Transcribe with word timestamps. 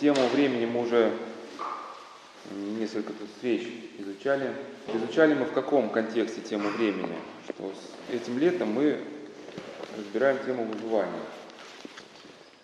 тему 0.00 0.26
времени 0.28 0.64
мы 0.64 0.82
уже 0.82 1.12
несколько 2.50 3.12
тут 3.12 3.28
встреч 3.34 3.68
изучали. 3.98 4.54
Изучали 4.92 5.34
мы 5.34 5.44
в 5.44 5.52
каком 5.52 5.90
контексте 5.90 6.40
тему 6.40 6.70
времени? 6.70 7.16
Что 7.44 7.70
с 7.70 8.14
этим 8.14 8.38
летом 8.38 8.72
мы 8.72 9.00
разбираем 9.96 10.38
тему 10.44 10.64
выживания 10.64 11.20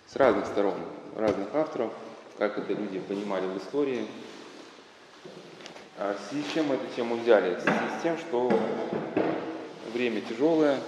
с 0.07 0.17
разных 0.17 0.47
сторон, 0.47 0.77
разных 1.15 1.55
авторов, 1.55 1.93
как 2.39 2.57
это 2.57 2.73
люди 2.73 3.01
понимали 3.01 3.47
в 3.47 3.59
истории. 3.59 4.07
А 5.99 6.15
с 6.15 6.53
чем 6.55 6.67
мы 6.67 6.77
эту 6.77 6.87
тему 6.95 7.17
взяли? 7.17 7.59
С 7.59 8.03
тем, 8.03 8.17
что 8.19 8.51
время 9.93 10.23
тяжелое, 10.23 10.81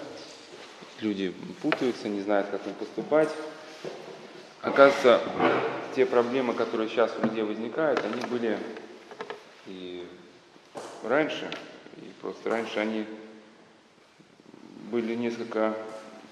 люди 1.01 1.35
путаются, 1.62 2.09
не 2.09 2.21
знают, 2.21 2.49
как 2.51 2.67
им 2.67 2.75
поступать. 2.75 3.30
Оказывается, 4.62 5.21
те 5.99 6.07
проблемы, 6.07 6.55
которые 6.55 6.89
сейчас 6.89 7.12
у 7.21 7.27
людей 7.27 7.43
возникают, 7.43 8.05
они 8.05 8.23
были 8.30 8.56
и 9.66 10.06
раньше, 11.02 11.51
и 11.97 12.12
просто 12.20 12.51
раньше 12.51 12.79
они 12.79 13.05
были 14.92 15.16
несколько 15.16 15.77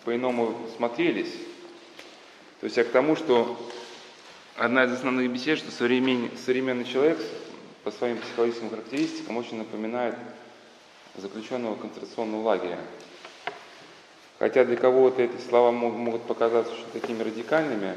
по-иному 0.05 0.57
смотрелись. 0.77 1.33
То 2.61 2.67
есть 2.67 2.77
я 2.77 2.85
к 2.85 2.91
тому, 2.91 3.17
что 3.17 3.59
одна 4.55 4.85
из 4.85 4.93
основных 4.93 5.33
бесед, 5.33 5.59
что 5.59 5.73
современный, 5.73 6.31
современный 6.45 6.85
человек 6.85 7.19
по 7.83 7.91
своим 7.91 8.19
психологическим 8.19 8.71
характеристикам 8.71 9.37
очень 9.37 9.59
напоминает 9.59 10.15
заключенного 11.17 11.75
концентрационного 11.75 12.43
лагеря. 12.43 12.79
Хотя 14.39 14.65
для 14.65 14.77
кого-то 14.77 15.23
эти 15.23 15.41
слова 15.49 15.73
могут 15.73 16.23
показаться 16.23 16.73
очень 16.73 17.01
такими 17.01 17.25
радикальными, 17.25 17.97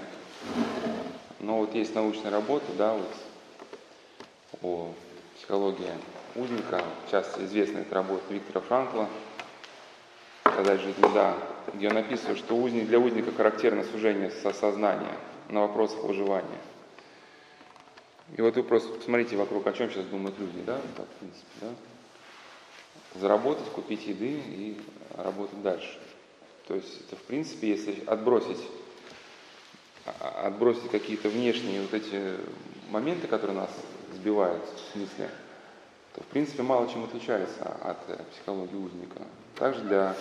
но 1.39 1.59
вот 1.59 1.73
есть 1.73 1.95
научная 1.95 2.31
работа, 2.31 2.65
да, 2.77 2.93
вот 2.93 3.15
о 4.61 4.93
психологии 5.37 5.91
узника, 6.35 6.83
в 7.07 7.11
частности 7.11 7.45
известная 7.45 7.81
эта 7.81 7.95
работа 7.95 8.23
Виктора 8.29 8.61
Франкла, 8.61 9.07
«Сказать 10.45 10.81
жизнь 10.81 11.01
да», 11.13 11.37
где 11.73 11.89
он 11.89 11.97
описывает, 11.97 12.37
что 12.37 12.55
узник, 12.55 12.87
для 12.87 12.99
узника 12.99 13.31
характерно 13.31 13.83
сужение 13.83 14.31
сознания 14.31 15.15
на 15.49 15.61
вопросах 15.61 16.03
выживания. 16.03 16.59
И 18.37 18.41
вот 18.41 18.55
вы 18.55 18.63
просто 18.63 18.89
посмотрите 18.93 19.37
вокруг, 19.37 19.65
о 19.65 19.73
чем 19.73 19.89
сейчас 19.89 20.05
думают 20.05 20.37
люди, 20.37 20.61
да, 20.65 20.79
так, 20.97 21.05
в 21.07 21.19
принципе, 21.19 21.47
да. 21.61 21.67
Заработать, 23.19 23.65
купить 23.69 24.05
еды 24.05 24.39
и 24.45 24.81
работать 25.17 25.61
дальше. 25.63 25.97
То 26.67 26.75
есть 26.75 27.01
это, 27.07 27.15
в 27.15 27.23
принципе, 27.23 27.69
если 27.69 28.03
отбросить, 28.05 28.59
отбросить 30.43 30.89
какие-то 30.89 31.29
внешние 31.29 31.81
вот 31.81 31.93
эти 31.93 32.37
моменты, 32.89 33.27
которые 33.27 33.57
нас 33.57 33.69
сбивают 34.13 34.63
в 34.63 34.91
смысле, 34.93 35.29
то, 36.15 36.21
в 36.21 36.25
принципе, 36.27 36.63
мало 36.63 36.87
чем 36.89 37.03
отличается 37.03 37.63
от 37.63 37.97
э, 38.07 38.19
психологии 38.31 38.75
узника. 38.75 39.21
Также 39.55 39.81
для 39.81 40.15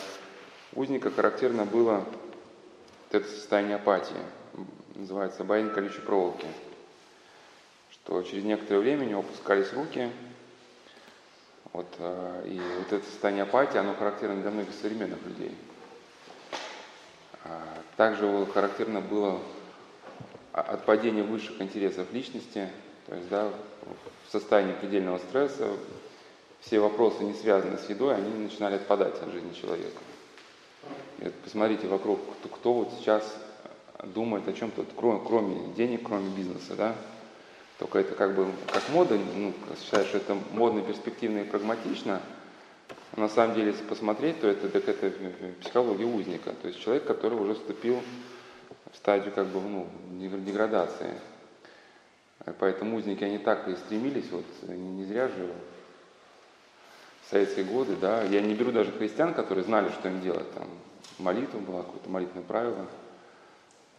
узника 0.74 1.10
характерно 1.10 1.64
было 1.64 2.04
вот 3.10 3.22
это 3.22 3.28
состояние 3.28 3.76
апатии, 3.76 4.16
называется 4.94 5.44
боязнь 5.44 5.70
колючей 5.70 6.00
проволоки, 6.00 6.46
что 7.90 8.22
через 8.22 8.44
некоторое 8.44 8.80
время 8.80 9.06
у 9.06 9.08
него 9.08 9.20
опускались 9.20 9.72
руки, 9.72 10.10
вот, 11.72 11.86
э, 11.98 12.44
и 12.46 12.60
вот 12.78 12.92
это 12.92 13.04
состояние 13.06 13.44
апатии, 13.44 13.78
оно 13.78 13.94
характерно 13.94 14.42
для 14.42 14.50
многих 14.50 14.74
современных 14.74 15.24
людей– 15.24 15.56
а, 17.48 17.62
также 17.96 18.46
характерно 18.52 19.00
было 19.00 19.40
отпадение 20.60 21.22
высших 21.22 21.60
интересов 21.60 22.12
личности, 22.12 22.68
то 23.06 23.14
есть 23.14 23.28
да, 23.28 23.50
в 24.26 24.32
состоянии 24.32 24.74
предельного 24.74 25.18
стресса 25.18 25.70
все 26.60 26.80
вопросы, 26.80 27.24
не 27.24 27.34
связанные 27.34 27.78
с 27.78 27.88
едой, 27.88 28.16
они 28.16 28.30
начинали 28.44 28.76
отпадать 28.76 29.20
от 29.22 29.32
жизни 29.32 29.52
человека. 29.52 30.00
И 31.18 31.24
вот 31.24 31.34
посмотрите 31.34 31.86
вокруг, 31.86 32.20
кто, 32.38 32.48
кто 32.48 32.72
вот 32.72 32.92
сейчас 32.98 33.36
думает 34.02 34.46
о 34.48 34.52
чем-то, 34.52 34.84
кроме, 34.96 35.20
кроме 35.26 35.74
денег, 35.74 36.02
кроме 36.04 36.30
бизнеса, 36.30 36.74
да? 36.76 36.94
Только 37.78 38.00
это 38.00 38.14
как 38.14 38.34
бы 38.34 38.48
как 38.72 38.88
мода, 38.88 39.16
ну, 39.36 39.52
считаешь, 39.80 40.08
что 40.08 40.18
это 40.18 40.36
модно, 40.52 40.82
перспективно 40.82 41.40
и 41.40 41.44
прагматично– 41.44 42.20
на 43.16 43.28
самом 43.28 43.54
деле, 43.54 43.68
если 43.68 43.84
посмотреть, 43.84 44.40
то 44.40 44.48
это, 44.48 44.68
так 44.68 44.88
это 44.88 45.12
психология 45.60 46.04
узника, 46.04 46.52
то 46.62 46.68
есть 46.68 46.80
человек, 46.80 47.04
который 47.04 47.38
уже 47.38 47.54
вступил 47.54 48.00
стадию 49.08 49.32
как 49.32 49.46
бы, 49.46 49.58
ну, 49.62 49.86
деградации. 50.20 51.14
Поэтому 52.58 52.98
узники, 52.98 53.24
они 53.24 53.38
так 53.38 53.66
и 53.66 53.74
стремились, 53.74 54.30
вот 54.30 54.44
не 54.68 55.04
зря 55.06 55.28
же 55.28 55.50
в 57.22 57.30
советские 57.30 57.64
годы, 57.64 57.96
да, 57.96 58.22
я 58.24 58.42
не 58.42 58.54
беру 58.54 58.70
даже 58.70 58.92
христиан, 58.92 59.32
которые 59.32 59.64
знали, 59.64 59.88
что 59.88 60.08
им 60.08 60.20
делать, 60.20 60.52
там, 60.52 60.68
молитва 61.18 61.58
была, 61.58 61.84
какое-то 61.84 62.10
молитвенное 62.10 62.44
правило, 62.46 62.86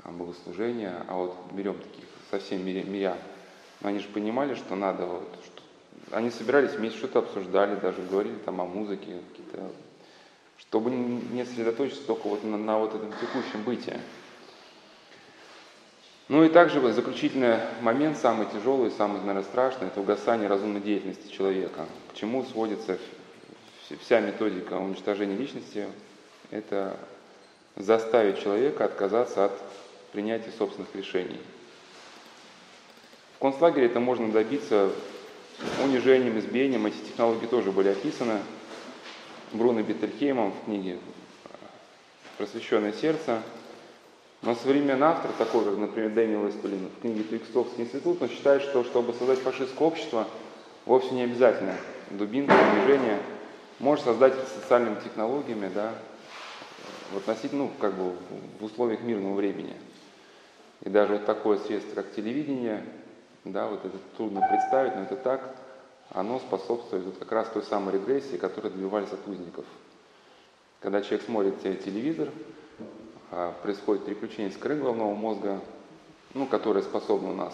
богослужение, 0.05 0.93
а 1.07 1.15
вот 1.15 1.35
берем 1.53 1.73
таких 1.73 2.05
совсем 2.29 2.63
мирян, 2.63 3.17
но 3.81 3.89
они 3.89 3.97
же 3.97 4.09
понимали, 4.09 4.53
что 4.53 4.75
надо 4.75 5.07
вот, 5.07 5.27
они 6.11 6.29
собирались 6.29 6.73
вместе, 6.73 6.99
что-то 6.99 7.19
обсуждали, 7.19 7.75
даже 7.79 8.03
говорили 8.03 8.35
там 8.45 8.61
о 8.61 8.65
музыке, 8.65 9.17
какие-то, 9.31 9.71
чтобы 10.59 10.91
не 10.91 11.45
сосредоточиться 11.45 12.05
только 12.05 12.27
вот 12.27 12.43
на, 12.43 12.57
на 12.57 12.77
вот 12.77 12.93
этом 12.93 13.11
текущем 13.13 13.63
бытии. 13.63 13.97
Ну 16.29 16.43
и 16.43 16.49
также 16.49 16.79
заключительный 16.93 17.57
момент, 17.81 18.15
самый 18.15 18.45
тяжелый, 18.45 18.91
самый, 18.91 19.19
наверное, 19.19 19.41
страшный, 19.41 19.87
это 19.87 19.99
угасание 19.99 20.47
разумной 20.47 20.79
деятельности 20.79 21.31
человека. 21.31 21.87
К 22.11 22.15
чему 22.15 22.43
сводится 22.43 22.99
вся 23.99 24.19
методика 24.19 24.73
уничтожения 24.73 25.35
личности? 25.35 25.87
Это 26.51 26.95
заставить 27.75 28.43
человека 28.43 28.85
отказаться 28.85 29.45
от 29.45 29.59
принятия 30.11 30.51
собственных 30.55 30.95
решений. 30.95 31.39
В 33.37 33.39
концлагере 33.39 33.87
это 33.87 33.99
можно 33.99 34.31
добиться 34.31 34.91
унижением, 35.83 36.37
избиением. 36.37 36.85
Эти 36.85 36.97
технологии 36.97 37.47
тоже 37.47 37.71
были 37.71 37.89
описаны 37.89 38.39
Бруно 39.51 39.81
Беттельхеймом 39.81 40.51
в 40.51 40.65
книге 40.65 40.99
«Просвещенное 42.37 42.93
сердце». 42.93 43.41
Но 44.41 44.55
современный 44.55 45.07
автор, 45.07 45.31
такой 45.37 45.65
как, 45.65 45.77
например, 45.77 46.11
Дэниел 46.11 46.47
Эспелин, 46.47 46.87
в 46.87 47.01
книге 47.01 47.23
«Твикстовский 47.23 47.83
институт», 47.83 48.21
он 48.21 48.29
считает, 48.29 48.61
что 48.61 48.85
чтобы 48.85 49.13
создать 49.13 49.39
фашистское 49.39 49.87
общество, 49.87 50.27
вовсе 50.85 51.13
не 51.13 51.23
обязательно 51.23 51.75
дубинка, 52.11 52.53
унижение. 52.53 53.19
Может 53.79 54.05
создать 54.05 54.33
социальными 54.47 54.95
технологиями, 55.03 55.69
да, 55.73 55.93
в 57.11 57.17
относительно, 57.17 57.63
ну, 57.63 57.71
как 57.79 57.93
бы 57.93 58.13
в 58.59 58.63
условиях 58.63 59.01
мирного 59.01 59.35
времени. 59.35 59.75
И 60.81 60.89
даже 60.89 61.13
вот 61.13 61.25
такое 61.25 61.57
средство, 61.59 61.95
как 61.95 62.13
телевидение, 62.13 62.83
да, 63.43 63.67
вот 63.67 63.83
это 63.85 63.97
трудно 64.15 64.45
представить, 64.49 64.95
но 64.95 65.03
это 65.03 65.15
так, 65.17 65.55
оно 66.11 66.39
способствует 66.39 67.03
вот 67.05 67.17
как 67.17 67.31
раз 67.31 67.49
той 67.49 67.63
самой 67.63 67.93
регрессии, 67.93 68.37
которой 68.37 68.71
добивались 68.71 69.11
от 69.11 69.27
узников. 69.27 69.65
Когда 70.79 71.01
человек 71.01 71.25
смотрит 71.25 71.61
телевизор, 71.61 72.29
происходит 73.61 74.05
переключение 74.05 74.51
с 74.51 74.57
коры 74.57 74.75
головного 74.75 75.13
мозга, 75.13 75.61
ну, 76.33 76.45
которое 76.45 76.81
способно 76.81 77.31
у 77.31 77.35
нас 77.35 77.53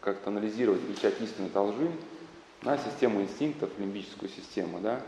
как-то 0.00 0.30
анализировать, 0.30 0.82
отличать 0.82 1.20
истину 1.20 1.48
от 1.54 1.74
на 2.62 2.78
систему 2.78 3.20
инстинктов, 3.20 3.70
лимбическую 3.78 4.28
систему, 4.28 4.80
да. 4.80 5.00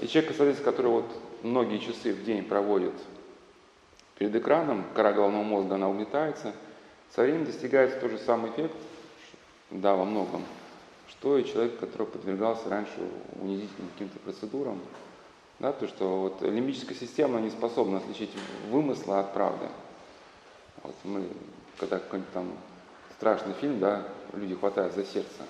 И 0.00 0.08
человек, 0.08 0.34
соответственно, 0.36 0.72
который 0.72 0.90
вот 0.90 1.06
многие 1.42 1.78
часы 1.78 2.12
в 2.12 2.24
день 2.24 2.42
проводит 2.44 2.94
перед 4.18 4.34
экраном, 4.34 4.84
кора 4.94 5.12
головного 5.12 5.44
мозга, 5.44 5.74
она 5.74 5.88
угнетается, 5.88 6.54
со 7.14 7.22
временем 7.22 7.44
достигается 7.44 8.00
тот 8.00 8.10
же 8.10 8.18
самый 8.18 8.50
эффект, 8.50 8.74
да, 9.70 9.94
во 9.94 10.04
многом, 10.04 10.42
что 11.08 11.38
и 11.38 11.44
человек, 11.44 11.78
который 11.78 12.06
подвергался 12.06 12.68
раньше 12.68 12.98
унизительным 13.40 13.90
каким-то 13.92 14.18
процедурам, 14.20 14.80
да, 15.58 15.72
то, 15.72 15.88
что 15.88 16.20
вот 16.20 16.42
лимбическая 16.42 16.96
система 16.96 17.40
не 17.40 17.50
способна 17.50 17.98
отличить 17.98 18.30
вымысла 18.70 19.20
от 19.20 19.32
правды. 19.32 19.66
Вот 20.82 20.94
мы, 21.04 21.26
когда 21.78 21.98
какой-нибудь 21.98 22.32
там 22.32 22.52
страшный 23.16 23.54
фильм, 23.54 23.78
да, 23.78 24.06
люди 24.34 24.54
хватают 24.54 24.94
за 24.94 25.04
сердце, 25.04 25.42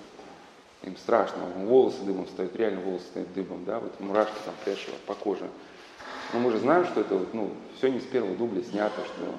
им 0.83 0.95
страшно, 0.95 1.43
волосы 1.55 2.03
дыбом 2.03 2.25
встают, 2.25 2.55
реально 2.55 2.81
волосы 2.81 3.05
стоят 3.05 3.33
дыбом, 3.33 3.65
да, 3.65 3.79
вот 3.79 3.99
мурашки 3.99 4.35
там 4.45 4.53
пляшут 4.63 4.93
по 5.05 5.13
коже. 5.13 5.49
Но 6.33 6.39
мы 6.39 6.51
же 6.51 6.59
знаем, 6.59 6.85
что 6.85 7.01
это 7.01 7.15
вот, 7.15 7.33
ну, 7.33 7.51
все 7.77 7.89
не 7.89 7.99
с 7.99 8.03
первого 8.03 8.35
дубля 8.35 8.63
снято, 8.63 9.01
что 9.05 9.35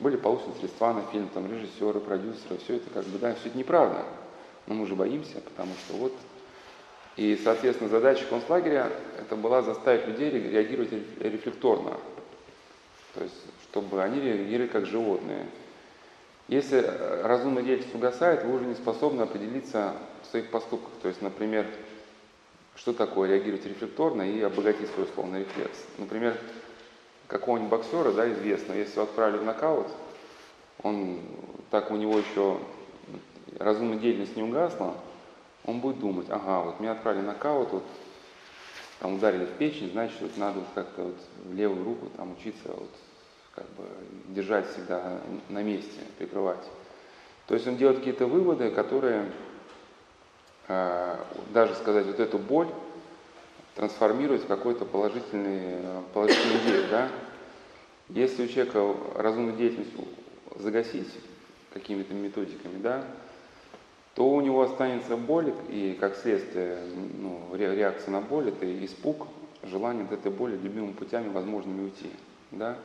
были 0.00 0.16
получены 0.16 0.54
средства 0.58 0.92
на 0.92 1.02
фильм, 1.02 1.28
там 1.28 1.50
режиссеры, 1.50 2.00
продюсеры, 2.00 2.56
все 2.58 2.76
это 2.76 2.90
как 2.90 3.04
бы, 3.04 3.18
да, 3.18 3.34
все 3.34 3.48
это 3.48 3.58
неправда. 3.58 4.04
Но 4.66 4.74
мы 4.74 4.86
же 4.86 4.94
боимся, 4.94 5.40
потому 5.40 5.72
что 5.74 5.96
вот... 5.96 6.12
И, 7.16 7.38
соответственно, 7.42 7.90
задача 7.90 8.24
концлагеря 8.26 8.90
это 9.18 9.36
была 9.36 9.62
заставить 9.62 10.06
людей 10.06 10.30
реагировать 10.30 10.92
рефлекторно. 11.20 11.98
То 13.14 13.22
есть, 13.22 13.34
чтобы 13.64 14.02
они 14.02 14.20
реагировали 14.20 14.68
как 14.68 14.86
животные. 14.86 15.46
Если 16.48 16.80
разумная 17.22 17.62
деятельность 17.62 17.94
угасает, 17.94 18.44
вы 18.44 18.56
уже 18.56 18.64
не 18.64 18.74
способны 18.74 19.22
определиться 19.22 19.94
в 20.22 20.26
своих 20.26 20.50
поступках. 20.50 20.90
То 21.02 21.08
есть, 21.08 21.22
например, 21.22 21.66
что 22.76 22.92
такое 22.92 23.28
реагировать 23.28 23.66
рефлекторно 23.66 24.22
и 24.22 24.40
обогатить 24.40 24.88
свой 24.90 25.04
условный 25.04 25.40
рефлекс. 25.40 25.78
Например, 25.98 26.36
какого-нибудь 27.26 27.70
боксера, 27.70 28.10
да, 28.12 28.30
известно, 28.32 28.72
если 28.72 28.94
его 28.94 29.02
отправили 29.02 29.38
в 29.38 29.44
нокаут, 29.44 29.86
он, 30.82 31.20
так 31.70 31.90
у 31.90 31.96
него 31.96 32.18
еще 32.18 32.58
разумная 33.58 33.98
деятельность 33.98 34.34
не 34.36 34.42
угасла, 34.42 34.94
он 35.64 35.80
будет 35.80 35.98
думать, 35.98 36.26
ага, 36.30 36.64
вот 36.64 36.80
меня 36.80 36.92
отправили 36.92 37.22
нокаут, 37.22 37.70
вот 37.72 37.84
там 39.00 39.14
ударили 39.14 39.46
в 39.46 39.52
печень, 39.52 39.90
значит, 39.92 40.20
вот 40.20 40.36
надо 40.36 40.60
вот 40.60 40.68
как-то 40.74 41.02
вот 41.04 41.16
в 41.44 41.54
левую 41.54 41.84
руку 41.84 42.10
там 42.16 42.32
учиться 42.32 42.68
вот 42.68 42.90
как 43.54 43.64
бы 43.70 43.84
держать 44.28 44.70
всегда 44.70 45.20
на 45.48 45.62
месте, 45.62 46.00
прикрывать. 46.18 46.64
То 47.46 47.54
есть 47.54 47.66
он 47.66 47.76
делает 47.76 47.98
какие-то 47.98 48.26
выводы, 48.26 48.70
которые 48.70 49.30
э, 50.68 51.16
даже 51.52 51.74
сказать 51.74 52.06
вот 52.06 52.20
эту 52.20 52.38
боль 52.38 52.68
трансформирует 53.74 54.42
в 54.42 54.46
какой-то 54.46 54.84
положительный, 54.84 55.78
положительный 56.12 56.56
идею, 56.64 56.84
да? 56.90 57.08
Если 58.08 58.44
у 58.44 58.48
человека 58.48 58.94
разумную 59.16 59.56
деятельность 59.56 59.92
загасить 60.56 61.08
какими-то 61.72 62.12
методиками, 62.12 62.80
да, 62.82 63.04
то 64.14 64.28
у 64.28 64.40
него 64.40 64.62
останется 64.62 65.16
боль, 65.16 65.52
и 65.68 65.96
как 65.98 66.16
следствие 66.16 66.78
ну, 67.18 67.40
реакция 67.54 68.10
на 68.10 68.20
боль, 68.20 68.48
это 68.48 68.84
испуг, 68.84 69.28
желание 69.62 70.04
от 70.04 70.12
этой 70.12 70.32
боли 70.32 70.56
любимыми 70.56 70.92
путями 70.92 71.28
возможными 71.28 71.84
уйти. 71.84 72.10
Да? 72.50 72.76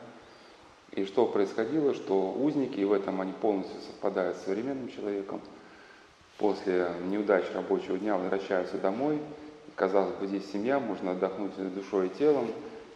И 0.92 1.06
что 1.06 1.26
происходило, 1.26 1.94
что 1.94 2.32
узники, 2.32 2.80
и 2.80 2.86
в 2.86 2.94
этом 2.94 3.22
они 3.22 3.34
полностью 3.34 3.82
совпадают 3.82 4.38
с 4.38 4.44
современным 4.44 4.90
человеком, 4.90 5.42
после 6.38 6.92
неудач 7.08 7.46
рабочего 7.54 7.98
дня 7.98 8.18
возвращаются 8.18 8.78
домой, 8.78 9.20
казалось 9.76 10.16
бы, 10.16 10.28
здесь 10.28 10.50
семья, 10.52 10.80
можно 10.80 11.12
отдохнуть 11.12 11.52
душой 11.74 12.08
и 12.08 12.10
телом, 12.12 12.48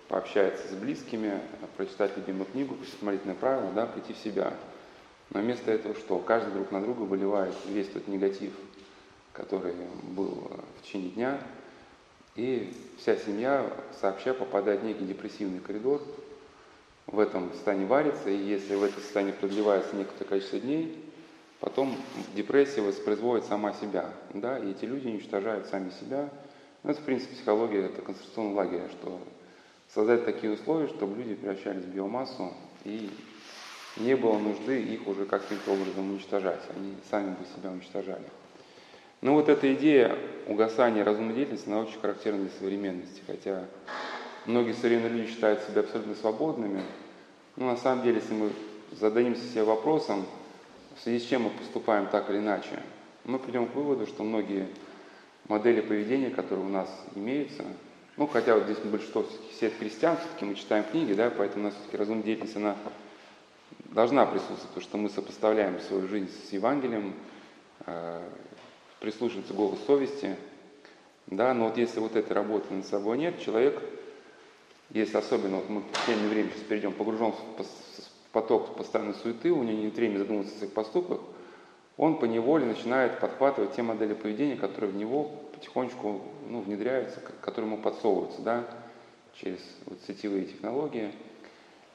пообщаться 0.08 0.68
с 0.68 0.76
близкими, 0.76 1.40
прочитать 1.78 2.16
любимую 2.16 2.46
книгу, 2.46 2.76
посмотреть 2.76 3.26
на 3.26 3.34
правила, 3.34 3.72
да, 3.74 3.86
прийти 3.88 4.14
в 4.14 4.18
себя– 4.18 4.54
но 5.31 5.42
вместо 5.42 5.72
этого 5.72 5.96
что? 5.96 6.18
Каждый 6.20 6.54
друг 6.54 6.72
на 6.72 6.81
друга 6.81 7.02
выливает 7.02 7.54
весь 7.68 7.88
тот 7.90 8.08
негатив, 8.08 8.54
который 9.34 9.74
был 10.04 10.52
в 10.78 10.84
течение 10.84 11.12
дня, 11.12 11.42
и 12.36 12.74
вся 12.98 13.16
семья 13.16 13.72
сообща 14.00 14.34
попадает 14.34 14.81
в 14.81 14.86
некий 14.86 15.06
депрессивный 15.06 15.60
коридор, 15.60 16.02
в 17.06 17.20
этом 17.20 17.52
состоянии 17.54 17.86
варится, 17.86 18.30
и 18.30 18.38
если 18.38 18.76
в 18.76 18.84
это 18.84 19.00
состояние 19.00 19.34
продлевается 19.34 19.96
некоторое 19.96 20.30
количество 20.30 20.60
дней, 20.60 21.04
потом 21.60 21.96
депрессия 22.36 22.81
воспроизводит 22.81 23.46
сама 23.46 23.74
себя, 23.74 24.14
да, 24.34 24.58
и 24.58 24.72
эти 24.72 24.86
люди 24.86 25.08
уничтожают 25.08 25.68
сами 25.68 25.92
себя. 26.00 26.30
Ну, 26.84 26.92
это, 26.92 27.02
в 27.02 27.04
принципе, 27.06 27.36
психология, 27.36 27.86
это 27.86 28.02
концентрационный 28.02 28.54
лагерь, 28.54 28.88
что 28.92 29.20
создать 29.94 30.26
такие 30.26 30.54
условия, 30.54 30.88
чтобы 30.88 31.18
люди 31.18 31.36
превращались 31.36 31.84
в 31.84 31.90
биомассу 31.90 32.54
и 32.86 33.10
не 34.00 34.16
было 34.16 34.38
нужды 34.38 34.81
их 34.81 35.07
уже 35.07 35.25
каким-то 35.25 35.72
образом 35.72 36.12
уничтожать, 36.12 36.62
они 36.75 36.96
сами 37.10 37.31
бы 37.31 37.46
себя 37.56 37.72
уничтожали. 37.72 38.25
Но 39.22 39.34
вот 39.34 39.50
эта 39.50 39.74
идея 39.74 40.18
угасания 40.48 41.04
разумной 41.04 41.36
деятельности, 41.36 41.68
она 41.68 41.81
очень 41.81 42.00
характерна 42.00 42.44
для 42.44 42.51
современности, 42.51 43.22
хотя 43.28 43.66
многие 44.46 44.74
современные 44.74 45.22
люди 45.22 45.31
считают 45.31 45.62
себя 45.63 45.81
абсолютно 45.81 46.16
свободными, 46.16 46.81
но 47.57 47.66
на 47.68 47.78
самом 47.78 48.04
деле, 48.04 48.18
если 48.18 48.34
мы 48.34 48.51
зададимся 48.92 49.42
себе 49.42 49.63
вопросом, 49.63 50.25
в 50.95 51.02
связи 51.04 51.19
с 51.19 51.28
чем 51.28 51.44
мы 51.44 51.50
поступаем 51.50 52.07
так 52.07 52.30
или 52.30 52.38
иначе, 52.38 52.80
мы 53.25 53.40
придем 53.40 53.68
к 53.68 53.75
выводу, 53.75 54.07
что 54.07 54.24
многие 54.24 54.68
модели 55.48 55.81
поведения, 55.81 56.30
которые 56.30 56.66
у 56.66 56.69
нас 56.69 56.90
имеются, 57.16 57.63
ну, 58.16 58.28
хотя 58.28 58.56
вот 58.56 58.63
здесь 58.63 58.78
большинство 58.80 59.25
все 59.52 59.69
крестьян, 59.69 60.18
все-таки 60.18 60.45
мы 60.45 60.56
читаем 60.56 60.84
книги, 60.84 61.13
да, 61.13 61.30
поэтому 61.30 61.63
у 61.63 61.66
нас 61.68 61.75
все-таки 61.75 61.98
разумная 61.98 62.24
деятельность, 62.24 62.56
она 62.56 62.75
должна 63.92 64.26
присутствовать, 64.26 64.68
потому 64.68 64.82
что 64.82 64.98
мы 64.98 65.10
сопоставляем 65.10 65.80
свою 65.80 66.08
жизнь 66.08 66.30
с 66.48 66.54
Евангелием, 66.54 67.14
э, 67.86 68.22
прислушивается 69.00 69.54
голос 69.54 69.80
совести, 69.86 70.36
да, 71.28 71.54
но 71.54 71.66
вот 71.66 71.78
если 71.78 72.00
вот 72.00 72.16
этой 72.16 72.34
работы 72.34 72.74
над 72.74 72.86
собой 72.86 73.18
нет, 73.18 73.40
человек, 73.40 73.82
если 74.90 75.18
особенно, 75.18 75.58
вот 75.58 75.70
мы 75.70 75.82
в 75.82 75.92
течение 75.92 76.28
времени 76.28 76.52
сейчас 76.52 76.64
перейдем, 76.64 76.94
погружен 76.94 77.32
в 77.32 78.32
поток 78.32 78.76
постоянной 78.76 79.16
суеты, 79.16 79.52
у 79.52 79.64
него 79.64 79.82
нет 79.84 79.96
времени 79.96 80.18
задумываться 80.18 80.56
о 80.56 80.58
своих 80.60 80.74
поступках, 80.74 81.20
он 81.98 82.20
по 82.20 82.26
неволе 82.26 82.66
начинает 82.66 83.20
подхватывать 83.20 83.76
те 83.76 83.82
модели 83.82 84.14
поведения, 84.14 84.56
которые 84.56 84.92
в 84.92 84.96
него 84.96 85.32
потихонечку 85.54 86.22
ну, 86.48 86.62
внедряются, 86.62 87.20
которые 87.42 87.72
ему 87.72 87.82
подсовываются, 87.82 88.42
да, 88.42 88.66
через 89.34 89.60
вот 89.86 89.98
сетевые 90.08 90.46
технологии– 90.46 91.12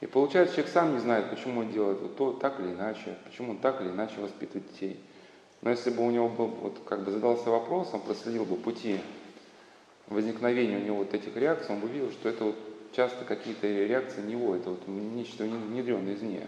и 0.04 0.06
получается, 0.06 0.56
человек 0.56 0.70
сам 0.70 0.92
не 0.92 0.98
знает, 0.98 1.30
почему 1.30 1.60
он 1.60 1.72
делает 1.72 1.98
вот 2.02 2.16
то 2.16 2.32
так 2.32 2.60
или 2.60 2.72
иначе, 2.72 3.16
почему 3.24 3.52
он 3.52 3.56
так 3.56 3.80
или 3.80 3.88
иначе 3.88 4.20
воспитывает 4.20 4.70
детей. 4.70 5.00
Но 5.62 5.70
если 5.70 5.88
бы 5.88 6.06
у 6.06 6.10
него 6.10 6.28
был, 6.28 6.48
вот 6.48 6.78
как 6.86 7.04
бы 7.04 7.10
задался 7.10 7.48
вопрос, 7.48 7.88
он 7.94 8.02
проследил 8.02 8.44
бы 8.44 8.56
пути 8.56 9.00
возникновения 10.08 10.76
у 10.76 10.80
него 10.80 10.96
вот 10.98 11.14
этих 11.14 11.34
реакций, 11.34 11.74
он 11.74 11.80
бы 11.80 11.88
видел, 11.88 12.10
что 12.10 12.28
это 12.28 12.44
вот 12.44 12.56
часто 12.92 13.24
какие-то 13.24 13.66
реакции 13.66 14.20
него, 14.20 14.54
это 14.54 14.68
вот 14.68 14.86
нечто 14.86 15.44
внедренное 15.44 16.12
извне. 16.12 16.46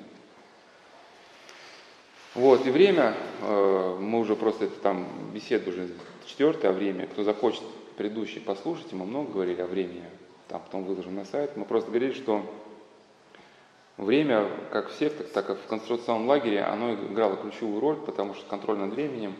Вот, 2.34 2.66
и 2.66 2.70
время, 2.70 3.14
э, 3.40 3.96
мы 3.98 4.20
уже 4.20 4.36
просто, 4.36 4.66
это 4.66 4.78
там 4.80 5.08
беседа 5.32 5.70
уже 5.70 5.88
четвертое 6.26 6.72
время, 6.72 7.06
кто 7.06 7.24
захочет 7.24 7.62
предыдущий 7.96 8.42
послушать, 8.42 8.92
мы 8.92 9.06
много 9.06 9.32
говорили 9.32 9.62
о 9.62 9.66
времени, 9.66 10.04
там 10.46 10.60
потом 10.60 10.84
выложим 10.84 11.14
на 11.14 11.24
сайт, 11.24 11.56
мы 11.56 11.64
просто 11.64 11.88
говорили, 11.88 12.12
что 12.12 12.44
Время, 13.96 14.50
как 14.70 14.90
в 14.90 14.98
сектах, 14.98 15.28
так 15.30 15.48
и 15.48 15.54
в 15.54 15.66
концентрационном 15.66 16.28
лагере, 16.28 16.62
оно 16.62 16.94
играло 16.94 17.36
ключевую 17.36 17.80
роль, 17.80 17.96
потому 17.96 18.34
что 18.34 18.46
контроль 18.46 18.76
над 18.76 18.92
временем 18.92 19.34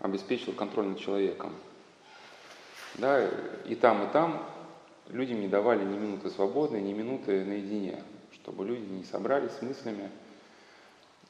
обеспечил 0.00 0.54
контроль 0.54 0.86
над 0.86 0.98
человеком. 0.98 1.52
Да, 2.94 3.28
и 3.66 3.74
там, 3.74 4.04
и 4.04 4.12
там 4.12 4.42
людям 5.08 5.40
не 5.40 5.48
давали 5.48 5.84
ни 5.84 5.96
минуты 5.96 6.30
свободной, 6.30 6.80
ни 6.80 6.94
минуты 6.94 7.44
наедине, 7.44 8.02
чтобы 8.32 8.64
люди 8.64 8.90
не 8.90 9.04
собрались 9.04 9.52
с 9.52 9.62
мыслями. 9.62 10.10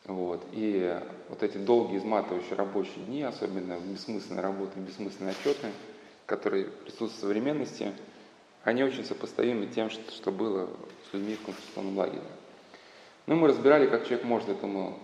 Вот. 0.05 0.43
И 0.53 1.01
вот 1.29 1.43
эти 1.43 1.59
долгие 1.59 1.99
изматывающие 1.99 2.55
рабочие 2.55 3.05
дни, 3.05 3.25
особенно 3.25 3.79
бессмысленные 3.81 4.41
работы, 4.41 4.79
бессмысленные 4.79 5.33
отчеты, 5.33 5.69
которые 6.27 6.67
присутствуют 6.67 7.13
в 7.13 7.21
современности, 7.21 7.93
они 8.63 8.85
очень 8.85 9.05
сопоставимы 9.05 9.67
тем, 9.67 9.91
что 9.91 10.31
было 10.31 10.69
с 11.11 11.13
людьми 11.13 11.35
в 11.35 11.45
концентрационном 11.45 11.99
лагере. 11.99 12.23
Ну, 13.29 13.37
мы 13.37 13.49
разбирали, 13.49 13.87
как 13.87 14.05
человек 14.05 14.25
может 14.25 14.49
этому 14.49 14.99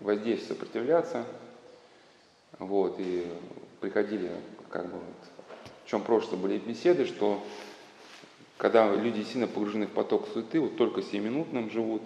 воздействию 0.00 0.54
сопротивляться. 0.54 1.26
Вот, 2.58 2.94
и 2.98 3.26
приходили, 3.82 4.30
как 4.70 4.86
бы, 4.86 4.92
вот, 4.92 5.44
в 5.84 5.90
чем 5.90 6.00
прошлое 6.00 6.40
были 6.40 6.58
беседы, 6.58 7.04
что 7.04 7.44
когда 8.56 8.96
люди 8.96 9.24
сильно 9.24 9.46
погружены 9.46 9.86
в 9.86 9.90
поток 9.90 10.26
суеты, 10.32 10.58
вот 10.58 10.78
только 10.78 11.02
сиюминутным 11.02 11.68
живут, 11.68 12.00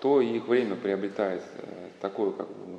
то 0.00 0.22
их 0.22 0.48
время 0.48 0.76
приобретает 0.76 1.42
э, 1.58 1.88
такое, 2.00 2.30
как 2.30 2.48
бы, 2.48 2.78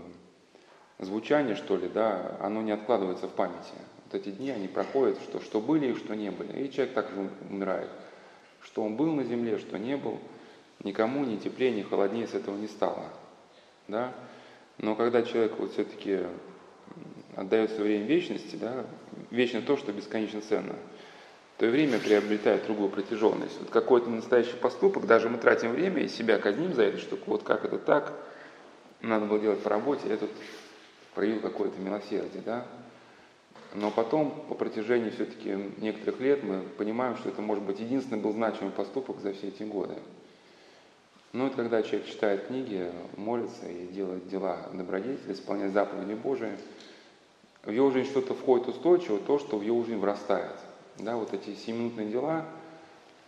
звучание, 0.98 1.56
что 1.56 1.78
ли, 1.78 1.88
да, 1.88 2.36
оно 2.42 2.64
не 2.64 2.72
откладывается 2.72 3.28
в 3.28 3.34
памяти. 3.34 3.76
Вот 4.06 4.20
эти 4.20 4.32
дни, 4.32 4.50
они 4.50 4.68
проходят, 4.68 5.20
что, 5.22 5.40
что 5.40 5.62
были 5.62 5.92
и 5.92 5.96
что 5.96 6.16
не 6.16 6.32
были. 6.32 6.64
И 6.64 6.72
человек 6.72 6.96
так 6.96 7.12
же 7.12 7.30
умирает. 7.48 7.92
Что 8.64 8.82
он 8.82 8.96
был 8.96 9.14
на 9.14 9.24
земле, 9.24 9.60
что 9.60 9.78
не 9.78 9.96
был– 9.96 10.18
никому 10.84 11.26
ни 11.26 11.38
теплее, 11.38 11.72
ни 11.72 11.82
холоднее 11.82 12.28
с 12.28 12.34
этого 12.34 12.58
не 12.58 12.68
стало. 12.68 13.06
Да? 13.88 14.14
Но 14.78 14.96
когда 14.96 15.24
человек 15.24 15.60
вот 15.60 15.74
все-таки 15.74 16.22
отдает 17.36 17.72
свое 17.72 17.98
время 17.98 18.06
вечности, 18.06 18.56
да, 18.56 18.86
вечно 19.32 19.62
то, 19.62 19.78
что 19.78 19.92
бесконечно 19.92 20.42
ценно, 20.42 20.76
то 21.58 21.66
и 21.66 21.70
время 21.70 22.00
приобретает 22.00 22.66
другую 22.66 22.90
протяженность. 22.90 23.60
Вот 23.60 23.70
какой-то 23.70 24.10
настоящий 24.10 24.56
поступок, 24.56 25.06
даже 25.06 25.30
мы 25.30 25.38
тратим 25.38 25.72
время 25.72 26.04
и 26.04 26.08
себя 26.08 26.38
казним 26.38 26.74
за 26.74 26.84
эту 26.84 27.00
штуку, 27.00 27.32
вот 27.32 27.44
как 27.44 27.66
это 27.66 27.78
так, 27.78 28.14
надо 29.02 29.26
было 29.26 29.40
делать 29.40 29.62
по 29.62 29.70
работе, 29.70 30.08
я 30.08 30.18
тут 30.18 30.30
проявил 31.14 31.42
какое-то 31.42 31.80
милосердие, 31.80 32.42
да. 32.46 32.66
Но 33.74 33.92
потом, 33.92 34.46
по 34.48 34.56
протяжении 34.56 35.10
все-таки 35.10 35.56
некоторых 35.78 36.20
лет, 36.22 36.44
мы 36.44 36.62
понимаем, 36.62 37.18
что 37.18 37.30
это, 37.30 37.42
может 37.42 37.64
быть, 37.64 37.80
единственный 37.80 38.20
был 38.20 38.32
значимый 38.32 38.72
поступок 38.72 39.20
за 39.20 39.34
все 39.34 39.50
эти 39.50 39.64
годы. 39.64 39.96
Ну, 41.32 41.46
это 41.46 41.58
когда 41.58 41.84
человек 41.84 42.08
читает 42.08 42.48
книги, 42.48 42.92
молится 43.16 43.68
и 43.68 43.88
делает 43.88 44.28
дела 44.30 44.68
добродетели, 44.74 45.34
исполняет 45.34 45.74
заповеди 45.74 46.14
Божии, 46.14 46.58
в 47.64 47.70
его 47.70 47.92
жизнь 47.92 48.10
что-то 48.10 48.34
входит 48.34 48.68
устойчиво, 48.68 49.20
то, 49.20 49.38
что 49.38 49.58
в 49.58 49.62
его 49.62 49.84
жизнь 49.84 50.00
врастает. 50.00 50.56
Да, 50.98 51.18
вот 51.18 51.34
эти 51.34 51.54
семиминутные 51.56 52.10
дела, 52.10 52.46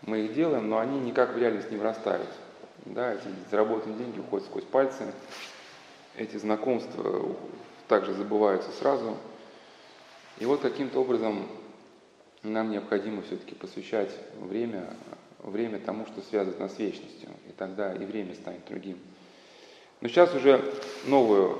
мы 0.01 0.22
их 0.22 0.34
делаем, 0.34 0.67
но 0.67 0.79
они 0.79 1.00
никак 1.00 1.36
в 1.36 1.38
реальность 1.38 1.70
не 1.70 1.77
врастают. 1.77 2.29
Да, 2.86 3.13
эти 3.13 3.27
заработанные 3.51 4.00
деньги 4.00 4.20
уходят 4.20 4.48
сквозь 4.48 4.63
пальцы, 4.63 5.13
эти 6.17 6.38
знакомства 6.38 7.36
также 7.88 8.13
забываются 8.13 8.72
сразу. 8.72 9.15
И 10.39 10.46
вот 10.46 10.62
каким-то 10.62 11.01
образом 11.01 11.48
нам 12.41 12.72
необходимо 12.72 13.22
все-таки 13.22 13.53
посвящать 13.53 14.12
время, 14.39 14.96
время 15.43 15.79
тому, 15.79 16.05
что 16.05 16.21
связывает 16.21 16.60
нас 16.60 16.75
с 16.75 16.79
вечностью. 16.79 17.29
И 17.50 17.51
тогда 17.51 17.93
и 17.93 18.05
время 18.05 18.36
станет 18.36 18.65
другим. 18.67 19.00
Но 20.01 20.07
сейчас 20.07 20.33
уже 20.33 20.63
новую, 21.05 21.60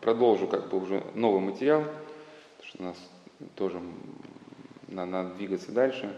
продолжу 0.00 0.46
как 0.46 0.68
бы 0.68 0.78
уже 0.78 1.02
новый 1.14 1.40
материал, 1.40 1.82
потому 1.82 2.68
что 2.68 2.82
у 2.82 2.82
нас 2.84 2.96
тоже 3.56 3.80
надо, 4.88 5.10
надо 5.10 5.34
двигаться 5.34 5.72
дальше. 5.72 6.16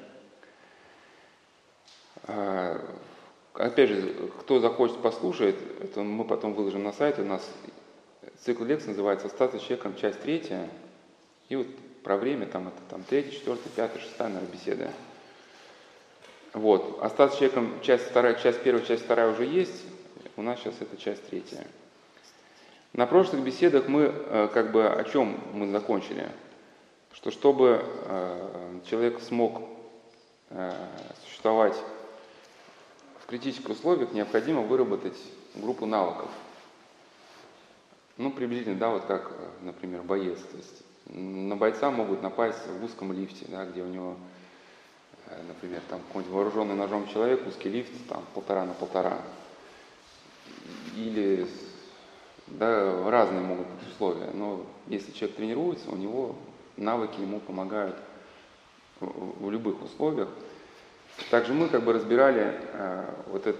А, 2.25 2.81
опять 3.55 3.91
же, 3.91 4.31
кто 4.41 4.61
захочет 4.61 4.99
послушать, 4.99 5.57
это 5.81 6.02
мы 6.02 6.25
потом 6.25 6.55
выложим 6.55 6.83
на 6.83 6.93
сайт. 6.93 7.19
У 7.19 7.25
нас 7.25 7.49
цикл 8.41 8.64
лекций 8.64 8.88
называется 8.88 9.26
«Остаться 9.26 9.59
человеком. 9.59 9.97
Часть 9.97 10.21
третья». 10.21 10.69
И 11.49 11.57
вот 11.57 11.67
про 12.02 12.17
время 12.17 12.47
там 12.47 12.69
это 12.69 12.79
там 12.88 13.05
третья, 13.05 13.31
четвертая, 13.31 13.73
пятая, 13.75 14.02
шестая, 14.02 14.29
наверное, 14.29 14.52
беседа. 14.52 14.91
Вот. 16.52 16.99
Остаться 17.02 17.38
человеком 17.38 17.80
часть 17.82 18.04
вторая, 18.06 18.35
часть 18.35 18.62
первая, 18.62 18.85
часть 18.85 19.04
вторая 19.04 19.30
уже 19.30 19.44
есть. 19.44 19.85
У 20.37 20.42
нас 20.42 20.59
сейчас 20.61 20.75
это 20.80 20.97
часть 20.97 21.26
третья. 21.28 21.66
На 22.92 23.06
прошлых 23.06 23.42
беседах 23.42 23.88
мы 23.88 24.12
э, 24.12 24.49
как 24.52 24.71
бы 24.71 24.87
о 24.87 25.04
чем 25.04 25.40
мы 25.54 25.71
закончили? 25.71 26.28
Что 27.14 27.30
чтобы 27.30 27.82
э, 28.06 28.80
человек 28.88 29.21
смог 29.21 29.62
э, 30.50 30.73
существовать 31.25 31.76
в 33.23 33.26
критических 33.26 33.71
условиях, 33.71 34.12
необходимо 34.12 34.61
выработать 34.61 35.16
группу 35.54 35.87
навыков. 35.87 36.28
Ну, 38.18 38.30
приблизительно, 38.30 38.76
да, 38.76 38.90
вот 38.90 39.04
как, 39.04 39.32
например, 39.62 40.02
боец. 40.02 40.38
То 40.38 40.56
есть 40.56 40.82
на 41.06 41.56
бойца 41.56 41.90
могут 41.90 42.23
напасть 42.23 42.66
в 42.66 42.85
узком 42.85 43.12
лифте, 43.12 43.47
да, 43.49 43.64
где 43.64 43.82
у 43.82 43.87
него, 43.87 44.16
например, 45.47 45.81
там 45.89 46.01
какой-нибудь 46.09 46.35
вооруженный 46.35 46.75
ножом 46.75 47.09
человек, 47.09 47.47
узкий 47.47 47.69
лифт, 47.69 47.93
там 48.09 48.25
полтора 48.35 48.65
на 48.65 48.75
полтора. 48.75 49.19
Или 50.97 51.47
да, 52.47 53.11
разные 53.11 53.41
могут 53.41 53.67
быть 53.67 53.89
условия, 53.89 54.31
но 54.35 54.65
если 54.87 55.12
человек 55.12 55.37
тренируется, 55.37 55.91
у 55.91 55.97
него 55.97 56.37
навыки 56.77 57.21
ему 57.21 57.41
помогают 57.41 57.97
в, 59.01 59.45
в 59.45 59.51
любых 59.51 59.83
условиях. 59.83 60.29
Также 61.31 61.53
мы 61.53 61.69
как 61.69 61.85
бы 61.85 61.93
разбирали 61.93 62.55
э, 62.73 63.05
вот 63.29 63.47
это, 63.47 63.59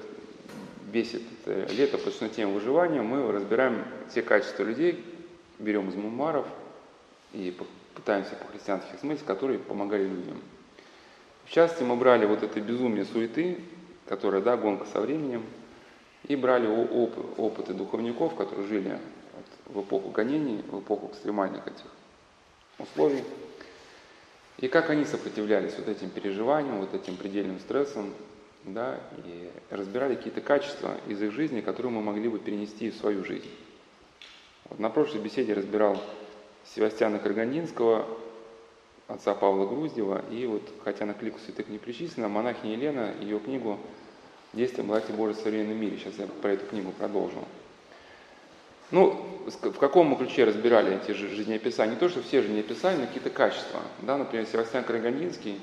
весь 0.91 1.15
этот 1.15 1.73
лето 1.73 1.99
посвящено 1.99 2.29
теме 2.29 2.53
выживания, 2.53 3.03
мы 3.03 3.31
разбираем 3.33 3.85
те 4.13 4.23
качества 4.23 4.63
людей, 4.63 5.05
берем 5.59 5.89
из 5.89 5.95
мемуаров 5.95 6.47
и 7.33 7.57
пытаемся 7.95 8.35
по-христиански 8.37 8.97
смыслить, 9.01 9.25
которые 9.25 9.59
помогали 9.59 10.05
людям. 10.05 10.41
Частности, 11.53 11.83
мы 11.83 11.97
брали 11.97 12.25
вот 12.25 12.43
это 12.43 12.63
безумие 12.63 13.05
суеты, 13.05 13.59
которая, 14.09 14.41
да, 14.41 14.57
гонка 14.57 14.87
со 14.87 15.03
временем, 15.03 15.45
и 16.27 16.35
брали 16.35 16.67
оп 16.67 17.39
опыты 17.39 17.75
духовников, 17.75 18.35
которые 18.37 18.67
жили 18.67 18.99
в 19.67 19.83
эпоху 19.83 20.09
гонений, 20.09 20.63
в 20.71 20.81
эпоху 20.81 21.11
экстремальных 21.13 21.67
этих 21.67 21.85
условий, 22.79 23.23
и 24.57 24.69
как 24.69 24.89
они 24.89 25.05
сопротивлялись 25.05 25.75
вот 25.77 25.89
этим 25.89 26.09
переживаниям, 26.09 26.81
вот 26.81 26.95
этим 26.95 27.19
предельным 27.19 27.61
стрессам, 27.61 28.15
да, 28.65 28.99
и 29.27 29.51
разбирали 29.69 30.15
какие-то 30.15 30.41
качества 30.41 30.97
из 31.07 31.21
их 31.21 31.33
жизни, 31.33 31.61
которые 31.61 31.93
мы 31.93 32.01
могли 32.01 32.31
бы 32.31 32.39
перенести 32.39 32.91
в 32.91 32.97
свою 32.97 33.27
жизнь. 33.27 33.51
Вот 34.71 34.79
на 34.79 34.89
прошлой 34.89 35.21
беседе 35.21 35.53
разбирал 35.53 36.03
Севастьяна 36.75 37.19
Каргандинского, 37.19 38.07
отца 39.09 39.35
Павла 39.35 39.67
Груздева, 39.67 40.23
и 40.31 40.47
вот, 40.47 40.63
хотя 40.85 41.07
на 41.07 41.15
клику 41.15 41.39
святых 41.39 41.69
не 41.69 41.79
причислена, 41.79 42.29
монахиня 42.29 42.75
Елена, 42.75 43.15
ее 43.21 43.39
книгу 43.41 43.79
«Действие 44.53 44.85
благодати 44.85 45.13
Божьей 45.13 45.35
в 45.35 45.43
современном 45.43 45.77
мире». 45.77 45.99
Сейчас 45.99 46.15
я 46.19 46.27
про 46.27 46.53
эту 46.53 46.67
книгу 46.67 46.93
продолжу. 46.93 47.39
Ну, 48.91 49.25
в 49.47 49.79
каком 49.79 50.09
мы 50.09 50.17
ключе 50.17 50.45
разбирали 50.45 50.97
эти 50.97 51.13
жизнеописания? 51.13 51.95
Не 51.95 51.99
то, 51.99 52.11
что 52.11 52.23
все 52.23 52.43
жизнеописания, 52.43 53.01
но 53.01 53.07
какие-то 53.07 53.31
качества. 53.31 53.81
Да, 54.03 54.19
например, 54.19 54.47
Севастьян 54.47 54.85
Карагандинский, 54.85 55.59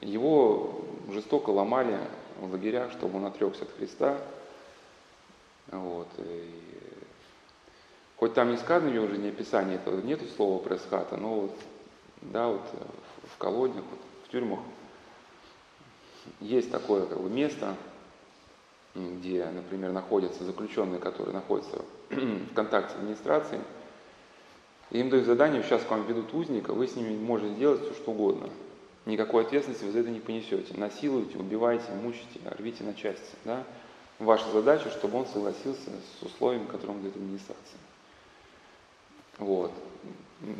его 0.00 0.84
жестоко 1.10 1.50
ломали 1.50 1.98
в 2.40 2.52
лагерях, 2.52 2.92
чтобы 2.92 3.18
он 3.18 3.26
отрекся 3.26 3.64
от 3.64 3.72
Христа. 3.76 4.18
Вот. 5.72 6.08
И 6.18 6.50
хоть 8.16 8.34
там 8.34 8.52
не 8.52 8.56
сказано 8.56 8.90
в 8.90 8.94
его 8.94 9.08
жизнеописании, 9.08 9.74
это 9.74 9.90
нету 9.90 10.26
слова 10.36 10.62
пресхата, 10.62 11.16
но 11.16 11.40
вот, 11.40 11.56
да, 12.22 12.48
вот 12.48 12.62
в 13.34 13.38
колониях, 13.38 13.84
вот, 13.90 14.00
в 14.26 14.28
тюрьмах 14.30 14.60
есть 16.40 16.70
такое 16.70 17.06
как 17.06 17.20
бы, 17.20 17.28
место, 17.28 17.76
где, 18.94 19.44
например, 19.46 19.92
находятся 19.92 20.44
заключенные, 20.44 21.00
которые 21.00 21.34
находятся 21.34 21.82
в 22.10 22.54
контакте 22.54 22.94
с 22.94 22.96
администрацией, 22.96 23.60
им 24.90 25.08
дают 25.08 25.24
задание, 25.24 25.62
сейчас 25.62 25.82
к 25.82 25.90
вам 25.90 26.06
ведут 26.06 26.34
узника, 26.34 26.74
вы 26.74 26.86
с 26.86 26.96
ними 26.96 27.16
можете 27.16 27.54
сделать 27.54 27.82
все, 27.82 27.94
что 27.94 28.10
угодно. 28.10 28.50
Никакой 29.06 29.44
ответственности 29.44 29.84
вы 29.84 29.92
за 29.92 30.00
это 30.00 30.10
не 30.10 30.20
понесете. 30.20 30.74
Насилуете, 30.76 31.38
убивайте, 31.38 31.90
мучите, 31.92 32.40
рвите 32.44 32.84
на 32.84 32.94
части. 32.94 33.34
Да? 33.44 33.64
Ваша 34.18 34.48
задача, 34.50 34.90
чтобы 34.90 35.18
он 35.18 35.26
согласился 35.26 35.90
с 36.20 36.22
условиями, 36.22 36.66
которые 36.66 36.96
он 36.96 37.02
дает 37.02 37.16
администрации. 37.16 37.78
Вот. 39.38 39.72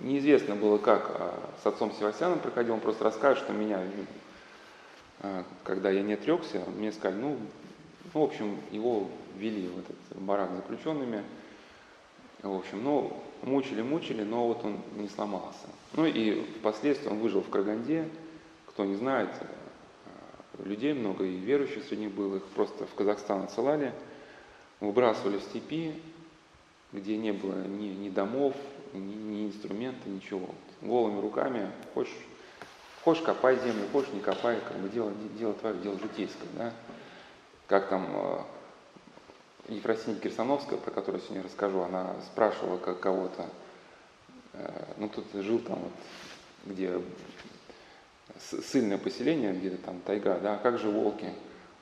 Неизвестно 0.03 0.55
было, 0.55 0.79
как 0.79 1.11
а, 1.11 1.51
с 1.63 1.67
отцом 1.67 1.93
Севастьяном 1.93 2.39
проходил, 2.39 2.75
он 2.75 2.81
просто 2.81 3.03
расскажет, 3.03 3.43
что 3.43 3.53
меня 3.53 3.81
а, 5.21 5.45
когда 5.65 5.91
я 5.91 6.03
не 6.03 6.15
отрекся, 6.15 6.63
мне 6.77 6.93
сказали, 6.93 7.21
ну, 7.21 7.37
ну, 8.15 8.21
в 8.21 8.23
общем, 8.23 8.59
его 8.71 9.09
ввели 9.37 9.69
в 9.69 9.79
этот 9.79 9.97
барак 10.23 10.51
заключенными, 10.55 11.23
в 12.43 12.55
общем, 12.55 12.83
ну, 12.83 13.23
мучили, 13.43 13.83
мучили, 13.83 14.23
но 14.23 14.49
вот 14.49 14.65
он 14.65 14.81
не 14.97 15.09
сломался. 15.09 15.67
Ну 15.95 16.07
и 16.07 16.43
впоследствии 16.59 17.09
он 17.09 17.19
выжил 17.19 17.43
в 17.43 17.51
Караганде, 17.51 18.09
кто 18.67 18.85
не 18.85 18.97
знает, 18.97 19.31
а, 19.41 20.63
людей 20.65 20.93
много 20.93 21.25
и 21.25 21.37
верующих 21.37 21.85
среди 21.85 22.07
них 22.07 22.15
было, 22.15 22.37
их 22.37 22.45
просто 22.55 22.87
в 22.87 22.95
Казахстан 22.95 23.43
отсылали, 23.43 23.93
выбрасывали 24.81 25.39
в 25.39 25.43
степи, 25.43 25.95
где 26.93 27.17
не 27.17 27.33
было 27.33 27.65
ни, 27.67 27.89
ни 27.89 28.11
домов, 28.11 28.55
ни, 28.99 29.15
ни 29.15 29.47
инструмента, 29.47 30.09
ничего. 30.09 30.49
Голыми 30.81 31.21
руками, 31.21 31.71
хочешь 31.95 32.17
Хочешь 33.05 33.25
копай 33.25 33.59
землю, 33.59 33.89
хочешь 33.91 34.13
не 34.13 34.21
копай, 34.21 34.61
как 34.61 34.77
бы 34.77 34.89
дело, 34.89 35.13
дело 35.37 35.55
твое, 35.55 35.75
дело 35.79 35.99
житейское, 35.99 36.49
да. 36.57 36.73
Как 37.67 37.89
там 37.89 38.09
э, 39.69 39.73
Ефросинья 39.75 40.21
Кирсановская, 40.21 40.79
про 40.79 40.93
которую 40.93 41.21
я 41.21 41.27
сегодня 41.27 41.45
расскажу, 41.45 41.81
она 41.81 42.15
спрашивала 42.27 42.79
как 42.79 43.01
кого-то, 43.01 43.49
э, 44.53 44.85
ну 44.99 45.09
тут 45.09 45.25
жил 45.35 45.59
там 45.59 45.81
вот, 45.81 45.93
где 46.65 46.93
сильное 48.39 48.99
поселение, 48.99 49.53
где-то 49.53 49.79
там 49.79 50.01
тайга, 50.03 50.39
да, 50.39 50.59
как 50.59 50.79
же 50.79 50.89
волки? 50.89 51.29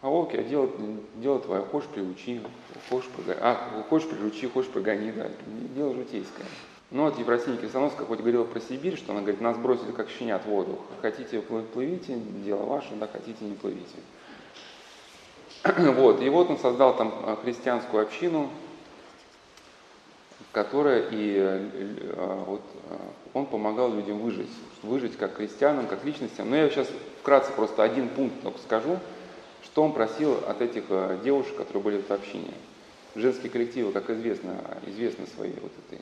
А 0.00 0.08
волки, 0.08 0.36
а 0.36 0.42
дело, 0.42 0.70
дело 1.16 1.38
твое, 1.40 1.62
хочешь 1.64 1.90
приучи, 1.90 2.40
хочешь, 2.88 3.10
погони, 3.10 3.36
а, 3.42 3.84
хочешь 3.90 4.08
приучи, 4.08 4.48
хочешь 4.48 4.70
погони, 4.70 5.12
да, 5.12 5.28
дело 5.74 5.94
житейское. 5.94 6.46
Ну 6.90 7.04
вот 7.04 7.18
Евросиния 7.20 7.56
Крестоносская 7.56 8.04
хоть 8.04 8.18
говорила 8.18 8.42
про 8.42 8.58
Сибирь, 8.60 8.96
что 8.96 9.12
она 9.12 9.20
говорит, 9.20 9.40
нас 9.40 9.56
бросили 9.56 9.92
как 9.92 10.08
щенят 10.08 10.42
в 10.42 10.48
воду. 10.48 10.80
Хотите 11.00 11.40
плывите, 11.40 12.16
дело 12.44 12.64
ваше, 12.64 12.94
да, 12.96 13.06
хотите 13.06 13.44
не 13.44 13.54
плывите. 13.54 13.96
Вот, 15.94 16.20
и 16.20 16.28
вот 16.28 16.50
он 16.50 16.58
создал 16.58 16.96
там 16.96 17.14
э, 17.26 17.36
христианскую 17.42 18.02
общину, 18.02 18.50
которая 20.50 21.06
и 21.12 21.36
э, 21.36 22.44
вот, 22.46 22.62
э, 22.88 22.96
он 23.34 23.46
помогал 23.46 23.94
людям 23.94 24.18
выжить, 24.18 24.50
выжить 24.82 25.16
как 25.16 25.36
христианам, 25.36 25.86
как 25.86 26.04
личностям. 26.04 26.50
Но 26.50 26.56
я 26.56 26.68
сейчас 26.70 26.88
вкратце 27.20 27.52
просто 27.52 27.84
один 27.84 28.08
пункт 28.08 28.42
только 28.42 28.58
скажу, 28.58 28.98
что 29.62 29.84
он 29.84 29.92
просил 29.92 30.38
от 30.48 30.60
этих 30.60 30.84
девушек, 31.22 31.56
которые 31.56 31.84
были 31.84 32.02
в 32.02 32.10
общине. 32.10 32.54
Женские 33.14 33.50
коллективы, 33.50 33.92
как 33.92 34.10
известно, 34.10 34.56
известны 34.86 35.26
своей 35.28 35.54
вот 35.60 35.72
этой 35.86 36.00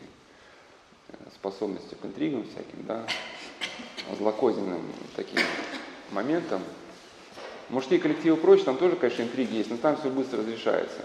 способностью 1.39 1.97
к 1.99 2.05
интригам 2.05 2.45
всяким, 2.45 2.85
да, 2.87 3.07
злокозненным 4.17 4.83
таким 5.15 5.41
моментом. 6.11 6.63
Мужские 7.69 8.01
коллективы 8.01 8.37
проще, 8.37 8.65
там 8.65 8.79
тоже, 8.79 8.97
конечно, 8.97 9.23
интриги 9.23 9.57
есть, 9.57 9.71
но 9.71 9.77
там 9.77 9.97
все 9.97 10.11
быстро 10.11 10.39
разрешается. 10.39 11.01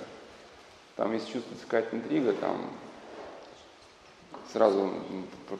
Там, 0.95 1.13
если 1.13 1.33
чувствуется 1.33 1.65
какая-то 1.65 1.95
интрига, 1.95 2.33
там 2.33 2.69
сразу 4.51 4.91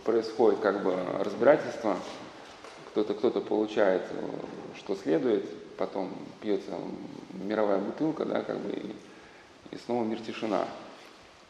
происходит 0.05 0.59
как 0.59 0.83
бы 0.83 0.95
разбирательство, 1.19 1.97
кто-то 2.91 3.13
кто-то 3.15 3.41
получает, 3.41 4.03
что 4.77 4.95
следует, 4.95 5.49
потом 5.77 6.13
пьется 6.41 6.71
мировая 7.33 7.79
бутылка, 7.79 8.25
да, 8.25 8.41
как 8.43 8.59
бы, 8.59 8.71
и, 8.71 8.95
и 9.71 9.77
снова 9.79 10.03
мир 10.03 10.19
тишина. 10.19 10.67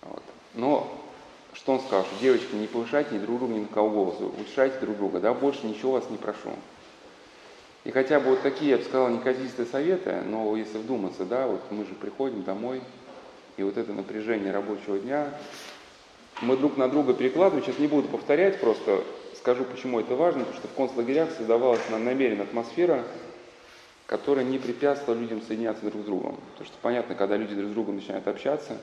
Вот. 0.02 0.24
Но 0.56 1.03
что 1.54 1.74
он 1.74 1.80
сказал, 1.82 2.06
что 2.06 2.22
девочки, 2.22 2.56
не 2.56 2.68
повышайте 2.68 3.20
друг 3.20 3.40
друга 3.40 3.54
ни 3.54 3.60
на 3.62 3.68
кого 3.68 3.90
голос, 3.90 4.16
утешайте 4.40 4.80
друг 4.80 4.98
друга, 4.98 5.20
да, 5.20 5.34
больше 5.34 5.66
ничего 5.66 5.94
вас 5.94 6.10
не 6.10 6.18
прошу. 6.18 6.50
И 7.84 7.92
хотя 7.92 8.20
бы 8.20 8.32
вот 8.32 8.42
такие, 8.42 8.72
я 8.72 8.78
бы 8.78 8.84
сказал, 8.84 9.10
неказистые 9.10 9.66
советы, 9.66 10.22
но 10.26 10.56
если 10.56 10.78
вдуматься, 10.78 11.26
да, 11.26 11.48
вот 11.48 11.62
мы 11.70 11.86
же 11.86 11.94
приходим 11.94 12.44
домой, 12.44 12.82
и 13.58 13.64
вот 13.64 13.78
это 13.78 13.94
напряжение 13.94 14.52
рабочего 14.52 14.98
дня, 14.98 15.30
мы 16.42 16.58
друг 16.58 16.78
на 16.78 16.88
друга 16.88 17.14
перекладываем, 17.14 17.64
сейчас 17.64 17.80
не 17.80 17.88
буду 17.88 18.08
повторять, 18.08 18.60
просто 18.60 19.04
скажу, 19.36 19.66
почему 19.66 20.00
это 20.00 20.16
важно, 20.16 20.42
потому 20.42 20.58
что 20.58 20.68
в 20.68 20.74
концлагерях 20.74 21.30
создавалась 21.32 21.82
намеренная 21.90 22.46
атмосфера, 22.46 23.04
которая 24.06 24.46
не 24.46 24.58
препятствовала 24.58 25.20
людям 25.20 25.42
соединяться 25.42 25.86
друг 25.86 26.04
с 26.04 26.06
другом. 26.06 26.38
Потому 26.52 26.66
что 26.66 26.78
понятно, 26.82 27.16
когда 27.16 27.36
люди 27.36 27.54
друг 27.54 27.70
с 27.70 27.74
другом 27.74 27.96
начинают 27.96 28.28
общаться, 28.28 28.78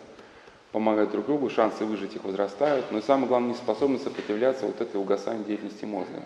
помогают 0.72 1.10
друг 1.10 1.26
другу, 1.26 1.50
шансы 1.50 1.84
выжить 1.84 2.14
их 2.14 2.24
возрастают, 2.24 2.90
но 2.90 2.98
и 2.98 3.02
самое 3.02 3.28
главное, 3.28 3.50
не 3.50 3.56
способны 3.56 3.98
сопротивляться 3.98 4.66
вот 4.66 4.80
этой 4.80 5.00
угасанию 5.00 5.44
деятельности 5.44 5.84
мозга. 5.84 6.22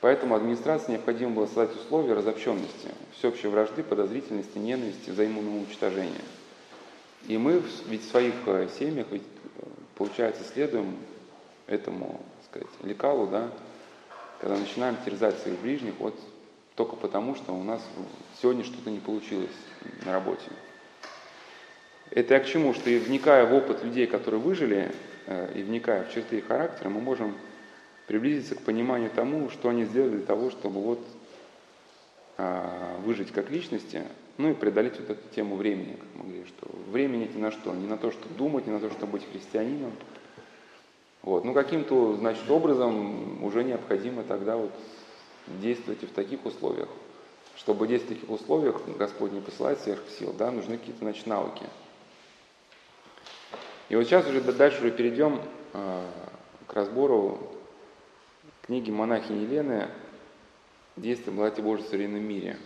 Поэтому 0.00 0.34
администрации 0.34 0.92
необходимо 0.92 1.32
было 1.32 1.46
создать 1.46 1.74
условия 1.74 2.14
разобщенности, 2.14 2.90
всеобщей 3.18 3.48
вражды, 3.48 3.82
подозрительности, 3.82 4.58
ненависти, 4.58 5.10
взаимного 5.10 5.56
уничтожения. 5.56 6.20
И 7.26 7.38
мы 7.38 7.62
ведь 7.86 8.04
в 8.04 8.10
своих 8.10 8.34
э, 8.46 8.68
семьях, 8.78 9.06
ведь, 9.10 9.22
э, 9.22 9.66
получается, 9.96 10.44
следуем 10.44 10.96
этому, 11.66 12.20
так 12.36 12.62
сказать, 12.62 12.68
лекалу, 12.84 13.26
да, 13.26 13.50
когда 14.40 14.56
начинаем 14.56 14.96
терзать 15.04 15.38
своих 15.38 15.58
ближних 15.60 15.94
вот 15.98 16.14
только 16.76 16.94
потому, 16.94 17.34
что 17.34 17.52
у 17.52 17.62
нас 17.62 17.82
сегодня 18.40 18.62
что-то 18.62 18.90
не 18.90 19.00
получилось 19.00 19.50
на 20.04 20.12
работе. 20.12 20.50
Это 22.10 22.34
я 22.34 22.40
к 22.40 22.46
чему? 22.46 22.74
Что 22.74 22.90
и 22.90 22.98
вникая 22.98 23.46
в 23.46 23.54
опыт 23.54 23.82
людей, 23.84 24.06
которые 24.06 24.40
выжили, 24.40 24.92
э, 25.26 25.52
и 25.54 25.62
вникая 25.62 26.04
в 26.04 26.14
черты 26.14 26.38
их 26.38 26.46
характера, 26.46 26.88
мы 26.88 27.00
можем 27.00 27.34
приблизиться 28.06 28.54
к 28.54 28.62
пониманию 28.62 29.10
тому, 29.10 29.50
что 29.50 29.68
они 29.68 29.84
сделали 29.84 30.16
для 30.16 30.26
того, 30.26 30.50
чтобы 30.50 30.80
вот 30.80 31.00
а, 32.38 32.98
выжить 33.04 33.32
как 33.32 33.50
личности, 33.50 34.02
ну 34.36 34.50
и 34.50 34.54
преодолеть 34.54 34.98
вот 35.00 35.10
эту 35.10 35.28
тему 35.34 35.56
времени, 35.56 35.94
как 35.94 36.08
мы 36.14 36.22
говорили, 36.24 36.46
что 36.46 36.68
времени 36.90 37.30
не 37.34 37.40
на 37.40 37.50
что, 37.50 37.74
не 37.74 37.86
на 37.86 37.96
то, 37.96 38.10
чтобы 38.10 38.34
думать, 38.34 38.66
не 38.66 38.72
на 38.72 38.80
то, 38.80 38.90
чтобы 38.90 39.12
быть 39.12 39.26
христианином. 39.30 39.92
Вот. 41.22 41.44
Ну 41.44 41.54
каким-то, 41.54 42.14
значит, 42.16 42.48
образом 42.50 43.42
уже 43.42 43.64
необходимо 43.64 44.22
тогда 44.22 44.56
вот 44.56 44.70
действовать 45.62 46.02
и 46.02 46.06
в 46.06 46.12
таких 46.12 46.44
условиях. 46.44 46.88
Чтобы 47.56 47.88
действовать 47.88 48.18
в 48.18 48.20
таких 48.20 48.34
условиях, 48.34 48.82
Господь 48.98 49.32
не 49.32 49.40
посылает 49.40 49.80
всех 49.80 50.02
сил, 50.18 50.34
да, 50.38 50.50
нужны 50.50 50.76
какие-то, 50.76 51.00
значит, 51.00 51.26
навыки. 51.26 51.64
И 53.88 53.94
вот 53.94 54.04
сейчас 54.04 54.26
уже 54.26 54.40
дальше 54.40 54.78
уже 54.80 54.90
перейдем 54.90 55.40
э, 55.72 56.06
к 56.66 56.72
разбору 56.72 57.38
книги 58.62 58.90
монахини 58.90 59.44
Елены 59.44 59.88
«Действие 60.96 61.32
благодати 61.32 61.60
Божьей 61.60 61.86
в 61.86 61.88
современном 61.88 62.24
мире». 62.24 62.56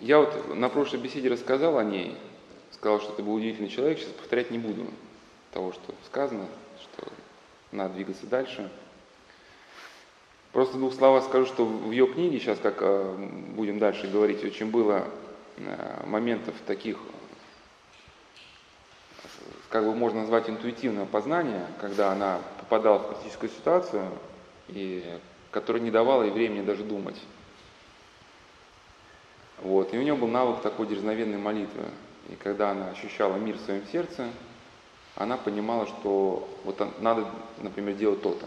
Я 0.00 0.18
вот 0.18 0.54
на 0.54 0.68
прошлой 0.68 1.00
беседе 1.00 1.28
рассказал 1.28 1.78
о 1.78 1.84
ней, 1.84 2.16
сказал, 2.72 3.00
что 3.00 3.12
это 3.12 3.22
был 3.22 3.34
удивительный 3.34 3.68
человек, 3.68 3.98
сейчас 3.98 4.12
повторять 4.12 4.50
не 4.50 4.58
буду 4.58 4.86
того, 5.52 5.72
что 5.72 5.94
сказано, 6.06 6.46
что 6.80 7.06
надо 7.70 7.94
двигаться 7.94 8.26
дальше. 8.26 8.70
Просто 10.52 10.76
двух 10.76 10.94
словах 10.94 11.24
скажу, 11.24 11.46
что 11.46 11.64
в 11.64 11.90
ее 11.90 12.06
книге, 12.06 12.38
сейчас 12.38 12.58
как 12.58 12.76
э, 12.80 13.16
будем 13.54 13.78
дальше 13.78 14.06
говорить, 14.06 14.44
очень 14.44 14.70
было 14.70 15.08
моментов 16.04 16.54
таких, 16.66 16.98
как 19.70 19.84
бы 19.84 19.94
можно 19.94 20.20
назвать 20.20 20.48
интуитивное 20.48 21.06
познание, 21.06 21.66
когда 21.80 22.12
она 22.12 22.40
попадала 22.60 22.98
в 22.98 23.14
критическую 23.14 23.50
ситуацию, 23.50 24.08
и 24.68 25.04
которая 25.50 25.82
не 25.82 25.90
давала 25.90 26.24
ей 26.24 26.32
времени 26.32 26.64
даже 26.64 26.82
думать. 26.82 27.20
Вот. 29.62 29.94
И 29.94 29.98
у 29.98 30.02
нее 30.02 30.14
был 30.14 30.28
навык 30.28 30.62
такой 30.62 30.86
дерзновенной 30.86 31.38
молитвы. 31.38 31.84
И 32.28 32.34
когда 32.36 32.70
она 32.70 32.90
ощущала 32.90 33.36
мир 33.36 33.56
в 33.56 33.60
своем 33.60 33.86
сердце, 33.86 34.28
она 35.16 35.36
понимала, 35.36 35.86
что 35.86 36.48
вот 36.64 37.00
надо, 37.00 37.26
например, 37.58 37.94
делать 37.94 38.22
то-то. 38.22 38.46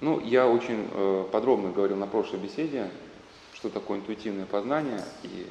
Ну, 0.00 0.20
я 0.20 0.48
очень 0.48 0.88
э, 0.90 1.28
подробно 1.30 1.70
говорил 1.70 1.96
на 1.96 2.06
прошлой 2.06 2.40
беседе, 2.40 2.90
что 3.64 3.70
такое 3.70 3.98
интуитивное 3.98 4.44
познание 4.44 5.02
и 5.22 5.46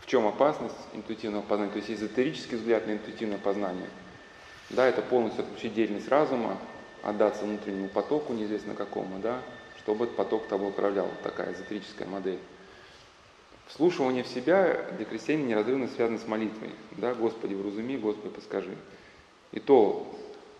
в 0.00 0.06
чем 0.06 0.24
опасность 0.24 0.76
интуитивного 0.92 1.42
познания. 1.42 1.72
То 1.72 1.78
есть 1.78 1.90
эзотерический 1.90 2.56
взгляд 2.56 2.86
на 2.86 2.92
интуитивное 2.92 3.38
познание. 3.38 3.88
Да, 4.70 4.86
это 4.86 5.02
полностью 5.02 5.42
отключить 5.42 5.74
деятельность 5.74 6.08
разума, 6.08 6.56
отдаться 7.02 7.44
внутреннему 7.44 7.88
потоку, 7.88 8.34
неизвестно 8.34 8.74
какому, 8.74 9.18
да, 9.18 9.42
чтобы 9.78 10.04
этот 10.04 10.16
поток 10.16 10.46
тобой 10.46 10.68
управлял. 10.68 11.06
Вот 11.06 11.22
такая 11.22 11.52
эзотерическая 11.52 12.06
модель. 12.06 12.38
Вслушивание 13.66 14.22
в 14.22 14.28
себя 14.28 14.86
для 14.96 15.06
крестьянина 15.06 15.48
неразрывно 15.48 15.88
связано 15.88 16.20
с 16.20 16.28
молитвой. 16.28 16.70
Да, 16.92 17.14
Господи, 17.14 17.54
вразуми, 17.54 17.96
Господи, 17.96 18.32
подскажи. 18.32 18.76
И 19.50 19.58
то, 19.58 20.06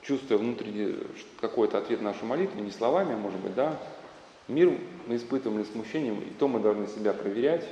чувствуя 0.02 0.38
внутренний 0.38 0.96
какой-то 1.40 1.78
ответ 1.78 2.00
на 2.00 2.10
нашу 2.10 2.26
молитву, 2.26 2.60
не 2.60 2.72
словами, 2.72 3.14
а 3.14 3.16
может 3.16 3.38
быть, 3.38 3.54
да, 3.54 3.78
мир 4.48 4.72
мы 5.06 5.16
испытываем 5.16 5.60
ли 5.60 5.64
смущением, 5.64 6.20
и 6.20 6.30
то 6.38 6.48
мы 6.48 6.60
должны 6.60 6.86
себя 6.88 7.12
проверять 7.12 7.64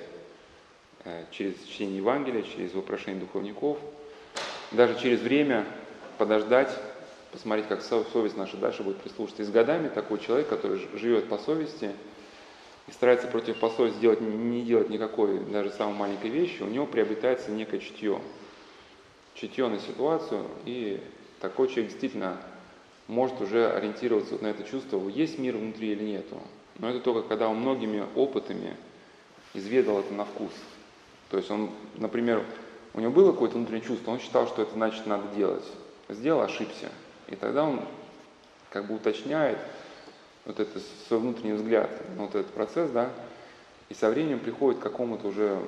э, 1.04 1.24
через 1.30 1.54
чтение 1.64 1.98
Евангелия, 1.98 2.42
через 2.42 2.72
вопрошение 2.74 3.20
духовников, 3.20 3.78
даже 4.72 4.98
через 5.00 5.20
время 5.20 5.66
подождать, 6.18 6.70
посмотреть, 7.32 7.68
как 7.68 7.82
совесть 7.82 8.36
наша 8.36 8.56
дальше 8.56 8.82
будет 8.82 8.98
прислушаться. 8.98 9.42
И 9.42 9.46
с 9.46 9.50
годами 9.50 9.88
такой 9.88 10.18
человек, 10.18 10.48
который 10.48 10.80
живет 10.94 11.28
по 11.28 11.38
совести, 11.38 11.92
и 12.88 12.92
старается 12.92 13.26
против 13.26 13.58
посольства 13.58 13.98
сделать, 13.98 14.20
не 14.20 14.62
делать 14.62 14.90
никакой, 14.90 15.40
даже 15.40 15.70
самой 15.70 15.94
маленькой 15.96 16.30
вещи, 16.30 16.62
у 16.62 16.68
него 16.68 16.86
приобретается 16.86 17.50
некое 17.50 17.80
чутье. 17.80 18.20
Чутье 19.34 19.68
на 19.68 19.78
ситуацию, 19.80 20.46
и 20.64 21.00
такой 21.40 21.68
человек 21.68 21.90
действительно 21.90 22.40
может 23.08 23.40
уже 23.40 23.70
ориентироваться 23.70 24.32
вот 24.32 24.42
на 24.42 24.48
это 24.48 24.64
чувство, 24.64 25.06
есть 25.08 25.38
мир 25.38 25.56
внутри 25.56 25.92
или 25.92 26.04
нету. 26.04 26.40
Но 26.78 26.90
это 26.90 27.00
только 27.00 27.22
когда 27.28 27.48
он 27.48 27.58
многими 27.58 28.04
опытами 28.14 28.76
изведал 29.54 30.00
это 30.00 30.12
на 30.12 30.24
вкус. 30.24 30.52
То 31.30 31.38
есть 31.38 31.50
он, 31.50 31.70
например, 31.96 32.44
у 32.94 33.00
него 33.00 33.12
было 33.12 33.32
какое-то 33.32 33.56
внутреннее 33.56 33.86
чувство, 33.86 34.10
он 34.10 34.20
считал, 34.20 34.46
что 34.46 34.62
это 34.62 34.72
значит 34.72 35.06
надо 35.06 35.28
делать. 35.34 35.64
Сделал, 36.08 36.42
ошибся. 36.42 36.90
И 37.28 37.36
тогда 37.36 37.64
он 37.64 37.80
как 38.70 38.86
бы 38.86 38.94
уточняет, 38.94 39.58
вот 40.44 40.60
этот 40.60 40.82
свой 41.08 41.20
внутренний 41.20 41.54
взгляд 41.54 41.90
вот 42.16 42.34
этот 42.34 42.52
процесс, 42.52 42.90
да, 42.90 43.10
и 43.88 43.94
со 43.94 44.08
временем 44.10 44.38
приходит 44.38 44.80
к 44.80 44.82
какому-то 44.82 45.28
уже, 45.28 45.60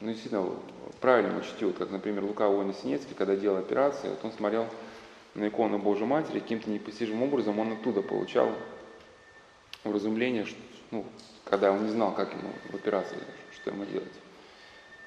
ну, 0.00 0.08
действительно, 0.08 0.50
правильному 1.00 1.42
чтиву, 1.42 1.72
как, 1.72 1.90
например, 1.90 2.24
Лука 2.24 2.48
Уоня 2.48 2.72
Синецкий, 2.72 3.14
когда 3.14 3.36
делал 3.36 3.58
операции, 3.58 4.08
вот 4.08 4.18
он 4.24 4.32
смотрел 4.32 4.66
на 5.34 5.48
икону 5.48 5.78
Божьей 5.78 6.06
Матери, 6.06 6.40
каким-то 6.40 6.70
непостижимым 6.70 7.24
образом 7.24 7.58
он 7.58 7.72
оттуда 7.72 8.02
получал 8.02 8.50
уразумление, 9.86 10.44
что, 10.44 10.58
ну, 10.90 11.04
когда 11.44 11.72
он 11.72 11.84
не 11.86 11.92
знал, 11.92 12.14
как 12.14 12.32
ему 12.32 12.50
в 12.70 12.74
операции, 12.74 13.18
что 13.54 13.70
ему 13.70 13.84
делать. 13.84 14.12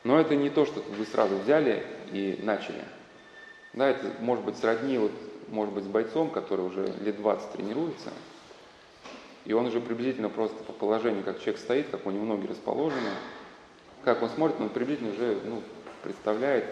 Но 0.03 0.19
это 0.19 0.35
не 0.35 0.49
то, 0.49 0.65
что 0.65 0.81
вы 0.81 1.05
сразу 1.05 1.37
взяли 1.37 1.85
и 2.11 2.39
начали. 2.41 2.83
Да, 3.73 3.87
это 3.87 4.11
может 4.19 4.45
быть 4.45 4.57
сродни, 4.57 4.97
вот, 4.97 5.11
может 5.49 5.73
быть, 5.73 5.83
с 5.83 5.87
бойцом, 5.87 6.29
который 6.29 6.65
уже 6.65 6.93
лет 7.01 7.17
20 7.17 7.51
тренируется– 7.51 8.11
и 9.49 9.53
он 9.53 9.65
уже 9.65 9.79
приблизительно 9.79 10.29
просто 10.29 10.63
по 10.63 10.73
положению, 10.73 11.23
как 11.23 11.39
человек 11.39 11.59
стоит, 11.59 11.89
как 11.89 12.05
у 12.05 12.11
него 12.11 12.23
ноги 12.23 12.45
расположены, 12.45 13.09
как 14.03 14.21
он 14.21 14.29
смотрит, 14.29 14.59
он 14.59 14.69
приблизительно 14.69 15.11
уже 15.11 15.39
ну, 15.43 15.63
представляет, 16.03 16.65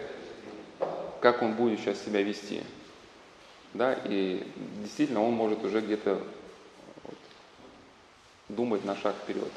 как 1.20 1.42
он 1.42 1.54
будет 1.54 1.80
сейчас 1.80 2.00
себя 2.00 2.22
вести. 2.22 2.62
Да, 3.74 3.94
и 4.04 4.46
действительно 4.80 5.24
он 5.24 5.32
может 5.32 5.64
уже 5.64 5.80
где-то 5.80 6.22
думать 8.48 8.84
на 8.84 8.96
шаг 8.96 9.14
вперед. 9.16 9.50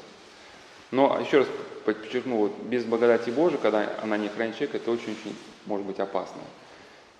Но 0.90 1.18
еще 1.20 1.38
раз 1.38 1.48
подчеркну, 1.84 2.36
вот, 2.36 2.52
без 2.64 2.84
благодати 2.84 3.30
Божией, 3.30 3.60
когда 3.60 3.90
она 4.02 4.18
не 4.18 4.28
хранит 4.28 4.54
человека, 4.56 4.76
это 4.76 4.90
очень-очень 4.90 5.36
может 5.66 5.86
быть 5.86 5.98
опасно. 5.98 6.40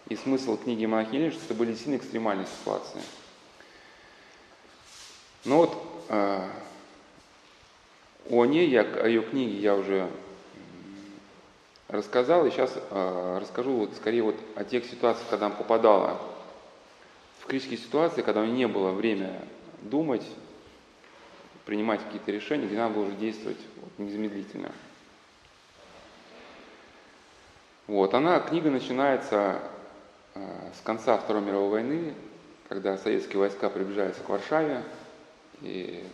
И 0.09 0.17
смысл 0.17 0.57
книги 0.57 0.85
Монахини, 0.85 1.31
что 1.31 1.45
это 1.45 1.55
были 1.55 1.71
действительно 1.71 1.97
экстремальные 1.97 2.47
ситуации. 2.47 3.01
Но 5.45 5.57
вот 5.59 5.77
а, 6.09 6.49
о 8.31 8.45
ней, 8.45 8.69
я, 8.69 8.83
о 8.83 9.09
ее 9.09 9.23
книге 9.23 9.59
я 9.59 9.75
уже 9.75 10.09
рассказал, 11.89 12.47
и 12.47 12.51
сейчас 12.51 12.73
э, 12.75 13.39
расскажу 13.41 13.73
вот 13.73 13.95
скорее 13.97 14.23
вот 14.23 14.37
о 14.57 14.65
тех 14.65 14.85
ситуациях, 14.85 15.29
когда 15.29 15.47
она 15.47 15.55
попадала 15.55 16.19
в 17.41 17.47
критические 17.47 17.79
ситуации, 17.79 18.23
когда 18.23 18.41
у 18.41 18.45
нее 18.45 18.57
не 18.57 18.69
было 18.69 18.93
времени 18.93 19.33
думать, 19.83 20.23
принимать 21.65 22.03
какие-то 22.03 22.31
решения, 22.31 22.67
где 22.67 22.77
надо 22.77 22.95
было 22.95 23.05
уже 23.05 23.17
действовать 23.17 23.59
вот, 23.77 23.91
незамедлительно. 23.99 24.73
Вот, 27.87 28.15
она, 28.15 28.41
книга 28.41 28.71
начинается 28.71 29.61
э, 30.35 30.71
с 30.79 30.83
конца 30.83 31.17
Второй 31.19 31.43
мировой 31.43 31.71
войны, 31.71 32.15
когда 32.69 32.97
советские 32.97 33.41
войска 33.41 33.69
приближаются 33.69 34.23
к 34.23 34.29
Варшаве, 34.29 34.83
и, 35.61 36.05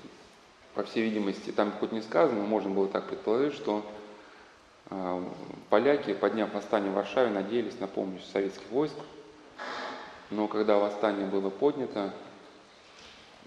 по 0.74 0.82
всей 0.82 1.04
видимости, 1.04 1.50
там 1.50 1.72
хоть 1.72 1.92
не 1.92 2.02
сказано, 2.02 2.40
но 2.40 2.46
можно 2.46 2.70
было 2.70 2.88
так 2.88 3.06
предположить, 3.06 3.54
что 3.54 3.84
э, 4.90 5.24
поляки, 5.70 6.14
подняв 6.14 6.52
восстание 6.52 6.90
в 6.90 6.94
Варшаве, 6.94 7.30
надеялись 7.30 7.78
на 7.80 7.86
помощь 7.86 8.24
советских 8.32 8.68
войск, 8.70 8.96
но 10.30 10.48
когда 10.48 10.78
восстание 10.78 11.26
было 11.26 11.50
поднято, 11.50 12.12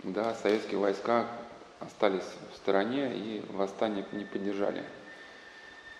да, 0.03 0.33
советские 0.35 0.79
войска 0.79 1.27
остались 1.81 2.27
в 2.53 2.55
стороне 2.57 3.13
и 3.13 3.43
восстание 3.49 4.05
не 4.11 4.25
поддержали. 4.25 4.83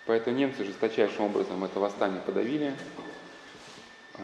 Поэтому 0.06 0.36
немцы 0.36 0.64
жесточайшим 0.64 1.26
образом 1.26 1.62
это 1.64 1.78
восстание 1.78 2.20
подавили. 2.20 2.74
А, 4.18 4.22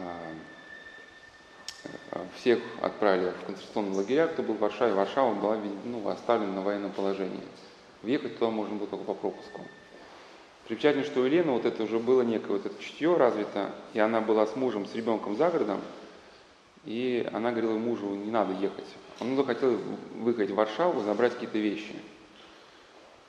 а, 2.11 2.25
всех 2.35 2.59
отправили 2.81 3.31
в 3.31 3.45
концентрационные 3.45 3.95
лагеря, 3.95 4.27
кто 4.27 4.43
был 4.43 4.55
в 4.55 4.59
Варшаве. 4.59 4.93
Варшава 4.93 5.33
была 5.33 5.57
ну, 5.85 6.07
оставлена 6.07 6.53
на 6.53 6.61
военном 6.61 6.91
положении. 6.91 7.43
Въехать 8.01 8.37
туда 8.37 8.51
можно 8.51 8.75
было 8.75 8.87
только 8.87 9.05
по 9.05 9.13
пропуску. 9.13 9.61
Примечательно, 10.67 11.03
что 11.03 11.21
у 11.21 11.23
Елены 11.23 11.51
вот 11.51 11.65
это 11.65 11.83
уже 11.83 11.97
было 11.97 12.21
некое 12.21 12.53
вот 12.53 12.65
это 12.65 12.83
чутье 12.83 13.17
развито, 13.17 13.71
и 13.93 13.99
она 13.99 14.21
была 14.21 14.45
с 14.45 14.55
мужем, 14.55 14.85
с 14.85 14.93
ребенком 14.93 15.35
за 15.35 15.49
городом, 15.49 15.81
и 16.85 17.27
она 17.33 17.51
говорила 17.51 17.77
мужу, 17.77 18.07
не 18.07 18.31
надо 18.31 18.53
ехать. 18.53 18.85
Он 19.19 19.35
захотел 19.35 19.77
выехать 20.15 20.51
в 20.51 20.55
Варшаву, 20.55 21.01
забрать 21.01 21.33
какие-то 21.33 21.57
вещи. 21.57 21.95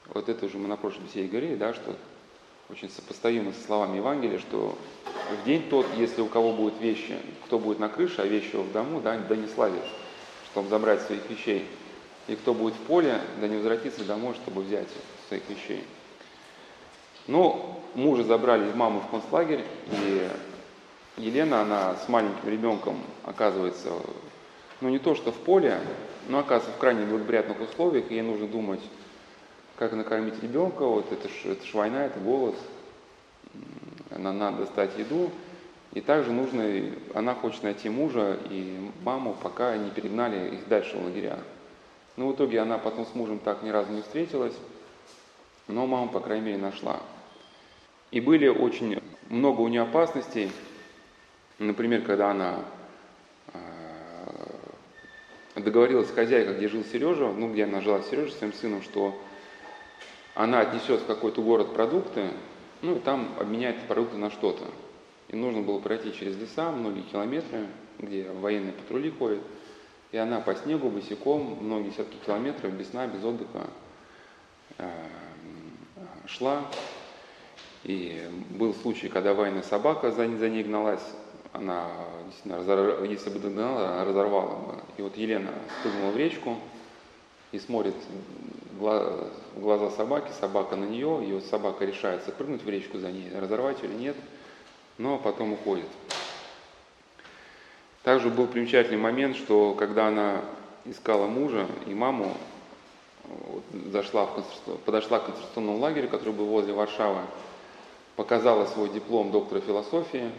Вот 0.07 0.29
это 0.29 0.47
уже 0.47 0.59
мы 0.59 0.69
на 0.69 0.77
прошлой 0.77 1.05
беседе 1.05 1.29
говорили, 1.29 1.57
да, 1.57 1.75
что 1.75 1.97
очень 2.69 2.89
сопоставимо 2.89 3.53
со 3.53 3.63
словами 3.65 3.97
Евангелия, 3.97 4.39
что 4.39 4.79
в 5.31 5.45
день 5.45 5.69
тот, 5.69 5.87
если 5.97 6.21
у 6.21 6.27
кого 6.27 6.53
будут 6.53 6.81
вещи, 6.81 7.17
кто 7.47 7.59
будет 7.59 7.81
на 7.81 7.89
крыше, 7.89 8.23
а 8.23 8.27
вещи 8.27 8.55
в 8.55 8.73
дому, 8.73 9.01
да, 9.01 9.19
да 9.19 9.37
не 9.37 9.49
славит, 9.49 9.83
чтобы 10.53 10.69
забрать 10.69 11.03
своих 11.03 11.29
вещей. 11.29 11.67
И 12.29 12.37
кто 12.37 12.55
будет 12.55 12.75
в 12.75 12.81
поле, 12.87 13.21
да 13.41 13.49
не 13.49 13.57
возвратится 13.57 14.05
домой, 14.05 14.35
чтобы 14.35 14.63
взять 14.63 14.89
своих 15.29 15.49
вещей. 15.49 15.85
Но 17.27 17.81
мужа 17.95 18.23
забрали 18.23 18.73
маму 18.73 19.01
в 19.01 19.11
концлагерь, 19.11 19.65
и 19.91 20.29
Елена, 21.17 21.63
она 21.63 21.97
с 21.97 22.09
маленьким 22.09 22.49
ребенком 22.49 23.03
оказывается, 23.25 23.91
ну 24.81 24.89
не 24.89 24.99
то 24.99 25.15
что 25.15 25.33
в 25.33 25.37
поле, 25.37 25.81
но 26.29 26.39
оказывается 26.39 26.77
в 26.77 26.81
крайне 26.81 27.05
благоприятных 27.05 27.61
условиях, 27.61 28.11
и 28.11 28.15
ей 28.15 28.23
нужно 28.23 28.47
думать, 28.47 28.81
как 29.77 29.93
накормить 29.93 30.43
ребенка, 30.43 30.85
вот 30.87 31.11
это 31.13 31.29
ж, 31.29 31.33
это 31.47 31.67
ж 31.67 31.75
война, 31.75 32.07
это 32.07 32.19
голод, 32.21 32.55
она 34.11 34.33
надо 34.33 34.59
достать 34.59 34.97
еду, 34.99 35.31
и 35.93 36.01
также 36.01 36.33
нужно, 36.33 36.65
она 37.15 37.35
хочет 37.35 37.63
найти 37.63 37.89
мужа 37.89 38.39
и 38.49 38.91
маму, 39.03 39.37
пока 39.43 39.77
не 39.77 39.91
перегнали 39.91 40.55
их 40.55 40.69
дальше 40.69 40.97
в 40.97 41.05
лагеря. 41.05 41.39
Но 42.17 42.27
ну, 42.27 42.33
в 42.33 42.37
итоге 42.37 42.61
она 42.61 42.79
потом 42.79 43.07
с 43.07 43.15
мужем 43.15 43.39
так 43.39 43.63
ни 43.63 43.71
разу 43.71 43.93
не 43.93 44.03
встретилась, 44.03 44.55
но 45.67 45.87
маму, 45.87 46.09
по 46.11 46.21
крайней 46.21 46.47
мере, 46.47 46.59
нашла. 46.59 47.01
И 48.11 48.21
были 48.21 48.49
очень 48.49 49.01
много 49.29 49.61
у 49.61 49.69
нее 49.69 49.83
опасностей. 49.83 50.51
Например, 51.61 52.01
когда 52.01 52.31
она 52.31 52.65
э, 53.53 53.59
договорилась 55.57 56.09
с 56.09 56.13
хозяйкой, 56.13 56.57
где 56.57 56.69
жил 56.69 56.83
Сережа, 56.85 57.31
ну, 57.31 57.53
где 57.53 57.65
она 57.65 57.83
жила 57.83 58.01
с 58.01 58.09
Сережей, 58.09 58.33
своим 58.33 58.55
сыном, 58.55 58.81
что 58.81 59.15
она 60.35 60.61
отнесет 60.61 61.01
в 61.03 61.07
какой-то 61.07 61.43
город 61.43 61.75
продукты, 61.75 62.31
ну 62.81 62.97
и 62.97 62.99
там 62.99 63.35
обменяет 63.39 63.79
продукты 63.83 64.17
на 64.17 64.31
что-то. 64.31 64.65
И 65.29 65.37
нужно 65.37 65.61
было 65.61 65.81
пройти 65.81 66.15
через 66.15 66.35
леса, 66.39 66.73
многие 66.73 67.03
километры, 67.03 67.67
где 67.99 68.31
военные 68.31 68.73
патрули 68.73 69.11
ходят. 69.11 69.43
И 70.13 70.17
она 70.17 70.41
по 70.41 70.55
снегу, 70.55 70.89
босиком, 70.89 71.59
многие 71.61 71.91
десятки 71.91 72.17
километров, 72.25 72.73
без 72.73 72.89
сна, 72.89 73.07
без 73.07 73.23
отдыха 73.23 73.69
э, 74.79 74.91
шла. 76.25 76.65
И 77.85 78.27
был 78.51 78.73
случай, 78.73 79.09
когда 79.09 79.35
военная 79.35 79.63
собака 79.63 80.11
за, 80.11 80.27
ней 80.27 80.63
гналась, 80.63 81.05
она 81.53 81.89
действительно, 82.27 83.05
если 83.05 83.31
бы 83.31 83.39
догнала, 83.39 83.89
она 83.89 84.05
разорвала 84.05 84.57
бы. 84.57 84.75
И 84.97 85.03
вот 85.03 85.17
Елена 85.17 85.51
спрыгнула 85.81 86.11
в 86.11 86.17
речку 86.17 86.57
и 87.53 87.59
смотрит 87.59 87.95
в 88.79 89.31
глаза 89.57 89.91
собаки, 89.91 90.31
собака 90.41 90.77
на 90.77 90.85
нее, 90.85 91.25
и 91.27 91.33
вот 91.33 91.45
собака 91.45 91.85
решается 91.85 92.33
прыгнуть 92.33 92.63
в 92.63 92.69
речку 92.69 92.99
за 92.99 93.11
ней, 93.11 93.31
разорвать 93.37 93.83
или 93.83 93.93
нет, 93.93 94.17
но 94.97 95.19
потом 95.19 95.53
уходит. 95.53 95.89
Также 98.03 98.31
был 98.31 98.47
примечательный 98.47 98.97
момент, 98.97 99.37
что 99.37 99.75
когда 99.75 100.07
она 100.07 100.41
искала 100.85 101.27
мужа 101.27 101.67
и 101.87 101.93
маму, 101.93 102.35
зашла 103.93 104.27
в 104.27 104.77
подошла 104.85 105.19
к 105.19 105.27
концентрационному 105.27 105.79
лагерю, 105.79 106.09
который 106.09 106.33
был 106.33 106.47
возле 106.47 106.73
Варшавы, 106.73 107.21
показала 108.17 108.67
свой 108.67 108.89
диплом 108.89 109.31
доктора 109.31 109.61
философии, 109.61 110.31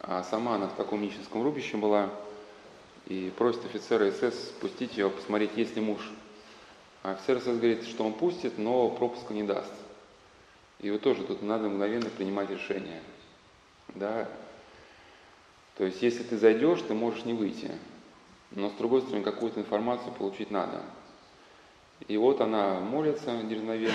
а 0.00 0.22
сама 0.22 0.56
она 0.56 0.68
в 0.68 0.76
таком 0.76 1.02
нищенском 1.02 1.42
рубище 1.42 1.76
была, 1.76 2.10
и 3.06 3.32
просит 3.36 3.64
офицера 3.64 4.10
СС 4.10 4.50
спустить 4.50 4.96
ее, 4.96 5.10
посмотреть, 5.10 5.56
есть 5.56 5.74
ли 5.76 5.80
муж. 5.80 6.00
А 7.02 7.12
офицер 7.12 7.40
СС 7.40 7.46
говорит, 7.46 7.84
что 7.84 8.04
он 8.04 8.12
пустит, 8.12 8.58
но 8.58 8.90
пропуска 8.90 9.32
не 9.32 9.42
даст. 9.42 9.72
И 10.80 10.90
вот 10.90 11.00
тоже 11.00 11.24
тут 11.24 11.42
надо 11.42 11.68
мгновенно 11.68 12.08
принимать 12.10 12.50
решение. 12.50 13.02
Да? 13.94 14.28
То 15.76 15.84
есть, 15.84 16.02
если 16.02 16.22
ты 16.22 16.36
зайдешь, 16.36 16.82
ты 16.82 16.94
можешь 16.94 17.24
не 17.24 17.34
выйти. 17.34 17.70
Но, 18.50 18.70
с 18.70 18.74
другой 18.74 19.02
стороны, 19.02 19.24
какую-то 19.24 19.60
информацию 19.60 20.12
получить 20.12 20.50
надо. 20.50 20.82
И 22.06 22.16
вот 22.16 22.40
она 22.40 22.80
молится 22.80 23.42
дерзновенно 23.42 23.94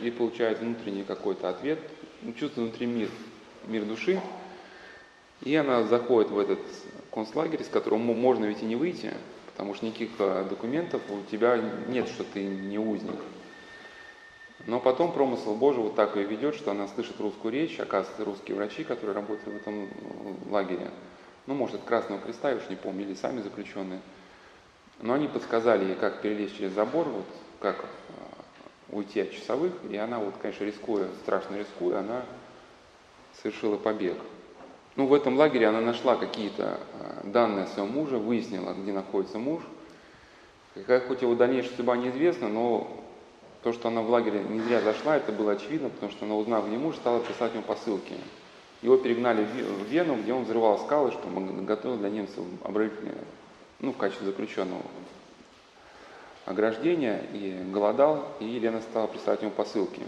и 0.00 0.10
получает 0.10 0.58
внутренний 0.58 1.04
какой-то 1.04 1.48
ответ, 1.48 1.78
ну, 2.22 2.32
чувствует 2.32 2.70
внутри 2.70 2.86
мир, 2.86 3.08
мир 3.66 3.84
души, 3.84 4.20
и 5.42 5.54
она 5.56 5.82
заходит 5.84 6.30
в 6.30 6.38
этот 6.38 6.60
концлагерь, 7.12 7.62
из 7.62 7.68
которого 7.68 7.98
можно 7.98 8.44
ведь 8.44 8.62
и 8.62 8.66
не 8.66 8.76
выйти, 8.76 9.12
потому 9.52 9.74
что 9.74 9.86
никаких 9.86 10.10
э, 10.18 10.46
документов 10.48 11.02
у 11.10 11.22
тебя 11.30 11.60
нет, 11.88 12.08
что 12.08 12.24
ты 12.24 12.44
не 12.44 12.78
узник. 12.78 13.20
Но 14.66 14.78
потом 14.78 15.12
промысел 15.12 15.54
Божий 15.54 15.82
вот 15.82 15.96
так 15.96 16.16
ее 16.16 16.24
ведет, 16.24 16.54
что 16.54 16.70
она 16.70 16.86
слышит 16.86 17.20
русскую 17.20 17.52
речь, 17.52 17.80
оказывается, 17.80 18.24
русские 18.24 18.56
врачи, 18.56 18.84
которые 18.84 19.14
работали 19.14 19.54
в 19.54 19.56
этом 19.56 19.88
лагере, 20.50 20.90
ну, 21.46 21.54
может, 21.54 21.76
от 21.76 21.82
Красного 21.82 22.20
Креста, 22.20 22.50
я 22.50 22.56
уж 22.56 22.68
не 22.70 22.76
помню, 22.76 23.04
или 23.04 23.14
сами 23.14 23.42
заключенные, 23.42 24.00
но 25.00 25.14
они 25.14 25.26
подсказали 25.26 25.84
ей, 25.86 25.94
как 25.96 26.22
перелезть 26.22 26.56
через 26.56 26.72
забор, 26.72 27.08
вот 27.08 27.26
как 27.60 27.76
э, 27.76 28.12
уйти 28.90 29.20
от 29.22 29.32
часовых, 29.32 29.72
и 29.90 29.96
она 29.96 30.20
вот, 30.20 30.34
конечно, 30.40 30.64
рискуя, 30.64 31.08
страшно 31.24 31.56
рискуя, 31.56 31.98
она 31.98 32.22
совершила 33.42 33.76
побег. 33.76 34.16
Ну, 34.94 35.06
в 35.06 35.14
этом 35.14 35.36
лагере 35.36 35.68
она 35.68 35.80
нашла 35.80 36.16
какие-то 36.16 36.78
э, 37.00 37.28
данные 37.28 37.64
о 37.64 37.68
своем 37.68 37.88
муже, 37.88 38.18
выяснила, 38.18 38.74
где 38.74 38.92
находится 38.92 39.38
муж. 39.38 39.62
Как 40.86 41.06
хоть 41.06 41.22
его 41.22 41.34
дальнейшая 41.34 41.76
судьба 41.76 41.96
неизвестна, 41.96 42.48
но 42.48 42.90
то, 43.62 43.72
что 43.72 43.88
она 43.88 44.02
в 44.02 44.10
лагере 44.10 44.42
не 44.42 44.60
зря 44.60 44.80
зашла, 44.80 45.16
это 45.16 45.32
было 45.32 45.52
очевидно, 45.52 45.88
потому 45.88 46.12
что 46.12 46.26
она, 46.26 46.34
узнав, 46.34 46.66
где 46.66 46.76
муж, 46.76 46.96
стала 46.96 47.20
писать 47.20 47.54
ему 47.54 47.62
посылки. 47.62 48.14
Его 48.82 48.96
перегнали 48.96 49.44
в 49.44 49.84
Вену, 49.84 50.16
где 50.16 50.34
он 50.34 50.44
взрывал 50.44 50.78
скалы, 50.78 51.12
чтобы 51.12 51.62
готовил 51.62 51.96
для 51.98 52.10
немцев 52.10 52.44
оборонительное, 52.64 53.14
ну, 53.80 53.92
в 53.92 53.96
качестве 53.96 54.26
заключенного 54.26 54.82
ограждения, 56.44 57.24
и 57.32 57.62
голодал, 57.72 58.26
и 58.40 58.44
Елена 58.44 58.80
стала 58.80 59.06
присылать 59.06 59.40
ему 59.40 59.52
посылки. 59.52 60.02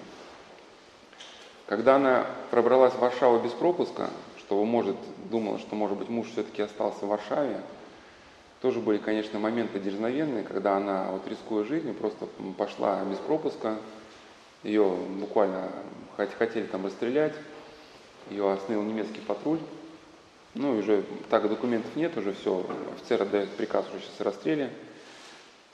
Когда 1.67 1.97
она 1.97 2.27
пробралась 2.51 2.93
в 2.93 2.99
Варшаву 2.99 3.39
без 3.39 3.53
пропуска, 3.53 4.11
что, 4.47 4.63
может, 4.65 4.97
думала, 5.31 5.59
что, 5.59 5.75
может 5.75 5.97
быть, 5.99 6.09
муж 6.09 6.29
все-таки 6.29 6.63
остался 6.63 7.07
в 7.07 7.09
Варшаве. 7.09 7.61
Тоже 8.61 8.81
были, 8.81 8.99
конечно, 8.99 9.39
моменты 9.39 9.79
дерзновенные, 9.79 10.43
когда 10.43 10.77
она, 10.77 11.11
вот 11.11 11.27
рискуя 11.29 11.65
жизнью, 11.65 11.95
просто 11.95 12.27
пошла 12.57 13.03
без 13.05 13.19
пропуска. 13.19 13.77
Ее 14.63 14.97
буквально 15.21 15.71
хотели 16.17 16.67
там 16.67 16.85
расстрелять. 16.85 17.35
Ее 18.31 18.51
остановил 18.51 18.83
немецкий 18.83 19.21
патруль. 19.21 19.59
Ну, 20.55 20.79
уже 20.79 21.05
так 21.31 21.49
документов 21.49 21.95
нет, 21.97 22.17
уже 22.17 22.33
все, 22.33 22.65
офицер 22.95 23.23
отдает 23.23 23.51
приказ 23.51 23.85
уже 23.93 24.05
сейчас 24.05 24.21
расстреле. 24.21 24.71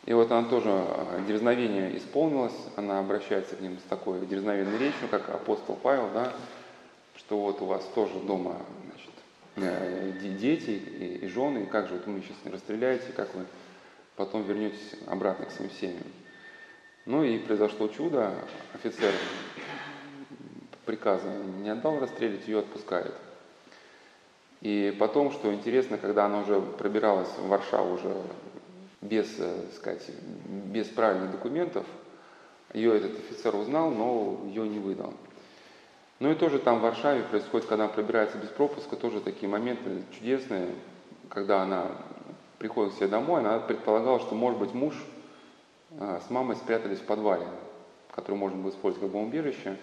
И 0.06 0.12
вот 0.14 0.32
она 0.32 0.48
тоже 0.48 0.70
а, 0.70 1.22
дерзновение 1.28 1.96
исполнилась, 1.98 2.54
она 2.76 2.98
обращается 2.98 3.56
к 3.56 3.60
ним 3.60 3.78
с 3.78 3.88
такой 3.88 4.24
дерзновенной 4.26 4.78
речью, 4.78 5.08
как 5.10 5.28
апостол 5.28 5.76
Павел, 5.80 6.08
да, 6.14 6.32
что 7.30 7.38
вот 7.38 7.62
у 7.62 7.66
вас 7.66 7.88
тоже 7.94 8.18
дома 8.18 8.56
значит, 8.86 9.10
э, 9.54 10.10
дети 10.36 10.70
и, 10.70 11.24
и 11.24 11.28
жены, 11.28 11.60
и 11.60 11.66
как 11.66 11.86
же 11.86 11.94
вот 11.94 12.06
вы 12.06 12.22
сейчас 12.22 12.36
не 12.44 12.50
расстреляете, 12.50 13.12
как 13.14 13.32
вы 13.36 13.44
потом 14.16 14.42
вернетесь 14.42 14.96
обратно 15.06 15.46
к 15.46 15.52
своим 15.52 15.70
семьям. 15.70 16.02
Ну 17.06 17.22
и 17.22 17.38
произошло 17.38 17.86
чудо, 17.86 18.34
офицер 18.74 19.12
приказа 20.86 21.28
не 21.62 21.70
отдал 21.70 22.00
расстрелить, 22.00 22.48
ее 22.48 22.58
отпускает. 22.58 23.14
И 24.60 24.96
потом, 24.98 25.30
что 25.30 25.54
интересно, 25.54 25.98
когда 25.98 26.24
она 26.24 26.40
уже 26.40 26.60
пробиралась 26.60 27.30
в 27.38 27.46
Варшаву 27.46 27.94
уже 27.94 28.12
без, 29.02 29.38
э, 29.38 29.66
сказать, 29.76 30.04
без 30.48 30.88
правильных 30.88 31.30
документов, 31.30 31.86
ее 32.74 32.96
этот 32.96 33.16
офицер 33.20 33.54
узнал, 33.54 33.92
но 33.92 34.40
ее 34.48 34.68
не 34.68 34.80
выдал. 34.80 35.14
Ну 36.20 36.30
и 36.30 36.34
тоже 36.34 36.58
там 36.58 36.78
в 36.78 36.82
Варшаве 36.82 37.22
происходит, 37.22 37.66
когда 37.66 37.84
она 37.84 37.92
пробирается 37.92 38.36
без 38.36 38.48
пропуска, 38.48 38.94
тоже 38.94 39.20
такие 39.20 39.48
моменты 39.48 40.04
чудесные, 40.12 40.68
когда 41.30 41.62
она 41.62 41.92
приходит 42.58 42.92
к 42.92 42.96
себе 42.96 43.08
домой, 43.08 43.40
она 43.40 43.58
предполагала, 43.58 44.20
что, 44.20 44.34
может 44.34 44.60
быть, 44.60 44.74
муж 44.74 44.94
а, 45.98 46.20
с 46.20 46.28
мамой 46.28 46.56
спрятались 46.56 46.98
в 46.98 47.04
подвале, 47.04 47.46
который 48.10 48.36
можно 48.36 48.58
было 48.58 48.70
использовать 48.70 49.06
как 49.06 49.12
бомбоубежище, 49.12 49.78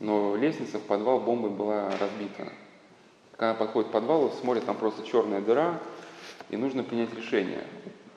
но 0.00 0.36
лестница 0.36 0.78
в 0.78 0.82
подвал 0.82 1.20
бомбой 1.20 1.50
была 1.50 1.90
разбита. 1.98 2.52
Когда 3.32 3.50
она 3.50 3.58
подходит 3.58 3.88
к 3.88 3.92
подвалу, 3.92 4.30
смотрит, 4.42 4.66
там 4.66 4.76
просто 4.76 5.06
черная 5.06 5.40
дыра, 5.40 5.80
и 6.50 6.58
нужно 6.58 6.82
принять 6.82 7.14
решение, 7.14 7.64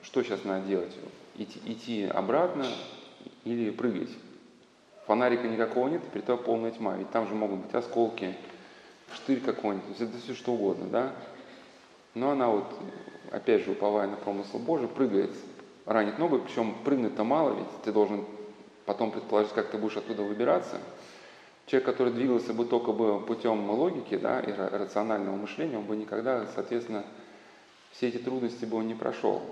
что 0.02 0.22
сейчас 0.22 0.44
надо 0.44 0.66
делать, 0.66 0.94
идти, 1.36 1.60
идти 1.64 2.04
обратно 2.04 2.66
или 3.44 3.70
прыгать. 3.70 4.10
Фонарика 5.12 5.46
никакого 5.46 5.88
нет, 5.88 6.00
перед 6.04 6.24
тобой 6.24 6.42
полная 6.42 6.70
тьма, 6.70 6.96
ведь 6.96 7.10
там 7.10 7.28
же 7.28 7.34
могут 7.34 7.58
быть 7.58 7.74
осколки, 7.74 8.34
штырь 9.12 9.40
какой-нибудь, 9.40 10.00
это 10.00 10.16
все 10.16 10.32
что 10.32 10.52
угодно, 10.54 10.86
да? 10.86 11.12
Но 12.14 12.30
она 12.30 12.48
вот, 12.48 12.64
опять 13.30 13.62
же, 13.62 13.72
уповая 13.72 14.08
на 14.08 14.16
промысл 14.16 14.58
Божий, 14.58 14.88
прыгает, 14.88 15.30
ранит 15.84 16.18
ногу, 16.18 16.38
причем 16.38 16.74
прыгнуть-то 16.82 17.24
мало, 17.24 17.54
ведь 17.58 17.82
ты 17.84 17.92
должен 17.92 18.24
потом 18.86 19.10
предположить, 19.10 19.52
как 19.52 19.70
ты 19.70 19.76
будешь 19.76 19.98
оттуда 19.98 20.22
выбираться. 20.22 20.80
Человек, 21.66 21.90
который 21.90 22.14
двигался 22.14 22.54
бы 22.54 22.64
только 22.64 22.92
бы 22.92 23.20
путем 23.20 23.68
логики 23.68 24.16
да, 24.16 24.40
и 24.40 24.50
рационального 24.50 25.36
мышления, 25.36 25.76
он 25.76 25.84
бы 25.84 25.94
никогда, 25.94 26.46
соответственно, 26.54 27.04
все 27.90 28.08
эти 28.08 28.16
трудности 28.16 28.64
бы 28.64 28.78
он 28.78 28.86
не 28.86 28.94
прошел. 28.94 29.42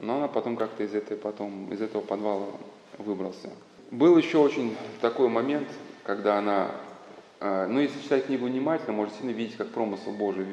Но 0.00 0.18
она 0.18 0.28
потом 0.28 0.54
как-то 0.56 0.84
из, 0.84 0.94
этой, 0.94 1.16
потом, 1.16 1.72
из 1.72 1.82
этого 1.82 2.02
подвала 2.02 2.46
выбрался. 2.98 3.50
Был 3.90 4.18
еще 4.18 4.38
очень 4.38 4.76
такой 5.00 5.28
момент, 5.28 5.68
когда 6.04 6.38
она 6.38 6.70
Но 7.40 7.66
ну, 7.68 7.80
если 7.80 8.02
читать 8.02 8.26
книгу 8.26 8.46
внимательно, 8.46 8.92
можно 8.92 9.14
сильно 9.16 9.30
видеть, 9.30 9.56
как 9.56 9.68
промысл 9.68 10.10
Божий 10.10 10.46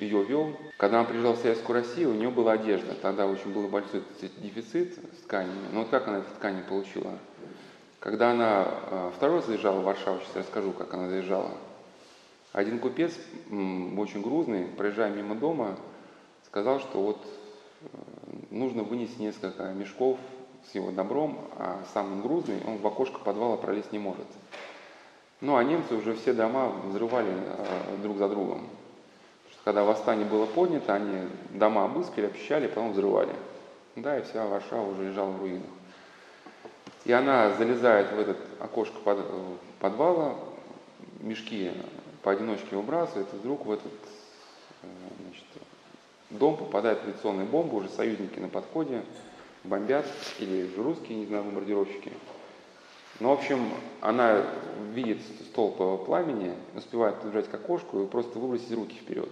ее 0.00 0.22
вел. 0.24 0.54
Когда 0.76 0.98
она 1.00 1.08
приезжала 1.08 1.34
в 1.34 1.38
Советскую 1.38 1.80
Россию, 1.80 2.10
у 2.10 2.14
нее 2.14 2.30
была 2.30 2.52
одежда. 2.52 2.94
Тогда 3.00 3.26
очень 3.26 3.52
был 3.52 3.68
большой 3.68 4.02
дефицит 4.38 4.98
с 5.18 5.22
тканями. 5.22 5.68
Но 5.72 5.80
вот 5.80 5.88
как 5.90 6.08
она 6.08 6.18
эти 6.18 6.26
ткани 6.36 6.62
получила? 6.62 7.12
Когда 8.00 8.32
она 8.32 8.64
а, 8.66 9.12
второй 9.16 9.36
раз 9.36 9.46
заезжала 9.46 9.80
в 9.80 9.84
Варшаву, 9.84 10.20
сейчас 10.20 10.44
расскажу, 10.44 10.72
как 10.72 10.92
она 10.92 11.08
заезжала. 11.08 11.52
Один 12.52 12.78
купец, 12.78 13.14
очень 13.50 14.20
грузный, 14.20 14.66
проезжая 14.66 15.10
мимо 15.10 15.34
дома, 15.34 15.76
сказал, 16.46 16.80
что 16.80 17.00
вот 17.00 17.26
э, 17.80 17.86
нужно 18.50 18.82
вынести 18.82 19.22
несколько 19.22 19.72
мешков 19.72 20.18
с 20.70 20.74
его 20.74 20.90
добром, 20.90 21.38
а 21.56 21.82
сам 21.92 22.12
он 22.12 22.22
грузный, 22.22 22.60
он 22.66 22.78
в 22.78 22.86
окошко 22.86 23.18
подвала 23.18 23.56
пролезть 23.56 23.92
не 23.92 23.98
может. 23.98 24.26
Ну, 25.40 25.56
а 25.56 25.64
немцы 25.64 25.94
уже 25.94 26.14
все 26.14 26.32
дома 26.32 26.72
взрывали 26.86 27.32
э, 27.32 27.96
друг 28.02 28.16
за 28.16 28.28
другом. 28.28 28.66
что 29.50 29.60
когда 29.64 29.84
восстание 29.84 30.26
было 30.26 30.46
поднято, 30.46 30.94
они 30.94 31.28
дома 31.50 31.84
обыскали, 31.84 32.26
обещали, 32.26 32.66
потом 32.66 32.92
взрывали. 32.92 33.34
Да, 33.96 34.18
и 34.18 34.22
вся 34.22 34.46
Варшава 34.46 34.90
уже 34.90 35.10
лежала 35.10 35.30
в 35.30 35.40
руинах. 35.40 35.66
И 37.04 37.12
она 37.12 37.52
залезает 37.52 38.12
в 38.12 38.18
этот 38.18 38.38
окошко 38.60 38.98
под, 39.04 39.18
подвала, 39.80 40.34
мешки 41.20 41.70
поодиночке 42.22 42.76
выбрасывает, 42.76 43.28
и 43.32 43.36
вдруг 43.36 43.66
в 43.66 43.72
этот 43.72 43.92
э, 44.82 44.86
значит, 45.20 45.44
дом 46.30 46.56
попадает 46.56 47.00
авиационная 47.04 47.44
бомба, 47.44 47.74
уже 47.74 47.88
союзники 47.90 48.38
на 48.38 48.48
подходе, 48.48 49.02
бомбят, 49.64 50.06
или 50.38 50.70
русские, 50.76 51.18
не 51.18 51.26
знаю, 51.26 51.44
бомбардировщики– 51.44 52.12
ну, 53.20 53.28
в 53.28 53.32
общем, 53.32 53.70
она 54.00 54.42
видит 54.92 55.18
столб 55.50 56.04
пламени, 56.04 56.52
успевает 56.74 57.20
подбежать 57.20 57.48
к 57.48 57.54
окошку 57.54 58.02
и 58.02 58.06
просто 58.06 58.38
выбросить 58.40 58.72
руки 58.72 58.96
вперед. 58.96 59.28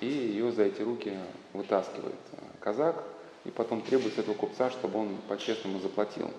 И 0.00 0.06
ее 0.06 0.52
за 0.52 0.64
эти 0.64 0.82
руки 0.82 1.16
вытаскивает 1.54 2.14
казак, 2.60 3.02
и 3.44 3.50
потом 3.50 3.80
требует 3.80 4.14
с 4.14 4.18
этого 4.18 4.34
купца, 4.34 4.70
чтобы 4.70 4.98
он 4.98 5.16
по-честному 5.26 5.78
заплатил. 5.78 6.30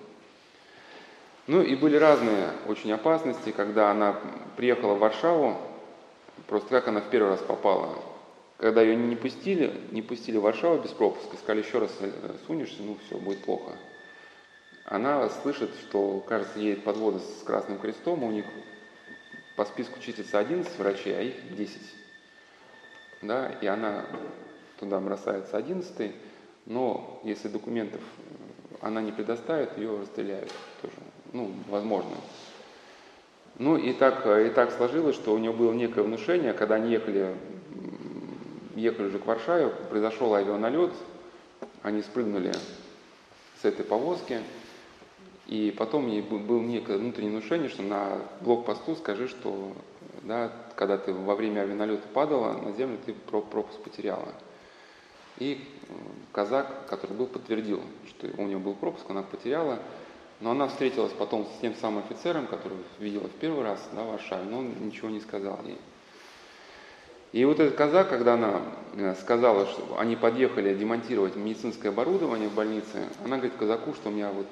Ну 1.48 1.62
и 1.64 1.76
были 1.76 1.98
разные 1.98 2.52
очень 2.68 2.92
опасности, 2.92 3.52
когда 3.52 3.90
она 3.90 4.16
приехала 4.58 4.94
в 4.94 5.00
Варшаву, 5.00 5.58
просто 6.48 6.70
как 6.70 6.88
она 6.88 7.02
в 7.02 7.10
первый 7.10 7.30
раз 7.30 7.40
попала. 7.40 7.96
Когда 8.58 8.82
ее 8.82 8.96
не 8.96 9.16
пустили, 9.16 9.74
не 9.92 10.02
пустили 10.02 10.38
в 10.38 10.42
Варшаву 10.42 10.82
без 10.82 10.92
пропуска, 10.92 11.36
сказали, 11.38 11.64
еще 11.64 11.80
раз 11.80 11.92
э, 12.00 12.12
сунешься, 12.48 12.82
ну 12.82 12.98
все, 13.06 13.18
будет 13.18 13.44
плохо 13.44 13.74
она 14.86 15.28
слышит, 15.30 15.72
что, 15.82 16.24
кажется, 16.28 16.60
едет 16.60 16.84
подвода 16.84 17.20
с 17.20 17.44
Красным 17.44 17.80
Крестом, 17.80 18.24
у 18.24 18.32
них 18.32 18.46
по 19.58 19.66
списку 19.66 20.00
числится 20.00 20.40
11 20.40 20.78
врачей, 20.78 21.18
а 21.18 21.22
их 21.22 21.56
10. 21.56 21.78
Да, 23.24 23.52
и 23.62 23.66
она 23.66 24.06
туда 24.80 25.00
бросается 25.00 25.58
11, 25.58 26.12
но 26.68 27.20
если 27.24 27.48
документов 27.48 28.02
она 28.82 29.02
не 29.02 29.12
предоставит, 29.12 29.76
ее 29.78 29.98
расстреляют 30.00 30.54
тоже. 30.82 30.94
Ну, 31.34 31.52
возможно. 31.70 32.16
Ну 33.58 33.78
и 33.78 33.94
так, 33.94 34.28
и 34.28 34.50
так 34.50 34.72
сложилось, 34.72 35.16
что 35.16 35.34
у 35.34 35.38
нее 35.40 35.54
было 35.54 35.74
некое 35.74 36.04
внушение, 36.04 36.54
когда 36.54 36.76
они 36.76 36.92
ехали, 36.92 37.34
ехали 38.76 39.08
уже 39.08 39.20
к 39.20 39.26
Варшаве, 39.26 39.70
произошел 39.90 40.34
авианалет, 40.34 40.92
они 41.82 42.02
спрыгнули 42.02 42.54
с 43.62 43.66
этой 43.66 43.86
повозки, 43.86 44.42
и 45.48 45.74
потом 45.78 46.06
мне 46.06 46.22
было 46.22 46.62
некое 46.62 46.98
внутреннее 46.98 47.32
внушение, 47.32 47.70
что 47.70 47.84
на 47.84 48.20
блокпосту 48.42 48.96
скажи, 48.96 49.28
что 49.28 49.74
да, 50.24 50.52
когда 50.76 50.98
ты 50.98 51.14
во 51.14 51.36
время 51.36 51.62
авианалета 51.62 52.08
падала 52.08 52.54
на 52.54 52.72
землю, 52.74 52.98
ты 53.06 53.14
пропуск 53.14 53.80
потеряла. 53.82 54.30
И 55.38 55.64
казак, 56.32 56.88
который 56.88 57.16
был, 57.16 57.28
подтвердил, 57.28 57.82
что 58.08 58.28
у 58.42 58.48
него 58.48 58.60
был 58.60 58.74
пропуск, 58.74 59.06
она 59.10 59.22
потеряла. 59.22 59.80
Но 60.42 60.52
она 60.52 60.68
встретилась 60.68 61.14
потом 61.14 61.46
с 61.46 61.62
тем 61.62 61.76
самым 61.76 62.00
офицером, 62.00 62.48
который 62.48 62.78
видела 63.00 63.28
в 63.28 63.34
первый 63.34 63.64
раз 63.64 63.88
да, 63.94 64.04
Варшаве, 64.04 64.44
но 64.44 64.60
он 64.60 64.74
ничего 64.86 65.10
не 65.10 65.22
сказал 65.22 65.60
ей. 65.64 65.78
И 67.36 67.44
вот 67.44 67.60
этот 67.60 67.76
казак, 67.76 68.08
когда 68.08 68.36
она 68.36 68.62
э, 68.94 69.14
сказала, 69.16 69.66
что 69.66 70.00
они 70.00 70.16
подъехали 70.16 70.74
демонтировать 70.74 71.36
медицинское 71.36 71.90
оборудование 71.90 72.48
в 72.48 72.54
больнице, 72.54 73.10
она 73.26 73.36
говорит 73.36 73.58
казаку, 73.60 73.94
что 73.94 74.08
у 74.08 74.14
меня 74.14 74.30
вот 74.30 74.48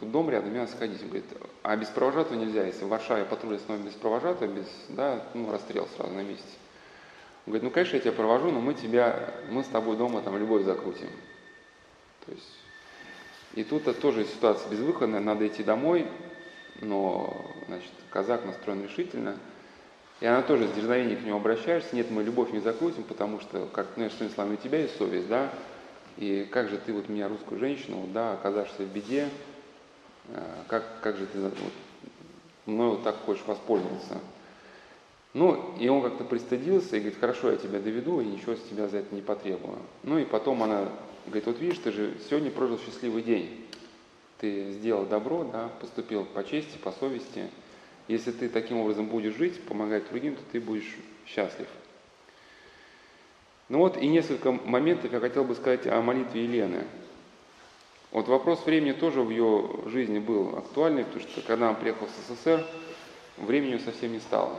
тут 0.00 0.10
дом 0.10 0.30
рядом, 0.30 0.48
мне 0.48 0.60
надо 0.60 0.72
сходить. 0.72 1.02
Он 1.02 1.08
говорит, 1.08 1.26
а 1.62 1.76
без 1.76 1.88
провожатого 1.88 2.38
нельзя, 2.38 2.64
если 2.64 2.86
в 2.86 2.88
Варшаве 2.88 3.26
патруль 3.26 3.56
остановит 3.56 3.88
без 3.88 3.92
провожатого, 3.92 4.48
без, 4.50 4.64
да, 4.88 5.22
ну, 5.34 5.52
расстрел 5.52 5.86
сразу 5.94 6.10
на 6.14 6.22
месте. 6.22 6.48
Он 7.44 7.52
говорит, 7.52 7.64
ну, 7.64 7.70
конечно, 7.70 7.96
я 7.96 8.00
тебя 8.00 8.12
провожу, 8.12 8.50
но 8.50 8.62
мы 8.62 8.72
тебя, 8.72 9.34
мы 9.50 9.62
с 9.62 9.66
тобой 9.66 9.98
дома 9.98 10.22
там 10.22 10.38
любовь 10.38 10.64
закрутим. 10.64 11.10
То 12.24 12.32
есть, 12.32 12.58
и 13.56 13.62
тут 13.62 13.84
тоже 14.00 14.24
ситуация 14.24 14.70
безвыходная, 14.70 15.20
надо 15.20 15.46
идти 15.46 15.62
домой, 15.62 16.06
но, 16.80 17.44
значит, 17.68 17.92
казак 18.08 18.46
настроен 18.46 18.84
решительно– 18.84 19.36
и 20.22 20.26
она 20.26 20.42
тоже 20.42 20.68
с 20.68 20.72
дерзновением 20.72 21.18
к 21.18 21.24
нему 21.24 21.36
обращаешься, 21.38 21.96
нет, 21.96 22.08
мы 22.12 22.22
любовь 22.22 22.52
не 22.52 22.60
закрутим, 22.60 23.02
потому 23.02 23.40
что, 23.40 23.66
как, 23.72 23.88
ну, 23.96 24.08
что 24.08 24.24
Ислам, 24.24 24.52
у 24.52 24.56
тебя 24.56 24.78
есть 24.78 24.96
совесть, 24.96 25.26
да, 25.26 25.52
и 26.16 26.46
как 26.48 26.68
же 26.68 26.78
ты 26.78 26.92
вот 26.92 27.08
меня, 27.08 27.26
русскую 27.26 27.58
женщину, 27.58 28.06
да, 28.14 28.34
оказавшись 28.34 28.76
в 28.76 28.92
беде, 28.92 29.28
э, 30.28 30.40
как, 30.68 30.84
как 31.00 31.16
же 31.16 31.26
ты 31.26 31.40
вот, 31.40 31.54
мной 32.66 32.90
вот 32.90 33.02
так 33.02 33.16
хочешь 33.26 33.42
воспользоваться. 33.44 34.20
Ну, 35.34 35.74
и 35.80 35.88
он 35.88 36.02
как-то 36.02 36.22
пристыдился 36.22 36.98
и 36.98 37.00
говорит, 37.00 37.18
хорошо, 37.18 37.50
я 37.50 37.56
тебя 37.56 37.80
доведу, 37.80 38.20
и 38.20 38.24
ничего 38.24 38.54
с 38.54 38.62
тебя 38.70 38.86
за 38.86 38.98
это 38.98 39.12
не 39.12 39.22
потребую. 39.22 39.78
Ну, 40.04 40.18
и 40.18 40.24
потом 40.24 40.62
она 40.62 40.88
говорит, 41.26 41.46
вот 41.46 41.58
видишь, 41.58 41.78
ты 41.78 41.90
же 41.90 42.14
сегодня 42.30 42.52
прожил 42.52 42.78
счастливый 42.78 43.24
день. 43.24 43.66
Ты 44.38 44.70
сделал 44.70 45.04
добро, 45.04 45.42
да, 45.52 45.68
поступил 45.80 46.24
по 46.26 46.44
чести, 46.44 46.78
по 46.78 46.92
совести– 46.92 47.50
если 48.08 48.32
ты 48.32 48.48
таким 48.48 48.78
образом 48.78 49.06
будешь 49.06 49.34
жить, 49.34 49.60
помогать 49.62 50.08
другим, 50.08 50.36
то 50.36 50.42
ты 50.50 50.60
будешь 50.60 50.96
счастлив. 51.26 51.68
Ну 53.68 53.78
вот 53.78 53.96
и 53.96 54.06
несколько 54.06 54.52
моментов 54.52 55.12
я 55.12 55.20
хотел 55.20 55.44
бы 55.44 55.54
сказать 55.54 55.86
о 55.86 56.02
молитве 56.02 56.44
Елены. 56.44 56.84
Вот 58.10 58.28
вопрос 58.28 58.66
времени 58.66 58.92
тоже 58.92 59.22
в 59.22 59.30
ее 59.30 59.70
жизни 59.86 60.18
был 60.18 60.58
актуальный, 60.58 61.04
потому 61.04 61.22
что 61.22 61.40
когда 61.40 61.68
она 61.68 61.74
приехала 61.74 62.08
в 62.08 62.34
СССР, 62.34 62.66
времени 63.38 63.78
совсем 63.78 64.12
не 64.12 64.20
стало. 64.20 64.58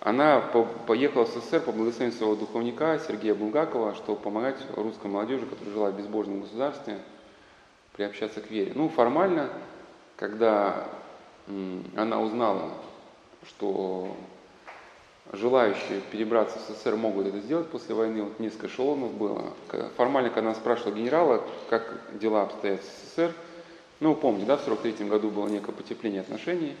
Она 0.00 0.40
поехала 0.86 1.24
в 1.24 1.28
СССР 1.28 1.60
по 1.60 1.72
благословению 1.72 2.16
своего 2.18 2.34
духовника 2.34 2.98
Сергея 2.98 3.34
Булгакова, 3.34 3.94
чтобы 3.94 4.20
помогать 4.20 4.56
русской 4.76 5.06
молодежи, 5.06 5.46
которая 5.46 5.72
жила 5.72 5.90
в 5.90 5.96
безбожном 5.96 6.40
государстве, 6.40 6.98
приобщаться 7.92 8.40
к 8.40 8.50
вере. 8.50 8.72
Ну, 8.74 8.88
формально, 8.88 9.50
когда 10.16 10.88
она 11.96 12.20
узнала, 12.20 12.72
что 13.46 14.16
желающие 15.32 16.00
перебраться 16.10 16.58
в 16.58 16.62
СССР 16.62 16.96
могут 16.96 17.26
это 17.26 17.40
сделать 17.40 17.68
после 17.68 17.94
войны, 17.94 18.22
вот 18.22 18.40
несколько 18.40 18.66
эшелонов 18.66 19.12
было. 19.12 19.52
Формально, 19.96 20.30
когда 20.30 20.50
она 20.50 20.54
спрашивала 20.54 20.94
генерала, 20.94 21.44
как 21.68 22.00
дела 22.18 22.42
обстоят 22.42 22.80
в 22.80 22.84
СССР, 22.84 23.32
ну, 24.00 24.14
помните, 24.14 24.46
да, 24.46 24.56
в 24.56 24.62
43 24.62 25.06
году 25.08 25.30
было 25.30 25.46
некое 25.48 25.72
потепление 25.72 26.22
отношений, 26.22 26.74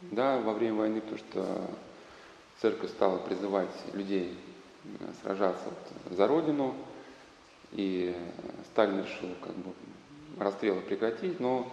да, 0.00 0.38
во 0.38 0.52
время 0.52 0.74
войны, 0.76 1.00
потому 1.00 1.18
что 1.18 1.60
церковь 2.60 2.90
стала 2.90 3.18
призывать 3.18 3.70
людей 3.92 4.38
э, 4.84 4.88
сражаться 5.22 5.64
вот 5.64 6.16
за 6.16 6.26
Родину, 6.28 6.74
и 7.72 8.14
Сталин 8.72 9.00
решил 9.00 9.30
как 9.42 9.54
бы 9.54 9.72
расстрелы 10.38 10.80
прекратить, 10.80 11.40
но 11.40 11.66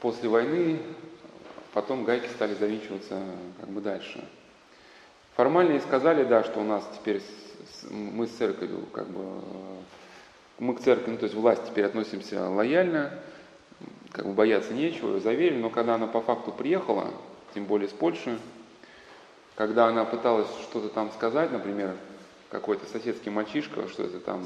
после 0.00 0.28
войны 0.28 0.80
потом 1.72 2.04
гайки 2.04 2.28
стали 2.28 2.54
завинчиваться 2.54 3.20
как 3.60 3.68
бы 3.68 3.80
дальше. 3.80 4.24
Формально 5.36 5.76
и 5.76 5.80
сказали, 5.80 6.24
да, 6.24 6.42
что 6.44 6.60
у 6.60 6.64
нас 6.64 6.88
теперь 6.98 7.22
мы 7.90 8.26
с 8.26 8.30
церковью 8.30 8.86
как 8.92 9.08
бы 9.08 9.42
мы 10.58 10.74
к 10.74 10.80
церкви, 10.80 11.12
ну, 11.12 11.18
то 11.18 11.24
есть 11.24 11.36
власть 11.36 11.64
теперь 11.66 11.84
относимся 11.84 12.48
лояльно, 12.48 13.12
как 14.10 14.26
бы 14.26 14.32
бояться 14.32 14.74
нечего, 14.74 15.20
заверили, 15.20 15.60
но 15.60 15.70
когда 15.70 15.94
она 15.94 16.08
по 16.08 16.20
факту 16.20 16.50
приехала, 16.50 17.12
тем 17.54 17.64
более 17.64 17.88
с 17.88 17.92
Польши, 17.92 18.38
когда 19.54 19.86
она 19.86 20.04
пыталась 20.04 20.48
что-то 20.62 20.88
там 20.88 21.12
сказать, 21.12 21.52
например, 21.52 21.94
какой-то 22.50 22.86
соседский 22.86 23.30
мальчишка, 23.30 23.88
что 23.88 24.02
это 24.04 24.18
там 24.18 24.44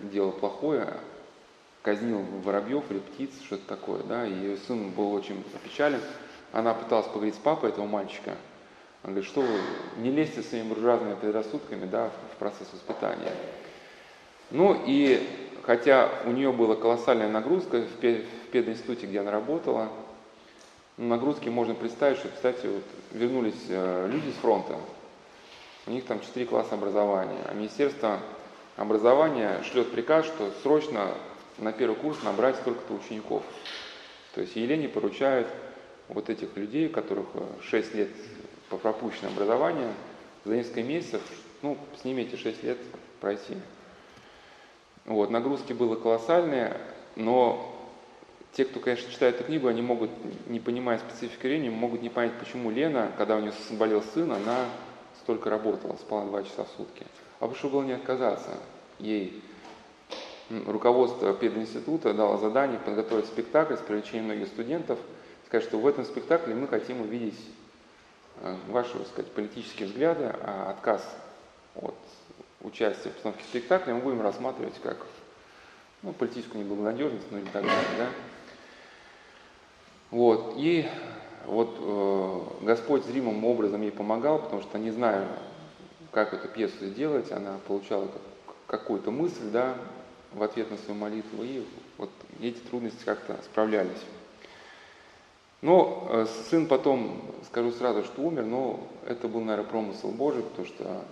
делал 0.00 0.32
плохое, 0.32 0.94
казнил 1.82 2.20
воробьев 2.44 2.84
или 2.90 2.98
птиц, 2.98 3.30
что-то 3.44 3.66
такое, 3.66 4.02
да, 4.04 4.26
и 4.26 4.32
ее 4.32 4.56
сын 4.56 4.90
был 4.90 5.12
очень 5.12 5.44
опечален. 5.54 6.00
Она 6.52 6.74
пыталась 6.74 7.06
поговорить 7.06 7.34
с 7.34 7.38
папой 7.38 7.70
этого 7.70 7.86
мальчика. 7.86 8.36
Он 9.04 9.10
говорит, 9.10 9.28
что 9.28 9.40
вы 9.40 9.58
не 9.98 10.10
лезьте 10.10 10.42
своими 10.42 10.68
буржуазными 10.68 11.14
предрассудками, 11.14 11.86
да, 11.86 12.10
в 12.34 12.36
процесс 12.36 12.68
воспитания. 12.72 13.32
Ну 14.50 14.80
и 14.86 15.28
хотя 15.64 16.10
у 16.24 16.30
нее 16.30 16.52
была 16.52 16.76
колоссальная 16.76 17.28
нагрузка 17.28 17.82
в 17.82 18.00
пединституте, 18.52 19.06
где 19.06 19.20
она 19.20 19.32
работала, 19.32 19.88
нагрузки 20.96 21.48
можно 21.48 21.74
представить, 21.74 22.18
что, 22.18 22.28
кстати, 22.28 22.66
вот 22.66 22.84
вернулись 23.12 23.64
э, 23.68 24.08
люди 24.12 24.30
с 24.30 24.34
фронта, 24.40 24.76
у 25.86 25.90
них 25.90 26.04
там 26.04 26.20
4 26.20 26.46
класса 26.46 26.74
образования, 26.74 27.38
а 27.48 27.54
Министерство 27.54 28.20
образования 28.76 29.62
шлет 29.64 29.90
приказ, 29.90 30.26
что 30.26 30.52
срочно 30.62 31.08
на 31.62 31.72
первый 31.72 31.96
курс 31.96 32.22
набрать 32.22 32.56
столько-то 32.56 32.94
учеников. 32.94 33.42
То 34.34 34.40
есть 34.40 34.56
Елене 34.56 34.88
поручают 34.88 35.48
вот 36.08 36.28
этих 36.28 36.56
людей, 36.56 36.88
которых 36.88 37.26
6 37.62 37.94
лет 37.94 38.08
по 38.68 38.76
пропущенному 38.76 39.36
образованию, 39.36 39.92
за 40.44 40.56
несколько 40.56 40.82
месяцев, 40.82 41.22
ну, 41.62 41.78
с 42.00 42.04
ними 42.04 42.22
эти 42.22 42.36
6 42.36 42.62
лет 42.64 42.78
пройти. 43.20 43.56
Вот, 45.04 45.30
нагрузки 45.30 45.72
были 45.72 45.94
колоссальные, 45.94 46.76
но 47.16 47.68
те, 48.52 48.64
кто, 48.64 48.80
конечно, 48.80 49.10
читает 49.10 49.36
эту 49.36 49.44
книгу, 49.44 49.68
они 49.68 49.82
могут, 49.82 50.10
не 50.46 50.60
понимая 50.60 50.98
специфики 50.98 51.46
времени, 51.46 51.70
могут 51.70 52.02
не 52.02 52.08
понять, 52.08 52.32
почему 52.38 52.70
Лена, 52.70 53.10
когда 53.16 53.36
у 53.36 53.40
нее 53.40 53.52
болел 53.72 54.02
сын, 54.14 54.30
она 54.32 54.66
столько 55.22 55.50
работала, 55.50 55.96
спала 55.96 56.24
два 56.26 56.42
часа 56.42 56.64
в 56.64 56.68
сутки. 56.76 57.06
А 57.40 57.48
почему 57.48 57.70
было 57.70 57.82
не 57.82 57.92
отказаться? 57.92 58.58
Ей 58.98 59.42
руководство 60.66 61.32
пединститута 61.34 62.14
дало 62.14 62.38
задание 62.38 62.78
подготовить 62.78 63.26
спектакль 63.26 63.76
с 63.76 63.80
привлечением 63.80 64.26
многих 64.26 64.48
студентов, 64.48 64.98
сказать, 65.46 65.66
что 65.66 65.78
в 65.78 65.86
этом 65.86 66.04
спектакле 66.04 66.54
мы 66.54 66.68
хотим 66.68 67.00
увидеть 67.00 67.38
э, 68.40 68.56
ваши, 68.68 68.98
так 68.98 69.06
сказать, 69.08 69.32
политические 69.32 69.88
взгляды, 69.88 70.24
а 70.42 70.70
отказ 70.70 71.02
от 71.74 71.94
участия 72.60 73.10
в 73.10 73.14
постановке 73.14 73.44
спектакля 73.44 73.94
мы 73.94 74.00
будем 74.00 74.22
рассматривать 74.22 74.74
как 74.82 74.98
ну, 76.02 76.12
политическую 76.12 76.64
неблагонадежность, 76.64 77.26
ну 77.30 77.38
или 77.38 77.46
так 77.46 77.62
далее, 77.62 77.96
да. 77.98 78.08
Вот, 80.10 80.54
и 80.58 80.86
вот 81.46 81.76
э, 81.78 82.64
Господь 82.64 83.04
зримым 83.04 83.44
образом 83.44 83.82
ей 83.82 83.90
помогал, 83.90 84.38
потому 84.38 84.62
что 84.62 84.78
не 84.78 84.90
знаю, 84.90 85.26
как 86.10 86.34
эту 86.34 86.48
пьесу 86.48 86.86
сделать, 86.86 87.32
она 87.32 87.58
получала 87.66 88.08
какую-то 88.66 89.10
мысль, 89.10 89.50
да, 89.50 89.74
в 90.34 90.42
ответ 90.42 90.70
на 90.70 90.76
свою 90.78 90.98
молитву, 90.98 91.42
и 91.42 91.64
вот 91.98 92.10
эти 92.40 92.58
трудности 92.58 93.04
как-то 93.04 93.38
справлялись. 93.44 94.02
Но 95.60 96.08
э, 96.10 96.26
сын 96.50 96.66
потом, 96.66 97.22
скажу 97.46 97.70
сразу, 97.72 98.02
что 98.02 98.22
умер, 98.22 98.44
но 98.44 98.80
это 99.06 99.28
был, 99.28 99.40
наверное, 99.40 99.70
промысел 99.70 100.10
Божий, 100.10 100.42
потому 100.42 100.66
что 100.66 101.04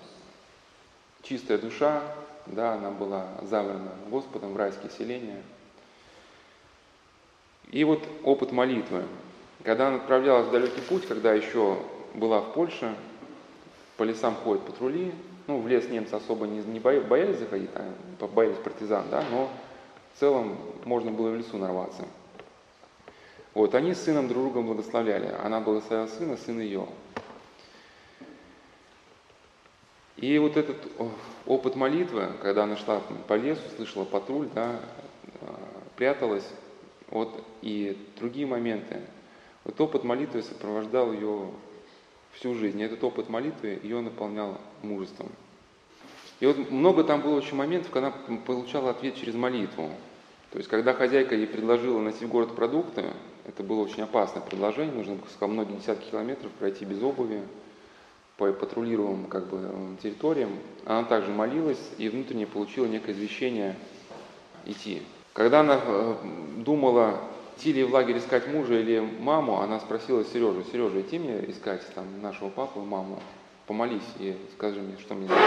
чистая 1.23 1.59
душа, 1.59 2.03
да, 2.47 2.75
она 2.75 2.91
была 2.91 3.29
забрана 3.43 3.93
Господом 4.09 4.55
в 4.55 4.57
райские 4.57 4.91
селения. 4.91 5.43
И 7.71 7.85
вот 7.85 8.03
опыт 8.25 8.51
молитвы. 8.51 9.05
Когда 9.63 9.89
она 9.89 9.97
отправлялась 9.97 10.49
в 10.49 10.51
далекий 10.51 10.81
путь, 10.81 11.07
когда 11.07 11.33
еще 11.33 11.79
была 12.15 12.41
в 12.41 12.53
Польше, 12.53 12.97
по 13.97 14.03
лесам 14.03 14.35
ходят 14.35 14.65
патрули, 14.65 15.13
ну, 15.51 15.61
в 15.61 15.67
лес 15.67 15.89
немцы 15.89 16.15
особо 16.15 16.47
не, 16.47 16.61
не 16.61 16.79
боялись 16.79 17.39
заходить, 17.39 17.71
а 17.75 18.27
боялись 18.29 18.57
партизан, 18.59 19.07
да, 19.11 19.25
но 19.33 19.51
в 20.15 20.21
целом 20.21 20.57
можно 20.85 21.11
было 21.11 21.31
в 21.31 21.37
лесу 21.37 21.59
нарваться. 21.59 22.05
Вот, 23.53 23.75
они 23.75 23.95
с 23.95 24.03
сыном 24.05 24.29
друг 24.29 24.45
друга 24.45 24.61
благословляли. 24.61 25.35
Она 25.43 25.59
благословила 25.59 26.07
сына, 26.07 26.37
сын 26.37 26.61
ее. 26.61 26.87
И 30.19 30.39
вот 30.39 30.57
этот 30.57 30.77
опыт 31.47 31.75
молитвы, 31.75 32.29
когда 32.43 32.63
она 32.63 32.77
шла 32.77 33.01
по 33.27 33.35
лесу, 33.35 33.63
слышала 33.75 34.05
патруль, 34.05 34.49
да, 34.55 34.79
а, 35.41 35.59
пряталась, 35.97 36.49
вот, 37.09 37.43
и 37.61 37.99
другие 38.21 38.47
моменты. 38.47 39.01
Вот 39.65 39.81
опыт 39.81 40.05
молитвы 40.05 40.43
сопровождал 40.43 41.13
ее 41.13 41.51
всю 42.35 42.55
жизнь. 42.55 42.79
И 42.79 42.85
этот 42.85 43.03
опыт 43.03 43.29
молитвы 43.29 43.81
ее 43.83 44.01
наполнял 44.01 44.61
мужеством. 44.83 45.29
И 46.41 46.47
вот 46.47 46.71
много 46.71 47.05
там 47.05 47.21
было 47.21 47.37
очень 47.37 47.57
моментов, 47.57 47.91
когда 47.91 48.13
она 48.27 48.39
получала 48.39 48.91
ответ 48.91 49.15
через 49.17 49.35
молитву. 49.35 49.91
То 50.51 50.59
есть, 50.59 50.69
когда 50.69 50.95
хозяйка 50.95 51.35
ей 51.35 51.47
предложила 51.47 52.01
найти 52.01 52.25
в 52.25 52.29
город 52.29 52.57
продукты, 52.57 53.05
это 53.47 53.63
было 53.63 53.83
очень 53.83 54.03
опасное 54.03 54.43
предложение, 54.43 54.95
нужно 54.95 55.17
было 55.17 55.47
многие 55.47 55.77
десятки 55.77 56.11
километров 56.11 56.51
пройти 56.53 56.85
без 56.85 57.03
обуви, 57.03 57.43
по 58.41 58.51
патрулируемым 58.53 59.27
как 59.27 59.49
бы, 59.49 59.61
территориям. 60.03 60.51
Она 60.87 61.05
также 61.05 61.31
молилась 61.31 61.91
и 61.99 62.09
внутренне 62.09 62.47
получила 62.47 62.87
некое 62.87 63.13
извещение 63.13 63.77
идти. 64.65 65.03
Когда 65.35 65.61
она 65.61 65.79
э, 65.85 66.15
думала, 66.57 67.21
идти 67.59 67.75
ли 67.75 67.85
в 67.85 67.93
лагерь 67.93 68.17
искать 68.17 68.49
мужа 68.49 68.81
или 68.81 68.99
маму, 68.99 69.61
она 69.61 69.79
спросила 69.79 70.25
Сережу, 70.25 70.65
Сережа, 70.73 71.03
идти 71.03 71.19
мне 71.19 71.51
искать 71.51 71.83
там 71.95 72.07
нашего 72.23 72.49
папу 72.49 72.81
и 72.81 72.85
маму? 72.85 73.21
Помолись 73.67 74.03
и 74.19 74.37
скажи 74.55 74.81
мне, 74.81 74.97
что 74.99 75.15
мне 75.15 75.29
делать. 75.29 75.43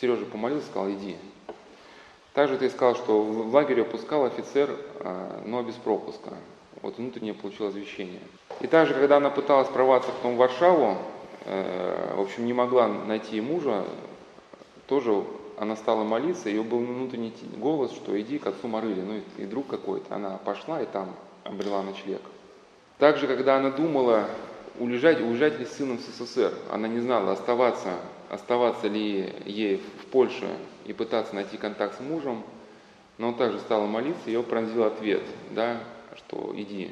Сережа 0.00 0.26
помолился, 0.26 0.66
сказал, 0.66 0.90
иди. 0.90 1.16
Также 2.34 2.58
ты 2.58 2.68
сказал, 2.68 2.96
что 2.96 3.22
в 3.22 3.54
лагере 3.54 3.82
опускал 3.82 4.24
офицер, 4.24 4.70
а, 5.00 5.42
но 5.46 5.62
без 5.62 5.74
пропуска. 5.74 6.34
Вот 6.82 6.98
внутренне 6.98 7.32
получила 7.32 7.70
извещение. 7.70 8.20
И 8.60 8.66
также, 8.66 8.94
когда 8.94 9.16
она 9.16 9.30
пыталась 9.30 9.68
прорваться 9.68 10.10
потом 10.10 10.34
в 10.34 10.38
Варшаву, 10.38 10.98
э, 11.46 12.14
в 12.14 12.20
общем, 12.20 12.44
не 12.44 12.52
могла 12.52 12.88
найти 12.88 13.40
мужа, 13.40 13.84
тоже 14.86 15.24
она 15.58 15.76
стала 15.76 16.04
молиться, 16.04 16.50
ее 16.50 16.62
был 16.62 16.78
внутренний 16.78 17.32
голос, 17.56 17.92
что 17.92 18.20
иди 18.20 18.38
к 18.38 18.46
отцу 18.46 18.68
Марыли, 18.68 19.00
ну 19.00 19.14
и, 19.14 19.42
и 19.42 19.46
друг 19.46 19.66
какой-то. 19.66 20.14
Она 20.14 20.36
пошла 20.36 20.82
и 20.82 20.86
там 20.86 21.14
обрела 21.44 21.82
ночлег. 21.82 22.20
Также, 22.98 23.26
когда 23.26 23.56
она 23.56 23.70
думала, 23.70 24.28
уезжать, 24.78 25.20
уезжать 25.20 25.58
ли 25.58 25.64
с 25.64 25.72
сыном 25.72 25.98
в 25.98 26.00
СССР, 26.00 26.52
она 26.70 26.88
не 26.88 27.00
знала, 27.00 27.32
оставаться, 27.32 27.94
оставаться 28.30 28.88
ли 28.88 29.32
ей 29.44 29.82
в 30.00 30.06
Польше 30.06 30.48
и 30.84 30.92
пытаться 30.92 31.34
найти 31.34 31.56
контакт 31.56 31.96
с 31.96 32.00
мужем, 32.00 32.44
но 33.18 33.28
он 33.28 33.36
также 33.36 33.58
стала 33.60 33.86
молиться, 33.86 34.26
ее 34.26 34.42
пронзил 34.42 34.84
ответ, 34.84 35.22
да, 35.50 35.80
что 36.16 36.52
иди. 36.56 36.90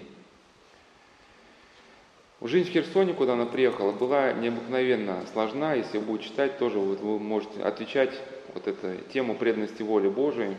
Жизнь 2.40 2.68
в 2.68 2.72
Херсоне, 2.72 3.14
куда 3.14 3.34
она 3.34 3.46
приехала, 3.46 3.92
была 3.92 4.32
необыкновенно 4.32 5.24
сложна. 5.32 5.74
Если 5.74 5.96
вы 5.96 6.04
будете 6.04 6.28
читать, 6.28 6.58
тоже 6.58 6.78
вот 6.78 7.00
вы 7.00 7.18
можете 7.18 7.62
отвечать 7.62 8.12
вот 8.52 8.66
эту 8.66 8.96
тему 9.12 9.34
преданности 9.34 9.82
воли 9.82 10.08
Божией, 10.08 10.56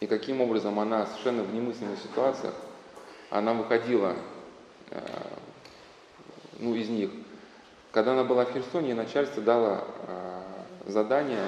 и 0.00 0.06
каким 0.06 0.42
образом 0.42 0.78
она 0.78 1.06
совершенно 1.06 1.42
в 1.42 1.54
немысленных 1.54 1.98
ситуациях, 2.00 2.54
она 3.30 3.54
выходила 3.54 4.14
э, 4.90 5.00
ну, 6.58 6.74
из 6.74 6.88
них. 6.88 7.10
Когда 7.92 8.12
она 8.12 8.24
была 8.24 8.44
в 8.44 8.52
Херсоне, 8.52 8.94
начальство 8.94 9.42
дало 9.42 9.84
э, 10.06 10.42
задание 10.86 11.46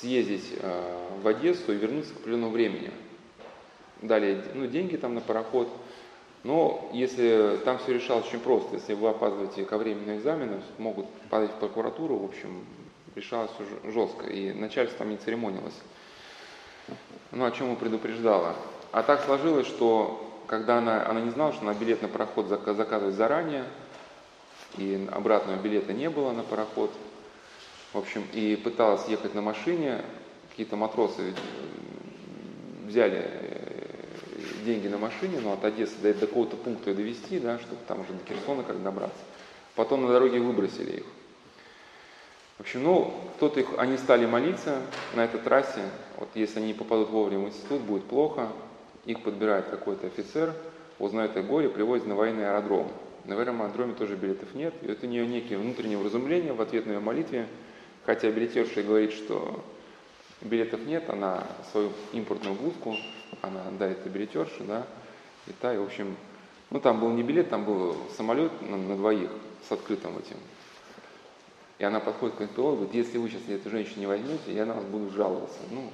съездить 0.00 0.54
э, 0.60 1.08
в 1.22 1.26
Одессу 1.26 1.72
и 1.72 1.76
вернуться 1.76 2.12
к 2.14 2.18
определенному 2.18 2.52
времени. 2.52 2.90
Дали 4.02 4.42
ну, 4.54 4.66
деньги 4.66 4.96
там 4.96 5.14
на 5.14 5.20
пароход. 5.20 5.68
Но 6.44 6.88
если 6.92 7.58
там 7.64 7.78
все 7.78 7.94
решалось 7.94 8.26
очень 8.26 8.38
просто, 8.38 8.76
если 8.76 8.94
вы 8.94 9.08
опаздываете 9.08 9.64
ко 9.64 9.76
времени 9.76 10.06
на 10.06 10.16
экзамены, 10.18 10.62
могут 10.78 11.06
подать 11.30 11.50
в 11.50 11.58
прокуратуру, 11.58 12.16
в 12.16 12.24
общем, 12.24 12.64
решалось 13.16 13.50
уже 13.58 13.92
жестко, 13.92 14.26
и 14.26 14.52
начальство 14.52 14.98
там 14.98 15.10
не 15.10 15.16
церемонилось. 15.16 15.74
Ну, 17.32 17.44
о 17.44 17.50
чем 17.50 17.72
и 17.72 17.76
предупреждала. 17.76 18.54
А 18.92 19.02
так 19.02 19.24
сложилось, 19.24 19.66
что 19.66 20.24
когда 20.46 20.78
она, 20.78 21.06
она 21.06 21.20
не 21.20 21.30
знала, 21.30 21.52
что 21.52 21.62
она 21.62 21.74
билет 21.74 22.02
на 22.02 22.08
пароход 22.08 22.46
заказывает 22.48 23.14
заранее, 23.14 23.64
и 24.76 25.08
обратного 25.10 25.56
билета 25.56 25.92
не 25.92 26.10
было 26.10 26.32
на 26.32 26.42
пароход, 26.42 26.92
в 27.92 27.98
общем, 27.98 28.24
и 28.32 28.56
пыталась 28.56 29.08
ехать 29.08 29.34
на 29.34 29.40
машине, 29.40 30.02
какие-то 30.50 30.76
матросы 30.76 31.34
взяли 32.86 33.24
э, 33.24 33.68
деньги 34.64 34.88
на 34.88 34.98
машине, 34.98 35.40
но 35.42 35.52
от 35.52 35.64
Одессы 35.64 35.94
до, 36.02 36.12
до 36.12 36.26
какого-то 36.26 36.56
пункта 36.56 36.94
довести, 36.94 37.38
да, 37.38 37.58
чтобы 37.58 37.80
там 37.86 38.00
уже 38.00 38.12
до 38.12 38.24
Херсона 38.26 38.62
как 38.62 38.82
добраться. 38.82 39.18
Потом 39.74 40.02
на 40.02 40.08
дороге 40.08 40.40
выбросили 40.40 40.98
их. 40.98 41.04
В 42.58 42.62
общем, 42.62 42.82
ну, 42.82 43.14
кто-то 43.36 43.60
их, 43.60 43.68
они 43.78 43.96
стали 43.96 44.26
молиться 44.26 44.82
на 45.14 45.24
этой 45.24 45.40
трассе, 45.40 45.82
вот 46.16 46.28
если 46.34 46.58
они 46.58 46.74
попадут 46.74 47.10
вовремя 47.10 47.44
в 47.44 47.48
институт, 47.48 47.82
будет 47.82 48.04
плохо, 48.04 48.48
их 49.04 49.22
подбирает 49.22 49.66
какой-то 49.66 50.08
офицер, 50.08 50.52
узнает 50.98 51.36
о 51.36 51.42
горе, 51.42 51.68
привозит 51.68 52.06
на 52.06 52.16
военный 52.16 52.48
аэродром. 52.50 52.90
На 53.28 53.36
военном 53.36 53.60
аэродроме 53.60 53.92
тоже 53.92 54.16
билетов 54.16 54.54
нет, 54.54 54.72
и 54.80 54.86
это 54.86 55.04
у 55.04 55.08
нее 55.10 55.26
некие 55.26 55.58
внутренние 55.58 55.98
вразумления 55.98 56.54
в 56.54 56.62
ответ 56.62 56.86
на 56.86 56.92
ее 56.92 57.00
молитве, 57.00 57.46
хотя 58.06 58.30
билетерша 58.30 58.82
говорит, 58.82 59.12
что 59.12 59.62
билетов 60.40 60.80
нет, 60.86 61.10
она 61.10 61.46
свою 61.70 61.92
импортную 62.14 62.56
блузку, 62.56 62.96
она 63.42 63.68
отдает 63.68 63.98
это 63.98 64.08
билетерше, 64.08 64.64
да, 64.64 64.86
и 65.46 65.52
та, 65.52 65.74
и, 65.74 65.76
в 65.76 65.82
общем, 65.82 66.16
ну, 66.70 66.80
там 66.80 67.00
был 67.00 67.10
не 67.10 67.22
билет, 67.22 67.50
там 67.50 67.66
был 67.66 67.98
самолет 68.16 68.50
на, 68.62 68.78
на 68.78 68.96
двоих 68.96 69.30
с 69.68 69.72
открытым 69.72 70.16
этим. 70.16 70.38
И 71.78 71.84
она 71.84 72.00
подходит 72.00 72.36
к 72.36 72.38
пилоту, 72.38 72.76
говорит, 72.76 72.94
если 72.94 73.18
вы 73.18 73.28
сейчас 73.28 73.42
эту 73.46 73.68
женщину 73.68 74.00
не 74.00 74.06
возьмете, 74.06 74.54
я 74.54 74.64
на 74.64 74.72
вас 74.72 74.84
буду 74.84 75.10
жаловаться. 75.10 75.58
Ну, 75.70 75.90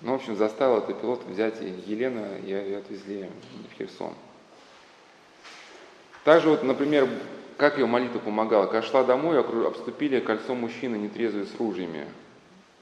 ну, 0.00 0.10
в 0.10 0.14
общем, 0.16 0.34
заставил 0.36 0.78
этот 0.78 1.00
пилот 1.00 1.24
взять 1.26 1.60
Елена, 1.60 2.38
и 2.38 2.48
ее 2.48 2.78
отвезли 2.78 3.30
в 3.70 3.78
Херсон. 3.78 4.12
Также 6.26 6.48
вот, 6.48 6.64
например, 6.64 7.08
как 7.56 7.78
ее 7.78 7.86
молитва 7.86 8.18
помогала. 8.18 8.66
Когда 8.66 8.82
шла 8.82 9.04
домой, 9.04 9.38
обступили 9.38 10.18
кольцо 10.18 10.56
мужчины 10.56 10.96
нетрезвые 10.96 11.46
с 11.46 11.54
ружьями. 11.56 12.04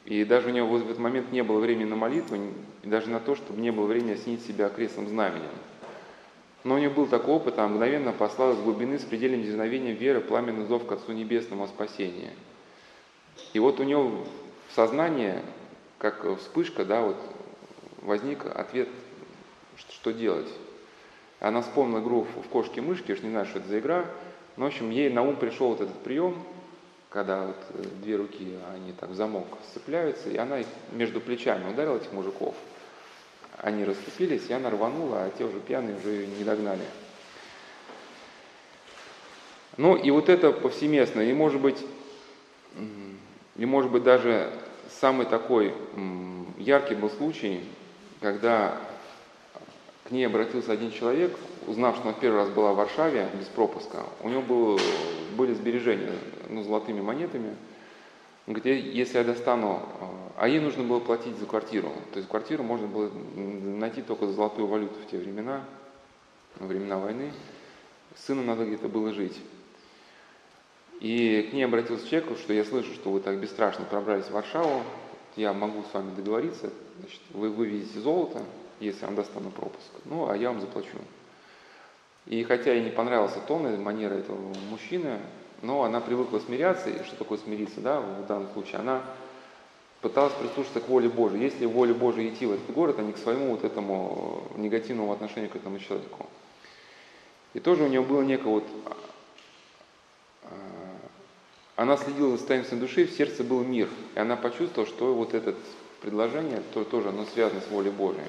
И 0.07 0.25
даже 0.25 0.49
у 0.49 0.51
нее 0.51 0.65
в 0.65 0.75
этот 0.75 0.99
момент 0.99 1.31
не 1.31 1.43
было 1.43 1.61
времени 1.61 1.85
на 1.85 1.95
молитву, 1.95 2.37
и 2.83 2.87
даже 2.89 3.11
на 3.11 3.21
то, 3.21 3.35
чтобы 3.35 3.61
не 3.61 3.71
было 3.71 3.85
времени 3.85 4.13
осенить 4.13 4.47
себя 4.47 4.71
крестным 4.71 5.09
знаменем. 5.09 5.51
Но 6.65 6.77
у 6.77 6.79
нее 6.79 6.89
был 6.89 7.05
такой 7.05 7.35
опыт, 7.35 7.59
а 7.59 7.69
мгновенно 7.69 8.13
послал 8.13 8.55
из 8.55 8.61
глубины 8.61 8.99
с 8.99 9.03
предельным 9.03 9.43
дерзновением 9.43 9.97
веры 9.97 10.23
пламенный 10.23 10.65
зов 10.65 10.87
к 10.87 10.93
Отцу 10.93 11.13
Небесному 11.13 11.65
о 11.65 11.69
спасении. 11.69 12.31
И 13.53 13.59
вот 13.59 13.79
у 13.79 13.83
нее 13.83 13.99
в 13.99 14.75
сознании, 14.75 15.35
как 15.99 16.25
вспышка, 16.39 16.87
да, 16.87 17.03
вот 17.03 17.19
возник 18.01 18.47
ответ, 18.47 18.89
что 19.77 20.15
делать. 20.15 20.49
Она 21.41 21.63
вспомнила 21.63 22.01
игру 22.01 22.27
в 22.45 22.49
кошки-мышки, 22.49 23.11
я 23.11 23.17
же 23.17 23.23
не 23.23 23.31
знаю, 23.31 23.47
что 23.47 23.59
это 23.59 23.69
за 23.69 23.79
игра, 23.79 24.05
но, 24.57 24.65
в 24.65 24.69
общем, 24.69 24.91
ей 24.91 25.11
на 25.11 25.23
ум 25.23 25.37
пришел 25.37 25.69
вот 25.69 25.81
этот 25.81 25.99
прием, 25.99 26.43
когда 27.11 27.47
вот 27.47 27.57
э, 27.71 27.83
две 28.03 28.17
руки, 28.17 28.59
они 28.75 28.93
так 28.93 29.11
в 29.11 29.15
замок 29.15 29.47
сцепляются, 29.71 30.29
и 30.31 30.37
она 30.37 30.59
между 30.93 31.21
плечами 31.21 31.71
ударила 31.71 31.97
этих 31.97 32.13
мужиков. 32.13 32.55
Они 33.59 33.85
расступились, 33.85 34.49
и 34.49 34.53
она 34.53 34.69
а 34.71 35.31
те 35.39 35.45
уже 35.45 35.61
пьяные 35.61 35.97
уже 35.97 36.27
не 36.27 36.43
догнали. 36.45 36.83
Ну 39.77 39.97
и 39.97 40.11
вот 40.11 40.29
это 40.29 40.53
повсеместно, 40.53 41.21
и 41.21 41.33
может 41.33 41.61
быть, 41.61 41.85
и 43.57 43.67
может 43.67 43.91
быть 43.91 44.03
даже 44.03 44.53
самый 45.01 45.27
такой 45.27 45.75
яркий 46.59 46.95
был 46.95 47.11
случай, 47.11 47.65
когда 48.21 48.81
к 50.05 50.11
ней 50.11 50.27
обратился 50.27 50.73
один 50.73 50.93
человек, 50.93 51.37
узнав, 51.67 51.97
что 51.97 52.09
она 52.09 52.19
первый 52.19 52.37
раз 52.37 52.51
была 52.51 52.73
в 52.73 52.77
Варшаве 52.77 53.29
без 53.39 53.47
пропуска, 53.47 54.05
у 54.23 54.29
него 54.29 54.43
был, 54.43 54.81
были 55.37 55.55
сбережения 55.55 56.13
ну, 56.49 56.63
золотыми 56.63 57.01
монетами. 57.01 57.57
Он 58.47 58.53
говорит, 58.53 58.85
если 58.85 59.17
я 59.17 59.25
достану, 59.25 59.81
э, 60.01 60.05
а 60.37 60.49
ей 60.49 60.61
нужно 60.61 60.85
было 60.85 61.01
платить 61.01 61.39
за 61.39 61.47
квартиру. 61.47 61.91
То 62.13 62.19
есть 62.19 62.29
квартиру 62.29 62.63
можно 62.63 62.87
было 62.87 63.11
найти 63.35 64.03
только 64.03 64.27
за 64.27 64.35
золотую 64.35 64.67
валюту 64.67 64.95
в 65.07 65.11
те 65.11 65.17
времена, 65.17 65.65
во 66.59 66.67
времена 66.67 66.99
войны. 66.99 67.33
Сыну 68.15 68.43
надо 68.43 68.67
где-то 68.67 68.89
было 68.89 69.15
жить. 69.15 69.41
И 71.01 71.49
к 71.51 71.55
ней 71.55 71.65
обратился 71.65 72.07
человек, 72.07 72.39
что 72.39 72.53
я 72.53 72.65
слышу, 72.65 72.93
что 72.93 73.11
вы 73.11 73.21
так 73.21 73.39
бесстрашно 73.39 73.87
пробрались 73.87 74.27
в 74.27 74.33
Варшаву, 74.33 74.83
я 75.37 75.53
могу 75.53 75.83
с 75.83 75.95
вами 75.95 76.15
договориться, 76.15 76.71
значит, 77.01 77.21
вы 77.33 77.49
вывезете 77.49 77.99
золото, 78.01 78.43
если 78.87 79.05
вам 79.05 79.15
достану 79.15 79.51
пропуск, 79.51 79.91
ну, 80.05 80.29
а 80.29 80.37
я 80.37 80.51
вам 80.51 80.61
заплачу. 80.61 80.99
И 82.27 82.43
хотя 82.45 82.73
ей 82.73 82.85
не 82.85 82.91
понравился 82.91 83.41
тон 83.41 83.67
и 83.67 83.77
манера 83.77 84.15
этого 84.15 84.39
мужчины, 84.71 85.19
но 85.63 85.83
она 85.83 86.01
привыкла 86.01 86.39
смиряться, 86.39 86.91
и 86.91 87.03
что 87.05 87.17
такое 87.17 87.39
смириться, 87.39 87.81
да, 87.81 88.01
в 88.01 88.27
данном 88.27 88.53
случае, 88.53 88.79
она 88.79 89.03
пыталась 90.01 90.35
прислушаться 90.35 90.81
к 90.81 90.89
воле 90.89 91.09
Божией. 91.09 91.45
Если 91.45 91.65
воля 91.65 91.95
Божия 91.95 92.29
идти 92.29 92.45
в 92.45 92.53
этот 92.53 92.71
город, 92.75 92.99
а 92.99 93.03
не 93.03 93.13
к 93.13 93.19
своему 93.19 93.51
вот 93.53 93.65
этому 93.65 94.43
негативному 94.57 95.13
отношению 95.13 95.51
к 95.51 95.57
этому 95.57 95.79
человеку. 95.79 96.27
И 97.55 97.61
тоже 97.61 97.85
у 97.85 97.89
нее 97.89 98.03
было 98.03 98.23
некое 98.23 98.49
вот... 98.49 98.65
А, 100.45 100.53
она 101.77 101.97
следила 101.97 102.33
за 102.33 102.39
состоянием 102.39 102.69
своей 102.69 102.83
души, 102.83 103.07
в 103.07 103.13
сердце 103.13 103.43
был 103.43 103.65
мир. 103.65 103.89
И 104.15 104.19
она 104.19 104.37
почувствовала, 104.37 104.87
что 104.87 105.15
вот 105.15 105.33
это 105.33 105.55
предложение, 106.03 106.63
то 106.75 106.85
тоже 106.85 107.09
оно 107.09 107.25
связано 107.25 107.63
с 107.63 107.69
волей 107.69 107.91
Божией. 107.91 108.29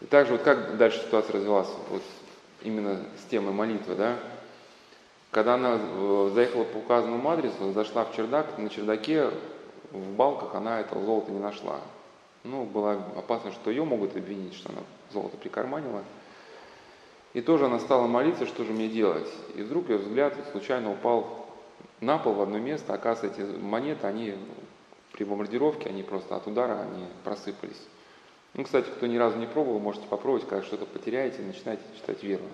И 0.00 0.06
также 0.06 0.32
вот 0.32 0.42
как 0.42 0.76
дальше 0.76 1.00
ситуация 1.00 1.34
развивалась? 1.34 1.70
Вот 1.90 2.02
именно 2.62 3.00
с 3.18 3.28
темой 3.30 3.52
молитвы, 3.52 3.94
да, 3.94 4.16
когда 5.30 5.54
она 5.54 5.78
э, 5.80 6.30
заехала 6.34 6.64
по 6.64 6.76
указанному 6.76 7.30
адресу, 7.30 7.72
зашла 7.72 8.04
в 8.04 8.14
чердак, 8.14 8.58
на 8.58 8.68
чердаке 8.68 9.30
в 9.90 10.14
балках 10.14 10.54
она 10.54 10.80
этого 10.80 11.04
золота 11.04 11.30
не 11.32 11.38
нашла. 11.38 11.80
Ну, 12.44 12.64
была 12.64 12.94
опасность, 13.16 13.56
что 13.56 13.70
ее 13.70 13.84
могут 13.84 14.16
обвинить, 14.16 14.54
что 14.54 14.70
она 14.70 14.82
золото 15.12 15.36
прикарманила. 15.36 16.02
И 17.34 17.40
тоже 17.40 17.66
она 17.66 17.78
стала 17.78 18.06
молиться, 18.06 18.46
что 18.46 18.64
же 18.64 18.72
мне 18.72 18.88
делать. 18.88 19.28
И 19.54 19.62
вдруг 19.62 19.88
ее 19.88 19.98
взгляд 19.98 20.34
случайно 20.50 20.92
упал 20.92 21.46
на 22.00 22.18
пол 22.18 22.34
в 22.34 22.42
одно 22.42 22.58
место. 22.58 22.92
Оказывается, 22.92 23.42
эти 23.42 23.56
монеты, 23.58 24.06
они 24.06 24.34
при 25.12 25.24
бомбардировке, 25.24 25.88
они 25.88 26.02
просто 26.02 26.36
от 26.36 26.46
удара, 26.46 26.80
они 26.80 27.06
просыпались. 27.24 27.80
Ну, 28.54 28.64
кстати, 28.64 28.86
кто 28.88 29.06
ни 29.06 29.16
разу 29.16 29.38
не 29.38 29.46
пробовал, 29.46 29.78
можете 29.78 30.06
попробовать, 30.06 30.46
когда 30.46 30.64
что-то 30.64 30.84
потеряете, 30.84 31.40
начинаете 31.42 31.82
читать 31.96 32.22
веру. 32.22 32.44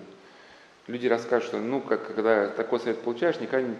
Люди 0.87 1.07
расскажут, 1.07 1.49
что, 1.49 1.57
ну, 1.57 1.81
как, 1.81 2.15
когда 2.15 2.47
такой 2.47 2.79
совет 2.79 3.01
получаешь, 3.01 3.39
никогда 3.39 3.67
не, 3.67 3.75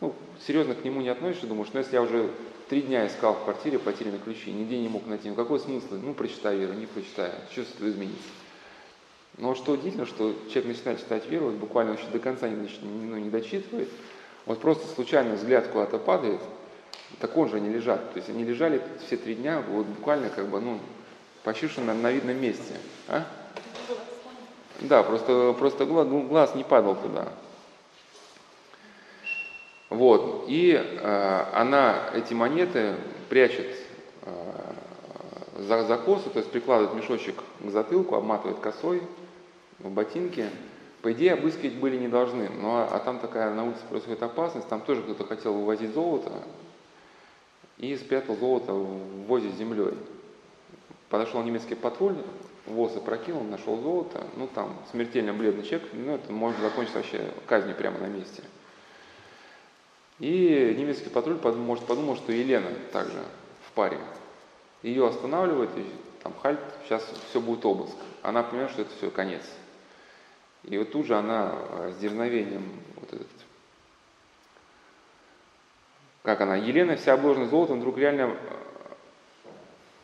ну, 0.00 0.14
серьезно 0.46 0.74
к 0.74 0.84
нему 0.84 1.00
не 1.00 1.08
относишься, 1.08 1.48
думаешь, 1.48 1.70
ну, 1.72 1.80
если 1.80 1.94
я 1.94 2.02
уже 2.02 2.30
три 2.68 2.82
дня 2.82 3.06
искал 3.06 3.34
в 3.34 3.44
квартире 3.44 3.80
потерянные 3.80 4.20
ключи, 4.20 4.52
нигде 4.52 4.78
не 4.78 4.88
мог 4.88 5.06
найти, 5.06 5.28
ну, 5.28 5.34
какой 5.34 5.58
смысл? 5.58 5.94
Ну, 5.94 6.14
прочитай 6.14 6.56
веру, 6.56 6.72
не 6.74 6.86
прочитай, 6.86 7.32
этого 7.50 7.88
изменится? 7.88 8.28
Но 9.38 9.54
что 9.54 9.72
удивительно, 9.72 10.06
что 10.06 10.34
человек 10.50 10.76
начинает 10.76 11.00
читать 11.00 11.28
веру, 11.28 11.46
вот 11.46 11.54
буквально 11.54 11.92
еще 11.92 12.06
до 12.12 12.20
конца 12.20 12.48
не, 12.48 12.68
ну, 12.82 13.16
не 13.16 13.28
дочитывает, 13.28 13.88
вот 14.46 14.60
просто 14.60 14.86
случайно 14.94 15.34
взгляд 15.34 15.66
куда-то 15.68 15.98
падает, 15.98 16.40
так 17.18 17.36
он 17.36 17.48
же 17.48 17.56
они 17.56 17.68
лежат. 17.68 18.12
То 18.12 18.18
есть 18.18 18.28
они 18.28 18.44
лежали 18.44 18.80
все 19.04 19.16
три 19.16 19.34
дня, 19.34 19.62
вот 19.68 19.86
буквально 19.86 20.30
как 20.30 20.48
бы, 20.48 20.60
ну, 20.60 20.78
что 21.42 21.80
на, 21.80 21.94
на 21.94 22.10
видном 22.10 22.40
месте. 22.40 22.74
А? 23.08 23.24
Да, 24.80 25.02
просто, 25.02 25.54
просто 25.58 25.84
глаз, 25.84 26.06
ну, 26.08 26.22
глаз 26.22 26.54
не 26.54 26.64
падал 26.64 26.96
туда. 26.96 27.28
Вот, 29.90 30.44
и 30.46 30.72
э, 30.72 31.44
она 31.52 32.10
эти 32.14 32.32
монеты 32.32 32.94
прячет 33.28 33.66
э, 34.22 34.30
за, 35.58 35.84
за 35.84 35.96
косу, 35.96 36.30
то 36.30 36.38
есть 36.38 36.50
прикладывает 36.50 36.94
мешочек 36.94 37.34
к 37.58 37.70
затылку, 37.70 38.14
обматывает 38.14 38.60
косой 38.60 39.02
в 39.80 39.90
ботинке. 39.90 40.48
По 41.02 41.12
идее, 41.12 41.32
обыскивать 41.32 41.74
были 41.74 41.96
не 41.96 42.08
должны, 42.08 42.48
но 42.50 42.78
а, 42.78 42.88
а 42.92 42.98
там 43.00 43.18
такая 43.18 43.52
на 43.52 43.64
улице 43.64 43.80
происходит 43.88 44.22
опасность, 44.22 44.68
там 44.68 44.80
тоже 44.80 45.02
кто-то 45.02 45.24
хотел 45.24 45.54
вывозить 45.54 45.92
золото 45.92 46.32
и 47.78 47.96
спрятал 47.96 48.36
золото 48.36 48.72
в 48.72 49.26
возе 49.26 49.50
с 49.50 49.54
землей. 49.54 49.94
Подошел 51.10 51.42
немецкий 51.42 51.74
патруль, 51.74 52.14
ВОЗ 52.66 52.98
опрокинул, 52.98 53.42
нашел 53.42 53.76
золото, 53.80 54.24
ну 54.36 54.46
там 54.46 54.78
смертельно 54.92 55.34
бледный 55.34 55.64
человек, 55.64 55.88
ну 55.92 56.14
это 56.14 56.32
может 56.32 56.60
закончиться 56.60 56.98
вообще 56.98 57.32
казнью 57.46 57.74
прямо 57.74 57.98
на 57.98 58.06
месте. 58.06 58.44
И 60.20 60.74
немецкий 60.78 61.08
патруль 61.08 61.38
подумал, 61.38 61.66
может 61.66 61.84
подумал, 61.84 62.14
что 62.14 62.30
Елена 62.30 62.70
также 62.92 63.18
в 63.66 63.72
паре. 63.72 63.98
Ее 64.82 65.06
останавливают, 65.08 65.70
и 65.76 65.84
там 66.22 66.32
хальт, 66.40 66.60
сейчас 66.84 67.04
все 67.30 67.40
будет 67.40 67.64
обыск. 67.66 67.96
Она 68.22 68.44
понимает, 68.44 68.70
что 68.70 68.82
это 68.82 68.94
все 68.96 69.10
конец. 69.10 69.42
И 70.62 70.78
вот 70.78 70.92
тут 70.92 71.06
же 71.06 71.16
она 71.16 71.54
э, 71.54 71.92
с 71.92 72.00
дерзновением, 72.00 72.70
вот 72.96 73.12
этот, 73.12 73.26
как 76.22 76.40
она, 76.42 76.54
Елена 76.56 76.96
вся 76.96 77.14
обложена 77.14 77.48
золотом, 77.48 77.80
вдруг 77.80 77.96
реально 77.96 78.36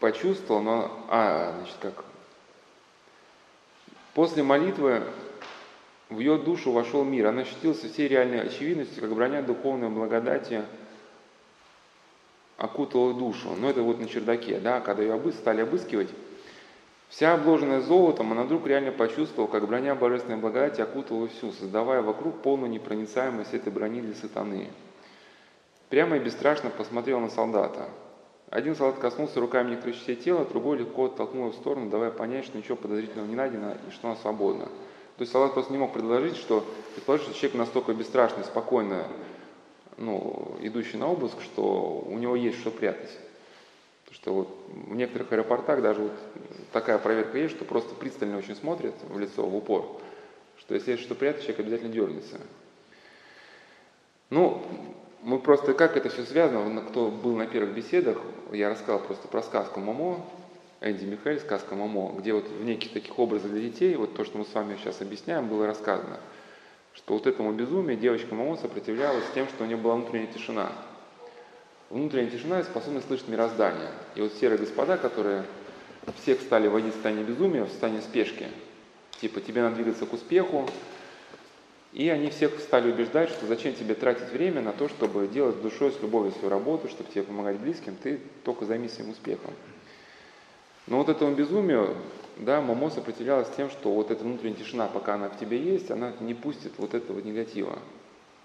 почувствовала, 0.00 0.62
но, 0.62 1.06
а, 1.08 1.54
значит, 1.58 1.76
как, 1.80 2.04
после 4.14 4.42
молитвы 4.42 5.02
в 6.08 6.18
ее 6.18 6.38
душу 6.38 6.72
вошел 6.72 7.04
мир, 7.04 7.26
она 7.26 7.42
ощутила 7.42 7.74
со 7.74 7.88
всей 7.88 8.08
реальной 8.08 8.40
очевидностью, 8.40 9.02
как 9.02 9.14
броня 9.14 9.42
духовной 9.42 9.88
благодати 9.88 10.62
окутала 12.56 13.12
душу. 13.14 13.50
Но 13.56 13.70
это 13.70 13.82
вот 13.82 14.00
на 14.00 14.08
чердаке, 14.08 14.60
да, 14.60 14.80
когда 14.80 15.02
ее 15.02 15.14
обыс 15.14 15.34
стали 15.34 15.60
обыскивать, 15.62 16.08
Вся 17.08 17.34
обложенная 17.34 17.80
золотом, 17.80 18.32
она 18.32 18.42
вдруг 18.42 18.66
реально 18.66 18.92
почувствовала, 18.92 19.48
как 19.50 19.66
броня 19.66 19.94
божественной 19.94 20.38
благодати 20.38 20.80
окутывала 20.80 21.28
всю, 21.28 21.52
создавая 21.52 22.02
вокруг 22.02 22.42
полную 22.42 22.70
непроницаемость 22.70 23.54
этой 23.54 23.72
брони 23.72 24.00
для 24.00 24.14
сатаны. 24.14 24.68
Прямо 25.88 26.16
и 26.16 26.20
бесстрашно 26.20 26.70
посмотрел 26.70 27.20
на 27.20 27.30
солдата. 27.30 27.88
Один 28.50 28.76
солдат 28.76 29.00
коснулся 29.00 29.40
руками 29.40 29.70
некоторых 29.70 29.96
частей 29.96 30.16
тела, 30.16 30.44
другой 30.44 30.78
легко 30.78 31.06
оттолкнул 31.06 31.50
в 31.50 31.54
сторону, 31.54 31.90
давая 31.90 32.10
понять, 32.10 32.44
что 32.44 32.56
ничего 32.56 32.76
подозрительного 32.76 33.26
не 33.26 33.34
найдено 33.34 33.72
и 33.72 33.90
что 33.90 34.08
она 34.08 34.16
свободна. 34.16 34.66
То 34.66 35.22
есть 35.22 35.32
солдат 35.32 35.54
просто 35.54 35.72
не 35.72 35.78
мог 35.78 35.92
предложить, 35.92 36.36
что, 36.36 36.64
предположить, 36.94 37.26
что 37.26 37.34
человек 37.34 37.58
настолько 37.58 37.92
бесстрашный, 37.92 38.44
спокойно 38.44 39.08
ну, 39.96 40.56
идущий 40.60 40.96
на 40.96 41.10
обыск, 41.10 41.40
что 41.42 42.04
у 42.06 42.18
него 42.18 42.36
есть 42.36 42.58
что 42.58 42.70
прятать. 42.70 43.10
Потому 44.04 44.14
что 44.14 44.34
вот 44.34 44.58
в 44.68 44.94
некоторых 44.94 45.32
аэропортах 45.32 45.82
даже 45.82 46.02
вот 46.02 46.12
такая 46.72 46.98
проверка 46.98 47.38
есть, 47.38 47.56
что 47.56 47.64
просто 47.64 47.94
пристально 47.94 48.38
очень 48.38 48.54
смотрят 48.54 48.94
в 49.08 49.18
лицо, 49.18 49.44
в 49.44 49.56
упор, 49.56 50.00
что 50.58 50.74
если 50.74 50.92
есть 50.92 51.02
что 51.02 51.14
прятать, 51.14 51.42
человек 51.42 51.60
обязательно 51.60 51.92
дернется. 51.92 52.40
Ну, 54.30 54.62
мы 55.26 55.40
просто, 55.40 55.74
как 55.74 55.96
это 55.96 56.08
все 56.08 56.22
связано, 56.22 56.82
кто 56.82 57.10
был 57.10 57.34
на 57.34 57.48
первых 57.48 57.74
беседах, 57.74 58.16
я 58.52 58.70
рассказал 58.70 59.00
просто 59.00 59.26
про 59.26 59.42
сказку 59.42 59.80
Момо, 59.80 60.24
Энде 60.80 61.04
Михаэль, 61.04 61.40
сказка 61.40 61.74
Момо, 61.74 62.14
где 62.16 62.32
вот 62.32 62.46
в 62.46 62.64
неких 62.64 62.92
таких 62.92 63.18
образах 63.18 63.50
для 63.50 63.60
детей, 63.60 63.96
вот 63.96 64.14
то, 64.14 64.24
что 64.24 64.38
мы 64.38 64.44
с 64.44 64.54
вами 64.54 64.76
сейчас 64.76 65.00
объясняем, 65.00 65.48
было 65.48 65.66
рассказано, 65.66 66.18
что 66.94 67.14
вот 67.14 67.26
этому 67.26 67.52
безумию 67.52 67.98
девочка 67.98 68.36
Момо 68.36 68.56
сопротивлялась 68.56 69.24
тем, 69.34 69.48
что 69.48 69.64
у 69.64 69.66
нее 69.66 69.76
была 69.76 69.96
внутренняя 69.96 70.32
тишина. 70.32 70.70
Внутренняя 71.90 72.30
тишина 72.30 72.60
и 72.60 72.62
способность 72.62 73.08
слышать 73.08 73.26
мироздание. 73.26 73.90
И 74.14 74.20
вот 74.20 74.32
серые 74.34 74.58
господа, 74.58 74.96
которые 74.96 75.42
всех 76.20 76.40
стали 76.40 76.68
вводить 76.68 76.92
в 76.92 76.94
состояние 76.94 77.24
безумия, 77.24 77.64
в 77.64 77.70
состояние 77.70 78.02
спешки, 78.02 78.46
типа 79.20 79.40
тебе 79.40 79.62
надо 79.62 79.74
двигаться 79.74 80.06
к 80.06 80.12
успеху, 80.12 80.68
и 81.96 82.10
они 82.10 82.28
всех 82.28 82.60
стали 82.60 82.92
убеждать, 82.92 83.30
что 83.30 83.46
зачем 83.46 83.72
тебе 83.72 83.94
тратить 83.94 84.30
время 84.30 84.60
на 84.60 84.72
то, 84.72 84.86
чтобы 84.86 85.26
делать 85.28 85.56
с 85.56 85.60
душой, 85.60 85.90
с 85.92 86.02
любовью 86.02 86.30
свою 86.32 86.50
работу, 86.50 86.90
чтобы 86.90 87.10
тебе 87.10 87.22
помогать 87.22 87.56
близким, 87.56 87.96
ты 87.96 88.20
только 88.44 88.66
займись 88.66 88.92
своим 88.92 89.12
успехом. 89.12 89.54
Но 90.86 90.98
вот 90.98 91.08
этому 91.08 91.34
безумию, 91.34 91.96
да, 92.36 92.60
Момо 92.60 92.90
сопротивлялась 92.90 93.48
тем, 93.56 93.70
что 93.70 93.90
вот 93.90 94.10
эта 94.10 94.24
внутренняя 94.24 94.58
тишина, 94.58 94.88
пока 94.88 95.14
она 95.14 95.30
в 95.30 95.38
тебе 95.38 95.58
есть, 95.58 95.90
она 95.90 96.12
не 96.20 96.34
пустит 96.34 96.72
вот 96.76 96.92
этого 96.92 97.18
негатива. 97.20 97.78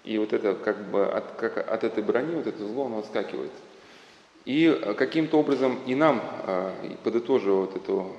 И 0.02 0.16
вот 0.16 0.32
это 0.32 0.54
как 0.54 0.90
бы 0.90 1.04
от, 1.04 1.32
как 1.32 1.58
от 1.70 1.84
этой 1.84 2.02
брони, 2.02 2.36
вот 2.36 2.46
это 2.46 2.66
зло, 2.66 2.86
оно 2.86 3.00
отскакивает. 3.00 3.52
И 4.46 4.94
каким-то 4.96 5.38
образом 5.38 5.78
и 5.84 5.94
нам, 5.94 6.22
а, 6.46 6.72
подытоживая 7.04 7.66
вот 7.66 7.76
эту 7.76 8.16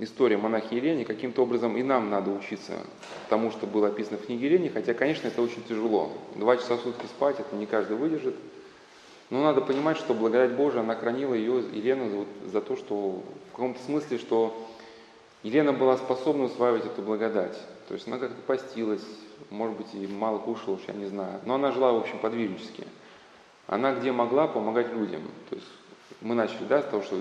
историю 0.00 0.40
монахи 0.40 0.74
Елене, 0.74 1.04
каким-то 1.04 1.42
образом 1.42 1.76
и 1.76 1.82
нам 1.82 2.10
надо 2.10 2.30
учиться 2.30 2.78
тому, 3.28 3.50
что 3.50 3.66
было 3.66 3.88
описано 3.88 4.18
в 4.18 4.26
книге 4.26 4.46
Елене, 4.46 4.70
хотя, 4.70 4.94
конечно, 4.94 5.28
это 5.28 5.42
очень 5.42 5.62
тяжело. 5.64 6.10
Два 6.34 6.56
часа 6.56 6.76
в 6.76 6.80
сутки 6.80 7.06
спать, 7.06 7.38
это 7.38 7.54
не 7.54 7.66
каждый 7.66 7.96
выдержит. 7.96 8.34
Но 9.28 9.42
надо 9.42 9.60
понимать, 9.60 9.96
что 9.96 10.12
благодать 10.12 10.52
Божия, 10.52 10.80
она 10.80 10.96
хранила 10.96 11.34
ее, 11.34 11.62
Елену, 11.72 12.26
за 12.46 12.60
то, 12.60 12.76
что 12.76 13.22
в 13.48 13.52
каком-то 13.52 13.80
смысле, 13.84 14.18
что 14.18 14.68
Елена 15.42 15.72
была 15.72 15.96
способна 15.96 16.44
усваивать 16.44 16.84
эту 16.84 17.02
благодать. 17.02 17.56
То 17.88 17.94
есть 17.94 18.06
она 18.08 18.18
как-то 18.18 18.40
постилась, 18.42 19.04
может 19.50 19.76
быть, 19.76 19.94
и 19.94 20.06
мало 20.06 20.38
кушала, 20.38 20.74
уж 20.74 20.80
я 20.88 20.94
не 20.94 21.06
знаю. 21.06 21.40
Но 21.44 21.54
она 21.54 21.72
жила, 21.72 21.92
в 21.92 21.98
общем, 21.98 22.18
подвижнически. 22.18 22.86
Она 23.66 23.94
где 23.94 24.10
могла 24.12 24.48
помогать 24.48 24.92
людям. 24.92 25.22
То 25.48 25.56
есть 25.56 25.68
мы 26.20 26.34
начали, 26.34 26.64
да, 26.64 26.82
с 26.82 26.86
того, 26.86 27.02
что 27.02 27.16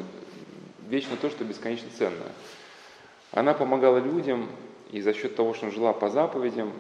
вечно 0.88 1.16
то, 1.16 1.30
что 1.30 1.44
бесконечно 1.44 1.90
ценное. 1.98 2.32
Она 3.32 3.54
помогала 3.54 3.98
людям, 3.98 4.50
и 4.92 5.02
за 5.02 5.14
счет 5.14 5.36
того, 5.36 5.54
что 5.54 5.70
жила 5.70 5.94
по 5.94 6.10
заповедям, 6.10 6.74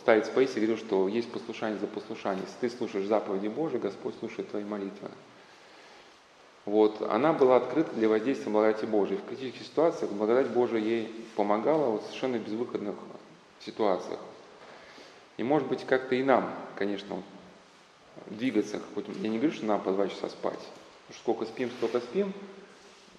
ставить 0.00 0.26
Спейси 0.26 0.54
говорил, 0.54 0.76
что 0.76 1.08
есть 1.08 1.30
послушание 1.30 1.78
за 1.78 1.86
послушание. 1.86 2.42
Если 2.44 2.68
ты 2.68 2.76
слушаешь 2.76 3.06
заповеди 3.06 3.48
Божьи, 3.48 3.78
Господь 3.78 4.14
слушает 4.18 4.50
твои 4.50 4.64
молитвы. 4.64 5.10
Вот, 6.64 7.02
она 7.02 7.34
была 7.34 7.56
открыта 7.56 7.92
для 7.94 8.08
воздействия 8.08 8.50
благодати 8.50 8.86
Божией. 8.86 9.18
В 9.18 9.26
критических 9.26 9.66
ситуациях 9.66 10.10
благодать 10.12 10.48
Божия 10.48 10.80
ей 10.80 11.14
помогала 11.36 11.90
вот, 11.90 12.02
в 12.02 12.06
совершенно 12.06 12.38
безвыходных 12.38 12.94
ситуациях. 13.60 14.20
И 15.36 15.42
может 15.42 15.68
быть 15.68 15.84
как-то 15.84 16.14
и 16.14 16.22
нам, 16.22 16.50
конечно, 16.76 17.22
двигаться. 18.26 18.80
Хоть 18.94 19.06
я 19.08 19.28
не 19.28 19.38
говорю, 19.38 19.54
что 19.54 19.66
нам 19.66 19.80
по 19.80 19.92
два 19.92 20.08
часа 20.08 20.28
спать. 20.30 20.58
Сколько 21.18 21.44
спим, 21.44 21.70
столько 21.70 22.00
спим. 22.00 22.32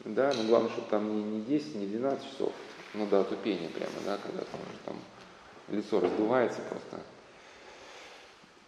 Да, 0.06 0.32
но 0.38 0.43
главное, 0.43 0.70
чтобы 0.70 0.88
там 0.89 1.16
не, 1.16 1.38
не 1.38 1.41
10, 1.41 1.76
не 1.76 1.88
12 1.88 2.30
часов. 2.30 2.53
Ну 2.93 3.08
да, 3.10 3.24
тупение 3.24 3.70
прямо, 3.70 3.91
да, 4.06 4.18
когда 4.22 4.43
там, 4.43 4.60
там 4.86 4.95
лицо 5.70 5.99
раздувается 5.99 6.62
просто. 6.70 6.99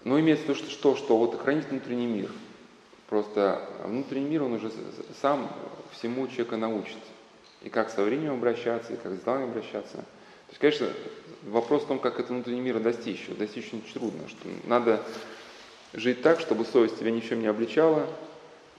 Но 0.03 0.19
имеется 0.19 0.45
в 0.45 0.49
виду, 0.49 0.59
что, 0.59 0.69
что, 0.71 0.95
что 0.95 1.17
вот 1.17 1.39
хранить 1.39 1.69
внутренний 1.69 2.07
мир. 2.07 2.31
Просто 3.07 3.61
внутренний 3.85 4.29
мир, 4.29 4.43
он 4.43 4.53
уже 4.53 4.71
сам 5.21 5.49
всему 5.91 6.27
человека 6.27 6.57
научит. 6.57 6.97
И 7.61 7.69
как 7.69 7.89
со 7.91 8.03
временем 8.03 8.33
обращаться, 8.33 8.93
и 8.93 8.97
как 8.97 9.13
с 9.13 9.19
делами 9.19 9.43
обращаться. 9.43 9.97
То 9.97 10.51
есть, 10.51 10.59
конечно, 10.59 10.87
вопрос 11.43 11.83
в 11.83 11.87
том, 11.87 11.99
как 11.99 12.19
это 12.19 12.33
внутренний 12.33 12.61
мир 12.61 12.79
достичь. 12.79 13.27
Достичь 13.37 13.67
очень 13.67 13.83
трудно. 13.93 14.27
Что 14.27 14.49
надо 14.65 15.03
жить 15.93 16.21
так, 16.23 16.39
чтобы 16.39 16.65
совесть 16.65 16.99
тебя 16.99 17.11
ничем 17.11 17.41
не 17.41 17.47
обличала, 17.47 18.07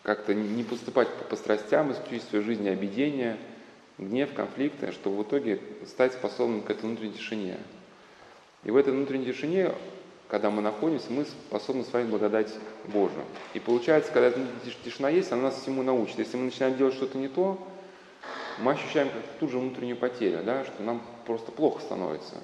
как-то 0.09 0.33
не 0.33 0.65
поступать 0.65 1.07
по, 1.07 1.25
по 1.25 1.37
страстям, 1.37 1.93
исключить 1.93 2.33
в 2.33 2.43
жизни 2.43 2.71
обидения, 2.71 3.37
гнев, 3.99 4.33
конфликты, 4.33 4.91
чтобы 4.93 5.19
в 5.19 5.23
итоге 5.23 5.61
стать 5.87 6.15
способным 6.15 6.63
к 6.63 6.71
этой 6.71 6.87
внутренней 6.87 7.13
тишине. 7.13 7.59
И 8.65 8.71
в 8.71 8.77
этой 8.79 8.95
внутренней 8.95 9.27
тишине, 9.27 9.75
когда 10.29 10.49
мы 10.49 10.63
находимся, 10.63 11.13
мы 11.13 11.27
способны 11.27 11.85
с 11.85 11.93
вами 11.93 12.09
благодать 12.09 12.51
Божию. 12.87 13.23
И 13.53 13.61
получается, 13.61 14.11
когда 14.11 14.33
тишина 14.83 15.11
есть, 15.11 15.31
она 15.31 15.43
нас 15.43 15.61
всему 15.61 15.83
научит. 15.83 16.19
Если 16.19 16.39
мы 16.39 16.45
начинаем 16.45 16.79
делать 16.79 16.95
что-то 16.95 17.19
не 17.19 17.29
то, 17.29 17.59
мы 18.61 18.73
ощущаем 18.73 19.11
как 19.11 19.21
тут 19.39 19.51
же 19.51 19.59
внутреннюю 19.59 19.99
потерю, 19.99 20.43
да, 20.43 20.65
что 20.65 20.83
нам 20.83 21.03
просто 21.27 21.53
плохо 21.53 21.83
становится. 21.83 22.37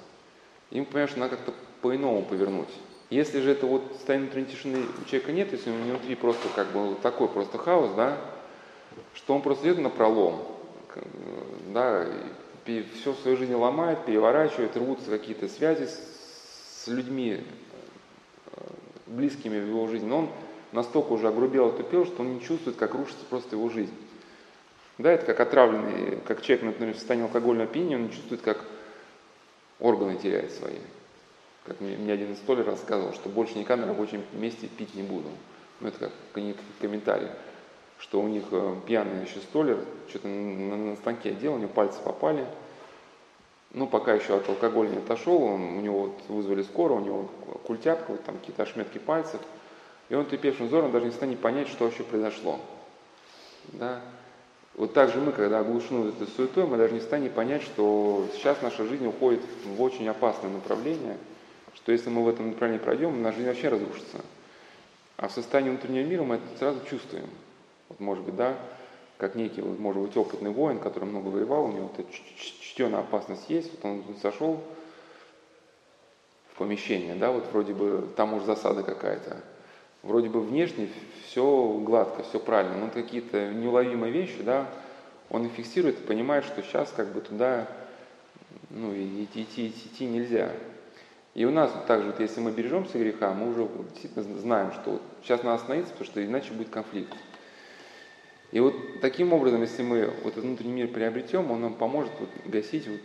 И 0.69 0.79
мы 0.79 0.85
понимаем, 0.85 1.07
что 1.07 1.19
надо 1.19 1.37
как-то 1.37 1.53
по-иному 1.81 2.21
повернуть. 2.21 2.69
Если 3.09 3.39
же 3.41 3.51
это 3.51 3.67
вот 3.67 3.83
состояние 3.93 4.29
внутренней 4.29 4.51
тишины 4.51 4.79
у 5.01 5.05
человека 5.05 5.31
нет, 5.31 5.51
если 5.51 5.69
у 5.69 5.73
него 5.73 5.97
внутри 5.97 6.15
просто 6.15 6.47
как 6.55 6.67
бы 6.71 6.95
такой 7.01 7.27
просто 7.27 7.57
хаос, 7.57 7.91
да, 7.95 8.17
что 9.13 9.35
он 9.35 9.41
просто 9.41 9.67
идет 9.67 9.79
на 9.79 9.89
пролом, 9.89 10.41
да, 11.67 12.07
и 12.65 12.83
все 12.95 13.11
в 13.11 13.19
своей 13.19 13.37
жизни 13.37 13.53
ломает, 13.53 14.05
переворачивает, 14.05 14.75
рвутся 14.75 15.09
какие-то 15.09 15.47
связи 15.47 15.87
с 15.87 16.87
людьми, 16.87 17.43
э, 18.51 18.61
близкими 19.05 19.59
в 19.59 19.67
его 19.67 19.87
жизни, 19.87 20.07
но 20.07 20.19
он 20.19 20.29
настолько 20.71 21.13
уже 21.13 21.27
огрубел, 21.27 21.67
отупел, 21.67 22.05
что 22.05 22.21
он 22.21 22.35
не 22.35 22.41
чувствует, 22.41 22.75
как 22.75 22.95
рушится 22.95 23.23
просто 23.29 23.55
его 23.55 23.69
жизнь. 23.69 23.93
Да, 24.97 25.11
это 25.11 25.25
как 25.25 25.41
отравленный, 25.41 26.21
как 26.25 26.41
человек, 26.41 26.65
например, 26.65 26.93
в 26.95 26.97
состоянии 26.97 27.27
алкогольного 27.27 27.69
опьянения, 27.69 27.97
он 27.97 28.03
не 28.03 28.11
чувствует, 28.11 28.41
как 28.41 28.63
органы 29.79 30.17
теряет 30.17 30.51
свои. 30.51 30.77
Как 31.65 31.81
мне, 31.81 32.13
один 32.13 32.35
столер 32.35 32.67
рассказывал, 32.67 33.13
что 33.13 33.27
больше 33.27 33.57
никогда 33.57 33.87
на 33.87 33.91
рабочем 33.91 34.23
месте 34.33 34.67
пить 34.67 34.93
не 34.93 35.01
буду. 35.01 35.29
Ну, 35.79 35.87
это 35.87 35.97
как 35.97 36.11
комментарий, 36.79 37.29
что 37.97 38.21
у 38.21 38.27
них 38.27 38.43
э, 38.51 38.75
пьяный 38.85 39.23
еще 39.23 39.39
столер, 39.39 39.79
что-то 40.07 40.27
на, 40.27 40.77
на 40.77 40.95
станке 40.95 41.31
делал, 41.31 41.55
у 41.55 41.59
него 41.59 41.69
пальцы 41.69 41.99
попали. 42.03 42.45
Ну, 43.71 43.87
пока 43.87 44.13
еще 44.13 44.35
от 44.35 44.47
алкоголя 44.47 44.89
не 44.89 44.97
отошел, 44.97 45.41
он, 45.41 45.61
у 45.77 45.81
него 45.81 46.01
вот 46.01 46.21
вызвали 46.27 46.61
скорую, 46.61 47.01
у 47.01 47.03
него 47.03 47.29
культяпка, 47.65 48.11
вот 48.11 48.23
там 48.23 48.37
какие-то 48.37 48.63
ошметки 48.63 48.99
пальцев. 48.99 49.41
И 50.09 50.13
он 50.13 50.25
трепевшим 50.25 50.67
взором 50.67 50.91
даже 50.91 51.07
не 51.07 51.11
станет 51.11 51.39
понять, 51.39 51.67
что 51.67 51.85
вообще 51.85 52.03
произошло. 52.03 52.59
Да? 53.69 54.01
Вот 54.75 54.93
так 54.93 55.09
же 55.09 55.19
мы, 55.19 55.31
когда 55.31 55.59
оглушены 55.59 56.09
этой 56.09 56.27
суетой, 56.27 56.67
мы 56.67 56.77
даже 56.77 56.93
не 56.93 56.99
станем 56.99 57.31
понять, 57.31 57.63
что 57.63 58.27
сейчас 58.33 58.61
наша 58.61 58.85
жизнь 58.85 59.07
уходит 59.07 59.41
в 59.65 59.81
очень 59.81 60.07
опасное 60.07 60.51
направление– 60.51 61.17
что 61.85 61.91
если 61.91 62.09
мы 62.09 62.23
в 62.23 62.27
этом 62.27 62.47
направлении 62.47 62.83
пройдем, 62.83 63.21
наша 63.21 63.37
жизнь 63.37 63.47
вообще 63.47 63.69
разрушится. 63.69 64.17
А 65.17 65.27
в 65.27 65.31
состоянии 65.31 65.69
внутреннего 65.69 66.07
мира 66.07 66.23
мы 66.23 66.35
это 66.37 66.57
сразу 66.57 66.83
чувствуем. 66.89 67.29
Вот 67.89 67.99
может 67.99 68.23
быть, 68.23 68.35
да, 68.35 68.57
как 69.19 69.35
некий, 69.35 69.61
вот, 69.61 69.77
может 69.77 70.01
быть, 70.01 70.17
опытный 70.17 70.49
воин, 70.49 70.79
который 70.79 71.05
много 71.05 71.27
воевал, 71.27 71.65
у 71.65 71.71
него 71.71 71.89
вот 71.95 71.99
эта 71.99 72.11
чтенная 72.37 73.01
опасность 73.01 73.47
есть, 73.49 73.71
вот 73.71 73.85
он 73.85 74.03
сошел 74.19 74.63
в 76.53 76.57
помещение, 76.57 77.13
да, 77.13 77.29
вот 77.29 77.45
вроде 77.51 77.75
бы 77.75 78.09
там 78.15 78.33
уже 78.33 78.47
засада 78.47 78.81
какая-то. 78.81 79.43
Вроде 80.01 80.29
бы 80.29 80.41
внешне 80.41 80.89
все 81.27 81.79
гладко, 81.85 82.23
все 82.23 82.39
правильно, 82.39 82.77
но 82.77 82.89
какие-то 82.89 83.53
неуловимые 83.53 84.11
вещи, 84.11 84.41
да, 84.41 84.67
он 85.29 85.45
их 85.45 85.51
фиксирует 85.51 85.99
и 85.99 86.03
понимает, 86.03 86.45
что 86.45 86.63
сейчас 86.63 86.91
как 86.95 87.13
бы 87.13 87.21
туда 87.21 87.67
ну, 88.71 88.91
идти, 88.91 89.43
идти, 89.43 89.67
идти 89.67 90.05
нельзя. 90.07 90.51
И 91.35 91.43
у 91.43 91.51
нас 91.51 91.71
также, 91.85 92.07
вот, 92.07 92.19
если 92.21 92.39
мы 92.39 92.51
бережемся 92.51 92.97
греха, 92.97 93.33
мы 93.33 93.51
уже 93.51 93.67
действительно 93.91 94.39
знаем, 94.39 94.71
что 94.71 94.91
вот 94.91 95.01
сейчас 95.21 95.43
надо 95.43 95.55
остановиться, 95.55 95.91
потому 95.91 96.09
что 96.09 96.25
иначе 96.25 96.53
будет 96.53 96.69
конфликт. 96.69 97.13
И 98.53 98.59
вот 98.61 99.01
таким 99.01 99.33
образом, 99.33 99.61
если 99.61 99.83
мы 99.83 100.05
вот 100.23 100.31
этот 100.31 100.45
внутренний 100.45 100.71
мир 100.71 100.87
приобретем, 100.87 101.51
он 101.51 101.61
нам 101.61 101.73
поможет 101.73 102.13
вот 102.21 102.29
гасить 102.45 102.87
вот 102.87 103.01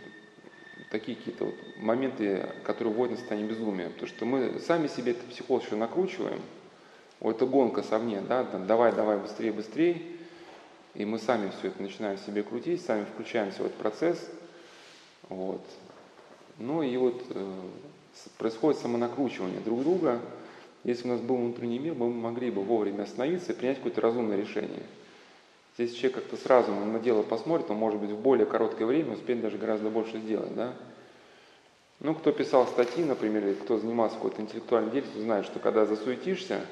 такие 0.93 1.17
какие-то 1.17 1.47
вот 1.47 1.55
моменты, 1.79 2.47
которые 2.63 2.95
вводят 2.95 3.13
на 3.13 3.19
состояние 3.19 3.51
безумия. 3.51 3.89
Потому 3.89 4.07
что 4.07 4.25
мы 4.25 4.61
сами 4.61 4.87
себе 4.87 5.13
это 5.13 5.25
психоз 5.27 5.65
еще 5.65 5.75
накручиваем. 5.75 6.41
Вот 7.19 7.37
это 7.37 7.47
гонка 7.47 7.83
совне, 7.83 8.21
да, 8.21 8.45
давай, 8.45 8.93
давай, 8.93 9.19
быстрее, 9.19 9.53
быстрее. 9.53 10.03
И 10.95 11.05
мы 11.05 11.19
сами 11.19 11.51
все 11.59 11.69
это 11.69 11.83
начинаем 11.83 12.17
себе 12.19 12.45
крутить, 12.45 12.85
сами 12.85 13.05
включаемся 13.05 13.65
в 13.65 13.67
этот 13.67 13.79
процесс. 13.79 14.31
Вот. 15.29 15.63
Ну 16.59 16.83
и 16.83 16.97
вот 16.97 17.23
э, 17.31 17.61
происходит 18.39 18.81
самонакручивание 18.81 19.61
друг 19.61 19.83
друга. 19.83 20.21
Если 20.85 21.09
у 21.09 21.13
нас 21.13 21.21
был 21.21 21.37
внутренний 21.37 21.79
мир, 21.79 21.95
мы 21.95 22.11
могли 22.11 22.51
бы 22.51 22.63
вовремя 22.63 23.03
остановиться 23.03 23.53
и 23.53 23.55
принять 23.55 23.77
какое-то 23.79 24.01
разумное 24.01 24.37
решение. 24.37 24.83
Если 25.79 25.97
человек 25.97 26.17
как-то 26.17 26.37
сразу 26.37 26.73
на 26.73 26.99
дело 26.99 27.23
посмотрит, 27.23 27.71
он 27.71 27.77
может 27.77 28.01
быть 28.01 28.11
в 28.11 28.19
более 28.19 28.47
короткое 28.47 28.87
время 28.87 29.15
успеет 29.15 29.41
даже 29.41 29.57
гораздо 29.59 29.89
больше 29.89 30.19
сделать, 30.19 30.55
да? 30.55 30.75
Ну, 32.01 32.15
кто 32.15 32.33
писал 32.33 32.67
статьи, 32.67 33.05
например, 33.05 33.47
или 33.47 33.55
кто 33.55 33.79
занимался 33.79 34.17
какой-то 34.17 34.41
интеллектуальной 34.41 34.91
деятельностью, 34.91 35.25
знает, 35.25 35.45
что 35.45 35.59
когда 35.59 35.85
засуетишься, 35.85 36.63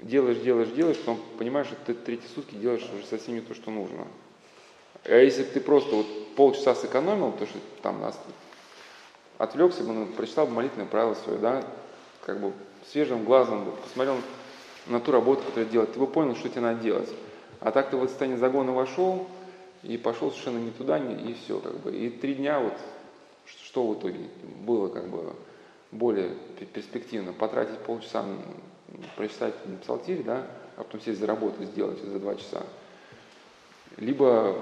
делаешь, 0.00 0.38
делаешь, 0.38 0.70
делаешь, 0.70 0.98
потом 0.98 1.20
понимаешь, 1.38 1.68
что 1.68 1.76
ты 1.86 1.94
третьи 1.94 2.26
сутки 2.34 2.56
делаешь 2.56 2.88
уже 2.94 3.06
совсем 3.06 3.34
не 3.34 3.40
то, 3.40 3.54
что 3.54 3.70
нужно. 3.70 4.06
А 5.04 5.14
если 5.14 5.44
бы 5.44 5.50
ты 5.50 5.60
просто 5.60 5.94
вот 5.94 6.06
полчаса 6.34 6.74
сэкономил, 6.74 7.32
то 7.32 7.46
что 7.46 7.58
там 7.82 8.00
отвлекся 9.42 9.82
бы, 9.82 10.06
прочитал 10.06 10.46
бы 10.46 10.52
молитвенное 10.52 10.86
правило 10.86 11.14
свое, 11.14 11.38
да, 11.38 11.64
как 12.24 12.40
бы 12.40 12.52
свежим 12.86 13.24
глазом 13.24 13.64
бы 13.64 13.72
посмотрел 13.72 14.16
на 14.86 15.00
ту 15.00 15.10
работу, 15.10 15.42
которую 15.42 15.68
делать, 15.68 15.92
ты 15.92 15.98
бы 15.98 16.06
понял, 16.06 16.36
что 16.36 16.48
тебе 16.48 16.60
надо 16.60 16.80
делать. 16.80 17.08
А 17.60 17.72
так 17.72 17.90
ты 17.90 17.96
в 17.96 18.00
это 18.02 18.10
состояние 18.10 18.38
загона 18.38 18.72
вошел 18.72 19.26
и 19.82 19.96
пошел 19.96 20.30
совершенно 20.30 20.58
не 20.58 20.70
туда, 20.70 21.00
не, 21.00 21.30
и 21.30 21.34
все, 21.34 21.58
как 21.58 21.76
бы. 21.80 21.90
И 21.90 22.08
три 22.08 22.34
дня 22.34 22.60
вот, 22.60 22.74
что 23.46 23.88
в 23.88 23.98
итоге 23.98 24.28
было, 24.64 24.88
как 24.88 25.08
бы, 25.08 25.32
более 25.90 26.30
перспективно, 26.72 27.32
потратить 27.32 27.78
полчаса 27.78 28.24
прочитать 29.16 29.54
псалтирь, 29.82 30.22
да, 30.22 30.46
а 30.76 30.84
потом 30.84 31.00
сесть 31.00 31.18
за 31.18 31.26
работу 31.26 31.64
сделать 31.64 32.00
за 32.00 32.18
два 32.20 32.36
часа. 32.36 32.62
Либо 33.96 34.56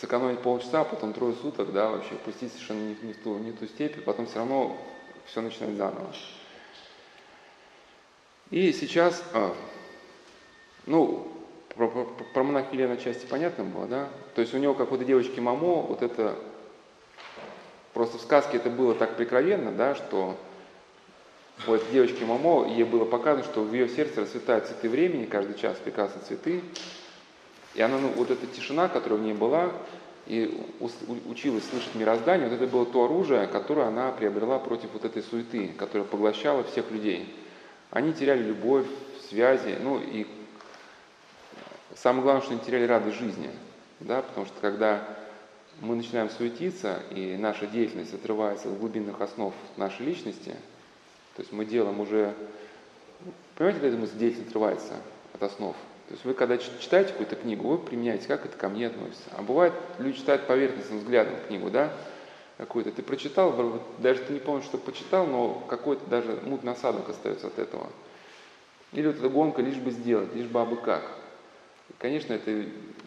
сэкономить 0.00 0.40
полчаса, 0.40 0.84
потом 0.84 1.12
трое 1.12 1.34
суток, 1.34 1.72
да, 1.72 1.90
вообще 1.90 2.14
пустить 2.16 2.52
совершенно 2.52 2.80
не, 2.80 2.96
не, 3.02 3.12
в 3.12 3.18
ту, 3.18 3.38
не 3.38 3.50
в 3.50 3.58
ту 3.58 3.66
степь, 3.66 4.04
потом 4.04 4.26
все 4.26 4.36
равно 4.36 4.76
все 5.26 5.40
начинать 5.40 5.76
заново. 5.76 6.12
И 8.50 8.72
сейчас, 8.72 9.24
а, 9.32 9.54
ну, 10.86 11.32
про, 11.74 11.88
про, 11.88 12.04
про 12.04 12.42
монах 12.42 12.72
Елена 12.72 12.96
части 12.96 13.26
понятно 13.26 13.64
было, 13.64 13.86
да? 13.86 14.08
То 14.34 14.40
есть 14.40 14.54
у 14.54 14.58
него, 14.58 14.74
как 14.74 14.90
вот 14.90 15.00
у 15.00 15.04
девочки 15.04 15.40
Мамо, 15.40 15.82
вот 15.82 16.02
это, 16.02 16.36
просто 17.92 18.18
в 18.18 18.22
сказке 18.22 18.58
это 18.58 18.70
было 18.70 18.94
так 18.94 19.16
прикровенно, 19.16 19.72
да, 19.72 19.94
что 19.94 20.36
у 21.66 21.72
этой 21.72 21.90
девочки 21.90 22.22
Мамо, 22.22 22.68
ей 22.68 22.84
было 22.84 23.04
показано, 23.04 23.44
что 23.44 23.62
в 23.62 23.72
ее 23.72 23.88
сердце 23.88 24.20
расцветают 24.20 24.66
цветы 24.66 24.88
времени, 24.88 25.24
каждый 25.24 25.58
час 25.58 25.76
прекрасные 25.82 26.22
цветы, 26.24 26.62
и 27.76 27.82
она, 27.82 27.98
ну, 27.98 28.08
вот 28.08 28.30
эта 28.30 28.46
тишина, 28.46 28.88
которая 28.88 29.18
в 29.18 29.22
ней 29.22 29.34
была, 29.34 29.70
и 30.26 30.60
училась 31.26 31.68
слышать 31.68 31.94
мироздание, 31.94 32.48
вот 32.48 32.56
это 32.56 32.66
было 32.66 32.84
то 32.84 33.04
оружие, 33.04 33.46
которое 33.46 33.86
она 33.86 34.10
приобрела 34.10 34.58
против 34.58 34.92
вот 34.92 35.04
этой 35.04 35.22
суеты, 35.22 35.68
которая 35.78 36.06
поглощала 36.06 36.64
всех 36.64 36.90
людей. 36.90 37.32
Они 37.90 38.12
теряли 38.12 38.42
любовь, 38.42 38.86
связи, 39.28 39.76
ну 39.80 40.00
и 40.00 40.26
самое 41.94 42.22
главное, 42.22 42.42
что 42.42 42.52
они 42.52 42.60
теряли 42.60 42.86
радость 42.86 43.18
жизни, 43.18 43.50
да, 44.00 44.22
потому 44.22 44.46
что 44.46 44.54
когда 44.60 45.02
мы 45.80 45.94
начинаем 45.96 46.30
суетиться, 46.30 47.02
и 47.10 47.36
наша 47.36 47.66
деятельность 47.66 48.14
отрывается 48.14 48.68
от 48.68 48.78
глубинных 48.78 49.20
основ 49.20 49.54
нашей 49.76 50.06
личности, 50.06 50.54
то 51.34 51.42
есть 51.42 51.52
мы 51.52 51.64
делаем 51.64 52.00
уже, 52.00 52.34
понимаете, 53.56 53.80
когда 53.80 53.98
мы 53.98 54.06
деятельность 54.06 54.48
отрывается 54.48 54.94
от 55.34 55.42
основ, 55.42 55.76
то 56.08 56.12
есть 56.12 56.24
вы 56.24 56.34
когда 56.34 56.56
читаете 56.56 57.10
какую-то 57.10 57.34
книгу, 57.34 57.68
вы 57.68 57.78
применяете, 57.78 58.28
как 58.28 58.46
это 58.46 58.56
ко 58.56 58.68
мне 58.68 58.86
относится. 58.86 59.24
А 59.32 59.42
бывает, 59.42 59.72
люди 59.98 60.18
читают 60.18 60.46
поверхностным 60.46 61.00
взглядом 61.00 61.34
книгу, 61.48 61.68
да, 61.68 61.92
какую-то. 62.58 62.92
Ты 62.92 63.02
прочитал, 63.02 63.80
даже 63.98 64.20
ты 64.20 64.34
не 64.34 64.38
помнишь, 64.38 64.66
что 64.66 64.78
почитал, 64.78 65.26
но 65.26 65.54
какой-то 65.68 66.08
даже 66.08 66.38
мутный 66.44 66.72
осадок 66.72 67.08
остается 67.08 67.48
от 67.48 67.58
этого. 67.58 67.88
Или 68.92 69.08
вот 69.08 69.16
эта 69.16 69.28
гонка 69.28 69.62
лишь 69.62 69.78
бы 69.78 69.90
сделать, 69.90 70.32
лишь 70.34 70.46
бы 70.46 70.60
абы 70.60 70.76
как. 70.76 71.02
И, 71.88 71.92
конечно, 71.98 72.32
это 72.34 72.66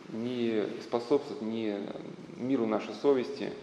не 0.09 0.65
способствует 0.83 1.41
ни 1.41 1.79
миру 2.35 2.65
нашей 2.65 2.93
совести, 2.95 3.53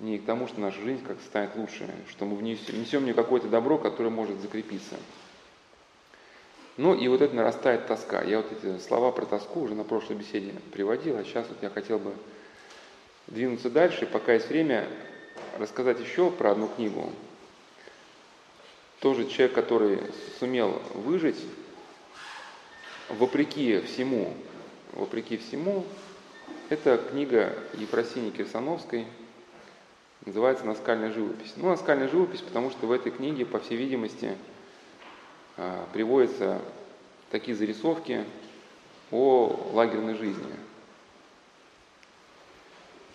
ни 0.00 0.16
к 0.16 0.24
тому, 0.24 0.48
что 0.48 0.60
наша 0.60 0.80
жизнь 0.80 1.04
как 1.04 1.20
станет 1.20 1.54
лучше, 1.54 1.88
что 2.08 2.24
мы 2.24 2.34
внесем, 2.34 2.80
несем 2.80 3.02
в 3.02 3.04
нее 3.04 3.14
какое-то 3.14 3.48
добро, 3.48 3.78
которое 3.78 4.10
может 4.10 4.40
закрепиться. 4.40 4.96
Ну 6.80 6.94
и 6.94 7.08
вот 7.08 7.20
это 7.20 7.36
нарастает 7.36 7.86
тоска. 7.86 8.22
Я 8.22 8.38
вот 8.38 8.46
эти 8.52 8.78
слова 8.78 9.12
про 9.12 9.26
тоску 9.26 9.60
уже 9.60 9.74
на 9.74 9.84
прошлой 9.84 10.16
беседе 10.16 10.54
приводил, 10.72 11.18
а 11.18 11.24
сейчас 11.24 11.46
вот 11.46 11.58
я 11.60 11.68
хотел 11.68 11.98
бы 11.98 12.14
двинуться 13.26 13.68
дальше, 13.68 14.06
пока 14.06 14.32
есть 14.32 14.48
время, 14.48 14.88
рассказать 15.58 16.00
еще 16.00 16.30
про 16.30 16.52
одну 16.52 16.68
книгу. 16.68 17.12
Тоже 19.00 19.28
человек, 19.28 19.52
который 19.52 19.98
сумел 20.38 20.80
выжить 20.94 21.36
вопреки 23.10 23.82
всему, 23.82 24.32
вопреки 24.92 25.36
всему, 25.36 25.84
это 26.70 26.96
книга 26.96 27.58
Ефросинии 27.74 28.30
Кирсановской, 28.30 29.04
называется 30.24 30.64
«Наскальная 30.64 31.12
живопись». 31.12 31.52
Ну, 31.56 31.68
«Наскальная 31.68 32.08
живопись», 32.08 32.40
потому 32.40 32.70
что 32.70 32.86
в 32.86 32.92
этой 32.92 33.12
книге, 33.12 33.44
по 33.44 33.58
всей 33.58 33.76
видимости, 33.76 34.34
приводятся 35.92 36.60
такие 37.30 37.56
зарисовки 37.56 38.24
о 39.10 39.70
лагерной 39.72 40.14
жизни. 40.14 40.54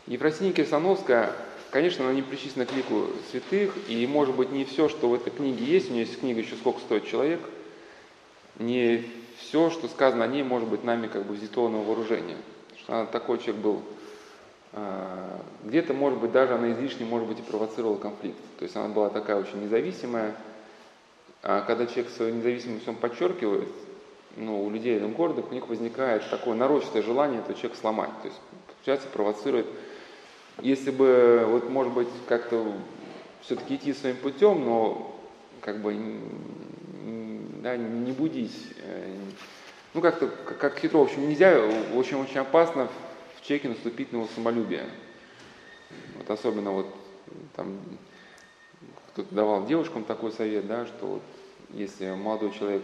Ефросиния 0.07 0.53
Кирсановская, 0.53 1.31
конечно, 1.71 2.05
она 2.05 2.13
не 2.13 2.21
причислена 2.21 2.65
к 2.65 2.73
лику 2.73 3.07
святых, 3.31 3.73
и, 3.89 4.05
может 4.05 4.35
быть, 4.35 4.51
не 4.51 4.65
все, 4.65 4.87
что 4.87 5.09
в 5.09 5.15
этой 5.15 5.31
книге 5.31 5.65
есть, 5.65 5.89
у 5.89 5.93
нее 5.93 6.05
есть 6.05 6.19
книга 6.19 6.41
«Еще 6.41 6.55
сколько 6.55 6.79
стоит 6.79 7.07
человек», 7.07 7.41
не 8.59 9.03
все, 9.39 9.69
что 9.69 9.87
сказано 9.87 10.25
о 10.25 10.27
ней, 10.27 10.43
может 10.43 10.69
быть 10.69 10.83
нами 10.83 11.07
как 11.07 11.25
бы 11.25 11.33
взято 11.33 11.67
на 11.69 11.79
вооружение. 11.79 12.37
что 12.77 12.93
она 12.93 13.05
такой 13.05 13.39
человек 13.39 13.63
был. 13.63 13.81
А, 14.73 15.41
где-то, 15.63 15.93
может 15.93 16.19
быть, 16.19 16.31
даже 16.31 16.53
она 16.53 16.71
излишне, 16.71 17.05
может 17.05 17.27
быть, 17.27 17.39
и 17.39 17.41
провоцировала 17.41 17.97
конфликт. 17.97 18.37
То 18.59 18.63
есть 18.63 18.75
она 18.75 18.89
была 18.89 19.09
такая 19.09 19.37
очень 19.37 19.63
независимая, 19.63 20.35
а 21.47 21.61
когда 21.61 21.85
человек 21.85 22.09
свою 22.09 22.33
независимость 22.33 22.87
он 22.87 22.95
подчеркивает, 22.95 23.69
ну, 24.35 24.65
у 24.65 24.71
людей 24.71 24.97
в 24.97 25.15
городах 25.15 25.45
у 25.51 25.53
них 25.53 25.67
возникает 25.67 26.27
такое 26.31 26.55
нарочное 26.55 27.03
желание 27.03 27.39
этого 27.39 27.53
человека 27.53 27.79
сломать. 27.79 28.09
То 28.23 28.29
есть, 28.29 28.41
получается, 28.65 29.07
провоцирует. 29.09 29.67
Если 30.61 30.89
бы, 30.89 31.45
вот, 31.47 31.69
может 31.69 31.93
быть, 31.93 32.07
как-то 32.27 32.73
все-таки 33.41 33.75
идти 33.75 33.93
своим 33.93 34.17
путем, 34.17 34.65
но 34.65 35.15
как 35.61 35.81
бы 35.81 35.93
да, 37.61 37.77
не 37.77 38.11
будить. 38.11 38.55
Э, 38.79 39.15
ну, 39.93 40.01
как-то, 40.01 40.27
как 40.27 40.79
хитро, 40.79 40.97
в 40.97 41.03
общем, 41.03 41.29
нельзя, 41.29 41.63
очень-очень 41.93 42.39
опасно 42.39 42.89
в 43.35 43.45
человеке 43.45 43.69
наступить 43.69 44.11
на 44.11 44.17
его 44.17 44.27
самолюбие. 44.33 44.85
Вот 46.15 46.27
особенно 46.27 46.71
вот 46.71 46.87
там 47.55 47.77
кто-то 49.15 49.33
давал 49.33 49.65
девушкам 49.65 50.03
такой 50.03 50.33
совет, 50.33 50.67
да, 50.67 50.85
что 50.85 51.05
вот 51.05 51.21
если 51.69 52.11
молодой 52.11 52.51
человек, 52.51 52.81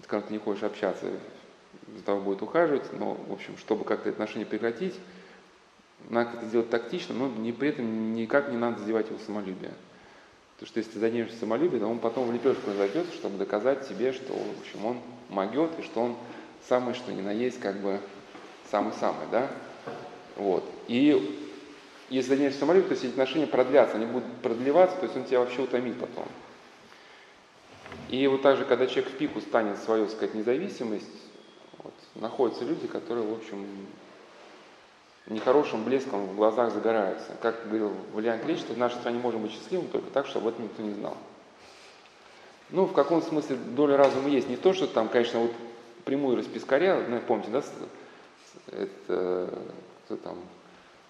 с 0.00 0.06
которым 0.06 0.28
ты 0.28 0.32
не 0.34 0.38
хочешь 0.38 0.62
общаться, 0.62 1.10
за 1.96 2.04
тобой 2.04 2.22
будет 2.22 2.42
ухаживать, 2.42 2.84
но, 2.92 3.14
в 3.14 3.32
общем, 3.32 3.58
чтобы 3.58 3.84
как-то 3.84 4.10
отношения 4.10 4.46
прекратить, 4.46 4.94
надо 6.08 6.38
это 6.38 6.46
сделать 6.46 6.70
тактично, 6.70 7.16
но 7.16 7.28
не, 7.28 7.50
при 7.50 7.70
этом 7.70 8.14
никак 8.14 8.48
не 8.52 8.56
надо 8.56 8.78
задевать 8.78 9.08
его 9.08 9.18
самолюбие. 9.26 9.72
Потому 10.54 10.68
что 10.68 10.78
если 10.78 10.92
ты 10.92 10.98
займешься 11.00 11.36
самолюбием, 11.36 11.82
он 11.90 11.98
потом 11.98 12.28
в 12.28 12.32
лепешку 12.32 12.70
зайдет, 12.70 13.06
чтобы 13.14 13.36
доказать 13.36 13.84
себе, 13.88 14.12
что, 14.12 14.32
в 14.32 14.60
общем, 14.60 14.86
он 14.86 14.98
могет, 15.30 15.76
и 15.80 15.82
что 15.82 16.00
он 16.00 16.16
самый, 16.68 16.94
что 16.94 17.12
ни 17.12 17.22
на 17.22 17.32
есть, 17.32 17.58
как 17.58 17.80
бы 17.80 17.98
самый-самый, 18.70 19.26
да? 19.32 19.50
Вот. 20.36 20.64
И 20.86 21.43
если 22.14 22.36
займешься 22.36 22.60
самолюбием, 22.60 22.88
то 22.88 22.94
есть 22.94 23.04
эти 23.04 23.12
отношения 23.12 23.46
продлятся, 23.46 23.96
они 23.96 24.06
будут 24.06 24.30
продлеваться, 24.42 24.96
то 24.96 25.04
есть 25.04 25.16
он 25.16 25.24
тебя 25.24 25.40
вообще 25.40 25.62
утомит 25.62 25.98
потом. 25.98 26.26
И 28.08 28.26
вот 28.26 28.42
так 28.42 28.56
же, 28.56 28.64
когда 28.64 28.86
человек 28.86 29.12
в 29.12 29.16
пику 29.16 29.40
станет 29.40 29.78
свою, 29.78 30.08
сказать, 30.08 30.34
независимость, 30.34 31.06
вот, 31.82 31.94
находятся 32.14 32.64
люди, 32.64 32.86
которые, 32.86 33.26
в 33.26 33.32
общем, 33.32 33.66
нехорошим 35.26 35.84
блеском 35.84 36.26
в 36.26 36.36
глазах 36.36 36.72
загораются. 36.72 37.32
Как 37.40 37.66
говорил 37.66 37.92
Валиан 38.12 38.40
Клич, 38.40 38.60
что 38.60 38.74
в 38.74 38.78
нашей 38.78 38.96
стране 38.96 39.18
можем 39.18 39.42
быть 39.42 39.52
счастливым 39.52 39.88
только 39.88 40.10
так, 40.10 40.26
чтобы 40.26 40.48
об 40.48 40.54
этом 40.54 40.64
никто 40.66 40.82
не 40.82 40.94
знал. 40.94 41.16
Ну, 42.70 42.86
в 42.86 42.92
каком 42.92 43.22
смысле 43.22 43.56
доля 43.56 43.96
разума 43.96 44.28
есть. 44.28 44.48
Не 44.48 44.56
то, 44.56 44.72
что 44.72 44.86
там, 44.86 45.08
конечно, 45.08 45.40
вот 45.40 45.52
прямую 46.04 46.36
распискаря, 46.36 47.02
ну, 47.08 47.20
помните, 47.20 47.50
да, 47.50 47.62
это, 48.70 49.58
кто 50.04 50.16
там, 50.16 50.38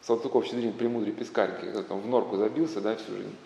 Салтыков 0.07 0.45
Щедрин, 0.45 0.73
премудрый 0.73 1.13
там 1.13 2.01
в 2.01 2.07
норку 2.07 2.37
забился, 2.37 2.81
да, 2.81 2.97
всю 2.97 3.13
жизнь. 3.13 3.37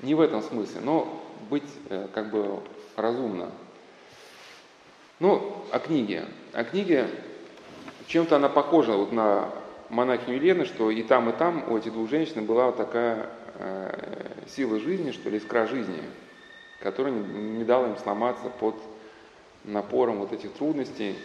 Не 0.00 0.14
в 0.14 0.20
этом 0.20 0.42
смысле, 0.42 0.80
но 0.82 1.22
быть 1.48 1.68
э, 1.88 2.06
как 2.12 2.30
бы 2.30 2.60
разумно. 2.96 3.50
Ну, 5.20 5.64
о 5.70 5.78
книге. 5.78 6.26
О 6.52 6.64
книге 6.64 7.08
чем-то 8.08 8.36
она 8.36 8.50
похожа 8.50 8.92
вот 8.92 9.12
на 9.12 9.50
монахиню 9.88 10.36
Елены, 10.36 10.64
что 10.66 10.90
и 10.90 11.02
там, 11.02 11.30
и 11.30 11.32
там 11.32 11.64
у 11.72 11.78
этих 11.78 11.92
двух 11.92 12.10
женщин 12.10 12.44
была 12.44 12.66
вот 12.66 12.76
такая 12.76 13.30
э, 13.54 14.32
сила 14.48 14.78
жизни, 14.78 15.12
что 15.12 15.30
ли, 15.30 15.38
искра 15.38 15.66
жизни, 15.66 16.02
которая 16.80 17.14
не, 17.14 17.58
не 17.58 17.64
дала 17.64 17.88
им 17.88 17.96
сломаться 17.96 18.50
под 18.60 18.76
напором 19.64 20.18
вот 20.18 20.34
этих 20.34 20.52
трудностей. 20.52 21.16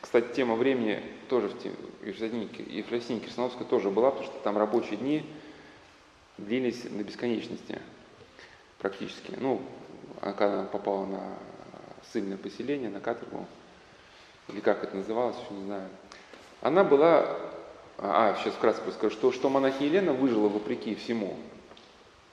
Кстати, 0.00 0.34
тема 0.34 0.54
времени 0.54 1.02
тоже 1.30 1.48
в 1.48 2.04
Ефросине 2.04 3.20
Кирсановской 3.20 3.64
тоже 3.64 3.88
была, 3.88 4.10
потому 4.10 4.28
что 4.28 4.38
там 4.40 4.58
рабочие 4.58 4.96
дни 4.96 5.24
длились 6.38 6.82
до 6.82 7.04
бесконечности 7.04 7.78
практически. 8.78 9.34
Ну, 9.38 9.62
а 10.20 10.34
она 10.36 10.64
попала 10.64 11.06
на 11.06 11.22
ссыльное 12.10 12.36
поселение, 12.36 12.90
на 12.90 13.00
каторгу, 13.00 13.46
или 14.48 14.58
как 14.58 14.82
это 14.82 14.96
называлось, 14.96 15.36
еще 15.36 15.54
не 15.54 15.66
знаю. 15.66 15.88
Она 16.62 16.82
была 16.82 17.38
а, 17.98 18.34
сейчас 18.40 18.54
вкратце 18.54 18.82
скажу, 18.90 19.14
что, 19.14 19.30
что 19.30 19.48
монахиня 19.48 19.86
Елена 19.86 20.12
выжила 20.12 20.48
вопреки 20.48 20.96
всему. 20.96 21.36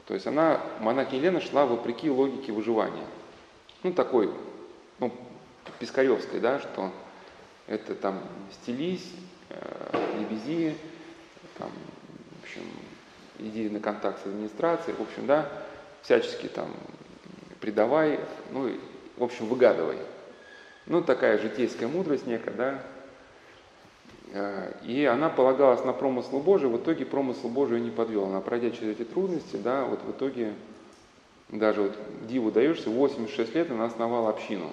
То 0.07 0.15
есть 0.15 0.25
она, 0.25 0.59
монахиня 0.79 1.19
Елена 1.19 1.41
шла 1.41 1.67
вопреки 1.67 2.09
логике 2.09 2.51
выживания. 2.51 3.05
Ну, 3.83 3.93
такой, 3.93 4.33
ну, 4.99 5.13
Пискаревской, 5.79 6.39
да, 6.39 6.59
что 6.59 6.91
это 7.67 7.95
там 7.95 8.21
стелись, 8.51 9.11
э, 9.49 10.15
не 10.17 10.25
вези, 10.25 10.75
там, 11.57 11.69
в 12.39 12.43
общем, 12.43 12.61
иди 13.39 13.69
на 13.69 13.79
контакт 13.79 14.23
с 14.23 14.25
администрацией, 14.25 14.95
в 14.95 15.01
общем, 15.01 15.27
да, 15.27 15.49
всячески 16.01 16.47
там 16.47 16.69
предавай, 17.59 18.19
ну, 18.51 18.71
в 19.17 19.23
общем, 19.23 19.47
выгадывай. 19.47 19.97
Ну, 20.85 21.01
такая 21.01 21.37
житейская 21.37 21.87
мудрость 21.87 22.25
некая, 22.25 22.53
да, 22.53 22.83
Э, 24.31 24.73
и 24.83 25.05
она 25.05 25.29
полагалась 25.29 25.83
на 25.83 25.93
промысл 25.93 26.39
Божий, 26.39 26.69
в 26.69 26.77
итоге 26.77 27.05
промысл 27.05 27.49
Божий 27.49 27.79
не 27.79 27.91
подвел. 27.91 28.25
Она, 28.25 28.41
пройдя 28.41 28.71
через 28.71 28.99
эти 28.99 29.03
трудности, 29.03 29.55
да, 29.55 29.85
вот 29.85 30.01
в 30.03 30.11
итоге, 30.11 30.53
даже 31.49 31.83
вот 31.83 31.97
диву 32.27 32.51
даешься, 32.51 32.89
86 32.89 33.55
лет 33.55 33.71
она 33.71 33.85
основала 33.85 34.29
общину. 34.29 34.69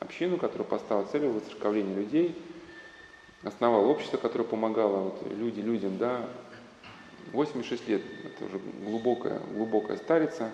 Общину, 0.00 0.36
которая 0.36 0.66
поставила 0.66 1.04
целью 1.04 1.32
воцерковления 1.32 1.94
людей, 1.94 2.36
основала 3.42 3.86
общество, 3.86 4.16
которое 4.16 4.44
помогало 4.44 4.96
вот, 4.96 5.22
люди, 5.32 5.60
людям, 5.60 5.98
да, 5.98 6.28
86 7.32 7.88
лет, 7.88 8.02
это 8.24 8.44
уже 8.44 8.60
глубокая, 8.84 9.40
глубокая 9.54 9.96
старица, 9.96 10.50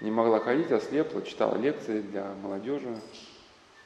не 0.00 0.10
могла 0.10 0.40
ходить, 0.40 0.70
ослепла, 0.70 1.22
читала 1.22 1.56
лекции 1.56 2.00
для 2.00 2.32
молодежи, 2.42 3.00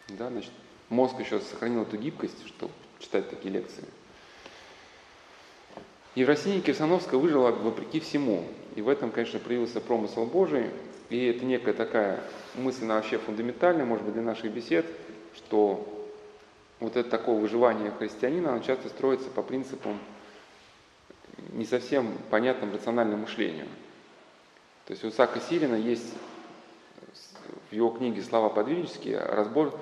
да, 0.08 0.28
значит, 0.28 0.52
мозг 0.88 1.18
еще 1.20 1.40
сохранил 1.40 1.82
эту 1.82 1.96
гибкость, 1.96 2.46
что 2.46 2.70
читать 2.98 3.28
такие 3.30 3.52
лекции. 3.52 3.84
Евросиния 6.14 6.60
Кирсановская 6.60 7.18
выжила 7.18 7.50
вопреки 7.50 7.98
всему. 7.98 8.44
И 8.76 8.82
в 8.82 8.88
этом, 8.88 9.10
конечно, 9.10 9.38
проявился 9.38 9.80
промысел 9.80 10.26
Божий. 10.26 10.70
И 11.12 11.26
это 11.26 11.44
некая 11.44 11.74
такая 11.74 12.20
мысль, 12.54 12.84
она 12.84 12.94
вообще 12.94 13.18
фундаментальная, 13.18 13.84
может 13.84 14.02
быть, 14.02 14.14
для 14.14 14.22
наших 14.22 14.50
бесед, 14.50 14.86
что 15.36 16.08
вот 16.80 16.96
это 16.96 17.10
такое 17.10 17.38
выживание 17.38 17.90
христианина, 17.90 18.54
оно 18.54 18.62
часто 18.62 18.88
строится 18.88 19.28
по 19.28 19.42
принципам 19.42 19.98
не 21.50 21.66
совсем 21.66 22.16
понятным 22.30 22.72
рациональным 22.72 23.20
мышлению. 23.20 23.66
То 24.86 24.92
есть 24.92 25.04
у 25.04 25.10
Сака 25.10 25.38
Силина 25.38 25.74
есть 25.74 26.14
в 27.70 27.74
его 27.74 27.90
книге 27.90 28.22
«Слова 28.22 28.48
подвижнические» 28.48 29.18
разбор, 29.18 29.78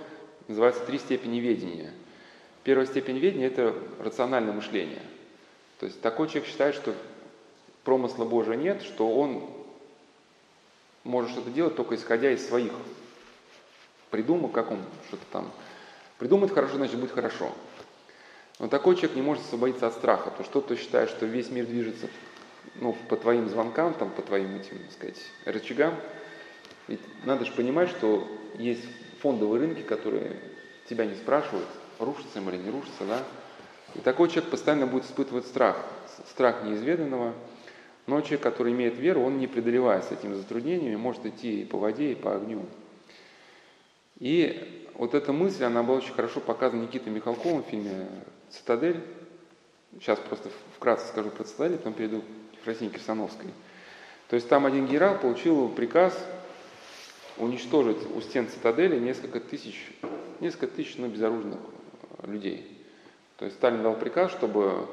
называется 0.48 0.84
«Три 0.84 0.98
степени 0.98 1.38
ведения». 1.38 1.92
Первая 2.64 2.88
степень 2.88 3.18
ведения– 3.18 3.46
это 3.46 3.72
рациональное 4.00 4.52
мышление. 4.52 5.02
То 5.78 5.86
есть 5.86 6.00
такой 6.00 6.26
человек 6.26 6.48
считает, 6.48 6.74
что 6.74 6.92
промысла 7.84 8.24
Божия 8.24 8.56
нет, 8.56 8.82
что 8.82 9.08
он 9.08 9.59
может 11.04 11.30
что-то 11.30 11.50
делать 11.50 11.76
только 11.76 11.94
исходя 11.94 12.30
из 12.30 12.46
своих 12.46 12.72
придумок, 14.10 14.52
как 14.52 14.70
он 14.70 14.80
что-то 15.08 15.24
там 15.32 15.50
придумает 16.18 16.52
хорошо, 16.52 16.76
значит 16.76 16.98
будет 16.98 17.12
хорошо. 17.12 17.52
Но 18.58 18.68
такой 18.68 18.94
человек 18.96 19.16
не 19.16 19.22
может 19.22 19.44
освободиться 19.44 19.86
от 19.86 19.94
страха, 19.94 20.30
то 20.30 20.44
что 20.44 20.60
ты 20.60 20.76
считаешь, 20.76 21.08
что 21.08 21.24
весь 21.24 21.50
мир 21.50 21.66
движется 21.66 22.08
ну, 22.74 22.94
по 23.08 23.16
твоим 23.16 23.48
звонкам, 23.48 23.94
там, 23.94 24.10
по 24.10 24.22
твоим 24.22 24.56
этим, 24.56 24.78
так 24.78 24.92
сказать, 24.92 25.18
рычагам. 25.46 25.94
Ведь 26.88 27.00
надо 27.24 27.44
же 27.44 27.52
понимать, 27.52 27.88
что 27.88 28.28
есть 28.58 28.84
фондовые 29.20 29.60
рынки, 29.60 29.82
которые 29.82 30.36
тебя 30.88 31.06
не 31.06 31.14
спрашивают, 31.14 31.68
рушится 31.98 32.38
им 32.38 32.50
или 32.50 32.56
не 32.56 32.70
рушится, 32.70 33.04
да. 33.06 33.22
И 33.94 34.00
такой 34.00 34.28
человек 34.28 34.50
постоянно 34.50 34.86
будет 34.86 35.04
испытывать 35.04 35.46
страх, 35.46 35.76
страх 36.28 36.62
неизведанного. 36.64 37.34
Но 38.06 38.20
человек, 38.20 38.42
который 38.42 38.72
имеет 38.72 38.96
веру, 38.96 39.22
он 39.22 39.38
не 39.38 39.46
преодолевая 39.46 40.02
с 40.02 40.10
этими 40.10 40.34
затруднениями, 40.34 40.96
может 40.96 41.24
идти 41.26 41.62
и 41.62 41.64
по 41.64 41.78
воде, 41.78 42.12
и 42.12 42.14
по 42.14 42.34
огню. 42.34 42.66
И 44.18 44.88
вот 44.94 45.14
эта 45.14 45.32
мысль, 45.32 45.64
она 45.64 45.82
была 45.82 45.98
очень 45.98 46.12
хорошо 46.12 46.40
показана 46.40 46.82
Никитой 46.82 47.12
Михалковым 47.12 47.62
в 47.62 47.66
фильме 47.66 48.06
«Цитадель». 48.50 49.00
Сейчас 49.98 50.18
просто 50.18 50.50
вкратце 50.76 51.08
скажу 51.08 51.30
про 51.30 51.44
«Цитадель», 51.44 51.78
потом 51.78 51.94
перейду 51.94 52.20
к 52.20 52.64
Фросине 52.64 52.90
Кирсановской. 52.90 53.48
То 54.28 54.36
есть 54.36 54.48
там 54.48 54.66
один 54.66 54.86
генерал 54.86 55.18
получил 55.18 55.68
приказ 55.68 56.16
уничтожить 57.38 57.98
у 58.14 58.20
стен 58.20 58.48
цитадели 58.48 58.98
несколько 58.98 59.40
тысяч, 59.40 59.90
несколько 60.40 60.66
тысяч 60.66 60.96
ну, 60.98 61.08
безоружных 61.08 61.58
людей. 62.24 62.78
То 63.38 63.46
есть 63.46 63.56
Сталин 63.56 63.82
дал 63.82 63.96
приказ, 63.96 64.30
чтобы 64.32 64.86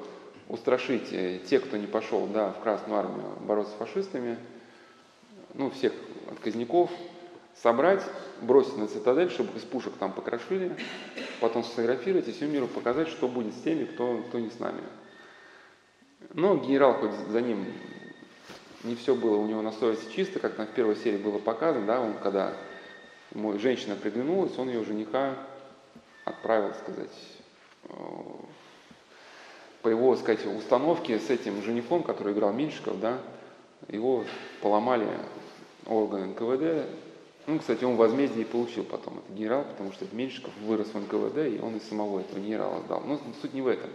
устрашить 0.49 1.11
э, 1.11 1.39
тех, 1.39 1.65
кто 1.65 1.77
не 1.77 1.87
пошел 1.87 2.25
да, 2.27 2.51
в 2.51 2.61
Красную 2.61 2.99
армию 2.99 3.27
бороться 3.41 3.73
с 3.73 3.77
фашистами, 3.77 4.37
ну, 5.53 5.69
всех 5.71 5.93
отказников, 6.29 6.89
собрать, 7.61 8.03
бросить 8.41 8.77
на 8.77 8.87
цитадель, 8.87 9.29
чтобы 9.29 9.57
из 9.57 9.63
пушек 9.63 9.93
там 9.99 10.13
покрошили, 10.13 10.75
потом 11.41 11.63
сфотографировать 11.63 12.27
и 12.27 12.31
всему 12.31 12.51
миру 12.51 12.67
показать, 12.67 13.07
что 13.07 13.27
будет 13.27 13.53
с 13.53 13.61
теми, 13.61 13.85
кто, 13.85 14.23
кто 14.29 14.39
не 14.39 14.49
с 14.49 14.59
нами. 14.59 14.81
Но 16.33 16.57
генерал 16.57 16.95
хоть 16.95 17.13
за 17.29 17.41
ним 17.41 17.65
не 18.83 18.95
все 18.95 19.15
было 19.15 19.37
у 19.37 19.47
него 19.47 19.61
на 19.61 19.71
совести 19.71 20.13
чисто, 20.13 20.39
как 20.39 20.55
там 20.55 20.67
в 20.67 20.71
первой 20.71 20.95
серии 20.95 21.17
было 21.17 21.39
показано, 21.39 21.85
да, 21.85 22.01
он 22.01 22.13
когда 22.15 22.53
ему 23.33 23.57
женщина 23.59 23.95
приглянулась, 23.95 24.57
он 24.57 24.69
ее 24.69 24.83
жениха 24.83 25.35
отправил, 26.25 26.73
сказать, 26.75 27.17
э, 27.85 27.95
по 29.81 29.89
его, 29.89 30.15
сказать, 30.15 30.45
установке 30.45 31.19
с 31.19 31.29
этим 31.29 31.61
женихом, 31.61 32.03
который 32.03 32.33
играл 32.33 32.53
Меньшиков, 32.53 32.99
да, 32.99 33.19
его 33.87 34.25
поломали 34.61 35.07
органы 35.85 36.27
НКВД. 36.27 36.89
Ну, 37.45 37.59
кстати, 37.59 37.85
он 37.85 37.95
возмездие 37.95 38.45
получил 38.45 38.83
потом, 38.83 39.19
этот 39.19 39.37
генерал, 39.37 39.63
потому 39.63 39.93
что 39.93 40.05
Меньшиков 40.11 40.51
вырос 40.65 40.87
в 40.87 40.99
НКВД, 40.99 41.37
и 41.47 41.59
он 41.61 41.77
и 41.77 41.79
самого 41.79 42.19
этого 42.19 42.39
генерала 42.39 42.81
сдал. 42.81 43.01
Но 43.05 43.19
суть 43.41 43.53
не 43.53 43.61
в 43.61 43.67
этом. 43.67 43.89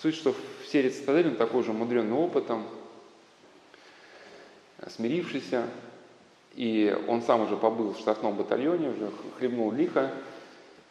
Суть, 0.00 0.14
что 0.14 0.34
«Цитадель» 0.70 1.28
он 1.28 1.36
такой 1.36 1.62
же 1.64 1.72
мудренный 1.72 2.16
опытом, 2.16 2.64
смирившийся, 4.88 5.66
и 6.54 6.96
он 7.08 7.22
сам 7.22 7.42
уже 7.42 7.56
побыл 7.56 7.92
в 7.92 7.98
штрафном 7.98 8.36
батальоне, 8.36 8.90
уже 8.90 9.10
хлебнул 9.38 9.70
лихо, 9.72 10.12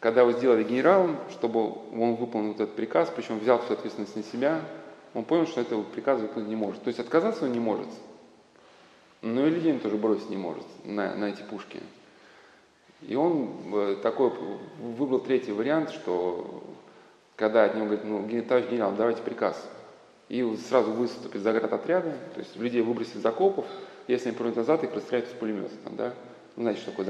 когда 0.02 0.22
его 0.22 0.32
сделали 0.32 0.64
генералом, 0.64 1.16
чтобы 1.30 1.60
он 1.64 2.16
выполнил 2.16 2.52
этот 2.52 2.74
приказ, 2.74 3.10
причем 3.14 3.38
взял 3.38 3.60
всю 3.62 3.74
ответственность 3.74 4.16
на 4.16 4.24
себя, 4.24 4.60
он 5.14 5.24
понял, 5.24 5.46
что 5.46 5.60
этого 5.60 5.84
приказа 5.84 6.22
выполнить 6.22 6.48
не 6.48 6.56
может. 6.56 6.82
То 6.82 6.88
есть 6.88 6.98
отказаться 6.98 7.44
он 7.44 7.52
не 7.52 7.60
может. 7.60 7.86
но 9.22 9.46
и 9.46 9.50
людей 9.50 9.72
он 9.72 9.78
тоже 9.78 9.96
бросить 9.96 10.28
не 10.28 10.36
может 10.36 10.64
на, 10.84 11.14
на 11.14 11.26
эти 11.26 11.42
пушки. 11.42 11.78
И 13.02 13.14
он 13.14 13.52
э, 13.72 13.96
такой 14.02 14.32
выбрал 14.80 15.20
третий 15.20 15.52
вариант, 15.52 15.90
что 15.90 16.64
когда 17.36 17.64
от 17.64 17.76
него 17.76 17.86
говорит, 17.86 18.04
ну, 18.04 18.42
товарищ 18.42 18.68
генерал, 18.68 18.94
давайте 18.96 19.22
приказ. 19.22 19.70
И 20.28 20.42
сразу 20.68 20.90
выступит 20.90 21.42
заградотряды, 21.42 22.10
то 22.34 22.40
есть 22.40 22.56
людей 22.56 22.82
выбросит 22.82 23.16
из 23.16 23.24
окопов, 23.24 23.66
если 24.08 24.30
они 24.30 24.36
пройдут 24.36 24.56
назад, 24.56 24.82
их 24.82 24.92
расстреляют 24.94 25.30
из 25.30 25.38
пулемета. 25.38 25.76
Там, 25.84 25.94
да? 25.94 26.12
Ну, 26.56 26.62
знаете, 26.62 26.80
что 26.80 26.90
такое. 26.90 27.06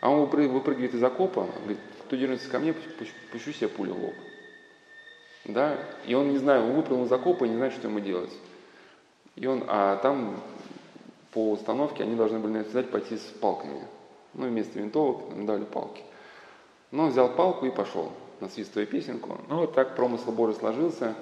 А 0.00 0.10
он 0.10 0.26
выпрыгивает 0.26 0.94
из 0.94 1.02
окопа, 1.02 1.46
говорит, 1.58 1.78
кто 2.06 2.16
дернется 2.16 2.48
ко 2.50 2.58
мне, 2.58 2.74
пущу 3.32 3.52
себе 3.52 3.68
пулю 3.68 3.94
в 3.94 4.04
лоб. 4.04 4.14
Да? 5.44 5.78
И 6.06 6.14
он, 6.14 6.30
не 6.30 6.38
знаю, 6.38 6.64
он 6.64 6.72
выпрыгнул 6.72 7.06
из 7.06 7.12
окопа 7.12 7.44
и 7.44 7.48
не 7.48 7.56
знает, 7.56 7.74
что 7.74 7.88
ему 7.88 8.00
делать. 8.00 8.32
И 9.36 9.46
он, 9.46 9.64
а 9.68 9.96
там 9.96 10.40
по 11.32 11.52
установке 11.52 12.02
они 12.02 12.14
должны 12.14 12.38
были 12.38 12.52
навязать 12.52 12.90
пойти 12.90 13.16
с 13.16 13.22
палками. 13.40 13.82
Ну, 14.34 14.46
вместо 14.48 14.78
винтовок 14.78 15.44
дали 15.44 15.64
палки. 15.64 16.02
Но 16.90 17.04
он 17.04 17.10
взял 17.10 17.28
палку 17.34 17.66
и 17.66 17.70
пошел, 17.70 18.12
насвистывая 18.40 18.86
песенку. 18.86 19.38
Ну, 19.48 19.58
вот 19.58 19.74
так 19.74 19.96
промысл 19.96 20.32
Божий 20.32 20.56
сложился, 20.56 21.14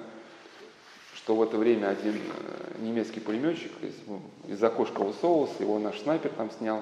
что 1.15 1.35
в 1.35 1.43
это 1.43 1.57
время 1.57 1.87
один 1.89 2.15
э, 2.15 2.81
немецкий 2.81 3.19
пулеметчик 3.19 3.71
из, 3.81 3.93
из 4.51 4.63
окошка 4.63 5.01
высовывался, 5.01 5.61
его 5.61 5.77
наш 5.79 5.99
снайпер 5.99 6.31
там 6.31 6.49
снял, 6.51 6.81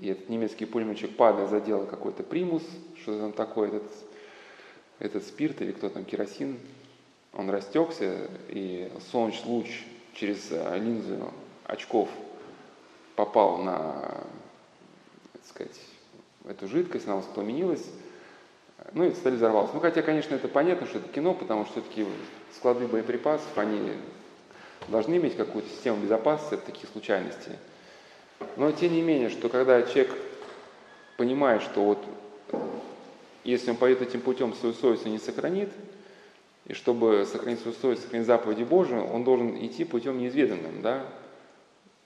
и 0.00 0.08
этот 0.08 0.28
немецкий 0.28 0.64
пулеметчик, 0.64 1.16
падая, 1.16 1.46
задел 1.46 1.86
какой-то 1.86 2.22
примус, 2.22 2.62
что 3.02 3.18
там 3.18 3.32
такое, 3.32 3.68
этот, 3.68 3.92
этот 4.98 5.24
спирт 5.24 5.60
или 5.62 5.72
кто 5.72 5.88
там, 5.88 6.04
керосин, 6.04 6.58
он 7.32 7.50
растекся, 7.50 8.28
и 8.48 8.90
солнечный 9.10 9.50
луч 9.50 9.84
через 10.14 10.48
э, 10.50 10.78
линзу 10.78 11.32
очков 11.64 12.08
попал 13.14 13.58
на, 13.58 14.24
так 15.32 15.44
сказать, 15.48 15.80
эту 16.44 16.68
жидкость, 16.68 17.06
она 17.06 17.16
воспламенилась, 17.16 17.84
ну 18.92 19.04
и 19.04 19.10
цель 19.10 19.34
взорвалась. 19.34 19.70
Ну 19.74 19.80
хотя, 19.80 20.02
конечно, 20.02 20.34
это 20.34 20.48
понятно, 20.48 20.86
что 20.86 20.98
это 20.98 21.08
кино, 21.08 21.34
потому 21.34 21.64
что 21.64 21.80
все-таки 21.80 22.06
склады 22.54 22.86
боеприпасов, 22.86 23.56
они 23.58 23.92
должны 24.88 25.16
иметь 25.16 25.36
какую-то 25.36 25.68
систему 25.68 26.02
безопасности 26.02 26.54
от 26.54 26.64
таких 26.64 26.88
случайностей. 26.90 27.52
Но 28.56 28.72
тем 28.72 28.92
не 28.92 29.02
менее, 29.02 29.30
что 29.30 29.48
когда 29.48 29.82
человек 29.82 30.14
понимает, 31.16 31.62
что 31.62 31.84
вот 31.84 31.98
если 33.44 33.70
он 33.70 33.76
пойдет 33.76 34.02
этим 34.02 34.20
путем, 34.20 34.54
свою 34.54 34.74
совесть 34.74 35.06
не 35.06 35.18
сохранит, 35.18 35.70
и 36.66 36.74
чтобы 36.74 37.24
сохранить 37.24 37.60
свою 37.60 37.76
совесть, 37.76 38.02
сохранить 38.02 38.26
заповеди 38.26 38.62
Божии, 38.62 38.98
он 38.98 39.24
должен 39.24 39.56
идти 39.64 39.84
путем 39.84 40.18
неизведанным, 40.18 40.82
да, 40.82 41.06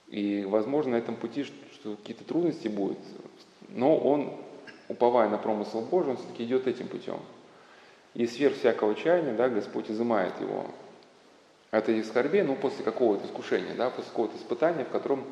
и, 0.07 0.45
возможно, 0.47 0.93
на 0.93 0.95
этом 0.97 1.15
пути 1.15 1.43
что 1.43 1.95
какие-то 1.97 2.23
трудности 2.23 2.67
будут, 2.67 2.97
но 3.69 3.97
он, 3.97 4.31
уповая 4.87 5.27
на 5.27 5.37
промысел 5.37 5.81
Божий, 5.81 6.11
он 6.11 6.17
все-таки 6.17 6.43
идет 6.43 6.67
этим 6.67 6.87
путем. 6.87 7.19
И 8.13 8.27
сверх 8.27 8.55
всякого 8.55 8.95
чаяния, 8.95 9.33
да, 9.33 9.49
Господь 9.49 9.89
изымает 9.89 10.39
его 10.39 10.67
от 11.71 11.89
этих 11.89 12.05
скорбей, 12.05 12.43
ну, 12.43 12.55
после 12.55 12.85
какого-то 12.85 13.25
искушения, 13.25 13.73
да, 13.75 13.89
после 13.89 14.11
какого-то 14.11 14.37
испытания, 14.37 14.85
в 14.85 14.89
котором 14.89 15.25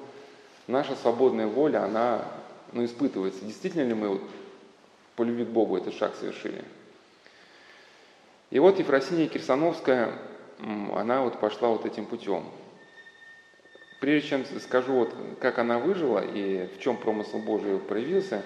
наша 0.68 0.96
свободная 0.96 1.48
воля, 1.48 1.84
она, 1.84 2.26
ну, 2.72 2.86
испытывается. 2.86 3.44
Действительно 3.46 3.88
ли 3.88 3.94
мы 3.94 4.10
вот 4.10 4.22
по 5.16 5.24
любви 5.24 5.46
к 5.46 5.50
Богу 5.50 5.78
этот 5.78 5.94
шаг 5.94 6.14
совершили? 6.20 6.64
И 8.50 8.60
вот 8.60 8.80
Ефросиния 8.80 9.28
Кирсановская, 9.28 10.14
она 10.60 11.22
вот 11.22 11.40
пошла 11.40 11.70
вот 11.70 11.86
этим 11.86 12.06
путем. 12.06 12.46
Прежде 14.00 14.30
чем 14.30 14.46
скажу, 14.60 14.94
вот, 14.94 15.14
как 15.40 15.60
она 15.60 15.78
выжила 15.78 16.20
и 16.20 16.68
в 16.76 16.80
чем 16.80 16.98
промысл 16.98 17.38
Божий 17.38 17.78
проявился, 17.78 18.44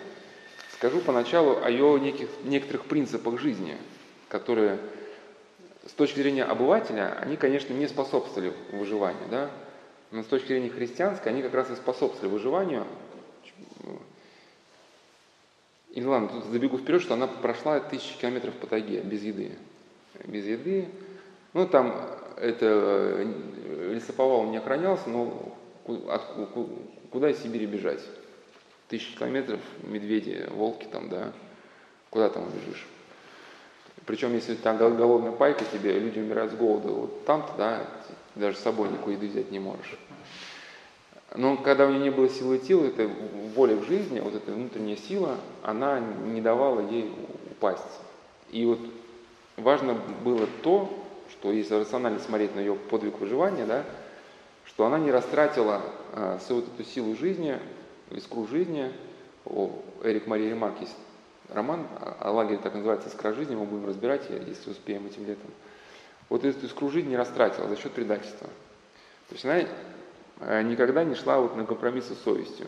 скажу 0.74 1.00
поначалу 1.00 1.64
о 1.64 1.70
ее 1.70 2.00
неких, 2.00 2.30
некоторых 2.44 2.86
принципах 2.86 3.40
жизни, 3.40 3.78
которые 4.28 4.80
с 5.86 5.92
точки 5.92 6.20
зрения 6.20 6.44
обывателя, 6.44 7.18
они, 7.22 7.38
конечно, 7.38 7.74
не 7.74 7.88
способствовали 7.88 8.54
выживанию, 8.72 9.28
да? 9.30 9.50
Но 10.12 10.24
с 10.24 10.28
точки 10.28 10.48
зрения 10.48 10.70
христианской, 10.70 11.32
они 11.32 11.42
как 11.42 11.54
раз 11.54 11.70
и 11.72 11.76
способствовали 11.76 12.32
выживанию. 12.32 12.86
И 15.92 16.04
ладно, 16.04 16.28
тут 16.28 16.46
забегу 16.46 16.78
вперед, 16.78 17.02
что 17.02 17.14
она 17.14 17.28
прошла 17.28 17.80
тысячи 17.80 18.18
километров 18.18 18.54
по 18.56 18.68
тайге 18.68 19.02
без 19.02 19.24
еды 19.24 19.58
без 20.24 20.46
еды. 20.46 20.88
Ну, 21.54 21.68
там 21.68 21.96
это 22.38 22.66
э, 22.66 23.94
лесоповал 23.94 24.46
не 24.46 24.58
охранялся, 24.58 25.10
но 25.10 25.56
от, 26.08 26.22
куда 27.12 27.30
из 27.30 27.42
Сибири 27.42 27.66
бежать? 27.66 28.02
Тысячи 28.88 29.18
километров, 29.18 29.60
медведи, 29.84 30.48
волки 30.52 30.86
там, 30.92 31.10
да, 31.10 31.32
куда 32.10 32.30
там 32.30 32.46
бежишь? 32.50 32.86
Причем, 34.06 34.34
если 34.34 34.54
там 34.56 34.78
голодная 34.78 35.32
пайка 35.32 35.66
тебе, 35.66 35.98
люди 35.98 36.20
умирают 36.20 36.52
с 36.52 36.56
голода, 36.56 36.90
вот 36.90 37.26
там-то, 37.26 37.54
да, 37.58 37.88
даже 38.36 38.58
с 38.58 38.62
собой 38.62 38.90
никакой 38.90 39.14
еды 39.14 39.28
взять 39.28 39.52
не 39.52 39.60
можешь. 39.60 39.98
Но 41.36 41.58
когда 41.58 41.86
у 41.86 41.90
нее 41.90 42.04
не 42.04 42.10
было 42.12 42.30
силы 42.30 42.60
тела, 42.60 42.86
эта 42.86 43.10
воля 43.56 43.76
в 43.76 43.86
жизни, 43.86 44.20
вот 44.20 44.36
эта 44.36 44.52
внутренняя 44.52 44.98
сила, 44.98 45.38
она 45.64 46.00
не 46.00 46.42
давала 46.42 46.80
ей 46.80 47.12
упасть. 47.52 47.84
И 48.52 48.66
вот 48.66 48.80
важно 49.58 49.96
было 50.24 50.48
то, 50.64 50.90
что 51.32 51.52
если 51.52 51.76
рационально 51.76 52.20
смотреть 52.20 52.56
на 52.56 52.60
ее 52.60 52.76
подвиг 52.76 53.20
выживания, 53.20 53.66
да, 53.66 53.84
что 54.66 54.86
она 54.86 55.00
не 55.00 55.12
растратила 55.12 55.82
а, 56.14 56.40
свою 56.46 56.62
вот 56.62 56.72
эту 56.74 56.90
силу 56.90 57.16
жизни, 57.16 57.58
искру 58.12 58.48
жизни. 58.48 58.92
О, 59.46 59.72
Эрик 60.04 60.28
Мария 60.28 60.50
Ремарк 60.50 60.80
есть 60.82 60.96
роман 61.50 61.88
о 62.20 62.32
лагере, 62.32 62.58
так 62.58 62.74
называется, 62.74 63.10
«Искра 63.10 63.34
жизни», 63.34 63.56
мы 63.56 63.66
будем 63.66 63.86
разбирать, 63.86 64.24
если 64.30 64.72
успеем 64.72 65.06
этим 65.06 65.26
летом. 65.26 65.52
Вот 66.30 66.44
эту 66.44 66.66
искру 66.66 66.90
жизни 66.90 67.16
растратила 67.16 67.68
за 67.70 67.76
счет 67.76 67.92
предательства. 67.92 68.48
То 69.30 69.34
есть 69.34 69.46
она 69.46 69.64
э, 70.40 70.62
никогда 70.64 71.04
не 71.04 71.16
шла 71.16 71.40
вот 71.40 71.56
на 71.56 71.66
компромиссы 71.66 72.16
с 72.16 72.20
совестью. 72.20 72.68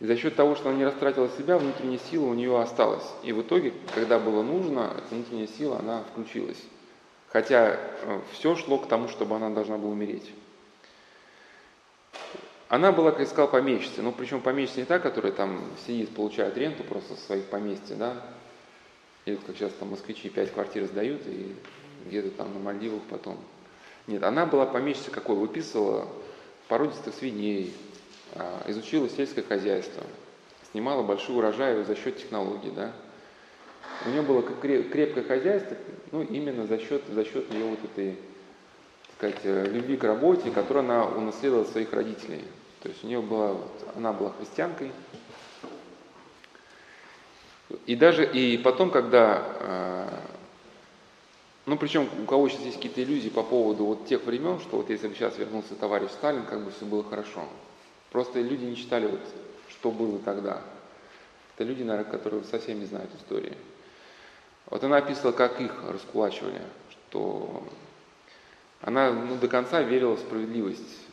И 0.00 0.06
за 0.06 0.16
счет 0.16 0.34
того, 0.34 0.56
что 0.56 0.68
она 0.68 0.78
не 0.78 0.84
растратила 0.84 1.28
себя, 1.28 1.58
внутренняя 1.58 2.00
сила 2.10 2.26
у 2.26 2.34
нее 2.34 2.60
осталась. 2.60 3.06
И 3.22 3.32
в 3.32 3.42
итоге, 3.42 3.72
когда 3.94 4.18
было 4.18 4.42
нужно, 4.42 4.92
эта 4.98 5.14
внутренняя 5.14 5.46
сила, 5.46 5.78
она 5.78 6.02
включилась. 6.10 6.60
Хотя 7.28 7.76
э, 7.76 8.20
все 8.32 8.56
шло 8.56 8.78
к 8.78 8.88
тому, 8.88 9.08
чтобы 9.08 9.36
она 9.36 9.50
должна 9.50 9.78
была 9.78 9.92
умереть. 9.92 10.32
Она 12.68 12.90
была, 12.90 13.10
как 13.10 13.20
я 13.20 13.26
сказал, 13.26 13.48
помещицей. 13.48 14.02
Но 14.02 14.12
причем 14.12 14.40
помещица 14.40 14.80
не 14.80 14.86
та, 14.86 14.98
которая 14.98 15.30
там 15.30 15.62
сидит, 15.86 16.14
получает 16.14 16.56
ренту 16.56 16.82
просто 16.84 17.14
со 17.14 17.20
своих 17.20 17.44
поместья, 17.44 17.94
да. 17.94 18.16
Или 19.24 19.36
как 19.36 19.56
сейчас 19.56 19.72
там 19.78 19.90
москвичи 19.90 20.28
пять 20.28 20.52
квартир 20.52 20.86
сдают 20.86 21.22
и 21.26 21.54
где-то 22.06 22.30
там 22.30 22.52
на 22.54 22.60
Мальдивах 22.60 23.02
потом. 23.08 23.38
Нет, 24.06 24.22
она 24.24 24.46
была 24.46 24.66
помещицей 24.66 25.12
какой? 25.12 25.36
Выписывала 25.36 26.08
породистых 26.68 27.14
свиней, 27.14 27.72
а, 28.34 28.64
изучила 28.66 29.08
сельское 29.08 29.42
хозяйство, 29.42 30.02
снимала 30.72 31.02
большой 31.02 31.36
урожай 31.36 31.84
за 31.84 31.94
счет 31.94 32.16
технологий, 32.16 32.70
да. 32.74 32.92
У 34.06 34.10
нее 34.10 34.22
было 34.22 34.42
крепкое 34.42 35.22
хозяйство, 35.22 35.76
ну, 36.10 36.22
именно 36.22 36.66
за 36.66 36.78
счет, 36.78 37.02
за 37.08 37.24
счет 37.24 37.52
ее 37.52 37.64
вот 37.66 37.78
этой, 37.84 38.16
так 39.06 39.16
сказать, 39.16 39.40
э, 39.44 39.66
любви 39.70 39.96
к 39.96 40.04
работе, 40.04 40.50
которую 40.50 40.84
она 40.84 41.06
унаследовала 41.06 41.64
от 41.64 41.70
своих 41.70 41.92
родителей. 41.92 42.42
То 42.82 42.88
есть 42.88 43.04
у 43.04 43.06
нее 43.06 43.20
была, 43.20 43.56
она 43.94 44.12
была 44.12 44.32
христианкой. 44.38 44.90
И 47.86 47.96
даже, 47.96 48.24
и 48.24 48.58
потом, 48.58 48.90
когда, 48.90 49.42
э, 49.60 50.08
ну, 51.66 51.76
причем 51.76 52.08
у 52.22 52.26
кого 52.26 52.48
сейчас 52.48 52.62
есть 52.62 52.76
какие-то 52.76 53.02
иллюзии 53.02 53.28
по 53.28 53.42
поводу 53.42 53.84
вот 53.84 54.06
тех 54.06 54.24
времен, 54.24 54.60
что 54.60 54.78
вот 54.78 54.90
если 54.90 55.08
бы 55.08 55.14
сейчас 55.14 55.38
вернулся 55.38 55.74
товарищ 55.74 56.10
Сталин, 56.10 56.44
как 56.44 56.64
бы 56.64 56.70
все 56.70 56.84
было 56.84 57.04
хорошо. 57.04 57.44
Просто 58.10 58.40
люди 58.40 58.64
не 58.64 58.76
читали, 58.76 59.06
вот, 59.06 59.20
что 59.70 59.90
было 59.90 60.18
тогда. 60.18 60.62
Это 61.54 61.64
люди, 61.64 61.82
наверное, 61.82 62.10
которые 62.10 62.44
совсем 62.44 62.80
не 62.80 62.86
знают 62.86 63.10
истории. 63.14 63.56
Вот 64.66 64.82
она 64.84 64.98
описывала, 64.98 65.32
как 65.32 65.60
их 65.60 65.72
раскулачивали, 65.88 66.62
что 66.90 67.62
она 68.80 69.12
ну, 69.12 69.36
до 69.36 69.48
конца 69.48 69.82
верила 69.82 70.16
в 70.16 70.20
справедливость 70.20 71.06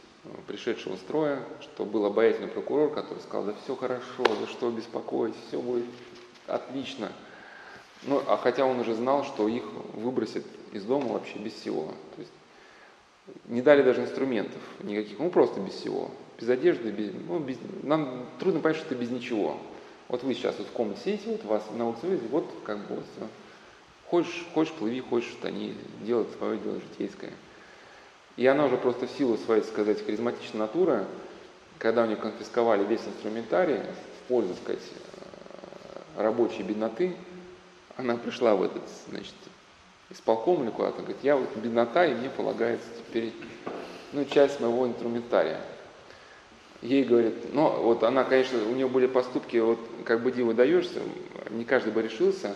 пришедшего 0.47 0.95
строя, 0.95 1.43
что 1.61 1.85
был 1.85 2.05
обаятельный 2.05 2.49
прокурор, 2.49 2.91
который 2.91 3.19
сказал, 3.19 3.45
да 3.45 3.53
все 3.63 3.75
хорошо, 3.75 4.23
за 4.39 4.47
что 4.47 4.69
беспокоить, 4.69 5.35
все 5.47 5.59
будет 5.59 5.85
отлично. 6.49 7.11
Ну, 8.03 8.21
а 8.27 8.37
хотя 8.37 8.65
он 8.65 8.79
уже 8.79 8.95
знал, 8.95 9.23
что 9.25 9.47
их 9.47 9.63
выбросят 9.93 10.45
из 10.71 10.83
дома 10.83 11.13
вообще 11.13 11.37
без 11.37 11.53
всего. 11.53 11.93
То 12.15 12.21
есть 12.21 12.31
не 13.45 13.61
дали 13.61 13.83
даже 13.83 14.01
инструментов 14.01 14.61
никаких, 14.81 15.19
ну 15.19 15.29
просто 15.29 15.59
без 15.59 15.73
всего 15.73 16.11
без 16.39 16.49
одежды, 16.49 16.91
без, 16.91 17.11
ну, 17.27 17.39
без, 17.39 17.57
нам 17.83 18.25
трудно 18.39 18.61
понять, 18.61 18.77
что 18.77 18.87
это 18.87 18.95
без 18.95 19.09
ничего. 19.09 19.57
Вот 20.07 20.23
вы 20.23 20.33
сейчас 20.33 20.57
вот 20.57 20.67
в 20.67 20.71
комнате 20.71 21.01
сидите, 21.03 21.31
вот 21.31 21.43
вас 21.45 21.63
на 21.75 21.87
улице 21.87 22.07
выйдете, 22.07 22.27
вот 22.29 22.45
как 22.65 22.79
бы 22.87 22.95
вот 22.95 23.05
все. 23.15 23.27
Хочешь, 24.07 24.47
хочешь, 24.53 24.73
плыви, 24.73 25.01
хочешь, 25.01 25.35
тони, 25.41 25.75
делай 26.01 26.25
свое 26.37 26.57
дело 26.57 26.79
житейское. 26.79 27.31
И 28.37 28.47
она 28.47 28.65
уже 28.65 28.77
просто 28.77 29.05
в 29.05 29.11
силу 29.11 29.37
своей, 29.37 29.63
сказать, 29.63 30.03
харизматичной 30.03 30.61
натуры, 30.61 31.05
когда 31.77 32.03
у 32.03 32.05
нее 32.05 32.15
конфисковали 32.15 32.85
весь 32.85 33.05
инструментарий 33.05 33.77
в 33.77 34.27
пользу, 34.27 34.55
сказать, 34.55 34.81
рабочей 36.19 36.63
бедноты, 36.63 37.15
она 37.97 38.15
пришла 38.15 38.55
в 38.55 38.63
этот, 38.63 38.83
значит, 39.07 39.33
исполком 40.09 40.63
или 40.63 40.69
куда-то, 40.69 40.99
говорит, 40.99 41.17
я 41.23 41.35
вот 41.35 41.55
беднота, 41.55 42.05
и 42.05 42.13
мне 42.13 42.29
полагается 42.29 42.87
теперь, 42.97 43.33
ну, 44.11 44.25
часть 44.25 44.59
моего 44.59 44.87
инструментария. 44.87 45.61
Ей 46.81 47.03
говорит, 47.03 47.53
ну, 47.53 47.69
вот 47.81 48.03
она, 48.03 48.23
конечно, 48.23 48.57
у 48.63 48.73
нее 48.73 48.87
были 48.87 49.07
поступки, 49.07 49.57
вот 49.57 49.79
как 50.05 50.21
бы 50.21 50.31
диву 50.31 50.53
даешься, 50.53 51.01
не 51.49 51.65
каждый 51.65 51.91
бы 51.91 52.01
решился, 52.01 52.55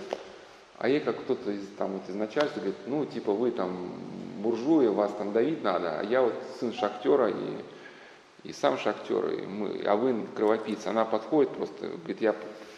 а 0.78 0.88
ей 0.88 1.00
как 1.00 1.22
кто-то 1.22 1.52
из, 1.52 1.66
там, 1.78 1.94
вот, 1.94 2.10
из 2.10 2.16
начальства 2.16 2.60
говорит, 2.60 2.78
ну, 2.88 3.06
типа, 3.06 3.32
вы 3.32 3.52
там 3.52 3.94
буржуи, 4.40 4.88
вас 4.88 5.12
там 5.18 5.32
давить 5.34 5.64
надо, 5.64 6.00
а 6.00 6.04
я 6.04 6.22
вот 6.22 6.34
сын 6.60 6.74
шахтера 6.74 7.30
и, 7.30 8.50
и 8.50 8.54
сам 8.54 8.78
шахтер, 8.78 9.30
и 9.30 9.46
мы, 9.46 9.82
а 9.86 9.96
вы 9.96 10.26
кровопийца. 10.36 10.90
Она 10.90 11.06
подходит 11.06 11.52
просто, 11.52 11.88
говорит, 11.88 12.22
я 12.22 12.36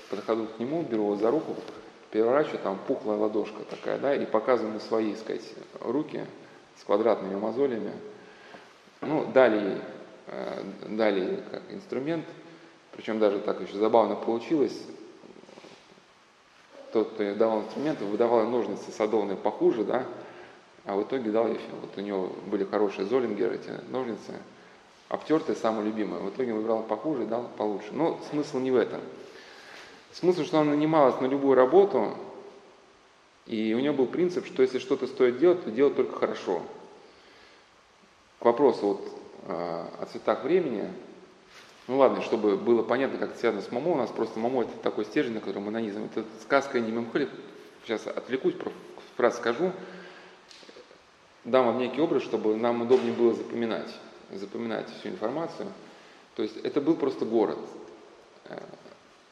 подхожу 0.10 0.48
к 0.48 0.60
нему, 0.60 0.84
беру 0.84 1.04
его 1.04 1.16
за 1.16 1.32
руку, 1.32 1.56
переворачиваю, 2.12 2.60
там 2.60 2.80
пухлая 2.88 3.18
ладошка 3.18 3.64
такая, 3.70 3.98
да, 3.98 4.16
и 4.16 4.26
показываю 4.26 4.72
ему 4.72 4.80
свои, 4.80 5.16
сказать, 5.16 5.44
руки 5.82 6.26
с 6.80 6.84
квадратными 6.84 7.36
мозолями. 7.36 7.92
Ну, 9.02 9.26
дали 9.34 9.58
ей, 9.58 9.78
э, 10.28 10.64
дали 10.90 11.20
ей 11.20 11.44
как 11.52 11.64
инструмент, 11.70 12.26
причем 12.92 13.20
даже 13.20 13.40
так 13.40 13.62
еще 13.62 13.78
забавно 13.78 14.16
получилось. 14.16 14.82
Тот, 16.94 17.12
кто 17.12 17.24
ей 17.24 17.36
давал 17.36 17.64
инструмент, 17.64 18.00
выдавал 18.02 18.48
ножницы 18.48 18.92
садовные 18.92 19.36
похуже, 19.36 19.84
да, 19.84 20.06
а 20.86 20.96
в 20.96 21.04
итоге 21.04 21.32
дал 21.32 21.48
ей, 21.48 21.60
вот 21.82 21.98
у 21.98 22.02
него 22.02 22.32
были 22.46 22.64
хорошие 22.64 23.06
Золингер, 23.06 23.52
эти 23.52 23.72
ножницы, 23.90 24.34
обтертые, 25.10 25.56
самые 25.56 25.86
любимые. 25.86 26.22
В 26.22 26.30
итоге 26.30 26.54
выбрал 26.54 26.84
похуже 26.84 27.26
дал 27.26 27.50
получше. 27.58 27.90
Но 27.92 28.20
смысл 28.30 28.60
не 28.60 28.72
в 28.72 28.76
этом. 28.76 29.02
Смысл, 30.20 30.44
что 30.46 30.60
она 30.60 30.72
нанималась 30.72 31.20
на 31.20 31.26
любую 31.26 31.56
работу, 31.56 32.16
и 33.46 33.74
у 33.74 33.80
нее 33.80 33.92
был 33.92 34.08
принцип, 34.08 34.46
что 34.48 34.62
если 34.62 34.80
что-то 34.80 35.08
стоит 35.08 35.38
делать, 35.40 35.64
то 35.64 35.72
делать 35.72 35.96
только 35.96 36.18
хорошо. 36.18 36.64
К 38.40 38.46
вопросу 38.46 38.88
вот, 38.88 39.02
э, 39.48 39.86
о 40.00 40.06
цветах 40.12 40.44
времени, 40.44 40.90
ну 41.88 41.98
ладно, 41.98 42.22
чтобы 42.22 42.56
было 42.56 42.82
понятно, 42.82 43.18
как 43.20 43.32
это 43.32 43.40
связано 43.40 43.62
с 43.62 43.72
Мамо, 43.72 43.92
у 43.92 43.96
нас 43.96 44.10
просто 44.10 44.40
Мамо 44.40 44.64
это 44.64 44.72
такой 44.82 45.06
стержень, 45.06 45.34
на 45.34 45.42
котором 45.42 45.64
мы 45.64 45.72
нанизываем. 45.72 46.10
Это 46.16 46.26
сказка 46.42 46.80
не 46.80 46.92
Мемхолик, 46.92 47.30
сейчас 47.84 48.08
отвлекусь, 48.08 48.56
фраз 49.18 49.36
скажу 49.36 49.74
дам 51.46 51.68
вам 51.68 51.78
некий 51.78 52.02
образ, 52.02 52.24
чтобы 52.24 52.56
нам 52.58 52.82
удобнее 52.82 53.14
было 53.14 53.34
запоминать, 53.34 53.90
запоминать 54.32 54.90
всю 55.00 55.10
информацию. 55.10 55.68
То 56.36 56.44
есть 56.44 56.58
это 56.58 56.82
был 56.82 56.96
просто 56.96 57.24
город, 57.24 57.60
э, 58.46 58.58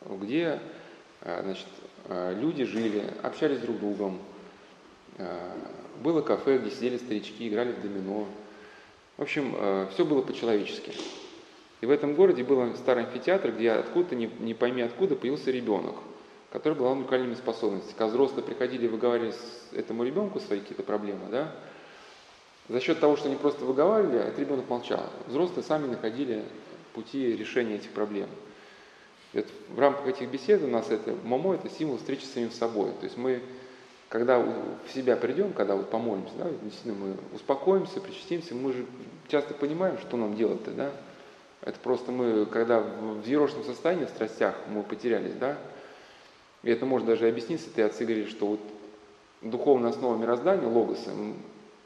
где 0.10 0.60
э, 1.22 1.42
значит, 1.44 1.68
э, 2.06 2.36
люди 2.40 2.64
жили, 2.64 3.04
общались 3.22 3.60
друг 3.60 3.78
с 3.78 3.80
другом. 3.80 4.20
Было 6.02 6.22
кафе, 6.22 6.58
где 6.58 6.72
сидели 6.72 6.98
старички, 6.98 7.48
играли 7.48 7.72
в 7.72 7.82
домино. 7.84 8.28
В 9.18 9.22
общем, 9.22 9.56
все 9.94 10.06
было 10.06 10.24
по-человечески. 10.24 10.92
И 11.82 11.86
в 11.86 11.92
этом 11.92 12.16
городе 12.16 12.44
был 12.44 12.76
старый 12.78 13.04
амфитеатр, 13.04 13.52
где 13.52 13.74
откуда-то, 13.74 14.16
не, 14.16 14.32
не 14.40 14.56
пойми 14.56 14.82
откуда, 14.82 15.16
появился 15.16 15.52
ребенок, 15.52 15.98
который 16.52 16.74
был 16.74 16.88
уникальными 16.88 17.36
способностями. 17.36 17.92
Когда 17.92 18.08
взрослые 18.08 18.44
приходили 18.44 18.86
и 18.86 18.88
выговаривали 18.88 19.36
этому 19.74 20.04
ребенку 20.04 20.40
свои 20.40 20.62
какие-то 20.62 20.82
проблемы, 20.82 21.28
да, 21.30 21.52
за 22.70 22.80
счет 22.80 23.00
того, 23.00 23.18
что 23.18 23.28
они 23.28 23.36
просто 23.36 23.66
выговаривали, 23.66 24.20
этот 24.20 24.40
ребенок 24.40 24.68
молчал. 24.70 25.10
Взрослые 25.28 25.64
сами 25.64 25.88
находили 25.88 26.44
пути 26.94 27.36
решения 27.36 27.76
этих 27.76 27.92
проблем. 27.92 28.30
Это, 29.34 29.50
в 29.70 29.80
рамках 29.80 30.08
этих 30.08 30.30
бесед 30.30 30.64
у 30.64 30.68
нас 30.68 30.90
это 30.90 31.16
мамо 31.24 31.56
это 31.56 31.70
символ 31.70 31.98
встречи 31.98 32.24
с 32.24 32.34
самим 32.34 32.52
собой. 32.52 32.92
То 33.00 33.06
есть 33.06 33.18
мы, 33.18 33.42
когда 34.10 34.40
в 34.40 34.94
себя 34.94 35.16
придем, 35.16 35.54
когда 35.54 35.76
вот 35.76 35.90
помолимся, 35.90 36.34
да, 36.38 36.50
действительно 36.62 36.94
мы 36.94 37.16
успокоимся, 37.34 38.00
причастимся, 38.00 38.54
мы 38.54 38.74
же 38.74 38.86
часто 39.28 39.54
понимаем, 39.56 39.98
что 39.98 40.18
нам 40.18 40.36
делать-то, 40.36 40.72
да. 40.72 40.92
Это 41.62 41.80
просто 41.80 42.12
мы, 42.12 42.46
когда 42.46 42.82
в 42.82 43.22
взъерошенном 43.22 43.64
состоянии, 43.64 44.06
в 44.06 44.10
страстях, 44.10 44.56
мы 44.70 44.84
потерялись, 44.84 45.34
да. 45.34 45.58
И 46.62 46.70
это 46.70 46.86
может 46.86 47.08
даже 47.08 47.28
объясниться, 47.28 47.70
ты 47.74 47.82
отцы 47.82 48.06
говоришь, 48.06 48.30
что 48.30 48.48
вот 48.48 48.60
духовная 49.42 49.90
основа 49.90 50.16
мироздания, 50.18 50.68
логоса, 50.68 51.12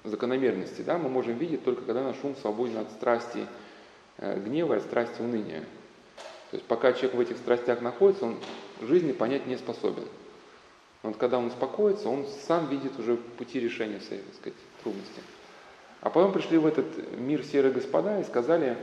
закономерности, 0.03 0.81
да, 0.81 0.97
мы 0.97 1.09
можем 1.09 1.37
видеть 1.37 1.63
только 1.63 1.83
когда 1.83 2.03
наш 2.03 2.17
ум 2.23 2.35
свободен 2.41 2.77
от 2.77 2.91
страсти 2.91 3.45
э, 4.17 4.39
гнева 4.39 4.75
от 4.75 4.83
страсти 4.83 5.21
уныния. 5.21 5.63
То 6.51 6.57
есть 6.57 6.65
пока 6.65 6.93
человек 6.93 7.15
в 7.15 7.19
этих 7.19 7.37
страстях 7.37 7.81
находится, 7.81 8.25
он 8.25 8.37
жизни 8.81 9.11
понять 9.11 9.47
не 9.47 9.57
способен. 9.57 10.05
Но 11.03 11.09
вот 11.09 11.17
когда 11.17 11.37
он 11.37 11.47
успокоится, 11.47 12.09
он 12.09 12.25
сам 12.47 12.67
видит 12.67 12.97
уже 12.99 13.17
пути 13.17 13.59
решения 13.59 13.99
своей, 13.99 14.21
так 14.21 14.35
сказать, 14.35 14.57
трудности. 14.81 15.21
А 16.01 16.09
потом 16.09 16.31
пришли 16.31 16.57
в 16.57 16.65
этот 16.65 16.85
мир 17.17 17.43
серые 17.43 17.73
господа 17.73 18.19
и 18.19 18.23
сказали, 18.23 18.77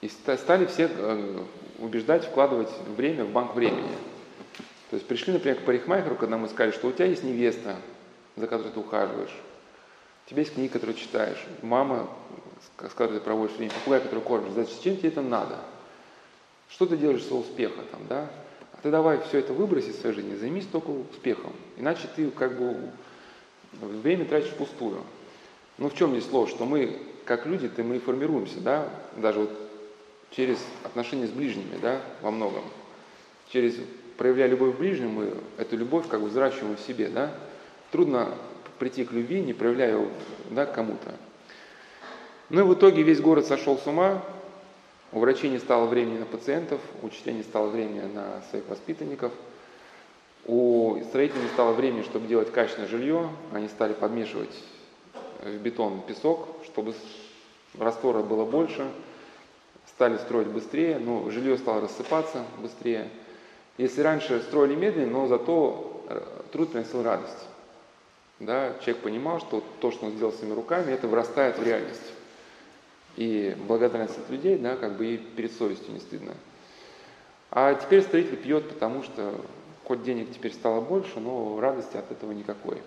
и 0.00 0.08
стали 0.08 0.66
всех 0.66 0.90
э, 0.94 1.44
убеждать 1.78 2.24
вкладывать 2.24 2.70
время 2.96 3.24
в 3.24 3.30
банк 3.30 3.54
времени. 3.54 3.92
То 4.90 4.96
есть 4.96 5.06
пришли, 5.06 5.32
например, 5.32 5.60
к 5.60 5.64
парикмахеру, 5.64 6.16
когда 6.16 6.38
мы 6.38 6.48
сказали, 6.48 6.72
что 6.72 6.88
у 6.88 6.92
тебя 6.92 7.06
есть 7.06 7.22
невеста, 7.22 7.76
за 8.36 8.46
которой 8.46 8.72
ты 8.72 8.80
ухаживаешь, 8.80 9.34
у 10.26 10.30
тебя 10.30 10.40
есть 10.40 10.54
книга, 10.54 10.74
которую 10.74 10.96
читаешь, 10.96 11.44
мама, 11.62 12.08
с 12.80 12.94
которой 12.94 13.18
ты 13.18 13.24
проводишь 13.24 13.56
время, 13.56 13.72
попугай, 13.72 14.00
который 14.00 14.20
кормишь. 14.20 14.52
Зачем 14.52 14.96
тебе 14.96 15.08
это 15.10 15.22
надо? 15.22 15.58
Что 16.68 16.86
ты 16.86 16.96
делаешь 16.96 17.22
своего 17.22 17.40
успеха 17.40 17.82
там, 17.90 18.00
да? 18.08 18.30
А 18.72 18.78
ты 18.82 18.90
давай 18.90 19.20
все 19.22 19.38
это 19.38 19.52
выброси 19.52 19.88
из 19.88 20.00
своей 20.00 20.14
жизни, 20.14 20.36
займись 20.36 20.66
только 20.66 20.90
успехом. 20.90 21.52
Иначе 21.76 22.08
ты 22.14 22.30
как 22.30 22.58
бы 22.58 22.90
время 23.72 24.24
тратишь 24.24 24.50
впустую. 24.50 25.02
Ну 25.78 25.88
в 25.88 25.94
чем 25.94 26.12
здесь 26.12 26.30
ложь? 26.30 26.50
Что 26.50 26.64
мы, 26.64 26.98
как 27.24 27.46
люди, 27.46 27.68
то 27.68 27.82
мы 27.82 27.98
формируемся, 27.98 28.60
да, 28.60 28.88
даже 29.16 29.40
вот 29.40 29.50
через 30.30 30.58
отношения 30.84 31.26
с 31.26 31.30
ближними, 31.30 31.78
да, 31.80 32.00
во 32.20 32.30
многом. 32.30 32.64
Через 33.50 33.76
проявляя 34.16 34.48
любовь 34.48 34.76
к 34.76 34.78
ближнему, 34.78 35.20
мы 35.20 35.34
эту 35.56 35.76
любовь 35.76 36.08
как 36.08 36.20
бы 36.20 36.28
взращиваем 36.28 36.76
в 36.76 36.80
себе, 36.80 37.08
да. 37.08 37.32
Трудно 37.90 38.34
прийти 38.78 39.04
к 39.04 39.12
любви, 39.12 39.40
не 39.40 39.54
проявляя 39.54 40.04
да, 40.50 40.66
кому-то. 40.66 41.14
Ну 42.50 42.60
и 42.60 42.64
в 42.64 42.74
итоге 42.74 43.02
весь 43.02 43.20
город 43.20 43.46
сошел 43.46 43.78
с 43.78 43.86
ума, 43.86 44.22
у 45.12 45.20
врачей 45.20 45.50
не 45.50 45.58
стало 45.58 45.86
времени 45.86 46.18
на 46.18 46.26
пациентов, 46.26 46.80
у 47.02 47.06
учителей 47.06 47.34
не 47.34 47.42
стало 47.42 47.68
времени 47.68 48.00
на 48.00 48.42
своих 48.50 48.68
воспитанников, 48.68 49.32
у 50.46 50.98
строителей 51.08 51.42
не 51.42 51.48
стало 51.48 51.72
времени, 51.72 52.02
чтобы 52.02 52.26
делать 52.26 52.52
качественное 52.52 52.88
жилье, 52.88 53.28
они 53.52 53.68
стали 53.68 53.92
подмешивать 53.92 54.54
в 55.42 55.56
бетон 55.58 56.02
песок, 56.06 56.48
чтобы 56.64 56.94
раствора 57.78 58.22
было 58.22 58.44
больше, 58.44 58.90
стали 59.86 60.16
строить 60.18 60.48
быстрее, 60.48 60.98
но 60.98 61.30
жилье 61.30 61.58
стало 61.58 61.82
рассыпаться 61.82 62.44
быстрее. 62.58 63.08
Если 63.76 64.00
раньше 64.00 64.40
строили 64.40 64.74
медленно, 64.74 65.12
но 65.12 65.26
зато 65.26 66.02
э, 66.08 66.20
труд 66.50 66.72
приносил 66.72 67.02
радость 67.02 67.48
да, 68.40 68.74
человек 68.80 69.02
понимал, 69.02 69.40
что 69.40 69.62
то, 69.80 69.90
что 69.90 70.06
он 70.06 70.12
сделал 70.12 70.32
своими 70.32 70.54
руками, 70.54 70.92
это 70.92 71.08
вырастает 71.08 71.58
в 71.58 71.62
реальность. 71.62 72.12
И 73.18 73.56
благодарность 73.66 74.16
от 74.16 74.30
людей, 74.30 74.56
да, 74.58 74.76
как 74.76 74.96
бы 74.96 75.06
и 75.06 75.16
перед 75.16 75.50
совестью 75.50 75.92
не 75.92 75.98
стыдно. 75.98 76.34
А 77.50 77.74
теперь 77.74 78.02
строитель 78.02 78.36
пьет, 78.36 78.68
потому 78.68 79.02
что 79.02 79.34
хоть 79.82 80.04
денег 80.04 80.30
теперь 80.32 80.52
стало 80.52 80.80
больше, 80.80 81.18
но 81.18 81.58
радости 81.58 81.96
от 81.96 82.12
этого 82.12 82.30
никакой. 82.30 82.80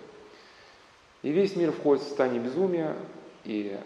И 1.22 1.32
весь 1.32 1.58
мир 1.58 1.74
входит 1.74 2.06
в 2.06 2.08
состояние 2.08 2.40
безумия, 2.40 2.96
и 3.44 3.78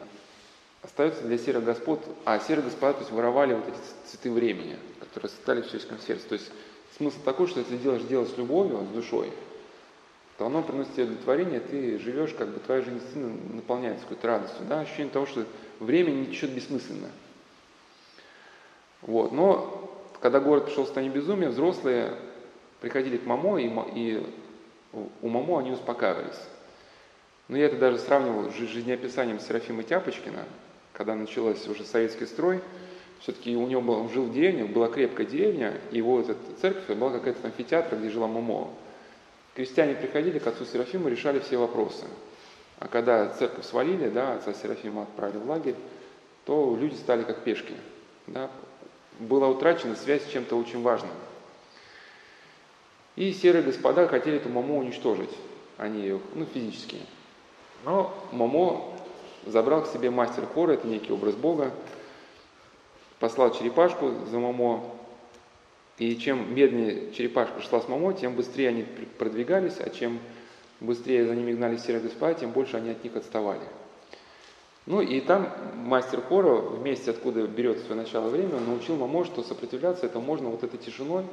остается 0.84 1.24
для 1.24 1.40
серых 1.40 1.64
господ, 1.64 2.00
а 2.26 2.38
серые 2.38 2.66
господа, 2.66 2.94
то 2.94 3.00
есть 3.00 3.12
воровали 3.12 3.56
вот 3.56 3.68
эти 3.68 4.12
цветы 4.12 4.32
времени, 4.32 4.78
которые 5.00 5.32
стали 5.32 5.62
в 5.62 5.66
человеческом 5.66 5.98
сердце. 5.98 6.28
То 6.28 6.34
есть 6.34 6.52
смысл 6.96 7.18
такой, 7.26 7.48
что 7.48 7.60
если 7.60 7.78
делаешь 7.78 8.04
дело 8.04 8.26
с 8.26 8.38
любовью, 8.38 8.86
с 8.86 8.94
душой, 8.94 9.32
то 10.38 10.46
оно 10.46 10.62
приносит 10.62 10.94
тебе 10.94 11.06
удовлетворение, 11.06 11.60
ты 11.60 11.98
живешь, 11.98 12.36
как 12.38 12.50
бы 12.50 12.60
твоя 12.60 12.84
жизнь 12.84 13.02
наполняется 13.52 14.04
какой-то 14.04 14.28
радостью, 14.28 14.66
да, 14.70 14.82
ощущение 14.82 15.12
того, 15.12 15.26
что 15.26 15.44
время 15.80 16.12
не 16.12 16.28
течет 16.28 16.52
бессмысленно. 16.52 17.10
Вот, 19.02 19.32
но 19.32 19.92
когда 20.22 20.40
город 20.40 20.66
пришел 20.66 20.84
в 20.84 20.88
состояние 20.88 21.16
безумия, 21.16 21.50
взрослые 21.50 22.14
приходили 22.82 23.18
к 23.18 23.26
Мамо, 23.26 23.60
и, 23.60 23.70
и 23.94 24.26
у 25.22 25.28
Мамо 25.28 25.60
они 25.60 25.72
успокаивались. 25.72 26.40
Но 27.48 27.58
я 27.58 27.66
это 27.66 27.78
даже 27.78 28.00
сравнивал 28.00 28.50
с 28.50 28.56
жизнеописанием 28.56 29.40
Серафима 29.40 29.84
Тяпочкина, 29.84 30.46
когда 30.94 31.14
начался 31.16 31.70
уже 31.70 31.84
советский 31.84 32.26
строй, 32.26 32.62
все-таки 33.20 33.56
у 33.56 33.68
него 33.68 33.82
был, 33.82 33.94
он 33.96 34.10
жил 34.10 34.26
в 34.26 34.34
деревне, 34.34 34.66
была 34.66 34.88
крепкая 34.88 35.26
деревня, 35.26 35.80
и 35.92 35.98
его 35.98 36.20
эта 36.20 36.36
церковь 36.62 36.98
была 36.98 37.12
какая-то 37.12 37.48
амфитеатр, 37.48 37.98
где 37.98 38.10
жила 38.10 38.28
Мамо. 38.28 38.70
Крестьяне 39.56 39.96
приходили 39.96 40.40
к 40.40 40.48
отцу 40.48 40.66
Серафиму, 40.66 41.08
решали 41.08 41.40
все 41.40 41.58
вопросы. 41.58 42.06
А 42.80 42.88
когда 42.88 43.30
церковь 43.30 43.66
свалили, 43.66 44.10
да, 44.10 44.34
отца 44.34 44.54
Серафима 44.54 45.04
отправили 45.04 45.38
в 45.38 45.50
лагерь, 45.50 45.76
то 46.46 46.76
люди 46.80 46.96
стали 46.96 47.24
как 47.24 47.44
пешки. 47.44 47.74
Да. 48.28 48.50
Была 49.20 49.48
утрачена 49.48 49.96
связь 49.96 50.24
с 50.26 50.30
чем-то 50.30 50.58
очень 50.58 50.82
важным. 50.82 51.12
И 53.16 53.32
серые 53.32 53.64
господа 53.64 54.08
хотели 54.08 54.38
эту 54.38 54.50
маму 54.50 54.78
уничтожить. 54.78 55.30
Они 55.78 56.02
ее, 56.02 56.20
ну, 56.34 56.46
физически. 56.46 56.98
Но 57.86 58.14
Мамо 58.32 58.94
забрал 59.46 59.84
к 59.84 59.88
себе 59.88 60.10
мастер 60.10 60.46
хора, 60.46 60.74
это 60.74 60.88
некий 60.88 61.14
образ 61.14 61.36
Бога, 61.36 61.72
послал 63.20 63.54
черепашку 63.54 64.12
за 64.30 64.40
Мамо, 64.40 64.84
и 65.98 66.18
чем 66.18 66.54
медленнее 66.54 67.14
черепашка 67.14 67.62
шла 67.62 67.80
с 67.80 67.88
Мамо, 67.88 68.14
тем 68.14 68.36
быстрее 68.36 68.70
они 68.70 68.84
продвигались, 69.18 69.80
а 69.80 69.90
чем 69.90 70.20
быстрее 70.80 71.26
за 71.26 71.36
ними 71.36 71.54
гнали 71.54 71.78
серые 71.78 72.02
господа, 72.02 72.34
тем 72.34 72.52
больше 72.52 72.78
они 72.78 72.92
от 72.92 73.04
них 73.04 73.16
отставали. 73.16 73.62
Ну 74.86 75.02
и 75.02 75.20
там 75.20 75.52
мастер 75.76 76.22
хора, 76.22 76.58
вместе 76.58 77.12
откуда 77.12 77.48
берет 77.48 77.80
свое 77.80 78.02
начало 78.02 78.30
время, 78.30 78.60
научил 78.60 78.96
Мамо, 78.96 79.26
что 79.26 79.42
сопротивляться 79.42 80.06
это 80.06 80.20
можно 80.20 80.50
вот 80.50 80.64
этой 80.64 80.78
тишиной, 80.78 81.26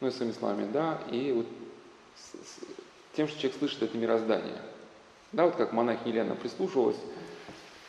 ну 0.00 0.08
и 0.08 0.10
своими 0.10 0.32
словами, 0.32 0.66
да, 0.72 0.98
и 1.10 1.32
вот 1.32 1.46
тем, 3.14 3.28
что 3.28 3.38
человек 3.38 3.58
слышит 3.58 3.82
это 3.82 3.98
мироздание. 3.98 4.56
Да, 5.32 5.44
вот 5.44 5.56
как 5.56 5.72
монах 5.72 5.98
Елена 6.06 6.34
прислушивалась 6.34 6.96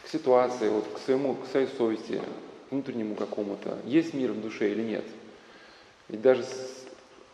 к 0.03 0.09
ситуации, 0.09 0.67
вот 0.67 0.85
к 0.93 0.97
своему, 0.97 1.35
к 1.35 1.47
своей 1.47 1.67
совести, 1.67 2.21
внутреннему 2.69 3.15
какому-то, 3.15 3.77
есть 3.85 4.13
мир 4.13 4.33
в 4.33 4.41
душе 4.41 4.71
или 4.71 4.83
нет. 4.83 5.05
Ведь 6.09 6.21
даже 6.21 6.43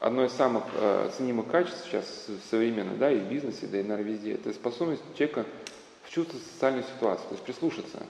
одно 0.06 0.24
из 0.24 0.34
самых 0.34 0.64
э, 0.76 1.10
ценимых 1.18 1.48
качеств 1.48 1.84
сейчас 1.86 2.28
современных, 2.52 3.00
да, 3.00 3.12
и 3.12 3.18
в 3.18 3.28
бизнесе, 3.28 3.66
да 3.66 3.80
и, 3.80 3.84
наверное, 3.84 4.14
везде, 4.14 4.34
это 4.36 4.54
способность 4.54 5.02
человека 5.18 5.48
вчувствовать 6.04 6.46
социальную 6.46 6.84
ситуацию, 6.84 7.28
то 7.28 7.34
есть 7.34 7.44
прислушаться. 7.44 8.04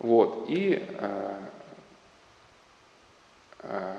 Вот, 0.00 0.46
и 0.48 0.84
э, 0.90 1.38
э, 3.60 3.94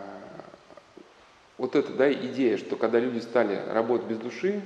вот 1.58 1.78
эта 1.78 1.94
да, 1.94 2.12
идея, 2.12 2.58
что 2.58 2.76
когда 2.76 3.00
люди 3.00 3.20
стали 3.20 3.56
работать 3.56 4.08
без 4.08 4.18
души, 4.18 4.62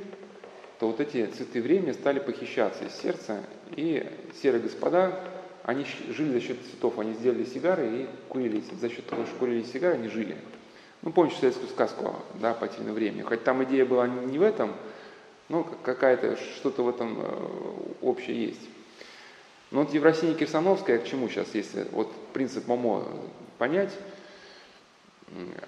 то 0.80 0.88
вот 0.88 1.00
эти 1.00 1.28
цветы 1.28 1.62
времени 1.62 1.92
стали 1.92 2.18
похищаться 2.18 2.84
из 2.84 2.96
сердца, 2.96 3.44
и 3.76 4.12
серые 4.42 4.64
господа, 4.64 5.20
они 5.62 5.86
жили 6.10 6.32
за 6.32 6.42
счет 6.42 6.58
цветов, 6.66 6.98
они 6.98 7.14
сделали 7.14 7.46
сигары 7.46 7.90
и 7.92 8.10
курили, 8.28 8.64
за 8.82 8.90
счет 8.90 9.06
того, 9.06 9.28
что 9.28 9.36
курили 9.36 9.62
сигары, 9.62 9.94
они 9.96 10.08
жили. 10.08 10.36
Ну, 11.06 11.12
помните 11.12 11.38
советскую 11.40 11.70
сказку, 11.70 12.16
да, 12.34 12.56
«Потерянное 12.56 12.94
время». 12.94 13.24
Хоть 13.24 13.44
там 13.44 13.64
идея 13.64 13.86
была 13.86 14.08
не 14.08 14.40
в 14.40 14.42
этом, 14.42 14.74
но 15.50 15.64
какая-то, 15.84 16.36
что-то 16.36 16.82
в 16.82 16.90
этом 16.90 17.20
э, 17.22 17.96
общее 18.02 18.48
есть. 18.48 18.70
Но 19.70 19.84
вот 19.84 19.94
Ефросиния 19.94 20.34
Керсновская, 20.34 20.98
к 20.98 21.06
чему 21.06 21.30
сейчас, 21.30 21.54
если 21.54 21.86
вот 21.92 22.12
принцип 22.34 22.68
Момо 22.68 23.04
понять, 23.60 23.92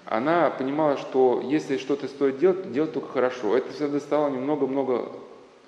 она 0.06 0.50
понимала, 0.50 0.96
что 0.96 1.40
если 1.44 1.76
что-то 1.78 2.08
стоит 2.08 2.38
делать, 2.38 2.72
делать 2.72 2.92
только 2.92 3.08
хорошо. 3.08 3.56
Это 3.56 3.72
все 3.72 3.86
доставало 3.86 4.30
немного-много, 4.30 5.08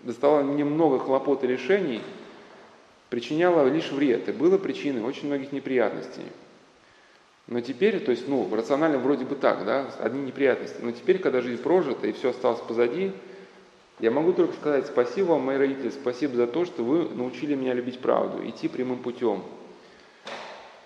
доставало 0.03 0.43
немного 0.43 0.99
хлопот 0.99 1.45
и 1.45 1.47
решений, 1.47 2.03
причиняло 3.09 3.68
лишь 3.68 3.93
вред, 3.93 4.29
и 4.29 4.33
было 4.33 4.59
причиной 4.59 5.03
очень 5.03 5.29
многих 5.29 5.53
неприятностей. 5.53 6.23
Но 7.51 7.61
теперь, 7.61 7.98
то 7.98 8.12
есть, 8.12 8.28
ну, 8.28 8.48
рационально 8.55 8.98
вроде 8.98 9.24
бы 9.24 9.34
так, 9.34 9.64
да, 9.64 9.90
одни 9.98 10.22
неприятности. 10.22 10.76
Но 10.80 10.92
теперь, 10.92 11.18
когда 11.18 11.40
жизнь 11.40 11.61
прожита 11.61 12.07
и 12.07 12.12
все 12.12 12.30
осталось 12.30 12.61
позади, 12.61 13.11
я 13.98 14.12
могу 14.12 14.32
только 14.32 14.55
сказать 14.55 14.86
спасибо 14.86 15.30
вам, 15.32 15.42
мои 15.42 15.59
родители, 15.59 15.90
спасибо 15.90 16.36
за 16.36 16.46
то, 16.46 16.64
что 16.64 16.84
вы 16.84 17.09
научили 17.09 17.57
меня 17.57 17.74
любить 17.74 17.98
правду, 17.98 18.48
идти 18.48 18.68
прямым 18.68 19.01
путем. 19.01 19.42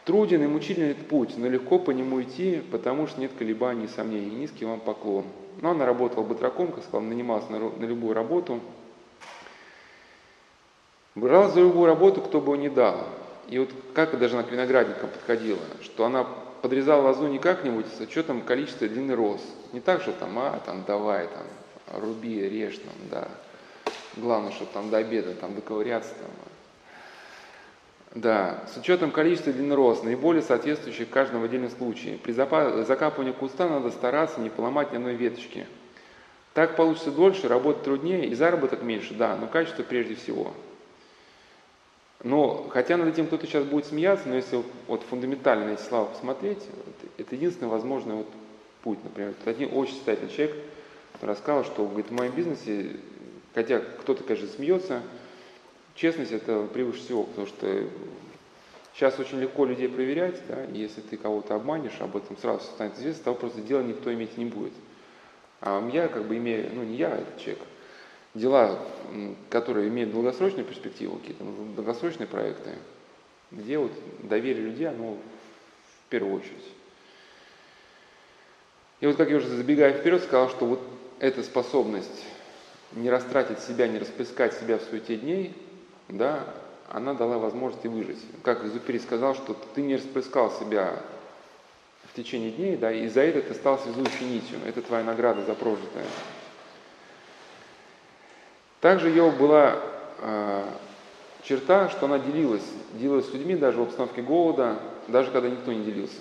Труден 0.06 0.42
и 0.42 0.46
мучительный 0.46 0.92
этот 0.92 1.06
путь, 1.06 1.34
но 1.36 1.48
легко 1.48 1.78
по 1.78 1.90
нему 1.90 2.22
идти, 2.22 2.62
потому 2.72 3.08
что 3.08 3.20
нет 3.20 3.32
колебаний 3.38 3.84
и 3.84 3.88
сомнений. 3.88 4.34
Низкий 4.34 4.64
вам 4.64 4.80
поклон. 4.80 5.24
Но 5.60 5.70
она 5.70 5.84
работала 5.84 6.24
батраком, 6.24 6.72
как 6.72 6.82
сказал, 6.82 7.02
нанималась 7.02 7.48
на, 7.50 7.58
на 7.58 7.84
любую 7.84 8.14
работу. 8.14 8.60
Брала 11.14 11.48
за 11.50 11.60
любую 11.60 11.86
работу, 11.86 12.22
кто 12.22 12.40
бы 12.40 12.54
его 12.54 12.56
не 12.56 12.70
дал. 12.70 13.06
И 13.48 13.58
вот 13.58 13.68
как 13.92 14.18
даже 14.18 14.36
она 14.36 14.44
к 14.44 14.50
виноградникам 14.50 15.10
подходила, 15.10 15.60
что 15.82 16.06
она 16.06 16.26
подрезала 16.64 17.02
лозу 17.02 17.26
не 17.26 17.38
как-нибудь 17.38 17.84
с 17.88 18.00
учетом 18.00 18.40
количества 18.40 18.88
длины 18.88 19.14
роз. 19.14 19.42
Не 19.74 19.80
так, 19.80 20.00
что 20.00 20.12
там, 20.12 20.38
а, 20.38 20.58
там, 20.64 20.82
давай, 20.86 21.28
там, 21.28 22.00
руби, 22.00 22.40
режь, 22.48 22.78
там, 22.78 22.94
да. 23.10 23.28
Главное, 24.16 24.50
чтобы 24.50 24.70
там 24.72 24.88
до 24.88 24.96
обеда, 24.96 25.34
там, 25.34 25.54
доковыряться, 25.54 26.14
там, 26.14 26.30
да, 28.14 28.64
с 28.72 28.78
учетом 28.78 29.10
количества 29.10 29.52
длиннорост, 29.52 30.04
наиболее 30.04 30.40
соответствующих 30.40 31.10
каждому 31.10 31.44
отдельном 31.44 31.68
случае. 31.68 32.16
При 32.16 32.32
закапывании 32.32 33.32
куста 33.32 33.68
надо 33.68 33.90
стараться 33.90 34.40
не 34.40 34.48
поломать 34.48 34.90
ни 34.90 34.96
одной 34.96 35.16
веточки. 35.16 35.66
Так 36.54 36.76
получится 36.76 37.10
дольше, 37.10 37.46
работать 37.46 37.82
труднее 37.82 38.24
и 38.24 38.34
заработок 38.34 38.82
меньше, 38.82 39.12
да, 39.12 39.36
но 39.36 39.48
качество 39.48 39.82
прежде 39.82 40.14
всего. 40.14 40.54
Но, 42.24 42.66
хотя 42.70 42.96
над 42.96 43.08
этим 43.08 43.26
кто-то 43.26 43.46
сейчас 43.46 43.64
будет 43.64 43.86
смеяться, 43.86 44.28
но 44.28 44.34
если 44.34 44.62
вот 44.88 45.02
фундаментально 45.02 45.70
эти 45.70 45.82
слова 45.82 46.06
посмотреть, 46.06 46.58
это 47.18 47.34
единственный 47.34 47.68
возможный 47.68 48.16
вот 48.16 48.26
путь, 48.82 48.98
например. 49.04 49.34
Вот 49.38 49.48
один 49.48 49.70
очень 49.72 49.94
состоятельный 49.94 50.32
человек 50.32 50.56
рассказал, 51.20 51.64
что 51.64 51.86
говорит, 51.86 52.08
в 52.08 52.12
моем 52.12 52.32
бизнесе, 52.32 52.96
хотя 53.54 53.80
кто-то, 53.80 54.24
конечно, 54.24 54.48
смеется, 54.48 55.02
Честность 55.94 56.32
это 56.32 56.66
превыше 56.72 56.98
всего, 56.98 57.22
потому 57.22 57.46
что 57.46 57.84
сейчас 58.94 59.18
очень 59.20 59.38
легко 59.40 59.64
людей 59.64 59.88
проверять, 59.88 60.40
да, 60.48 60.64
и 60.64 60.78
если 60.78 61.00
ты 61.00 61.16
кого-то 61.16 61.54
обманешь, 61.54 62.00
об 62.00 62.16
этом 62.16 62.36
сразу 62.36 62.64
станет 62.64 62.98
известно, 62.98 63.24
того 63.24 63.36
просто 63.36 63.60
дела 63.60 63.82
никто 63.82 64.12
иметь 64.12 64.36
не 64.36 64.44
будет. 64.44 64.72
А 65.60 65.88
я 65.92 66.08
как 66.08 66.26
бы 66.26 66.36
имею, 66.36 66.70
ну 66.74 66.82
не 66.82 66.96
я, 66.96 67.12
а 67.12 67.18
этот 67.18 67.38
человек, 67.38 67.62
дела, 68.34 68.78
которые 69.48 69.88
имеют 69.88 70.12
долгосрочную 70.12 70.64
перспективу, 70.64 71.16
какие-то 71.18 71.44
долгосрочные 71.76 72.26
проекты, 72.26 72.70
где 73.50 73.78
вот 73.78 73.92
доверие 74.22 74.64
людей, 74.64 74.88
оно 74.88 75.12
в 75.12 76.10
первую 76.10 76.36
очередь. 76.36 76.64
И 79.00 79.06
вот 79.06 79.16
как 79.16 79.30
я 79.30 79.36
уже 79.36 79.48
забегая 79.48 79.92
вперед, 79.92 80.22
сказал, 80.22 80.48
что 80.48 80.66
вот 80.66 80.80
эта 81.20 81.42
способность 81.42 82.24
не 82.92 83.10
растратить 83.10 83.60
себя, 83.60 83.86
не 83.88 83.98
расплескать 83.98 84.54
себя 84.54 84.78
в 84.78 84.82
суете 84.82 85.16
дней, 85.16 85.54
да, 86.08 86.44
она 86.90 87.14
дала 87.14 87.38
возможность 87.38 87.84
и 87.84 87.88
выжить. 87.88 88.18
Как 88.42 88.64
Зупери 88.66 88.98
сказал, 88.98 89.34
что 89.34 89.56
ты 89.74 89.82
не 89.82 89.96
расплескал 89.96 90.50
себя 90.52 91.02
в 92.04 92.16
течение 92.16 92.52
дней, 92.52 92.76
да, 92.76 92.92
и 92.92 93.08
за 93.08 93.22
это 93.22 93.42
ты 93.42 93.54
стал 93.54 93.78
связующей 93.78 94.26
нитью. 94.26 94.58
Это 94.66 94.82
твоя 94.82 95.02
награда 95.02 95.44
за 95.44 95.54
прожитое. 95.54 96.04
Также 98.84 99.08
ее 99.08 99.30
была 99.30 99.78
э, 100.18 100.62
черта, 101.42 101.88
что 101.88 102.04
она 102.04 102.18
делилась, 102.18 102.66
делилась 102.92 103.26
с 103.26 103.32
людьми 103.32 103.56
даже 103.56 103.78
в 103.78 103.84
обстановке 103.84 104.20
голода, 104.20 104.78
даже 105.08 105.30
когда 105.30 105.48
никто 105.48 105.72
не 105.72 105.82
делился. 105.82 106.20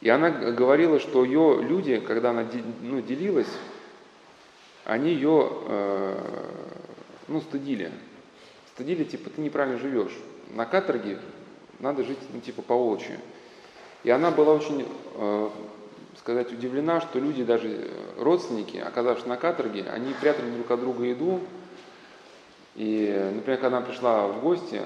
И 0.00 0.08
она 0.08 0.30
говорила, 0.30 0.98
что 0.98 1.22
ее 1.22 1.60
люди, 1.60 2.00
когда 2.00 2.30
она 2.30 2.46
ну, 2.80 3.02
делилась, 3.02 3.50
они 4.86 5.10
ее 5.10 5.50
э, 5.66 6.18
ну, 7.28 7.42
стыдили. 7.42 7.92
Стыдили, 8.72 9.04
типа, 9.04 9.28
ты 9.28 9.42
неправильно 9.42 9.78
живешь. 9.78 10.16
На 10.48 10.64
каторге 10.64 11.18
надо 11.78 12.04
жить, 12.04 12.20
ну, 12.32 12.40
типа, 12.40 12.62
по 12.62 12.74
волчью. 12.74 13.18
И 14.02 14.08
она 14.08 14.30
была 14.30 14.54
очень, 14.54 14.88
э, 15.16 15.50
сказать, 16.30 16.52
удивлена, 16.52 17.00
что 17.00 17.18
люди, 17.18 17.42
даже 17.42 17.90
родственники, 18.16 18.76
оказавшись 18.76 19.26
на 19.26 19.36
каторге, 19.36 19.84
они 19.90 20.14
прятали 20.20 20.48
друг 20.50 20.70
от 20.70 20.78
друга 20.78 21.04
еду. 21.04 21.40
И, 22.76 23.32
например, 23.34 23.58
когда 23.58 23.78
она 23.78 23.86
пришла 23.86 24.28
в 24.28 24.40
гости, 24.40 24.80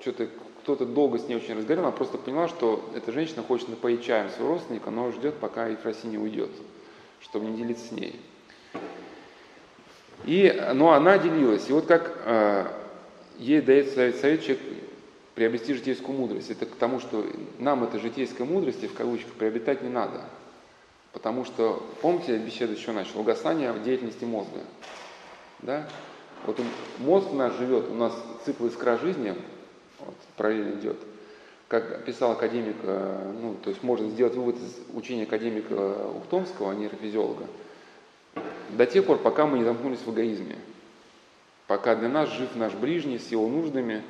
что-то 0.00 0.28
кто-то 0.62 0.84
долго 0.84 1.18
с 1.18 1.28
ней 1.28 1.36
очень 1.36 1.54
разговаривал, 1.54 1.88
она 1.88 1.96
просто 1.96 2.18
поняла, 2.18 2.48
что 2.48 2.90
эта 2.94 3.10
женщина 3.10 3.42
хочет 3.42 3.68
напоить 3.68 4.04
чаем 4.04 4.28
своего 4.30 4.54
родственника, 4.54 4.90
но 4.90 5.10
ждет, 5.12 5.36
пока 5.36 5.68
Ефросинья 5.68 6.18
уйдет, 6.18 6.50
чтобы 7.22 7.46
не 7.46 7.56
делиться 7.56 7.86
с 7.86 7.92
ней. 7.92 8.20
И, 10.24 10.62
но 10.74 10.92
она 10.92 11.16
делилась. 11.18 11.70
И 11.70 11.72
вот 11.72 11.86
как 11.86 12.18
э, 12.24 12.66
ей 13.38 13.62
дает 13.62 13.94
совет, 13.94 14.16
совет 14.16 14.42
человек 14.42 14.60
приобрести 15.36 15.74
житейскую 15.74 16.16
мудрость. 16.16 16.50
Это 16.50 16.66
к 16.66 16.74
тому, 16.74 16.98
что 16.98 17.24
нам 17.58 17.84
эта 17.84 18.00
житейская 18.00 18.46
мудрость, 18.46 18.82
в 18.82 18.94
кавычках, 18.94 19.32
приобретать 19.34 19.82
не 19.82 19.90
надо. 19.90 20.22
Потому 21.12 21.44
что, 21.44 21.86
помните, 22.00 22.38
беседу 22.38 22.72
еще 22.72 22.92
начал, 22.92 23.20
угасание 23.20 23.72
в 23.72 23.82
деятельности 23.82 24.24
мозга. 24.24 24.60
Да? 25.60 25.88
Вот 26.46 26.58
мозг 26.98 27.32
наш 27.32 27.54
живет, 27.54 27.90
у 27.90 27.94
нас 27.94 28.12
цикл 28.44 28.66
искра 28.66 28.96
жизни, 28.96 29.34
вот, 30.00 30.14
параллельно 30.36 30.80
идет. 30.80 30.96
Как 31.68 32.04
писал 32.04 32.32
академик, 32.32 32.76
э, 32.82 33.32
ну, 33.40 33.56
то 33.62 33.70
есть 33.70 33.82
можно 33.82 34.08
сделать 34.08 34.34
вывод 34.34 34.56
из 34.56 34.78
учения 34.94 35.24
академика 35.24 36.08
Ухтомского, 36.14 36.72
нейрофизиолога, 36.72 37.46
до 38.70 38.86
тех 38.86 39.04
пор, 39.04 39.18
пока 39.18 39.46
мы 39.46 39.58
не 39.58 39.64
замкнулись 39.64 40.00
в 40.00 40.12
эгоизме. 40.12 40.56
Пока 41.66 41.94
для 41.94 42.08
нас 42.08 42.30
жив 42.30 42.54
наш 42.54 42.72
ближний 42.74 43.18
с 43.18 43.28
его 43.28 43.48
нуждами. 43.48 44.02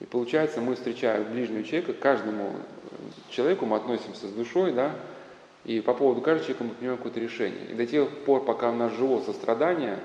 И 0.00 0.04
получается, 0.04 0.60
мы 0.60 0.74
встречая 0.74 1.24
ближнего 1.24 1.64
человека, 1.64 1.94
к 1.94 1.98
каждому 1.98 2.54
человеку 3.30 3.66
мы 3.66 3.76
относимся 3.76 4.26
с 4.28 4.32
душой, 4.32 4.72
да, 4.72 4.94
и 5.64 5.80
по 5.80 5.94
поводу 5.94 6.20
каждого 6.20 6.44
человека 6.46 6.64
мы 6.64 6.70
принимаем 6.70 6.98
какое-то 6.98 7.20
решение. 7.20 7.66
И 7.70 7.74
до 7.74 7.86
тех 7.86 8.08
пор, 8.24 8.44
пока 8.44 8.70
у 8.70 8.74
нас 8.74 8.92
живо 8.92 9.20
сострадание, 9.20 9.98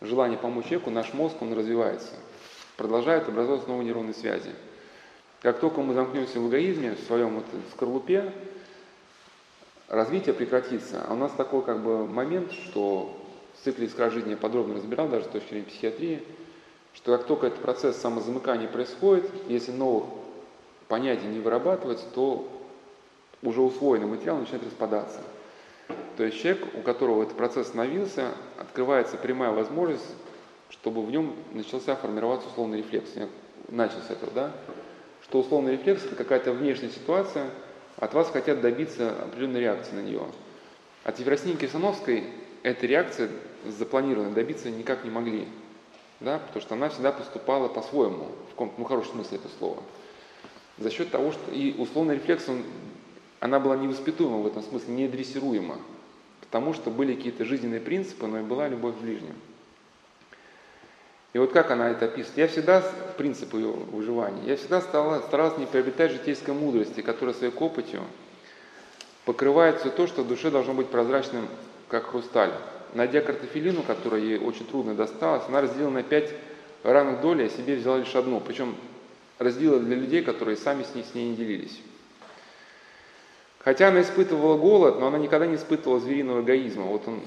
желание 0.00 0.38
помочь 0.38 0.66
человеку, 0.66 0.90
наш 0.90 1.12
мозг, 1.12 1.36
он 1.40 1.52
развивается, 1.52 2.14
продолжает 2.76 3.28
образовывать 3.28 3.66
новые 3.68 3.86
нейронные 3.86 4.14
связи. 4.14 4.50
Как 5.42 5.58
только 5.58 5.80
мы 5.80 5.94
замкнемся 5.94 6.38
в 6.38 6.48
эгоизме, 6.48 6.92
в 6.92 7.00
своем 7.00 7.36
вот 7.36 7.46
скорлупе, 7.72 8.32
развитие 9.88 10.34
прекратится. 10.34 11.04
А 11.06 11.12
у 11.12 11.16
нас 11.16 11.32
такой 11.32 11.62
как 11.62 11.82
бы 11.82 12.06
момент, 12.06 12.52
что 12.52 13.16
в 13.54 13.64
цикле 13.64 13.86
искра 13.86 14.10
жизни 14.10 14.30
я 14.30 14.36
подробно 14.36 14.76
разбирал, 14.76 15.08
даже 15.08 15.24
с 15.26 15.28
точки 15.28 15.50
зрения 15.50 15.66
психиатрии, 15.66 16.22
что 16.94 17.16
как 17.16 17.26
только 17.26 17.46
этот 17.46 17.60
процесс 17.60 17.96
самозамыкания 17.96 18.68
происходит, 18.68 19.30
если 19.48 19.72
новых 19.72 20.04
понятий 20.88 21.26
не 21.26 21.38
вырабатывается, 21.38 22.06
то 22.14 22.48
уже 23.42 23.60
усвоенный 23.60 24.06
материал 24.06 24.38
начинает 24.38 24.64
распадаться. 24.64 25.20
То 26.16 26.24
есть 26.24 26.40
человек, 26.40 26.66
у 26.74 26.82
которого 26.82 27.22
этот 27.22 27.36
процесс 27.36 27.68
остановился, 27.68 28.28
открывается 28.58 29.16
прямая 29.16 29.50
возможность, 29.52 30.04
чтобы 30.68 31.02
в 31.02 31.10
нем 31.10 31.34
начался 31.52 31.96
формироваться 31.96 32.48
условный 32.48 32.78
рефлекс. 32.78 33.10
Я 33.16 33.28
начал 33.68 33.98
с 34.06 34.10
этого, 34.10 34.30
да? 34.32 34.52
Что 35.22 35.40
условный 35.40 35.72
рефлекс– 35.72 36.04
это 36.04 36.16
какая-то 36.16 36.52
внешняя 36.52 36.90
ситуация, 36.90 37.50
от 37.96 38.14
вас 38.14 38.30
хотят 38.30 38.60
добиться 38.60 39.10
определенной 39.10 39.60
реакции 39.60 39.94
на 39.94 40.00
нее. 40.00 40.22
От 41.04 41.18
Евросинии 41.18 41.54
Кирсановской 41.54 42.24
этой 42.62 42.88
реакции 42.88 43.30
запланированной 43.66 44.32
добиться 44.32 44.70
никак 44.70 45.04
не 45.04 45.10
могли. 45.10 45.48
Да? 46.20 46.38
Потому 46.38 46.60
что 46.60 46.74
она 46.74 46.88
всегда 46.90 47.12
поступала 47.12 47.68
по-своему, 47.68 48.28
в 48.48 48.50
каком-то 48.50 48.74
ну, 48.78 48.84
хорошем 48.84 49.14
смысле 49.14 49.38
это 49.38 49.48
слово. 49.58 49.82
За 50.78 50.90
счет 50.90 51.10
того, 51.10 51.32
что 51.32 51.50
и 51.50 51.74
условный 51.78 52.14
рефлекс, 52.14 52.48
он, 52.48 52.62
она 53.40 53.58
была 53.58 53.76
невоспитуема 53.76 54.38
в 54.38 54.46
этом 54.46 54.62
смысле, 54.62 54.94
не 54.94 55.08
дрессируема. 55.08 55.78
Потому 56.40 56.74
что 56.74 56.90
были 56.90 57.14
какие-то 57.14 57.44
жизненные 57.44 57.80
принципы, 57.80 58.26
но 58.26 58.40
и 58.40 58.42
была 58.42 58.68
любовь 58.68 58.96
к 58.96 58.98
ближним. 58.98 59.34
И 61.32 61.38
вот 61.38 61.52
как 61.52 61.70
она 61.70 61.90
это 61.90 62.06
описывает? 62.06 62.38
Я 62.38 62.48
всегда, 62.48 62.82
принцип 63.16 63.54
ее 63.54 63.68
выживания, 63.68 64.42
я 64.46 64.56
всегда 64.56 64.80
старалась, 64.80 65.24
старалась 65.26 65.58
не 65.58 65.66
приобретать 65.66 66.10
житейской 66.10 66.52
мудрости, 66.52 67.02
которая 67.02 67.34
своей 67.34 67.52
копотью 67.52 68.02
покрывает 69.24 69.78
все 69.78 69.90
то, 69.90 70.08
что 70.08 70.22
в 70.22 70.28
душе 70.28 70.50
должно 70.50 70.74
быть 70.74 70.88
прозрачным, 70.88 71.46
как 71.88 72.06
хрусталь. 72.06 72.52
Найдя 72.94 73.20
картофелину, 73.20 73.82
которая 73.82 74.20
ей 74.20 74.38
очень 74.38 74.66
трудно 74.66 74.94
досталась, 74.94 75.44
она 75.48 75.60
разделила 75.60 75.90
на 75.90 76.02
пять 76.02 76.30
равных 76.82 77.20
долей, 77.20 77.46
а 77.46 77.48
себе 77.48 77.76
взяла 77.76 77.98
лишь 77.98 78.14
одну. 78.14 78.40
Причем 78.40 78.74
разделила 79.38 79.78
для 79.78 79.96
людей, 79.96 80.22
которые 80.22 80.56
сами 80.56 80.82
с 80.82 80.94
ней, 80.94 81.04
с 81.04 81.14
ней 81.14 81.30
не 81.30 81.36
делились. 81.36 81.80
Хотя 83.62 83.88
она 83.88 84.00
испытывала 84.00 84.56
голод, 84.56 85.00
но 85.00 85.08
она 85.08 85.18
никогда 85.18 85.46
не 85.46 85.56
испытывала 85.56 86.00
звериного 86.00 86.40
эгоизма. 86.40 86.84
Вот 86.84 87.06
он 87.06 87.20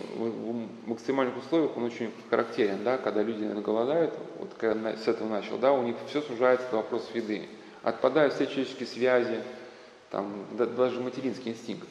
в 0.86 0.94
экстремальных 0.94 1.38
условиях 1.38 1.78
он 1.78 1.84
очень 1.84 2.12
характерен, 2.30 2.84
да, 2.84 2.98
когда 2.98 3.22
люди 3.22 3.42
наверное, 3.42 3.62
голодают, 3.62 4.14
вот 4.40 4.52
когда 4.58 4.98
с 4.98 5.08
этого 5.08 5.30
начал, 5.30 5.60
да, 5.60 5.74
у 5.74 5.84
них 5.84 5.96
все 6.08 6.22
сужается 6.22 6.68
до 6.72 6.78
вопросов 6.78 7.14
еды. 7.14 7.48
Отпадают 7.84 8.34
все 8.34 8.48
человеческие 8.48 8.88
связи, 8.88 9.44
там, 10.10 10.48
даже 10.58 11.02
материнский 11.02 11.52
инстинкт. 11.52 11.88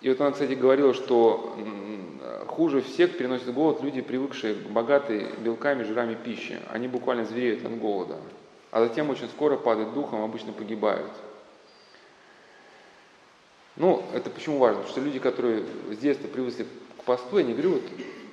И 0.00 0.08
вот 0.08 0.20
она, 0.20 0.30
кстати, 0.30 0.52
говорила, 0.52 0.94
что 0.94 1.56
хуже 2.46 2.82
всех 2.82 3.16
переносят 3.16 3.52
голод 3.52 3.82
люди, 3.82 4.00
привыкшие 4.00 4.54
богатой 4.54 5.26
белками, 5.40 5.82
жирами 5.82 6.14
пищи. 6.14 6.58
Они 6.70 6.88
буквально 6.88 7.24
звереют 7.24 7.64
от 7.64 7.78
голода 7.78 8.16
а 8.70 8.86
затем 8.86 9.10
очень 9.10 9.28
скоро 9.28 9.56
падают 9.56 9.94
духом, 9.94 10.22
обычно 10.22 10.52
погибают. 10.52 11.10
Ну, 13.76 14.04
это 14.12 14.28
почему 14.28 14.58
важно? 14.58 14.82
Потому 14.82 14.92
что 14.92 15.00
люди, 15.00 15.18
которые 15.18 15.64
с 15.90 15.98
детства 15.98 16.26
привыкли 16.26 16.66
к 16.98 17.04
посту, 17.04 17.38
я 17.38 17.44
не 17.44 17.52
говорю, 17.52 17.80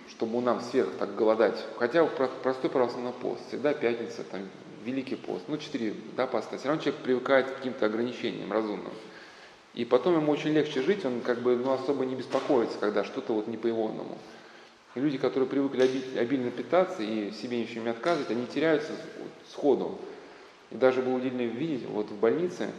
чтобы 0.09 0.37
у 0.37 0.41
нас 0.41 0.69
сверх 0.69 0.89
так 0.97 1.15
голодать. 1.15 1.63
Хотя 1.77 2.05
простой 2.05 2.69
православный 2.69 3.13
пост, 3.13 3.47
всегда 3.47 3.73
пятница, 3.73 4.23
там, 4.23 4.41
великий 4.83 5.15
пост, 5.15 5.45
ну, 5.47 5.57
четыре 5.57 5.93
да, 6.17 6.25
поста. 6.27 6.57
Все 6.57 6.67
равно 6.67 6.81
человек 6.81 7.01
привыкает 7.03 7.47
к 7.47 7.55
каким-то 7.57 7.85
ограничениям 7.85 8.51
разумным. 8.51 8.91
И 9.75 9.83
потом 9.83 10.15
ему 10.15 10.31
очень 10.31 10.51
легче 10.51 10.81
жить, 10.81 11.03
он 11.05 11.19
как 11.19 11.41
бы 11.41 11.57
ну, 11.57 11.73
особо 11.73 12.05
не 12.05 12.15
беспокоится, 12.15 12.77
когда 12.79 13.03
что-то 13.03 13.33
вот 13.33 13.47
не 13.47 13.57
по-ивонному. 13.57 14.17
Люди, 14.95 15.17
которые 15.17 15.49
привыкли 15.49 16.17
обильно 16.17 16.49
питаться 16.49 17.03
и 17.03 17.31
себе 17.31 17.59
ничего 17.59 17.83
не 17.83 17.89
отказывать, 17.89 18.31
они 18.31 18.47
теряются 18.47 18.93
сходу. 19.51 19.99
И 20.71 20.75
даже 20.75 21.01
было 21.01 21.15
удивительно 21.15 21.41
видеть, 21.41 21.85
вот 21.89 22.09
в 22.09 22.17
больнице, 22.17 22.71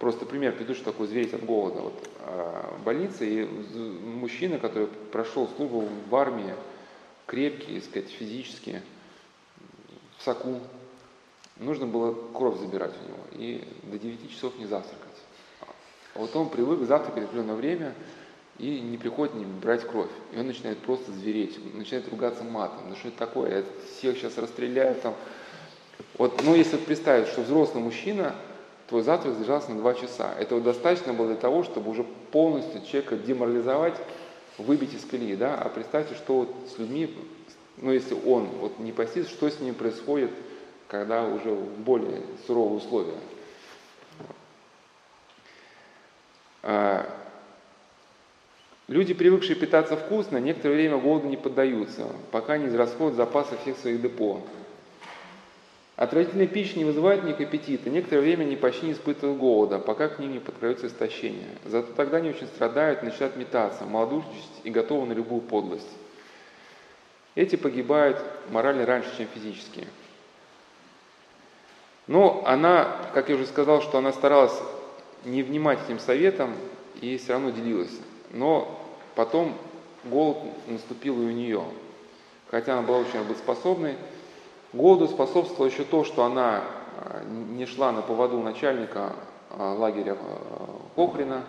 просто 0.00 0.26
пример 0.26 0.56
приведу, 0.56 0.74
что 0.74 0.86
такое 0.86 1.06
звереть 1.06 1.32
от 1.34 1.44
голода. 1.44 1.80
Вот, 1.80 2.08
а, 2.22 2.76
в 2.80 2.82
больнице 2.82 3.28
и 3.28 3.44
мужчина, 3.44 4.58
который 4.58 4.88
прошел 4.88 5.48
службу 5.56 5.88
в 6.10 6.16
армии, 6.16 6.52
крепкий, 7.26 7.80
сказать, 7.80 8.10
физически, 8.10 8.82
в 10.18 10.24
соку, 10.24 10.60
нужно 11.58 11.86
было 11.86 12.16
кровь 12.34 12.58
забирать 12.58 12.92
у 13.04 13.08
него 13.08 13.44
и 13.44 13.64
до 13.84 13.98
9 13.98 14.30
часов 14.32 14.58
не 14.58 14.66
завтракать. 14.66 15.06
А 16.16 16.18
вот 16.18 16.34
он 16.34 16.48
привык 16.48 16.80
завтракать 16.86 17.24
в 17.24 17.26
определенное 17.26 17.54
время 17.54 17.94
и 18.58 18.80
не 18.80 18.96
приходит 18.96 19.34
не 19.34 19.44
брать 19.44 19.86
кровь. 19.86 20.10
И 20.32 20.38
он 20.38 20.46
начинает 20.46 20.78
просто 20.78 21.12
звереть, 21.12 21.58
начинает 21.74 22.08
ругаться 22.08 22.42
матом. 22.42 22.88
Ну 22.88 22.96
что 22.96 23.08
это 23.08 23.18
такое? 23.18 23.58
Я 23.58 23.64
всех 23.98 24.16
сейчас 24.16 24.38
расстреляю, 24.38 24.94
там, 24.94 25.14
вот, 26.18 26.42
ну, 26.44 26.54
если 26.54 26.76
представить, 26.78 27.28
что 27.28 27.42
взрослый 27.42 27.82
мужчина, 27.82 28.34
твой 28.88 29.02
завтрак 29.02 29.34
задержался 29.34 29.72
на 29.72 29.80
2 29.80 29.94
часа. 29.94 30.32
Этого 30.38 30.60
достаточно 30.60 31.12
было 31.12 31.26
для 31.28 31.36
того, 31.36 31.64
чтобы 31.64 31.90
уже 31.90 32.04
полностью 32.32 32.82
человека 32.86 33.16
деморализовать, 33.16 33.96
выбить 34.56 34.94
из 34.94 35.04
колеи, 35.04 35.36
да? 35.36 35.56
А 35.56 35.68
представьте, 35.68 36.14
что 36.14 36.40
вот 36.40 36.54
с 36.74 36.78
людьми, 36.78 37.14
ну, 37.76 37.92
если 37.92 38.14
он 38.14 38.46
вот 38.46 38.78
не 38.78 38.92
постится, 38.92 39.30
что 39.30 39.50
с 39.50 39.60
ним 39.60 39.74
происходит, 39.74 40.30
когда 40.88 41.24
уже 41.24 41.54
более 41.54 42.22
суровые 42.46 42.78
условия. 42.78 43.18
А, 44.20 44.24
люди, 48.88 49.14
привыкшие 49.14 49.56
питаться 49.56 49.96
вкусно, 49.96 50.38
некоторое 50.38 50.74
время 50.74 50.98
голоду 50.98 51.28
не 51.28 51.36
поддаются, 51.36 52.08
пока 52.30 52.58
не 52.58 52.66
израсходят 52.66 53.16
запасы 53.16 53.56
всех 53.58 53.78
своих 53.78 54.02
депо. 54.02 54.42
Отвратительная 55.96 56.46
пища 56.46 56.78
не 56.78 56.84
вызывает 56.84 57.24
у 57.24 57.28
аппетита, 57.30 57.88
некоторое 57.88 58.20
время 58.20 58.42
они 58.42 58.56
почти 58.56 58.86
не 58.86 58.92
испытывают 58.92 59.38
голода, 59.38 59.78
пока 59.78 60.08
к 60.08 60.18
ним 60.18 60.32
не 60.32 60.40
подкроется 60.40 60.88
истощение. 60.88 61.48
Зато 61.64 61.92
тогда 61.94 62.18
они 62.18 62.28
очень 62.28 62.46
страдают, 62.48 63.02
начинают 63.02 63.36
метаться, 63.36 63.84
малодушничать 63.84 64.60
и 64.64 64.70
готовы 64.70 65.06
на 65.06 65.14
любую 65.14 65.40
подлость. 65.40 65.88
Эти 67.34 67.56
погибают 67.56 68.18
морально 68.50 68.84
раньше, 68.84 69.08
чем 69.16 69.26
физически. 69.34 69.86
Но 72.06 72.44
она, 72.46 72.94
как 73.14 73.30
я 73.30 73.34
уже 73.34 73.46
сказал, 73.46 73.80
что 73.80 73.96
она 73.96 74.12
старалась 74.12 74.56
не 75.24 75.42
внимать 75.42 75.78
этим 75.84 75.98
советам 75.98 76.54
и 77.00 77.16
все 77.16 77.32
равно 77.32 77.50
делилась. 77.50 77.96
Но 78.30 78.80
потом 79.14 79.54
голод 80.04 80.38
наступил 80.68 81.20
и 81.22 81.26
у 81.26 81.30
нее. 81.30 81.64
Хотя 82.50 82.74
она 82.74 82.82
была 82.82 82.98
очень 82.98 83.18
работоспособной, 83.18 83.96
Голоду 84.76 85.08
способствовало 85.08 85.70
еще 85.70 85.84
то, 85.84 86.04
что 86.04 86.24
она 86.24 86.62
э, 86.96 87.24
не 87.24 87.64
шла 87.64 87.92
на 87.92 88.02
поводу 88.02 88.40
начальника 88.40 89.14
э, 89.50 89.62
лагеря 89.62 90.16
э, 90.20 90.66
Кохрина. 90.96 91.44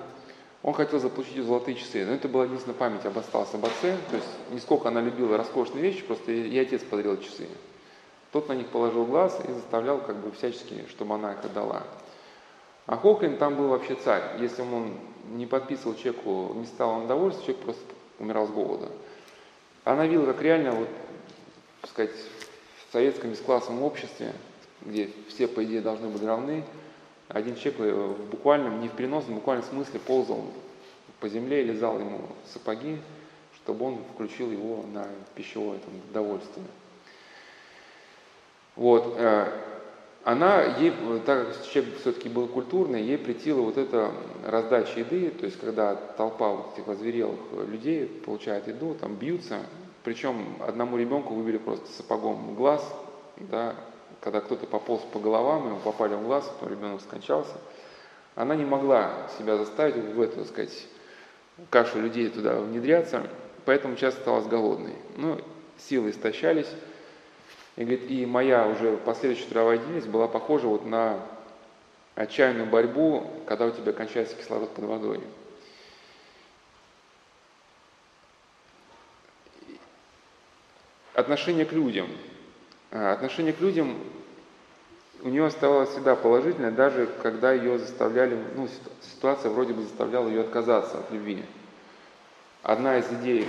Он 0.64 0.73
хотел 0.73 0.99
заполучить 0.99 1.44
золотые 1.44 1.76
часы, 1.76 2.06
но 2.06 2.14
это 2.14 2.30
была 2.30 2.45
единственная 2.45 2.77
память 2.77 3.06
об 3.06 3.18
осталась 3.18 3.53
об 3.53 3.65
отце. 3.65 3.98
То 4.10 4.15
есть, 4.15 4.27
не 4.52 4.60
сколько 4.60 4.88
она 4.88 5.02
любила 5.02 5.38
роскошные 5.38 5.81
вещи, 5.81 6.03
просто 6.03 6.31
и 6.31 6.57
отец 6.57 6.84
подарил 6.84 7.18
часы. 7.18 7.48
Тот 8.31 8.48
на 8.49 8.53
них 8.53 8.68
положил 8.68 9.06
глаз 9.06 9.38
и 9.48 9.52
заставлял 9.52 9.99
как 9.99 10.15
бы 10.18 10.31
всячески, 10.31 10.85
чтобы 10.89 11.15
она 11.15 11.34
их 11.34 11.44
отдала. 11.44 11.84
А 12.88 12.95
Хохрин 12.95 13.38
там 13.38 13.55
был 13.55 13.68
вообще 13.68 13.95
царь. 13.95 14.23
Если 14.39 14.61
он 14.61 14.93
не 15.31 15.45
подписывал 15.45 15.95
чеку, 15.95 16.53
не 16.55 16.65
стал 16.65 17.01
он 17.01 17.07
довольствовать, 17.07 17.45
человек 17.45 17.65
просто 17.65 17.84
умирал 18.18 18.47
с 18.47 18.49
голода. 18.49 18.89
Она 19.84 20.07
видела, 20.07 20.26
как 20.27 20.41
реально, 20.41 20.72
вот, 20.72 20.89
так 21.81 21.89
сказать, 21.91 22.11
в 22.11 22.93
советском 22.93 23.31
бесклассовом 23.31 23.84
обществе, 23.84 24.34
где 24.81 25.09
все, 25.27 25.47
по 25.47 25.64
идее, 25.65 25.81
должны 25.81 26.07
быть 26.07 26.23
равны, 26.23 26.64
один 27.27 27.57
человек 27.57 27.80
э, 27.80 27.93
в 27.93 28.30
буквальном, 28.30 28.80
не 28.80 28.88
в 28.88 28.93
переносном, 28.93 29.34
в 29.34 29.39
буквальном 29.39 29.65
смысле 29.65 29.99
ползал 29.99 30.45
по 31.19 31.27
земле, 31.27 31.64
лизал 31.64 31.99
ему 31.99 32.22
сапоги, 32.53 33.01
чтобы 33.55 33.85
он 33.85 33.99
включил 34.14 34.49
его 34.49 34.85
на 34.93 35.07
пищевое 35.35 35.80
там, 35.80 35.93
довольствие. 36.14 36.65
Вот. 38.77 39.18
Она, 40.28 40.62
ей, 40.62 40.91
так 41.26 41.48
как 41.48 41.68
человек 41.68 41.99
все-таки 42.02 42.28
был 42.28 42.49
культурный, 42.49 43.02
ей 43.02 43.18
претила 43.18 43.62
вот 43.62 43.78
эта 43.78 44.12
раздача 44.45 44.99
еды, 44.99 45.30
то 45.30 45.45
есть 45.45 45.58
когда 45.58 45.95
толпа 45.95 46.49
вот 46.49 46.74
этих 46.74 46.86
возверелых 46.86 47.40
людей 47.66 48.06
получает 48.26 48.68
еду, 48.68 48.94
там 48.94 49.16
бьются, 49.16 49.62
причем 50.04 50.58
одному 50.60 50.98
ребенку 50.98 51.34
выбили 51.34 51.58
просто 51.58 51.88
сапогом 51.94 52.56
глаз, 52.56 52.86
да, 53.38 53.74
когда 54.20 54.41
кто-то 54.41 54.66
пополз 54.66 55.02
по 55.14 55.20
головам, 55.20 55.68
ему 55.68 55.80
попали 55.80 56.16
в 56.16 56.24
глаз, 56.26 56.52
то 56.60 56.68
ребенок 56.68 56.99
скончался. 56.99 57.56
Она 58.36 58.54
не 58.58 58.66
могла 58.66 59.30
себя 59.40 59.56
заставить 59.56 59.95
в 59.95 60.22
эту, 60.22 60.40
так 60.40 60.48
сказать, 60.48 60.88
кашу 61.70 62.02
людей 62.02 62.28
туда 62.28 62.60
внедряться, 62.60 63.24
поэтому 63.64 63.95
часто 63.95 64.20
осталась 64.20 64.48
голодной. 64.48 64.95
Ну, 65.16 65.40
силы 65.78 66.10
истощались, 66.10 66.68
и, 67.78 67.82
говорит, 67.84 68.10
и 68.10 68.26
моя 68.26 68.68
уже 68.68 68.98
последующая 68.98 69.45
трудовая 69.45 69.78
деятельность 69.78 70.08
была 70.08 70.28
похожа 70.28 70.68
вот 70.68 70.86
на 70.86 71.20
отчаянную 72.16 72.68
борьбу, 72.68 73.30
когда 73.45 73.68
у 73.68 73.72
тебя 73.72 73.94
кончается 73.94 74.36
кислород 74.36 74.74
под 74.74 74.86
водой. 74.86 75.22
Отношение 81.14 81.66
к 81.66 81.72
людям. 81.72 82.08
А, 82.91 83.14
отношение 83.14 83.54
к 83.54 83.62
людям 83.62 83.95
у 85.22 85.30
нее 85.30 85.45
оставалось 85.45 85.90
всегда 85.90 86.16
положительное, 86.16 86.72
даже 86.72 87.08
когда 87.22 87.52
ее 87.52 87.78
заставляли, 87.78 88.40
ну, 88.56 88.68
ситуация 89.02 89.52
вроде 89.52 89.74
бы 89.74 89.84
заставляла 89.84 90.28
ее 90.28 90.41
отказаться 90.41 90.99
от 90.99 91.12
любви. 91.12 91.44
Одна 92.64 92.98
из 92.98 93.12
идей 93.12 93.48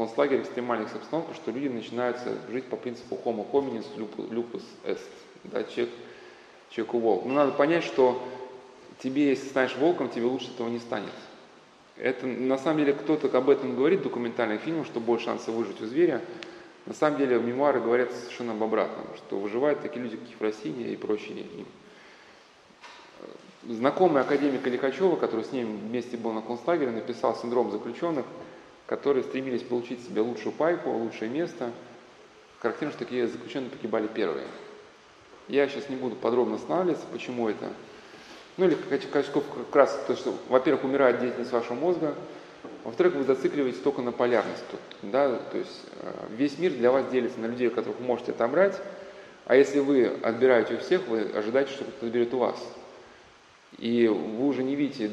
концлагеря 0.00 0.40
экстремальных 0.40 0.94
обстановках, 0.94 1.36
что 1.36 1.50
люди 1.50 1.68
начинают 1.68 2.16
жить 2.50 2.64
по 2.64 2.76
принципу 2.76 3.20
homo 3.22 3.46
hominis 3.52 3.84
lupus 4.30 4.62
est, 4.84 4.98
да, 5.44 5.62
человек, 5.64 5.90
человеку 6.70 6.98
волк. 7.00 7.26
Но 7.26 7.34
надо 7.34 7.52
понять, 7.52 7.84
что 7.84 8.22
тебе, 9.02 9.28
если 9.28 9.46
станешь 9.46 9.76
волком, 9.76 10.08
тебе 10.08 10.24
лучше 10.24 10.50
этого 10.54 10.68
не 10.68 10.78
станет. 10.78 11.12
Это, 11.98 12.26
на 12.26 12.56
самом 12.56 12.78
деле, 12.78 12.94
кто-то 12.94 13.36
об 13.36 13.50
этом 13.50 13.76
говорит 13.76 14.00
в 14.00 14.04
документальных 14.04 14.62
фильмах, 14.62 14.86
что 14.86 15.00
больше 15.00 15.26
шансов 15.26 15.54
выжить 15.54 15.82
у 15.82 15.86
зверя. 15.86 16.22
На 16.86 16.94
самом 16.94 17.18
деле, 17.18 17.38
мемуары 17.38 17.82
говорят 17.82 18.10
совершенно 18.10 18.52
об 18.52 18.62
обратном, 18.62 19.04
что 19.18 19.38
выживают 19.38 19.82
такие 19.82 20.02
люди, 20.02 20.16
как 20.16 20.30
Ефросиния 20.30 20.94
и 20.94 20.96
прочие. 20.96 21.44
Знакомый 23.68 24.22
академик 24.22 24.66
Лихачева, 24.66 25.16
который 25.16 25.44
с 25.44 25.52
ним 25.52 25.76
вместе 25.76 26.16
был 26.16 26.32
на 26.32 26.40
концлагере, 26.40 26.90
написал 26.90 27.36
«Синдром 27.36 27.70
заключенных», 27.70 28.24
которые 28.90 29.22
стремились 29.22 29.62
получить 29.62 30.04
себе 30.04 30.20
лучшую 30.20 30.52
пайку, 30.52 30.90
лучшее 30.90 31.30
место. 31.30 31.70
Характерно, 32.58 32.92
что 32.92 33.04
такие 33.04 33.28
заключенные 33.28 33.70
погибали 33.70 34.08
первые. 34.08 34.48
Я 35.46 35.68
сейчас 35.68 35.88
не 35.88 35.94
буду 35.94 36.16
подробно 36.16 36.56
останавливаться, 36.56 37.06
почему 37.12 37.48
это. 37.48 37.68
Ну 38.56 38.66
или 38.66 38.74
Качков 38.74 39.44
как 39.68 39.76
раз 39.76 40.04
то, 40.08 40.16
что, 40.16 40.34
во-первых, 40.48 40.82
умирает 40.82 41.20
деятельность 41.20 41.52
вашего 41.52 41.74
мозга, 41.74 42.16
во-вторых, 42.82 43.14
вы 43.14 43.22
зацикливаетесь 43.22 43.80
только 43.80 44.02
на 44.02 44.10
полярность. 44.10 44.64
Тут, 44.72 44.80
да? 45.02 45.36
То 45.36 45.58
есть 45.58 45.82
э, 46.00 46.12
весь 46.36 46.58
мир 46.58 46.72
для 46.72 46.90
вас 46.90 47.08
делится 47.12 47.38
на 47.38 47.46
людей, 47.46 47.70
которых 47.70 48.00
вы 48.00 48.04
можете 48.04 48.32
отобрать, 48.32 48.76
а 49.46 49.54
если 49.54 49.78
вы 49.78 50.06
отбираете 50.06 50.74
у 50.74 50.78
всех, 50.78 51.06
вы 51.06 51.30
ожидаете, 51.32 51.70
что 51.70 51.84
кто-то 51.84 52.06
заберет 52.06 52.34
у 52.34 52.38
вас. 52.38 52.58
И 53.78 54.08
вы 54.08 54.46
уже 54.46 54.62
не 54.62 54.74
видите 54.74 55.10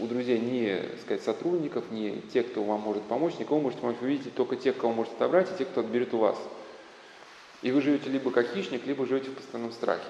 у 0.00 0.06
друзей 0.06 0.38
ни 0.38 1.00
сказать, 1.00 1.22
сотрудников, 1.22 1.90
ни 1.90 2.20
тех, 2.32 2.50
кто 2.50 2.62
вам 2.62 2.80
может 2.80 3.02
помочь, 3.04 3.38
никого 3.38 3.60
можете 3.60 3.82
помочь. 3.82 3.96
Вы 4.00 4.08
видите 4.08 4.30
только 4.30 4.56
тех, 4.56 4.76
кого 4.76 4.92
можете 4.92 5.16
отобрать, 5.16 5.50
и 5.50 5.58
тех, 5.58 5.68
кто 5.68 5.80
отберет 5.80 6.14
у 6.14 6.18
вас. 6.18 6.38
И 7.62 7.72
вы 7.72 7.80
живете 7.80 8.10
либо 8.10 8.30
как 8.30 8.46
хищник, 8.52 8.86
либо 8.86 9.06
живете 9.06 9.30
в 9.30 9.34
постоянном 9.34 9.72
страхе. 9.72 10.04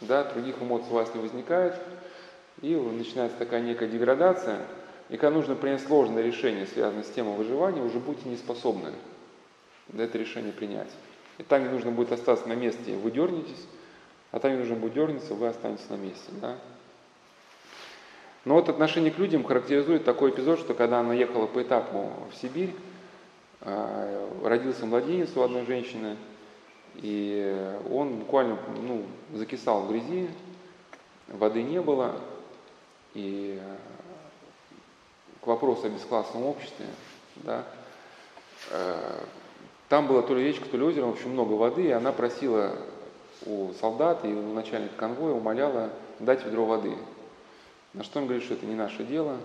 Да, 0.00 0.24
других 0.24 0.56
эмоций 0.60 0.88
у 0.90 0.94
вас 0.94 1.14
не 1.14 1.20
возникает, 1.20 1.74
и 2.62 2.74
начинается 2.74 3.36
такая 3.36 3.60
некая 3.60 3.88
деградация. 3.88 4.60
И 5.10 5.16
когда 5.16 5.36
нужно 5.36 5.54
принять 5.54 5.82
сложное 5.82 6.22
решение, 6.22 6.66
связанное 6.66 7.02
с 7.02 7.10
темой 7.10 7.36
выживания, 7.36 7.82
уже 7.82 7.98
будете 7.98 8.28
не 8.28 8.36
способны 8.36 8.92
это 9.92 10.18
решение 10.18 10.52
принять. 10.52 10.90
И 11.38 11.42
там, 11.42 11.62
где 11.62 11.70
нужно 11.70 11.90
будет 11.90 12.12
остаться 12.12 12.48
на 12.48 12.54
месте, 12.54 12.94
вы 12.94 13.10
дернетесь, 13.10 13.66
а 14.30 14.38
там, 14.38 14.52
где 14.52 14.60
нужно 14.60 14.76
будет 14.76 14.94
дернуться, 14.94 15.34
вы 15.34 15.48
останетесь 15.48 15.88
на 15.90 15.96
месте. 15.96 16.30
Да? 16.40 16.56
Но 18.44 18.54
вот 18.54 18.68
отношение 18.68 19.10
к 19.10 19.18
людям 19.18 19.44
характеризует 19.44 20.04
такой 20.04 20.30
эпизод, 20.30 20.58
что 20.58 20.74
когда 20.74 21.00
она 21.00 21.14
ехала 21.14 21.46
по 21.46 21.62
этапу 21.62 22.10
в 22.30 22.36
Сибирь, 22.36 22.74
а, 23.62 24.28
родился 24.44 24.84
младенец 24.84 25.30
у 25.36 25.42
одной 25.42 25.64
женщины, 25.64 26.16
и 26.96 27.76
он 27.90 28.18
буквально 28.18 28.58
ну, 28.82 29.04
закисал 29.32 29.82
в 29.82 29.90
грязи, 29.90 30.28
воды 31.28 31.62
не 31.62 31.80
было, 31.80 32.20
и 33.14 33.58
к 35.40 35.46
вопросу 35.46 35.86
о 35.86 35.90
бесклассном 35.90 36.44
обществе, 36.44 36.86
да, 37.36 37.64
э, 38.70 39.20
там 39.88 40.06
было 40.06 40.22
то 40.22 40.34
ли 40.34 40.44
речка, 40.44 40.66
то 40.68 40.76
ли 40.76 40.82
озеро, 40.82 41.06
в 41.06 41.10
общем, 41.10 41.30
много 41.30 41.52
воды, 41.52 41.84
и 41.84 41.90
она 41.90 42.12
просила 42.12 42.72
у 43.46 43.72
солдат 43.80 44.24
и 44.24 44.28
у 44.28 44.54
начальника 44.54 44.94
конвоя, 44.96 45.32
умоляла 45.32 45.90
дать 46.18 46.44
ведро 46.44 46.64
воды. 46.64 46.94
На 47.94 48.02
что 48.04 48.18
он 48.18 48.26
говорит, 48.26 48.44
что 48.44 48.54
это 48.54 48.66
не 48.66 48.74
наше 48.74 49.04
дело. 49.04 49.38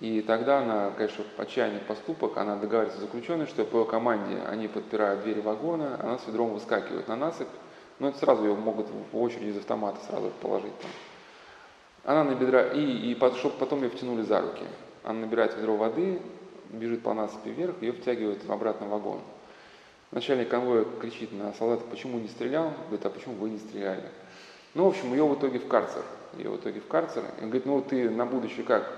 И 0.00 0.20
тогда 0.20 0.58
она, 0.58 0.90
конечно, 0.96 1.24
отчаянный 1.36 1.80
поступок, 1.80 2.36
она 2.36 2.56
договаривается 2.56 2.98
с 2.98 3.02
заключенной, 3.02 3.46
что 3.46 3.64
по 3.64 3.78
ее 3.78 3.84
команде 3.84 4.36
они 4.48 4.66
подпирают 4.66 5.22
двери 5.22 5.40
вагона, 5.40 5.98
она 6.02 6.18
с 6.18 6.26
ведром 6.26 6.54
выскакивает 6.54 7.06
на 7.08 7.14
насыпь, 7.14 7.46
но 7.98 8.08
это 8.08 8.18
сразу 8.18 8.42
ее 8.42 8.54
могут 8.54 8.88
в 9.12 9.16
очередь 9.16 9.54
из 9.54 9.58
автомата 9.58 9.98
сразу 10.08 10.32
положить 10.40 10.76
там. 10.80 10.90
Она 12.04 12.24
на 12.24 12.34
бедра, 12.34 12.64
и, 12.64 12.80
и 12.80 13.16
чтобы 13.38 13.54
потом 13.58 13.82
ее 13.82 13.90
втянули 13.90 14.22
за 14.22 14.40
руки. 14.40 14.64
Она 15.04 15.20
набирает 15.20 15.56
ведро 15.56 15.76
воды, 15.76 16.20
бежит 16.70 17.02
по 17.02 17.14
насыпи 17.14 17.50
вверх, 17.50 17.80
ее 17.80 17.92
втягивают 17.92 18.44
в 18.44 18.50
обратный 18.50 18.88
вагон. 18.88 19.20
Начальник 20.10 20.48
конвоя 20.48 20.84
кричит 21.00 21.32
на 21.32 21.52
солдата, 21.54 21.84
почему 21.88 22.18
не 22.18 22.28
стрелял? 22.28 22.72
Говорит, 22.86 23.06
а 23.06 23.10
почему 23.10 23.34
вы 23.34 23.50
не 23.50 23.58
стреляли? 23.58 24.02
Ну, 24.74 24.84
в 24.84 24.88
общем, 24.88 25.12
ее 25.12 25.24
в 25.24 25.34
итоге 25.34 25.58
в 25.58 25.68
карцер 25.68 26.02
ее 26.38 26.50
в 26.50 26.56
итоге 26.56 26.80
в 26.80 26.86
карцер. 26.86 27.24
И 27.38 27.42
он 27.42 27.50
говорит, 27.50 27.66
ну 27.66 27.80
ты 27.82 28.10
на 28.10 28.26
будущее 28.26 28.64
как? 28.64 28.90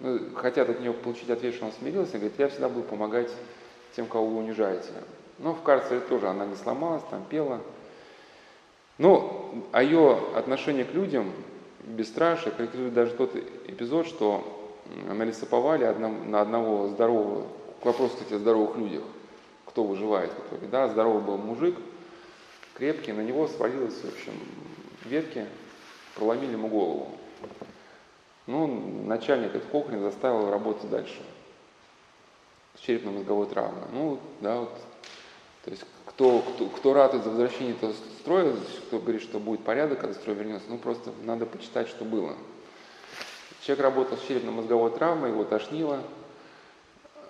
Ну, 0.00 0.18
хотят 0.34 0.68
от 0.68 0.80
нее 0.80 0.92
получить 0.92 1.30
ответ, 1.30 1.54
что 1.54 1.66
он 1.66 1.72
смирился. 1.72 2.16
И 2.16 2.20
говорит, 2.20 2.38
я 2.38 2.48
всегда 2.48 2.68
буду 2.68 2.86
помогать 2.86 3.30
тем, 3.94 4.06
кого 4.06 4.26
вы 4.26 4.38
унижаете. 4.38 4.90
Но 5.38 5.54
в 5.54 5.62
карцере 5.62 6.00
тоже 6.00 6.28
она 6.28 6.46
не 6.46 6.56
сломалась, 6.56 7.02
там 7.10 7.24
пела. 7.28 7.60
Но 8.98 9.54
а 9.72 9.82
ее 9.82 10.18
отношение 10.36 10.84
к 10.84 10.92
людям 10.92 11.32
бесстрашие 11.84 12.52
характеризует 12.52 12.94
даже 12.94 13.12
тот 13.12 13.34
эпизод, 13.34 14.06
что 14.06 14.44
на 15.06 15.22
лесоповале 15.22 15.90
на 15.92 16.40
одного 16.40 16.88
здорового, 16.88 17.46
к 17.80 17.86
вопросу, 17.86 18.14
кстати, 18.14 18.34
о 18.34 18.38
здоровых 18.38 18.76
людях, 18.76 19.02
кто 19.66 19.84
выживает 19.84 20.30
в 20.30 20.48
итоге, 20.48 20.66
да, 20.70 20.88
здоровый 20.88 21.22
был 21.22 21.38
мужик, 21.38 21.76
крепкий, 22.74 23.12
на 23.12 23.22
него 23.22 23.48
свалилась, 23.48 23.94
в 23.94 24.08
общем, 24.08 24.34
ветки, 25.12 25.46
проломили 26.14 26.52
ему 26.52 26.68
голову. 26.68 27.10
Ну, 28.46 28.66
начальник 29.04 29.54
этот 29.54 29.70
Кохрин 29.70 30.00
заставил 30.00 30.50
работать 30.50 30.90
дальше 30.90 31.22
с 32.74 32.80
черепно-мозговой 32.80 33.46
травмой. 33.46 33.84
Ну, 33.92 34.18
да, 34.40 34.60
вот, 34.60 34.74
то 35.64 35.70
есть 35.70 35.84
кто, 36.06 36.40
кто, 36.40 36.66
кто 36.66 36.94
ратует 36.94 37.24
за 37.24 37.30
возвращение 37.30 37.74
этого 37.74 37.92
строя, 38.20 38.54
кто 38.86 38.98
говорит, 38.98 39.22
что 39.22 39.38
будет 39.38 39.62
порядок, 39.62 40.00
когда 40.00 40.14
строй 40.14 40.34
вернется, 40.34 40.68
ну, 40.68 40.78
просто 40.78 41.12
надо 41.22 41.46
почитать, 41.46 41.88
что 41.88 42.04
было. 42.04 42.34
Человек 43.60 43.84
работал 43.84 44.16
с 44.16 44.22
черепно-мозговой 44.22 44.90
травмой, 44.90 45.30
его 45.30 45.44
тошнило, 45.44 46.02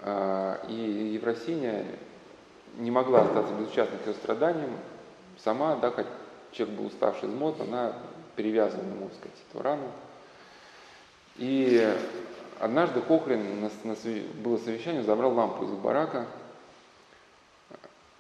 а, 0.01 0.65
и 0.69 1.13
Евросиния 1.15 1.85
не 2.79 2.91
могла 2.91 3.23
остаться 3.23 3.53
безучастной 3.55 3.99
к 3.99 4.07
ее 4.07 4.15
страданиям. 4.15 4.71
Сама, 5.39 5.77
да, 5.77 5.91
хоть 5.91 6.07
человек 6.53 6.79
был 6.79 6.87
уставший, 6.87 7.29
измотан, 7.29 7.69
она 7.69 7.95
перевязывал 8.37 8.85
ему, 8.85 9.09
так 9.09 9.17
сказать, 9.19 9.39
эту 9.51 9.63
рану. 9.63 9.91
И 11.37 11.97
однажды 12.61 13.01
Хохрин 13.01 13.61
на, 13.61 13.71
на, 13.85 13.97
было 14.43 14.59
совещание, 14.59 15.03
забрал 15.03 15.33
лампу 15.35 15.65
из 15.65 15.71
барака, 15.71 16.27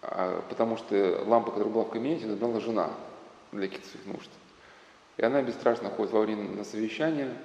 а, 0.02 0.42
потому 0.48 0.76
что 0.76 1.22
лампа, 1.26 1.50
которая 1.50 1.72
была 1.72 1.84
в 1.84 1.90
кабинете, 1.90 2.28
забрала 2.28 2.60
жена 2.60 2.90
для 3.52 3.68
каких-то 3.68 3.88
своих 3.88 4.06
нужд. 4.06 4.30
И 5.18 5.24
она 5.24 5.42
бесстрашно 5.42 5.90
ходит 5.90 6.12
во 6.12 6.20
время 6.20 6.48
на 6.48 6.64
совещание 6.64 7.36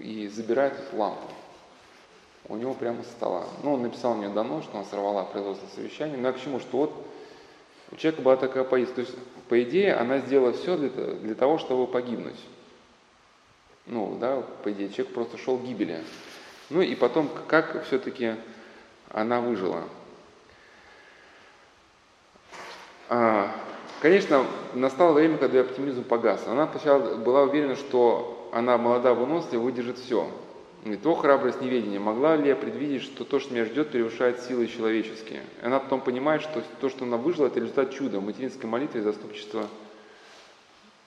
и 0.00 0.28
забирает 0.28 0.74
эту 0.74 0.96
лампу. 0.96 1.26
У 2.48 2.56
него 2.56 2.74
прямо 2.74 3.02
со 3.02 3.10
стола. 3.10 3.44
Ну, 3.64 3.74
он 3.74 3.82
написал 3.82 4.14
мне 4.14 4.28
донос, 4.28 4.64
что 4.64 4.78
она 4.78 4.86
сорвала 4.86 5.24
производство 5.24 5.66
совещания. 5.74 6.16
Но 6.16 6.28
я 6.28 6.32
к 6.32 6.40
чему, 6.40 6.60
что 6.60 6.78
вот 6.78 7.06
у 7.92 7.96
человека 7.96 8.22
была 8.22 8.36
такая 8.36 8.64
позиция. 8.64 8.94
То 8.94 9.00
есть, 9.02 9.14
по 9.48 9.62
идее, 9.62 9.94
она 9.94 10.18
сделала 10.18 10.52
все 10.52 10.76
для, 10.76 10.88
для 10.88 11.34
того, 11.34 11.58
чтобы 11.58 11.86
погибнуть. 11.86 12.38
Ну, 13.86 14.16
да, 14.20 14.42
по 14.62 14.72
идее, 14.72 14.88
человек 14.88 15.14
просто 15.14 15.38
шел 15.38 15.58
к 15.58 15.62
гибели. 15.62 16.02
Ну 16.70 16.82
и 16.82 16.94
потом, 16.96 17.30
как 17.46 17.84
все-таки 17.84 18.34
она 19.12 19.40
выжила. 19.40 19.84
А, 23.08 23.54
Конечно, 24.00 24.44
настало 24.74 25.12
время, 25.12 25.38
когда 25.38 25.60
оптимизм 25.60 26.04
погас. 26.04 26.46
Она 26.46 26.68
сначала 26.68 27.16
была 27.16 27.42
уверена, 27.42 27.76
что 27.76 28.50
она 28.52 28.76
молода, 28.76 29.14
вынослива, 29.14 29.62
выдержит 29.62 29.98
все. 29.98 30.30
И 30.92 30.96
то 30.96 31.16
храбрость 31.16 31.60
неведения. 31.60 31.98
Могла 31.98 32.36
ли 32.36 32.48
я 32.48 32.54
предвидеть, 32.54 33.02
что 33.02 33.24
то, 33.24 33.40
что 33.40 33.52
меня 33.52 33.64
ждет, 33.64 33.90
превышает 33.90 34.40
силы 34.42 34.68
человеческие? 34.68 35.42
И 35.60 35.66
она 35.66 35.80
потом 35.80 36.00
понимает, 36.00 36.42
что 36.42 36.62
то, 36.80 36.88
что 36.88 37.04
она 37.04 37.16
выжила, 37.16 37.46
это 37.46 37.58
результат 37.58 37.92
чуда, 37.92 38.20
материнской 38.20 38.68
молитвы 38.70 39.00
и 39.00 39.02
заступничества. 39.02 39.66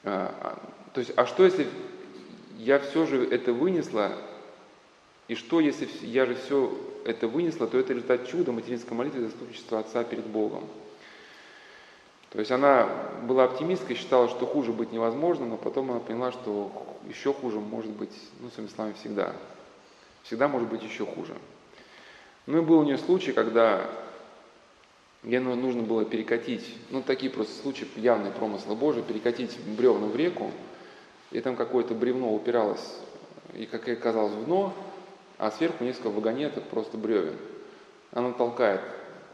А, 0.04 0.36
а, 0.42 0.60
то 0.94 1.00
есть, 1.00 1.14
а 1.16 1.26
что 1.26 1.46
если 1.46 1.66
я 2.58 2.80
все 2.80 3.06
же 3.06 3.26
это 3.26 3.54
вынесла, 3.54 4.12
и 5.30 5.36
что 5.36 5.62
если 5.62 5.88
я 6.02 6.26
же 6.26 6.36
все 6.36 6.78
это 7.06 7.30
вынесла, 7.30 7.66
то 7.66 7.78
это 7.78 7.94
результат 7.94 8.28
чуда, 8.28 8.52
материнской 8.52 8.98
молитвы 8.98 9.22
и 9.22 9.26
заступничества 9.26 9.80
Отца 9.80 10.04
перед 10.04 10.26
Богом. 10.26 10.66
То 12.32 12.40
есть 12.40 12.52
она 12.52 12.90
была 13.24 13.46
оптимисткой, 13.46 13.96
считала, 13.96 14.28
что 14.28 14.46
хуже 14.46 14.74
быть 14.74 14.92
невозможно, 14.92 15.46
но 15.46 15.56
потом 15.56 15.90
она 15.90 16.02
поняла, 16.02 16.34
что 16.34 16.70
еще 17.08 17.34
хуже 17.34 17.60
может 17.60 17.92
быть, 17.92 18.12
ну, 18.42 18.50
своими 18.50 18.70
словами, 18.70 18.96
всегда. 19.00 19.34
Всегда 20.30 20.48
может 20.48 20.70
быть 20.70 20.84
еще 20.84 21.08
хуже. 21.08 21.34
Ну 22.46 22.60
и 22.60 22.62
был 22.62 22.78
у 22.78 22.84
нее 22.84 23.00
случай, 23.00 23.32
когда 23.32 23.90
ей 25.24 25.40
нужно 25.40 25.82
было 25.82 26.06
перекатить, 26.06 26.72
ну 26.92 27.02
такие 27.02 27.32
просто 27.32 27.60
случаи, 27.64 27.88
явные 27.96 28.32
промыслы 28.32 28.76
Божии, 28.76 29.02
перекатить 29.02 29.58
бревна 29.76 30.06
в 30.06 30.16
реку, 30.16 30.52
и 31.32 31.42
там 31.42 31.56
какое-то 31.56 31.96
бревно 31.96 32.32
упиралось, 32.32 33.00
и, 33.56 33.66
как 33.66 33.90
и 33.90 33.96
казалось, 33.96 34.34
в 34.34 34.46
дно, 34.46 34.72
а 35.40 35.50
сверху 35.50 35.84
несколько 35.84 36.12
вагонеток 36.12 36.64
просто 36.66 37.00
бревен. 37.00 37.36
Она 38.12 38.32
толкает 38.32 38.82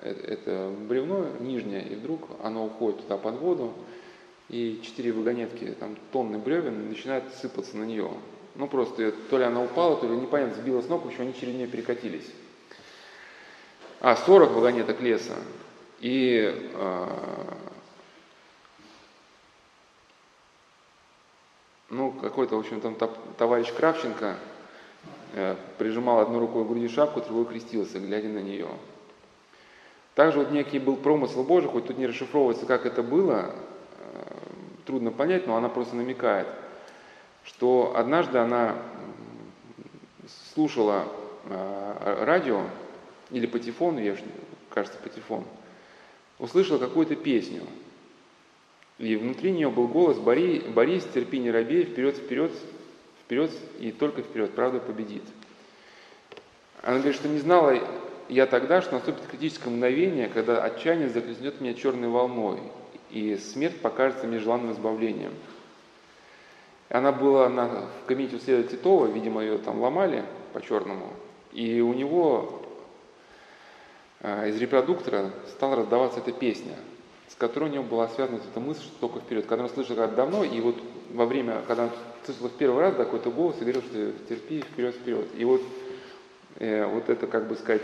это 0.01 0.73
бревно 0.87 1.25
нижнее, 1.41 1.85
и 1.85 1.95
вдруг 1.95 2.21
оно 2.41 2.65
уходит 2.67 3.01
туда 3.01 3.17
под 3.17 3.35
воду, 3.39 3.73
и 4.47 4.79
четыре 4.81 5.11
вагонетки, 5.11 5.75
там 5.77 5.97
тонны 6.13 6.37
бревен 6.37 6.87
начинают 6.87 7.25
сыпаться 7.33 7.75
на 7.75 7.83
нее. 7.83 8.09
Ну 8.55 8.67
просто 8.67 9.11
то 9.29 9.37
ли 9.37 9.43
она 9.43 9.61
упала, 9.61 9.97
то 9.97 10.07
ли 10.07 10.15
непонятно, 10.15 10.55
сбила 10.55 10.81
с 10.81 10.87
ног, 10.87 11.03
в 11.03 11.07
общем, 11.07 11.21
они 11.21 11.33
через 11.33 11.53
нее 11.55 11.67
перекатились. 11.67 12.29
А, 13.99 14.15
40 14.15 14.51
вагонеток 14.51 15.01
леса. 15.01 15.35
И 15.99 16.71
а, 16.75 17.57
ну, 21.89 22.11
какой-то, 22.11 22.55
в 22.55 22.59
общем, 22.59 22.81
там 22.81 22.97
товарищ 23.37 23.71
Кравченко 23.73 24.37
э, 25.33 25.55
прижимал 25.77 26.19
одной 26.19 26.39
рукой 26.39 26.63
к 26.63 26.67
груди 26.67 26.87
шапку, 26.87 27.21
другой 27.21 27.45
крестился, 27.45 27.99
глядя 27.99 28.27
на 28.27 28.39
нее. 28.39 28.67
Также 30.13 30.39
вот 30.39 30.51
некий 30.51 30.79
был 30.79 30.95
промысел 30.95 31.43
Божий, 31.43 31.69
хоть 31.69 31.87
тут 31.87 31.97
не 31.97 32.07
расшифровывается, 32.07 32.65
как 32.65 32.85
это 32.85 33.03
было, 33.03 33.53
э, 33.99 34.33
трудно 34.85 35.11
понять, 35.11 35.47
но 35.47 35.55
она 35.55 35.69
просто 35.69 35.95
намекает, 35.95 36.47
что 37.45 37.93
однажды 37.95 38.37
она 38.37 38.75
слушала 40.53 41.07
э, 41.45 42.23
радио 42.25 42.63
или 43.31 43.45
патефон, 43.45 43.97
я, 43.99 44.15
кажется, 44.69 44.97
патефон, 44.99 45.45
услышала 46.39 46.77
какую-то 46.77 47.15
песню. 47.15 47.63
И 48.97 49.15
внутри 49.15 49.51
нее 49.51 49.69
был 49.69 49.87
голос 49.87 50.17
«Борис, 50.17 50.63
Борис 50.63 51.05
терпи, 51.13 51.39
не 51.39 51.51
робей, 51.51 51.83
вперед, 51.83 52.17
вперед, 52.17 52.51
вперед 53.23 53.51
и 53.79 53.91
только 53.91 54.21
вперед, 54.21 54.51
правда 54.55 54.79
победит». 54.79 55.23
Она 56.81 56.97
говорит, 56.97 57.15
что 57.15 57.27
не 57.27 57.39
знала 57.39 57.77
я 58.29 58.45
тогда, 58.45 58.81
что 58.81 58.93
наступит 58.93 59.25
критическое 59.27 59.69
мгновение, 59.69 60.29
когда 60.29 60.63
отчаяние 60.63 61.09
захлестнет 61.09 61.61
меня 61.61 61.73
черной 61.73 62.09
волной, 62.09 62.59
и 63.11 63.37
смерть 63.37 63.79
покажется 63.81 64.27
мне 64.27 64.39
желанным 64.39 64.71
избавлением. 64.71 65.33
Она 66.89 67.11
была 67.11 67.49
на, 67.49 67.67
в 67.67 68.05
кабинете 68.05 68.35
у 68.35 68.39
следователя 68.39 68.77
Титова, 68.77 69.07
видимо, 69.07 69.41
ее 69.41 69.57
там 69.57 69.81
ломали 69.81 70.23
по-черному, 70.53 71.13
и 71.51 71.81
у 71.81 71.93
него 71.93 72.61
э, 74.21 74.49
из 74.49 74.57
репродуктора 74.57 75.31
стала 75.49 75.77
раздаваться 75.77 76.19
эта 76.19 76.31
песня, 76.31 76.75
с 77.27 77.35
которой 77.35 77.69
у 77.69 77.73
него 77.73 77.83
была 77.83 78.07
связана 78.09 78.37
эта 78.37 78.59
мысль, 78.59 78.83
что 78.83 79.07
только 79.07 79.19
вперед. 79.19 79.47
Когда 79.47 79.63
он 79.63 79.69
слышал 79.69 79.95
когда 79.95 80.15
давно, 80.15 80.43
и 80.43 80.61
вот 80.61 80.75
во 81.13 81.25
время, 81.25 81.63
когда 81.67 81.85
он 81.85 81.89
слышал 82.23 82.49
в 82.49 82.51
первый 82.51 82.81
раз 82.81 82.95
какой-то 82.95 83.31
голос, 83.31 83.55
и 83.57 83.61
говорил, 83.61 83.81
что 83.81 84.11
терпи, 84.29 84.61
вперед, 84.61 84.95
вперед. 84.95 85.27
И 85.35 85.43
вот 85.43 85.61
э, 86.59 86.85
вот 86.85 87.09
это, 87.09 87.25
как 87.25 87.47
бы 87.47 87.55
сказать, 87.55 87.83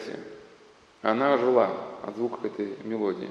она 1.02 1.38
жила 1.40 1.72
от 2.04 2.16
звука 2.16 2.46
этой 2.46 2.76
мелодии. 2.84 3.30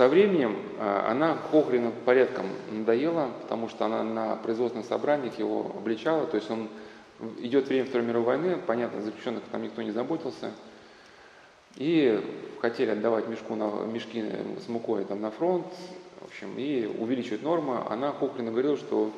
Со 0.00 0.08
временем 0.08 0.56
а, 0.78 1.08
она 1.10 1.36
Хохрина 1.36 1.92
порядком 2.06 2.46
надоела, 2.70 3.32
потому 3.42 3.68
что 3.68 3.84
она 3.84 4.02
на 4.02 4.36
производственных 4.36 4.86
собраниях 4.86 5.38
его 5.38 5.72
обличала, 5.76 6.26
то 6.26 6.38
есть 6.38 6.50
он 6.50 6.70
идет 7.40 7.68
время 7.68 7.84
Второй 7.84 8.06
мировой 8.06 8.38
войны, 8.38 8.56
понятно, 8.66 9.02
заключенных 9.02 9.42
там 9.52 9.62
никто 9.62 9.82
не 9.82 9.90
заботился, 9.90 10.52
и 11.76 12.18
хотели 12.62 12.92
отдавать 12.92 13.28
мешку 13.28 13.56
на, 13.56 13.84
мешки 13.84 14.24
с 14.64 14.68
мукой 14.68 15.04
там, 15.04 15.20
на 15.20 15.30
фронт, 15.30 15.66
в 16.22 16.28
общем, 16.28 16.54
и 16.56 16.86
увеличивать 16.86 17.42
нормы. 17.42 17.82
Она 17.90 18.12
Хохрина 18.12 18.50
говорила, 18.50 18.78
что 18.78 19.12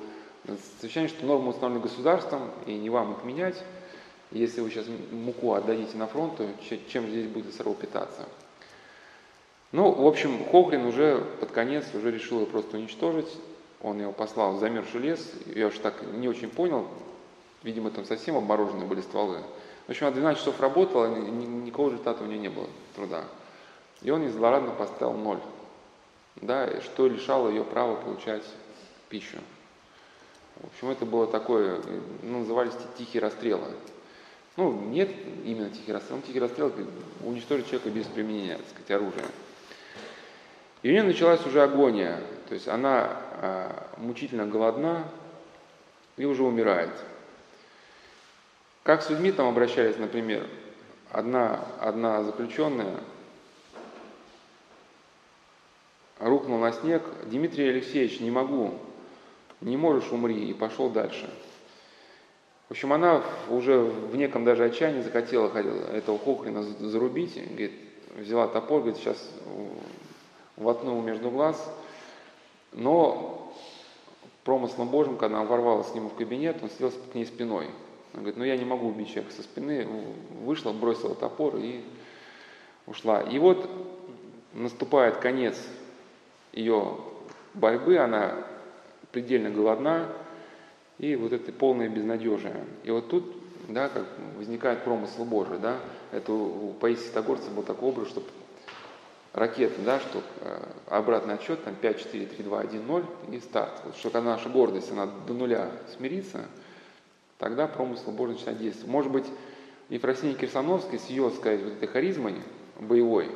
совещание, 0.80 1.08
что 1.08 1.24
нормы 1.24 1.50
установлены 1.50 1.84
государством, 1.84 2.50
и 2.66 2.74
не 2.74 2.90
вам 2.90 3.12
их 3.12 3.22
менять. 3.22 3.62
Если 4.32 4.60
вы 4.60 4.68
сейчас 4.68 4.86
муку 5.12 5.52
отдадите 5.52 5.96
на 5.96 6.08
фронт, 6.08 6.38
то 6.38 6.48
чем 6.88 7.06
здесь 7.06 7.28
будет 7.28 7.54
СРО 7.54 7.72
питаться? 7.74 8.26
Ну, 9.72 9.90
в 9.90 10.06
общем, 10.06 10.44
Хохрин 10.50 10.84
уже 10.86 11.24
под 11.40 11.50
конец 11.50 11.86
уже 11.94 12.10
решил 12.10 12.38
его 12.40 12.46
просто 12.46 12.76
уничтожить. 12.76 13.28
Он 13.80 14.00
его 14.00 14.12
послал 14.12 14.54
в 14.54 14.60
замерзший 14.60 15.00
лес. 15.00 15.32
Я 15.46 15.68
уж 15.68 15.78
так 15.78 16.02
не 16.14 16.28
очень 16.28 16.48
понял. 16.48 16.86
Видимо, 17.62 17.90
там 17.90 18.04
совсем 18.04 18.36
обмороженные 18.36 18.86
были 18.86 19.00
стволы. 19.00 19.38
В 19.86 19.90
общем, 19.90 20.06
она 20.06 20.14
12 20.14 20.38
часов 20.38 20.60
работала, 20.60 21.06
никакого 21.06 21.90
результата 21.90 22.22
у 22.22 22.26
нее 22.26 22.38
не 22.38 22.48
было 22.48 22.68
труда. 22.94 23.24
И 24.02 24.10
он 24.10 24.22
ей 24.22 24.32
поставил 24.78 25.14
ноль 25.14 25.40
да, 26.36 26.80
что 26.80 27.06
лишало 27.06 27.48
ее 27.48 27.64
права 27.64 27.96
получать 27.96 28.44
пищу. 29.08 29.38
В 30.56 30.66
общем, 30.66 30.90
это 30.90 31.06
было 31.06 31.26
такое, 31.26 31.80
ну, 32.22 32.40
назывались 32.40 32.72
тихие 32.98 33.20
расстрелы. 33.20 33.68
Ну, 34.56 34.72
нет 34.72 35.10
именно 35.44 35.70
тихий 35.70 35.92
расстрел, 35.92 36.18
но 36.18 36.22
тихий 36.22 36.40
расстрел 36.40 36.72
уничтожить 37.24 37.66
человека 37.66 37.90
без 37.90 38.06
применения, 38.06 38.56
так 38.56 38.68
сказать, 38.68 38.90
оружия. 38.90 39.24
И 40.82 40.88
у 40.88 40.92
нее 40.92 41.04
началась 41.04 41.46
уже 41.46 41.62
агония, 41.62 42.20
то 42.48 42.54
есть 42.54 42.66
она 42.66 43.16
а, 43.40 43.88
мучительно 43.98 44.46
голодна 44.46 45.04
и 46.16 46.24
уже 46.24 46.42
умирает. 46.42 46.90
Как 48.82 49.02
с 49.02 49.10
людьми 49.10 49.30
там 49.30 49.46
обращались, 49.46 49.96
например, 49.96 50.46
одна, 51.10 51.64
одна 51.78 52.24
заключенная 52.24 52.96
рухнул 56.18 56.58
на 56.58 56.72
снег, 56.72 57.02
Дмитрий 57.26 57.68
Алексеевич, 57.68 58.18
не 58.18 58.32
могу, 58.32 58.74
не 59.60 59.76
можешь, 59.76 60.10
умри, 60.10 60.50
и 60.50 60.54
пошел 60.54 60.90
дальше. 60.90 61.30
В 62.68 62.72
общем, 62.72 62.92
она 62.92 63.22
уже 63.50 63.78
в 63.78 64.16
неком 64.16 64.44
даже 64.44 64.64
отчаянии 64.64 65.02
захотела 65.02 65.48
этого 65.56 66.18
Хохрина 66.18 66.62
зарубить, 66.62 67.36
говорит, 67.36 67.72
взяла 68.16 68.48
топор, 68.48 68.80
говорит, 68.80 68.98
сейчас 68.98 69.18
воткнул 70.62 71.00
между 71.02 71.30
глаз, 71.30 71.56
но 72.72 73.52
промыслом 74.44 74.88
Божьим, 74.88 75.16
когда 75.16 75.38
она 75.38 75.46
ворвалась 75.46 75.88
к 75.88 75.94
нему 75.94 76.08
в 76.08 76.14
кабинет, 76.14 76.62
он 76.62 76.70
сидел 76.70 76.90
к 76.90 77.14
ней 77.14 77.26
спиной. 77.26 77.66
Она 78.12 78.22
говорит, 78.22 78.36
ну 78.36 78.44
я 78.44 78.56
не 78.56 78.64
могу 78.64 78.88
убить 78.88 79.08
человека 79.08 79.34
со 79.34 79.42
спины, 79.42 79.86
вышла, 80.44 80.72
бросила 80.72 81.14
топор 81.14 81.56
и 81.56 81.82
ушла. 82.86 83.22
И 83.22 83.38
вот 83.38 83.68
наступает 84.52 85.16
конец 85.16 85.56
ее 86.52 86.98
борьбы, 87.54 87.98
она 87.98 88.44
предельно 89.12 89.50
голодна, 89.50 90.08
и 90.98 91.16
вот 91.16 91.32
это 91.32 91.52
полное 91.52 91.88
безнадежие. 91.88 92.64
И 92.84 92.90
вот 92.90 93.08
тут, 93.08 93.24
да, 93.68 93.88
как 93.88 94.06
возникает 94.36 94.84
промысл 94.84 95.24
Божий, 95.24 95.58
да, 95.58 95.78
это 96.10 96.32
у 96.32 96.72
Паисия 96.74 97.08
Стагорца 97.08 97.50
был 97.50 97.62
такой 97.62 97.90
образ, 97.90 98.08
что 98.08 98.22
ракета, 99.32 99.80
да, 99.82 100.00
что 100.00 100.22
э, 100.40 100.62
обратный 100.88 101.34
отсчет, 101.34 101.64
там 101.64 101.74
5, 101.74 101.98
4, 101.98 102.26
3, 102.26 102.44
2, 102.44 102.60
1, 102.60 102.86
0 102.86 103.06
и 103.30 103.40
старт. 103.40 103.80
Вот, 103.84 103.96
что 103.96 104.10
когда 104.10 104.32
наша 104.32 104.48
гордость, 104.48 104.90
она 104.90 105.06
до 105.06 105.32
нуля 105.32 105.70
смирится, 105.96 106.46
тогда 107.38 107.66
промысл 107.66 108.10
Божий 108.10 108.34
начинает 108.34 108.58
действовать. 108.58 108.90
Может 108.90 109.12
быть, 109.12 109.26
Ефросиния 109.88 110.34
Кирсановская 110.34 110.98
с 110.98 111.06
ее, 111.06 111.30
сказать, 111.30 111.62
вот 111.62 111.74
этой 111.74 111.88
харизмой 111.88 112.36
боевой, 112.78 113.30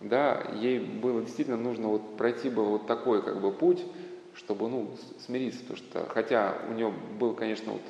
да, 0.00 0.42
ей 0.54 0.78
было 0.78 1.22
действительно 1.22 1.56
нужно 1.56 1.88
вот 1.88 2.16
пройти 2.16 2.48
был 2.48 2.64
вот 2.64 2.86
такой 2.86 3.22
как 3.22 3.40
бы 3.40 3.52
путь, 3.52 3.82
чтобы 4.34 4.68
ну, 4.68 4.90
смириться, 5.24 5.60
потому 5.60 5.76
что 5.76 6.06
хотя 6.08 6.56
у 6.68 6.72
нее 6.72 6.92
был, 7.18 7.34
конечно, 7.34 7.72
вот 7.72 7.82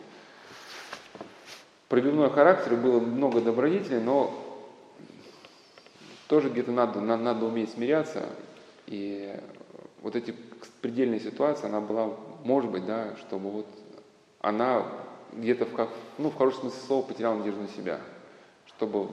пробивной 1.88 2.30
характер, 2.30 2.76
было 2.76 3.00
много 3.00 3.40
добродетелей, 3.40 4.00
но 4.00 4.41
тоже 6.32 6.48
где-то 6.48 6.72
надо, 6.72 6.98
надо, 6.98 7.22
надо 7.22 7.44
уметь 7.44 7.72
смиряться. 7.72 8.24
И 8.86 9.38
вот 10.00 10.16
эти 10.16 10.34
предельные 10.80 11.20
ситуации, 11.20 11.66
она 11.66 11.82
была, 11.82 12.08
может 12.42 12.70
быть, 12.70 12.86
да, 12.86 13.14
чтобы 13.16 13.50
вот 13.50 13.66
она 14.40 14.82
где-то 15.34 15.66
в, 15.66 15.88
ну, 16.16 16.30
в 16.30 16.36
хорошем 16.36 16.62
смысле 16.62 16.80
слова 16.86 17.02
потеряла 17.02 17.34
надежду 17.34 17.60
на 17.60 17.68
себя, 17.68 18.00
чтобы 18.64 19.10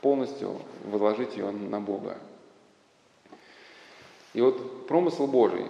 полностью 0.00 0.60
возложить 0.86 1.36
ее 1.36 1.52
на 1.52 1.80
Бога. 1.80 2.18
И 4.34 4.40
вот 4.40 4.88
промысл 4.88 5.28
Божий, 5.28 5.66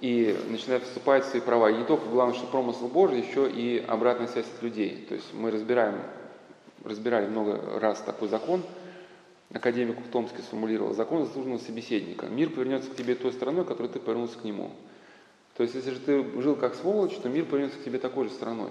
и 0.00 0.36
начинает 0.48 0.82
вступать 0.82 1.26
в 1.26 1.28
свои 1.28 1.40
права. 1.40 1.70
И 1.70 1.76
не 1.76 1.84
только 1.84 2.08
главное, 2.08 2.34
что 2.34 2.48
промысл 2.48 2.88
Божий, 2.88 3.20
еще 3.20 3.48
и 3.48 3.84
обратная 3.86 4.26
связь 4.26 4.46
от 4.52 4.64
людей. 4.64 5.06
То 5.08 5.14
есть 5.14 5.32
мы 5.32 5.52
разбираем, 5.52 6.00
разбирали 6.84 7.28
много 7.28 7.78
раз 7.78 8.00
такой 8.00 8.26
закон– 8.26 8.64
академик 9.52 9.98
в 9.98 10.08
Томске 10.10 10.42
сформулировал, 10.42 10.94
закон 10.94 11.26
заслуженного 11.26 11.58
собеседника. 11.58 12.26
Мир 12.26 12.50
повернется 12.50 12.90
к 12.90 12.96
тебе 12.96 13.14
той 13.14 13.32
стороной, 13.32 13.64
которой 13.64 13.88
ты 13.88 13.98
повернулся 13.98 14.38
к 14.38 14.44
нему. 14.44 14.70
То 15.56 15.64
есть, 15.64 15.74
если 15.74 15.90
же 15.90 16.00
ты 16.00 16.40
жил 16.40 16.56
как 16.56 16.74
сволочь, 16.74 17.16
то 17.16 17.28
мир 17.28 17.44
повернется 17.44 17.78
к 17.78 17.84
тебе 17.84 17.98
такой 17.98 18.28
же 18.28 18.30
стороной. 18.30 18.70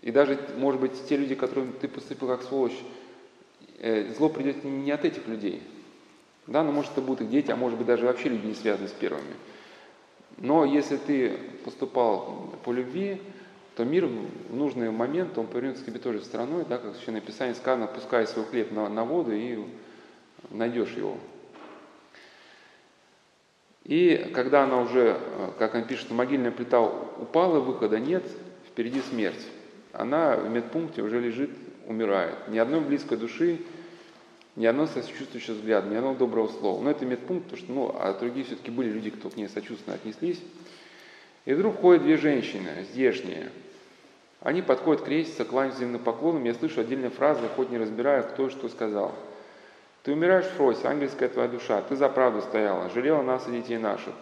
И 0.00 0.12
даже, 0.12 0.38
может 0.56 0.80
быть, 0.80 0.92
те 1.08 1.16
люди, 1.16 1.34
которым 1.34 1.72
ты 1.72 1.88
поступил 1.88 2.28
как 2.28 2.42
сволочь, 2.42 2.78
э, 3.80 4.12
зло 4.14 4.28
придет 4.28 4.62
не 4.64 4.90
от 4.90 5.04
этих 5.04 5.26
людей. 5.26 5.62
Да, 6.46 6.62
но 6.62 6.72
может 6.72 6.92
это 6.92 7.02
будут 7.02 7.22
их 7.22 7.30
дети, 7.30 7.50
а 7.50 7.56
может 7.56 7.76
быть 7.76 7.86
даже 7.86 8.06
вообще 8.06 8.28
люди 8.28 8.46
не 8.46 8.54
связаны 8.54 8.88
с 8.88 8.92
первыми. 8.92 9.34
Но 10.38 10.64
если 10.64 10.96
ты 10.96 11.36
поступал 11.64 12.54
по 12.64 12.72
любви, 12.72 13.20
то 13.78 13.84
мир 13.84 14.06
в 14.06 14.56
нужный 14.56 14.90
момент, 14.90 15.38
он 15.38 15.46
повернется 15.46 15.84
к 15.84 15.86
тебе 15.86 16.00
тоже 16.00 16.20
стороной, 16.22 16.64
да, 16.68 16.78
как 16.78 16.94
в 16.94 16.96
Священное 16.96 17.20
Писание 17.20 17.54
сказано, 17.54 17.86
пускай 17.86 18.26
свой 18.26 18.44
хлеб 18.46 18.72
на, 18.72 18.88
на 18.88 19.04
воду 19.04 19.30
и 19.32 19.56
найдешь 20.50 20.94
его. 20.96 21.16
И 23.84 24.32
когда 24.34 24.64
она 24.64 24.80
уже, 24.80 25.16
как 25.60 25.76
он 25.76 25.84
пишет, 25.84 26.10
могильная 26.10 26.50
плита 26.50 26.80
упала, 26.80 27.60
выхода 27.60 28.00
нет, 28.00 28.24
впереди 28.68 29.00
смерть. 29.00 29.46
Она 29.92 30.34
в 30.34 30.50
медпункте 30.50 31.02
уже 31.02 31.20
лежит, 31.20 31.50
умирает. 31.86 32.48
Ни 32.48 32.58
одной 32.58 32.80
близкой 32.80 33.16
души, 33.16 33.60
ни 34.56 34.66
одного 34.66 34.88
сочувствующего 34.88 35.54
взгляда, 35.54 35.88
ни 35.88 35.94
одного 35.94 36.16
доброго 36.16 36.48
слова. 36.48 36.82
Но 36.82 36.90
это 36.90 37.06
медпункт, 37.06 37.44
потому 37.44 37.62
что, 37.62 37.72
ну, 37.72 37.96
а 37.96 38.12
другие 38.18 38.44
все-таки 38.44 38.72
были 38.72 38.90
люди, 38.90 39.10
кто 39.10 39.30
к 39.30 39.36
ней 39.36 39.48
сочувственно 39.48 39.94
отнеслись. 39.94 40.40
И 41.44 41.54
вдруг 41.54 41.76
ходят 41.76 42.02
две 42.02 42.16
женщины, 42.16 42.84
здешние, 42.90 43.52
они 44.40 44.62
подходят 44.62 45.02
креститься, 45.02 45.44
кланяются 45.44 45.82
им 45.82 45.92
на 45.92 45.98
поклоном. 45.98 46.44
Я 46.44 46.54
слышу 46.54 46.80
отдельные 46.80 47.10
фразы, 47.10 47.48
хоть 47.56 47.70
не 47.70 47.78
разбираю, 47.78 48.24
кто 48.24 48.50
что 48.50 48.68
сказал. 48.68 49.14
Ты 50.04 50.12
умираешь 50.12 50.46
в 50.46 50.52
Фросе, 50.52 50.86
ангельская 50.86 51.28
твоя 51.28 51.48
душа, 51.48 51.82
ты 51.82 51.96
за 51.96 52.08
правду 52.08 52.40
стояла, 52.40 52.88
жалела 52.90 53.22
нас 53.22 53.48
и 53.48 53.50
детей 53.50 53.78
наших. 53.78 54.14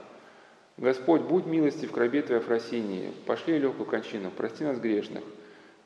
Господь, 0.78 1.22
будь 1.22 1.46
милости 1.46 1.86
в 1.86 1.92
гробе 1.92 2.22
твоей 2.22 2.40
Фросинии, 2.40 3.12
пошли 3.26 3.58
легкую 3.58 3.86
кончину, 3.86 4.30
прости 4.30 4.64
нас 4.64 4.78
грешных. 4.78 5.22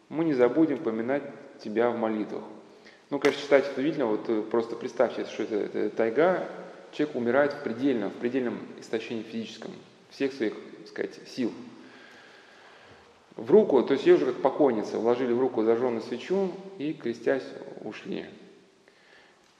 Мы 0.08 0.24
не 0.24 0.34
забудем 0.34 0.78
поминать 0.78 1.22
Тебя 1.62 1.90
в 1.90 1.98
молитвах. 1.98 2.42
Ну, 3.10 3.18
конечно, 3.18 3.42
читать 3.42 3.66
это 3.70 3.82
видно, 3.82 4.06
вот 4.06 4.28
э, 4.28 4.40
просто 4.42 4.76
представьте, 4.76 5.26
что 5.26 5.42
это, 5.42 5.56
это 5.56 5.90
тайга, 5.90 6.48
человек 6.92 7.16
умирает 7.16 7.52
в 7.52 7.62
предельном, 7.62 8.10
в 8.10 8.14
предельном 8.14 8.58
истощении 8.80 9.22
физическом, 9.22 9.72
всех 10.10 10.32
своих, 10.32 10.54
так 10.54 10.88
сказать, 10.88 11.20
сил 11.28 11.52
в 13.40 13.50
руку, 13.50 13.82
то 13.82 13.94
есть 13.94 14.04
ее 14.06 14.16
уже 14.16 14.26
как 14.26 14.42
покойница, 14.42 14.98
вложили 14.98 15.32
в 15.32 15.40
руку 15.40 15.62
зажженную 15.62 16.02
свечу 16.02 16.50
и, 16.76 16.92
крестясь, 16.92 17.46
ушли. 17.82 18.26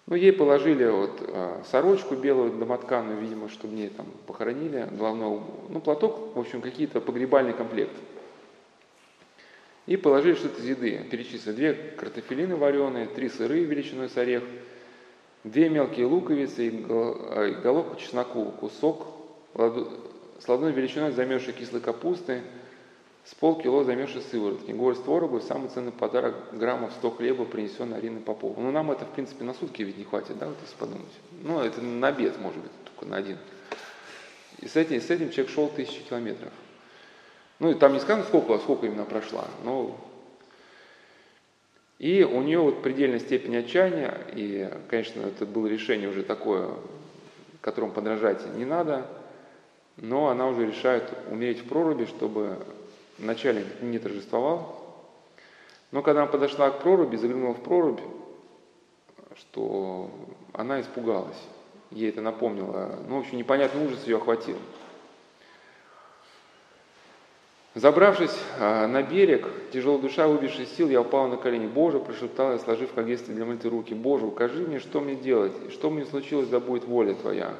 Ну, 0.06 0.16
ей 0.16 0.34
положили 0.34 0.84
вот 0.84 1.22
э, 1.22 1.62
сорочку 1.70 2.14
белую 2.14 2.52
домотканую, 2.52 3.18
видимо, 3.18 3.48
чтобы 3.48 3.74
мне 3.74 3.88
там 3.88 4.06
похоронили, 4.26 4.86
головной, 4.92 5.40
ну, 5.70 5.80
платок, 5.80 6.36
в 6.36 6.38
общем, 6.38 6.60
какие-то 6.60 7.00
погребальный 7.00 7.54
комплект. 7.54 7.94
И 9.86 9.96
положили 9.96 10.34
что-то 10.34 10.60
из 10.60 10.66
еды. 10.66 11.00
Перечислили 11.10 11.54
две 11.54 11.72
картофелины 11.72 12.56
вареные, 12.56 13.06
три 13.06 13.30
сыры 13.30 13.60
величиной 13.60 14.10
с 14.10 14.16
орех, 14.18 14.42
две 15.42 15.70
мелкие 15.70 16.04
луковицы 16.04 16.68
и 16.68 16.70
головку 16.70 17.98
чесноку, 17.98 18.44
кусок 18.60 19.06
с 19.54 20.48
ладной 20.48 20.72
величиной 20.72 21.12
замерзшей 21.12 21.54
кислой 21.54 21.80
капусты– 21.80 22.42
с 23.24 23.34
полкило 23.34 23.84
замерзшей 23.84 24.22
сыворотки, 24.22 24.72
горсть 24.72 25.04
творогу 25.04 25.40
самый 25.40 25.68
ценный 25.68 25.92
подарок 25.92 26.34
граммов 26.52 26.92
100 26.94 27.10
хлеба, 27.10 27.44
принесенный 27.44 27.98
Ариной 27.98 28.20
Попову. 28.20 28.60
Ну, 28.60 28.70
нам 28.70 28.90
это, 28.90 29.04
в 29.04 29.10
принципе, 29.10 29.44
на 29.44 29.54
сутки 29.54 29.82
ведь 29.82 29.98
не 29.98 30.04
хватит, 30.04 30.38
да, 30.38 30.46
вот 30.46 30.56
если 30.62 30.76
подумать. 30.76 31.12
Ну, 31.42 31.60
это 31.60 31.80
на 31.82 32.08
обед, 32.08 32.38
может 32.40 32.60
быть, 32.60 32.72
только 32.84 33.10
на 33.10 33.16
один. 33.16 33.38
И 34.58 34.68
с 34.68 34.76
этим, 34.76 35.00
с 35.00 35.10
этим 35.10 35.30
человек 35.30 35.52
шел 35.52 35.68
тысячи 35.68 36.00
километров. 36.02 36.52
Ну, 37.58 37.70
и 37.70 37.74
там 37.74 37.92
не 37.92 38.00
сказано, 38.00 38.26
сколько, 38.26 38.58
сколько 38.58 38.86
именно 38.86 39.04
прошла, 39.04 39.46
но... 39.64 39.96
И 41.98 42.24
у 42.24 42.40
нее 42.40 42.60
вот 42.60 42.82
предельная 42.82 43.18
степень 43.18 43.54
отчаяния, 43.58 44.18
и, 44.32 44.70
конечно, 44.88 45.20
это 45.20 45.44
было 45.44 45.66
решение 45.66 46.08
уже 46.08 46.22
такое, 46.22 46.70
которому 47.60 47.92
подражать 47.92 48.42
не 48.56 48.64
надо, 48.64 49.06
но 49.98 50.28
она 50.28 50.48
уже 50.48 50.66
решает 50.66 51.12
умереть 51.30 51.58
в 51.58 51.68
проруби, 51.68 52.06
чтобы 52.06 52.64
вначале 53.20 53.64
не 53.80 53.98
торжествовал, 53.98 54.80
но 55.92 56.02
когда 56.02 56.22
она 56.22 56.30
подошла 56.30 56.70
к 56.70 56.80
проруби, 56.80 57.16
заглянула 57.16 57.54
в 57.54 57.62
прорубь, 57.62 58.00
что 59.36 60.10
она 60.52 60.80
испугалась. 60.80 61.40
Ей 61.90 62.10
это 62.10 62.20
напомнило. 62.20 62.98
Ну, 63.08 63.16
в 63.16 63.20
общем, 63.20 63.38
непонятный 63.38 63.84
ужас 63.84 64.06
ее 64.06 64.18
охватил. 64.18 64.56
Забравшись 67.74 68.36
а, 68.58 68.88
на 68.88 69.02
берег, 69.02 69.46
тяжело 69.72 69.98
душа, 69.98 70.26
выбившись 70.26 70.74
сил, 70.74 70.88
я 70.88 71.00
упал 71.00 71.28
на 71.28 71.36
колени. 71.36 71.68
«Боже!»– 71.68 71.98
прошептал 72.00 72.52
я, 72.52 72.58
сложив 72.58 72.92
как 72.92 73.06
если 73.06 73.32
для 73.32 73.44
молитвы 73.44 73.70
руки. 73.70 73.94
«Боже, 73.94 74.26
укажи 74.26 74.66
мне, 74.66 74.80
что 74.80 75.00
мне 75.00 75.14
делать, 75.14 75.52
и 75.68 75.70
что 75.70 75.88
мне 75.88 76.04
случилось, 76.04 76.48
да 76.48 76.58
будет 76.58 76.84
воля 76.84 77.14
Твоя». 77.14 77.54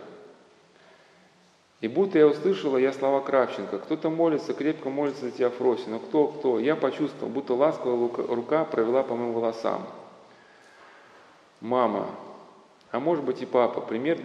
И 1.81 1.89
будто 1.89 2.19
я 2.19 2.27
услышала 2.27 2.77
я 2.77 2.93
слова 2.93 3.21
Кравченко. 3.21 3.79
Кто-то 3.79 4.11
молится, 4.11 4.53
крепко 4.53 4.91
молится 4.91 5.27
за 5.27 5.31
тебя. 5.31 5.51
Но 5.87 5.99
кто, 5.99 6.29
кто? 6.29 6.59
Я 6.59 6.77
почувствовал, 6.77 7.33
будто 7.33 7.55
ласковая 7.55 8.11
рука 8.29 8.65
провела 8.65 9.03
по 9.03 9.17
моим 9.17 9.33
волосам. 9.33 9.87
Мама, 11.61 12.11
а 12.91 13.01
может 13.01 13.25
быть 13.25 13.41
и 13.41 13.47
папа, 13.47 13.81
пример, 13.81 14.19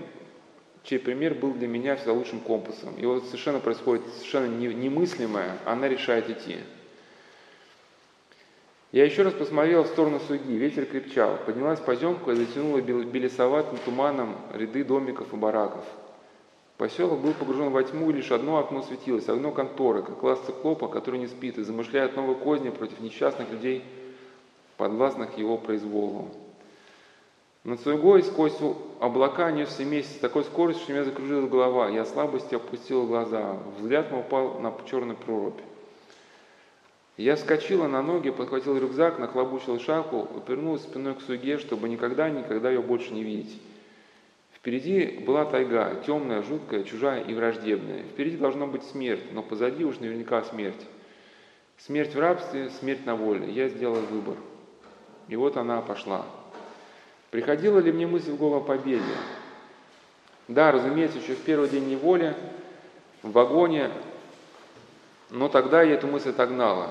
чей 0.84 1.00
пример 1.00 1.34
был 1.34 1.54
для 1.54 1.68
меня 1.68 1.96
всегда 1.96 2.14
лучшим 2.14 2.42
компасом. 2.42 2.94
И 2.98 3.06
вот 3.06 3.26
совершенно 3.26 3.60
происходит 3.60 4.06
совершенно 4.16 4.48
немыслимое, 4.48 5.58
она 5.66 5.88
решает 5.88 6.30
идти. 6.30 6.58
Я 8.92 9.04
еще 9.04 9.24
раз 9.24 9.34
посмотрел 9.34 9.84
в 9.84 9.88
сторону 9.88 10.22
Суги, 10.28 10.54
ветер 10.54 10.86
крепчал, 10.86 11.38
поднялась 11.46 11.80
поземка 11.80 12.32
и 12.32 12.36
затянула 12.36 12.80
белесоватым 12.80 13.78
туманом 13.84 14.38
ряды 14.54 14.84
домиков 14.84 15.34
и 15.34 15.38
бараков– 15.38 15.86
Поселок 16.78 17.22
был 17.22 17.34
погружен 17.34 17.70
во 17.70 17.84
тьму, 17.84 18.10
и 18.10 18.14
лишь 18.14 18.32
одно 18.32 18.58
окно 18.58 18.82
светилось, 18.82 19.30
окно 19.30 19.52
конторы, 19.52 20.04
как 20.04 20.20
класс 20.20 20.42
циклопа, 20.46 20.90
который 20.90 21.20
не 21.20 21.28
спит 21.28 21.58
и 21.58 21.64
замышляет 21.64 22.18
новые 22.18 22.36
козни 22.36 22.70
против 22.70 23.00
несчастных 23.00 23.50
людей, 23.50 23.84
подвластных 24.76 25.38
его 25.38 25.58
произволу. 25.58 26.30
Над 27.64 27.80
Суегой 27.80 28.22
сквозь 28.24 28.58
облака 29.00 29.52
несся 29.52 29.86
месяц 29.86 30.18
с 30.18 30.20
такой 30.20 30.44
скоростью, 30.44 30.84
что 30.84 30.94
меня 30.94 31.04
закружилась 31.06 31.50
голова. 31.50 31.90
Я 31.90 32.06
слабостью 32.06 32.58
опустила 32.58 33.08
глаза. 33.08 33.58
Взгляд 33.80 34.12
мой 34.12 34.20
упал 34.20 34.60
на 34.60 34.72
черную 34.88 35.18
прорубь. 35.18 35.60
Я 37.18 37.38
вскочила 37.38 37.88
на 37.88 38.04
ноги, 38.04 38.30
подхватила 38.30 38.78
рюкзак, 38.78 39.18
нахлобучила 39.18 39.80
шапку, 39.80 40.28
упернулась 40.36 40.84
спиной 40.84 41.16
к 41.16 41.22
Суге, 41.22 41.58
чтобы 41.58 41.88
никогда-никогда 41.88 42.70
ее 42.70 42.82
больше 42.82 43.14
не 43.14 43.24
видеть. 43.24 43.60
Впереди 44.66 45.20
была 45.20 45.46
тайга, 45.46 46.02
темная, 46.08 46.42
жуткая, 46.42 46.84
чужая 46.86 47.22
и 47.22 47.36
враждебная. 47.36 48.02
Впереди 48.02 48.36
должна 48.36 48.66
быть 48.66 48.82
смерть, 48.82 49.22
но 49.32 49.44
позади 49.44 49.86
уж 49.86 50.00
наверняка 50.00 50.42
смерть. 50.42 50.88
Смерть 51.78 52.16
в 52.16 52.20
рабстве, 52.20 52.72
смерть 52.72 53.06
на 53.06 53.16
воле. 53.16 53.52
Я 53.52 53.70
сделал 53.70 54.02
выбор. 54.10 54.38
И 55.28 55.36
вот 55.36 55.56
она 55.58 55.82
пошла. 55.82 56.26
Приходила 57.30 57.78
ли 57.78 57.92
мне 57.92 58.08
мысль 58.08 58.32
в 58.32 58.38
голову 58.38 58.56
о 58.56 58.62
победе? 58.62 59.04
Да, 60.48 60.72
разумеется, 60.72 61.20
еще 61.20 61.36
в 61.36 61.44
первый 61.44 61.70
день 61.70 61.88
неволи, 61.88 62.36
в 63.22 63.34
вагоне, 63.34 63.92
но 65.30 65.48
тогда 65.48 65.84
я 65.84 65.94
эту 65.94 66.08
мысль 66.08 66.32
отогнала. 66.32 66.90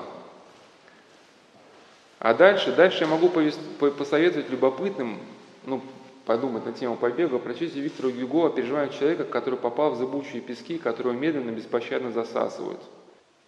А 2.19 2.33
дальше, 2.33 2.71
дальше 2.73 3.03
я 3.03 3.07
могу 3.07 3.27
посоветовать 3.27 4.49
любопытным, 4.49 5.19
ну, 5.65 5.81
подумать 6.25 6.65
на 6.65 6.73
тему 6.73 6.95
побега, 6.95 7.39
прочтите 7.39 7.79
Виктора 7.79 8.09
Гюго 8.09 8.47
о 8.47 8.49
переживании 8.49 8.91
человека, 8.91 9.23
который 9.23 9.59
попал 9.59 9.91
в 9.91 9.97
зыбучие 9.97 10.41
пески, 10.41 10.77
которые 10.77 11.15
медленно, 11.17 11.51
беспощадно 11.51 12.11
засасывают. 12.11 12.81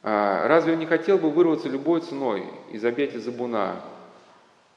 А 0.04 0.48
разве 0.48 0.74
он 0.74 0.80
не 0.80 0.86
хотел 0.86 1.18
бы 1.18 1.30
вырваться 1.30 1.68
любой 1.68 2.02
ценой 2.02 2.46
из 2.72 2.86
объятия 2.86 3.20
забуна? 3.20 3.82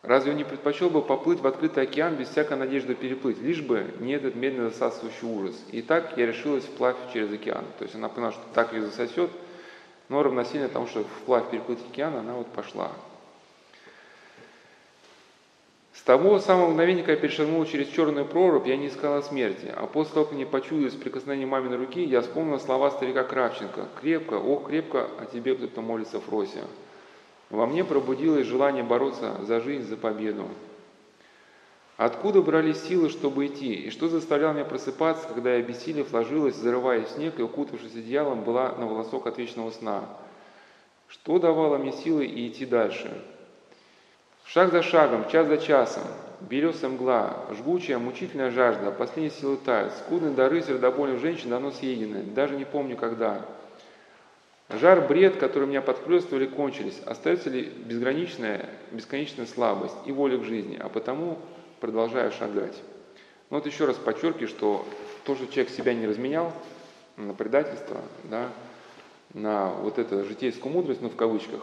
Разве 0.03 0.33
он 0.33 0.39
не 0.39 0.45
предпочел 0.45 0.89
бы 0.89 1.03
поплыть 1.03 1.41
в 1.41 1.47
открытый 1.47 1.83
океан 1.83 2.17
без 2.17 2.31
всякой 2.31 2.57
надежды 2.57 2.95
переплыть, 2.95 3.41
лишь 3.43 3.61
бы 3.61 3.95
не 4.01 4.15
этот 4.15 4.35
медленно 4.35 4.71
засасывающий 4.71 5.29
ужас? 5.29 5.63
И 5.73 5.83
так 5.83 6.17
я 6.17 6.27
решилась 6.27 6.65
вплавь 6.65 6.97
через 7.13 7.31
океан. 7.31 7.65
То 7.79 7.85
есть 7.85 7.95
она 7.95 8.09
поняла, 8.09 8.33
что 8.33 8.43
так 8.55 8.73
ее 8.73 8.83
засосет, 8.83 9.31
но 10.09 10.23
равносильно 10.23 10.69
тому, 10.69 10.87
что 10.87 11.05
вплавь 11.05 11.51
переплыть 11.51 11.81
океан, 11.93 12.17
она 12.17 12.33
вот 12.33 12.47
пошла. 12.47 12.93
С 16.01 16.03
того 16.03 16.39
самого 16.39 16.71
мгновения, 16.71 17.03
когда 17.03 17.13
я 17.13 17.19
перешагнула 17.19 17.67
через 17.67 17.89
черную 17.89 18.25
прорубь, 18.25 18.67
я 18.67 18.79
не 18.79 18.89
искала 18.89 19.21
смерти, 19.21 19.71
а 19.77 19.87
после 19.87 20.15
того, 20.15 20.25
как 20.25 20.35
мне 20.35 20.47
почудилось 20.47 20.95
прикосновение 20.95 21.47
маминой 21.47 21.77
руки, 21.77 22.03
я 22.03 22.23
вспомнила 22.23 22.57
слова 22.57 22.91
старика 22.91 23.23
Кравченко. 23.23 23.87
«Крепко, 24.01 24.37
ох, 24.37 24.69
крепко, 24.69 25.11
о 25.21 25.27
тебе 25.27 25.55
кто-то 25.55 25.83
молится, 25.83 26.19
Фрося». 26.19 26.65
Во 27.51 27.67
мне 27.67 27.85
пробудилось 27.85 28.47
желание 28.47 28.83
бороться 28.83 29.37
за 29.43 29.61
жизнь, 29.61 29.87
за 29.87 29.99
победу. 29.99 30.49
Откуда 31.99 32.41
брались 32.41 32.83
силы, 32.83 33.11
чтобы 33.11 33.47
идти? 33.47 33.75
И 33.75 33.91
что 33.91 34.09
заставляло 34.09 34.55
меня 34.55 34.65
просыпаться, 34.65 35.29
когда 35.29 35.53
я 35.53 35.59
обессилев 35.59 36.15
ложилась, 36.15 36.57
зарываясь 36.57 37.09
в 37.09 37.11
снег 37.11 37.39
и, 37.39 37.43
укутавшись 37.43 37.95
одеялом, 37.95 38.43
была 38.43 38.73
на 38.73 38.87
волосок 38.87 39.27
от 39.27 39.37
вечного 39.37 39.71
сна? 39.71 40.05
Что 41.09 41.39
давало 41.39 41.77
мне 41.77 41.93
силы 41.93 42.25
и 42.25 42.49
идти 42.49 42.65
дальше? 42.65 43.23
Шаг 44.53 44.73
за 44.73 44.83
шагом, 44.83 45.29
час 45.31 45.47
за 45.47 45.59
часом, 45.59 46.03
берется 46.41 46.89
мгла, 46.89 47.37
жгучая, 47.57 47.99
мучительная 47.99 48.51
жажда, 48.51 48.91
последние 48.91 49.31
силы 49.31 49.57
тают, 49.57 49.93
скудные 49.93 50.33
дары 50.33 50.61
сердобольных 50.61 51.21
женщин 51.21 51.51
давно 51.51 51.71
съедены, 51.71 52.25
даже 52.25 52.57
не 52.57 52.65
помню 52.65 52.97
когда. 52.97 53.47
Жар, 54.69 55.07
бред, 55.07 55.37
который 55.37 55.69
меня 55.69 55.83
подхлестывали, 55.83 56.47
кончились. 56.47 57.01
Остается 57.07 57.49
ли 57.49 57.63
безграничная, 57.63 58.69
бесконечная 58.91 59.47
слабость 59.47 59.95
и 60.05 60.11
воля 60.11 60.37
к 60.37 60.43
жизни, 60.43 60.77
а 60.83 60.89
потому 60.89 61.39
продолжаю 61.79 62.33
шагать. 62.33 62.77
Но 63.51 63.59
вот 63.59 63.67
еще 63.67 63.85
раз 63.85 63.95
подчеркиваю, 63.99 64.49
что 64.49 64.85
то, 65.23 65.37
что 65.37 65.47
человек 65.47 65.71
себя 65.71 65.95
не 65.95 66.09
разменял 66.09 66.53
на 67.17 67.35
предательство, 67.35 67.99
да, 68.25 68.49
на 69.33 69.69
вот 69.69 70.01
эту 70.01 70.25
житейскую 70.25 70.73
мудрость, 70.73 71.03
ну 71.03 71.09
в 71.09 71.15
кавычках, 71.15 71.61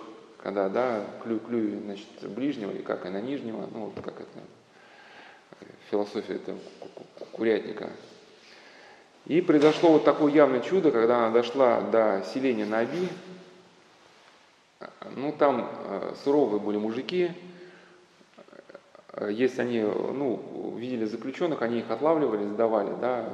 когда, 0.48 0.70
да, 0.70 1.04
клюй, 1.22 1.40
клюй, 1.40 1.78
значит, 1.84 2.08
ближнего 2.22 2.72
и 2.72 2.82
как 2.82 3.06
и 3.06 3.10
на 3.10 3.20
нижнего, 3.20 3.68
ну, 3.70 3.88
вот 3.88 3.96
как 3.96 4.14
это, 4.22 4.40
философия 5.92 6.36
это 6.36 6.56
курятника. 7.34 7.90
И 9.26 9.42
произошло 9.42 9.90
вот 9.92 10.06
такое 10.06 10.32
явное 10.32 10.62
чудо, 10.62 10.92
когда 10.92 11.18
она 11.18 11.32
дошла 11.32 11.82
до 11.82 12.24
селения 12.34 12.66
Наби, 12.66 13.10
ну, 15.18 15.34
там 15.38 15.70
э, 15.70 16.14
суровые 16.24 16.62
были 16.62 16.78
мужики, 16.78 17.32
если 19.30 19.64
они, 19.64 19.82
ну, 19.82 20.78
видели 20.78 21.04
заключенных, 21.04 21.62
они 21.62 21.80
их 21.80 21.92
отлавливали, 21.92 22.46
сдавали, 22.46 22.96
да, 23.02 23.34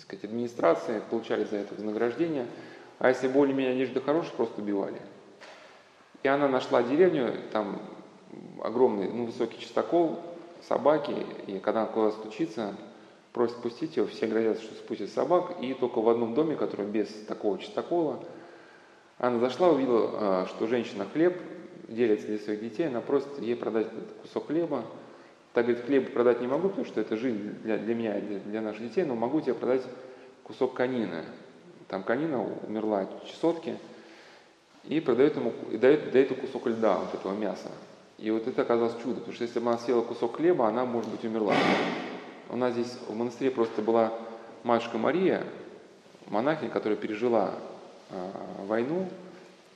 сказать, 0.00 0.24
администрации, 0.24 1.00
получали 1.08 1.44
за 1.44 1.58
это 1.58 1.72
вознаграждение– 1.76 2.48
а 2.98 3.08
если 3.08 3.28
более-менее 3.28 3.74
одежда 3.74 4.00
хорошая, 4.00 4.32
просто 4.32 4.60
убивали. 4.60 5.00
И 6.22 6.28
она 6.28 6.48
нашла 6.48 6.82
деревню, 6.82 7.34
там 7.52 7.80
огромный, 8.62 9.10
ну, 9.12 9.26
высокий 9.26 9.60
чистокол, 9.60 10.20
собаки, 10.68 11.14
и 11.46 11.58
когда 11.58 11.82
она 11.82 11.90
куда 11.90 12.10
стучится, 12.10 12.74
просит 13.32 13.56
пустить 13.56 13.96
ее, 13.96 14.06
все 14.06 14.26
грозятся, 14.26 14.64
что 14.64 14.74
спустят 14.74 15.10
собак, 15.10 15.56
и 15.60 15.74
только 15.74 16.00
в 16.00 16.08
одном 16.08 16.34
доме, 16.34 16.56
который 16.56 16.86
без 16.86 17.08
такого 17.26 17.58
чистокола, 17.58 18.24
она 19.18 19.38
зашла, 19.38 19.70
увидела, 19.70 20.10
а, 20.12 20.46
что 20.46 20.66
женщина 20.66 21.06
хлеб 21.12 21.36
делится 21.88 22.26
для 22.26 22.38
своих 22.38 22.60
детей, 22.60 22.86
она 22.88 23.00
просит 23.00 23.38
ей 23.40 23.56
продать 23.56 23.88
кусок 24.22 24.46
хлеба. 24.46 24.84
Так 25.52 25.66
говорит, 25.66 25.84
хлеб 25.84 26.12
продать 26.12 26.40
не 26.40 26.46
могу, 26.46 26.68
потому 26.68 26.86
что 26.86 27.00
это 27.00 27.16
жизнь 27.16 27.54
для, 27.62 27.78
для 27.78 27.94
меня, 27.94 28.20
для, 28.20 28.38
для 28.40 28.60
наших 28.60 28.82
детей, 28.82 29.04
но 29.04 29.14
могу 29.14 29.40
тебе 29.40 29.54
продать 29.54 29.82
кусок 30.42 30.74
конины. 30.74 31.24
Там 31.94 32.02
конина 32.02 32.44
умерла 32.66 33.02
от 33.02 33.24
чесотки, 33.28 33.78
и 34.82 34.98
продает 34.98 35.36
ему, 35.36 35.52
и 35.70 35.76
дает, 35.76 36.10
дает 36.10 36.32
ему 36.32 36.40
кусок 36.40 36.66
льда, 36.66 36.98
вот 36.98 37.14
этого 37.14 37.32
мяса. 37.36 37.70
И 38.18 38.32
вот 38.32 38.48
это 38.48 38.62
оказалось 38.62 38.96
чудо, 39.00 39.20
потому 39.20 39.32
что 39.32 39.44
если 39.44 39.60
бы 39.60 39.68
она 39.68 39.78
съела 39.78 40.02
кусок 40.02 40.34
хлеба, 40.34 40.66
она, 40.66 40.86
может 40.86 41.08
быть, 41.08 41.22
умерла. 41.22 41.54
У 42.50 42.56
нас 42.56 42.72
здесь 42.72 42.98
в 43.06 43.14
монастыре 43.14 43.52
просто 43.52 43.80
была 43.80 44.12
матушка 44.64 44.98
Мария, 44.98 45.44
монахиня, 46.26 46.68
которая 46.68 46.98
пережила 46.98 47.54
э, 48.10 48.30
войну, 48.66 49.08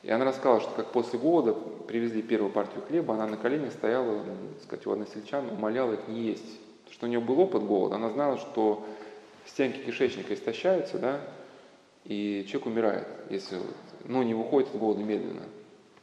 и 0.03 0.11
она 0.11 0.25
рассказала, 0.25 0.61
что 0.61 0.73
как 0.73 0.91
после 0.91 1.21
голода 1.21 1.53
привезли 1.87 2.21
первую 2.21 2.51
партию 2.51 2.83
хлеба, 2.89 3.15
она 3.15 3.29
на 3.29 3.37
коленях 3.37 3.73
стояла, 3.73 4.25
так 4.25 4.65
сказать, 4.65 4.87
у 4.89 4.91
односельчан, 4.91 5.51
умоляла 5.51 5.93
их 5.93 6.09
не 6.09 6.23
есть. 6.23 6.59
Потому 6.81 6.95
что 6.95 7.07
у 7.07 7.09
нее 7.11 7.21
был 7.21 7.39
опыт 7.39 7.63
голода, 7.63 7.95
она 7.95 8.11
знала, 8.11 8.39
что 8.39 8.85
стенки 9.47 9.79
кишечника 9.79 10.35
истощаются, 10.35 10.99
да, 10.99 11.21
и 12.05 12.47
человек 12.49 12.67
умирает, 12.67 13.09
если 13.31 13.59
ну, 14.05 14.23
не 14.23 14.35
выходит 14.35 14.71
от 14.71 14.81
голода 14.81 15.03
медленно. 15.03 15.43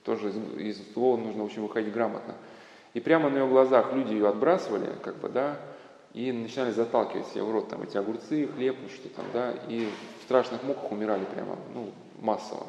Тоже 0.03 0.29
из, 0.29 0.35
из 0.59 0.93
голода 0.93 1.23
нужно 1.23 1.43
очень 1.43 1.61
выходить 1.61 1.93
грамотно. 1.93 2.35
И 2.93 2.99
прямо 2.99 3.29
на 3.29 3.39
ее 3.39 3.47
глазах 3.47 3.93
люди 3.93 4.13
ее 4.13 4.29
отбрасывали, 4.29 4.89
как 5.03 5.15
бы, 5.17 5.29
да, 5.29 5.57
и 6.13 6.31
начинали 6.31 6.71
заталкивать 6.71 7.27
себе 7.27 7.43
в 7.43 7.51
рот 7.51 7.69
там 7.69 7.81
эти 7.81 7.97
огурцы, 7.97 8.47
хлеб, 8.47 8.77
ну, 8.81 8.89
что 8.89 9.09
там, 9.09 9.25
да, 9.33 9.51
и 9.67 9.89
в 10.19 10.23
страшных 10.23 10.63
муках 10.63 10.91
умирали 10.91 11.25
прямо, 11.25 11.57
ну, 11.73 11.91
массово. 12.19 12.67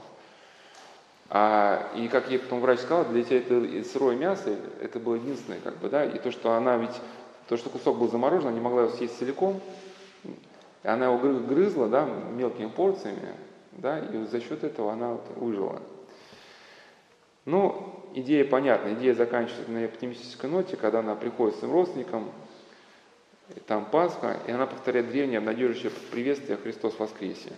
А, 1.28 1.92
и 1.94 2.08
как 2.08 2.30
ей 2.30 2.38
потом 2.38 2.60
врач 2.60 2.80
сказал, 2.80 3.04
для 3.04 3.22
тебя 3.22 3.38
это 3.38 3.84
сырое 3.88 4.16
мясо, 4.16 4.56
это 4.80 4.98
было 4.98 5.14
единственное, 5.14 5.60
как 5.60 5.76
бы, 5.78 5.88
да, 5.88 6.04
и 6.04 6.18
то, 6.18 6.32
что 6.32 6.52
она 6.52 6.76
ведь, 6.76 7.00
то, 7.48 7.56
что 7.56 7.70
кусок 7.70 7.98
был 7.98 8.08
заморожен, 8.08 8.48
она 8.48 8.56
не 8.56 8.62
могла 8.62 8.82
его 8.82 8.92
съесть 8.92 9.18
целиком, 9.18 9.60
она 10.86 11.06
его 11.06 11.18
грызла 11.18 11.88
да, 11.88 12.04
мелкими 12.04 12.68
порциями, 12.68 13.34
да, 13.72 13.98
и 13.98 14.24
за 14.26 14.40
счет 14.40 14.64
этого 14.64 14.92
она 14.92 15.12
вот 15.12 15.26
выжила. 15.36 15.82
Ну, 17.44 18.04
идея 18.14 18.44
понятна. 18.44 18.94
Идея 18.94 19.14
заканчивается 19.14 19.70
на 19.70 19.84
оптимистической 19.84 20.50
ноте, 20.50 20.76
когда 20.76 21.00
она 21.00 21.14
приходит 21.14 21.56
с 21.56 21.58
своим 21.60 21.74
родственником, 21.74 22.30
там 23.66 23.84
Пасха, 23.84 24.38
и 24.46 24.50
она 24.50 24.66
повторяет 24.66 25.10
древнее 25.10 25.38
обнадеживающее 25.38 25.92
приветствие 26.10 26.58
«Христос 26.58 26.98
воскресе». 26.98 27.52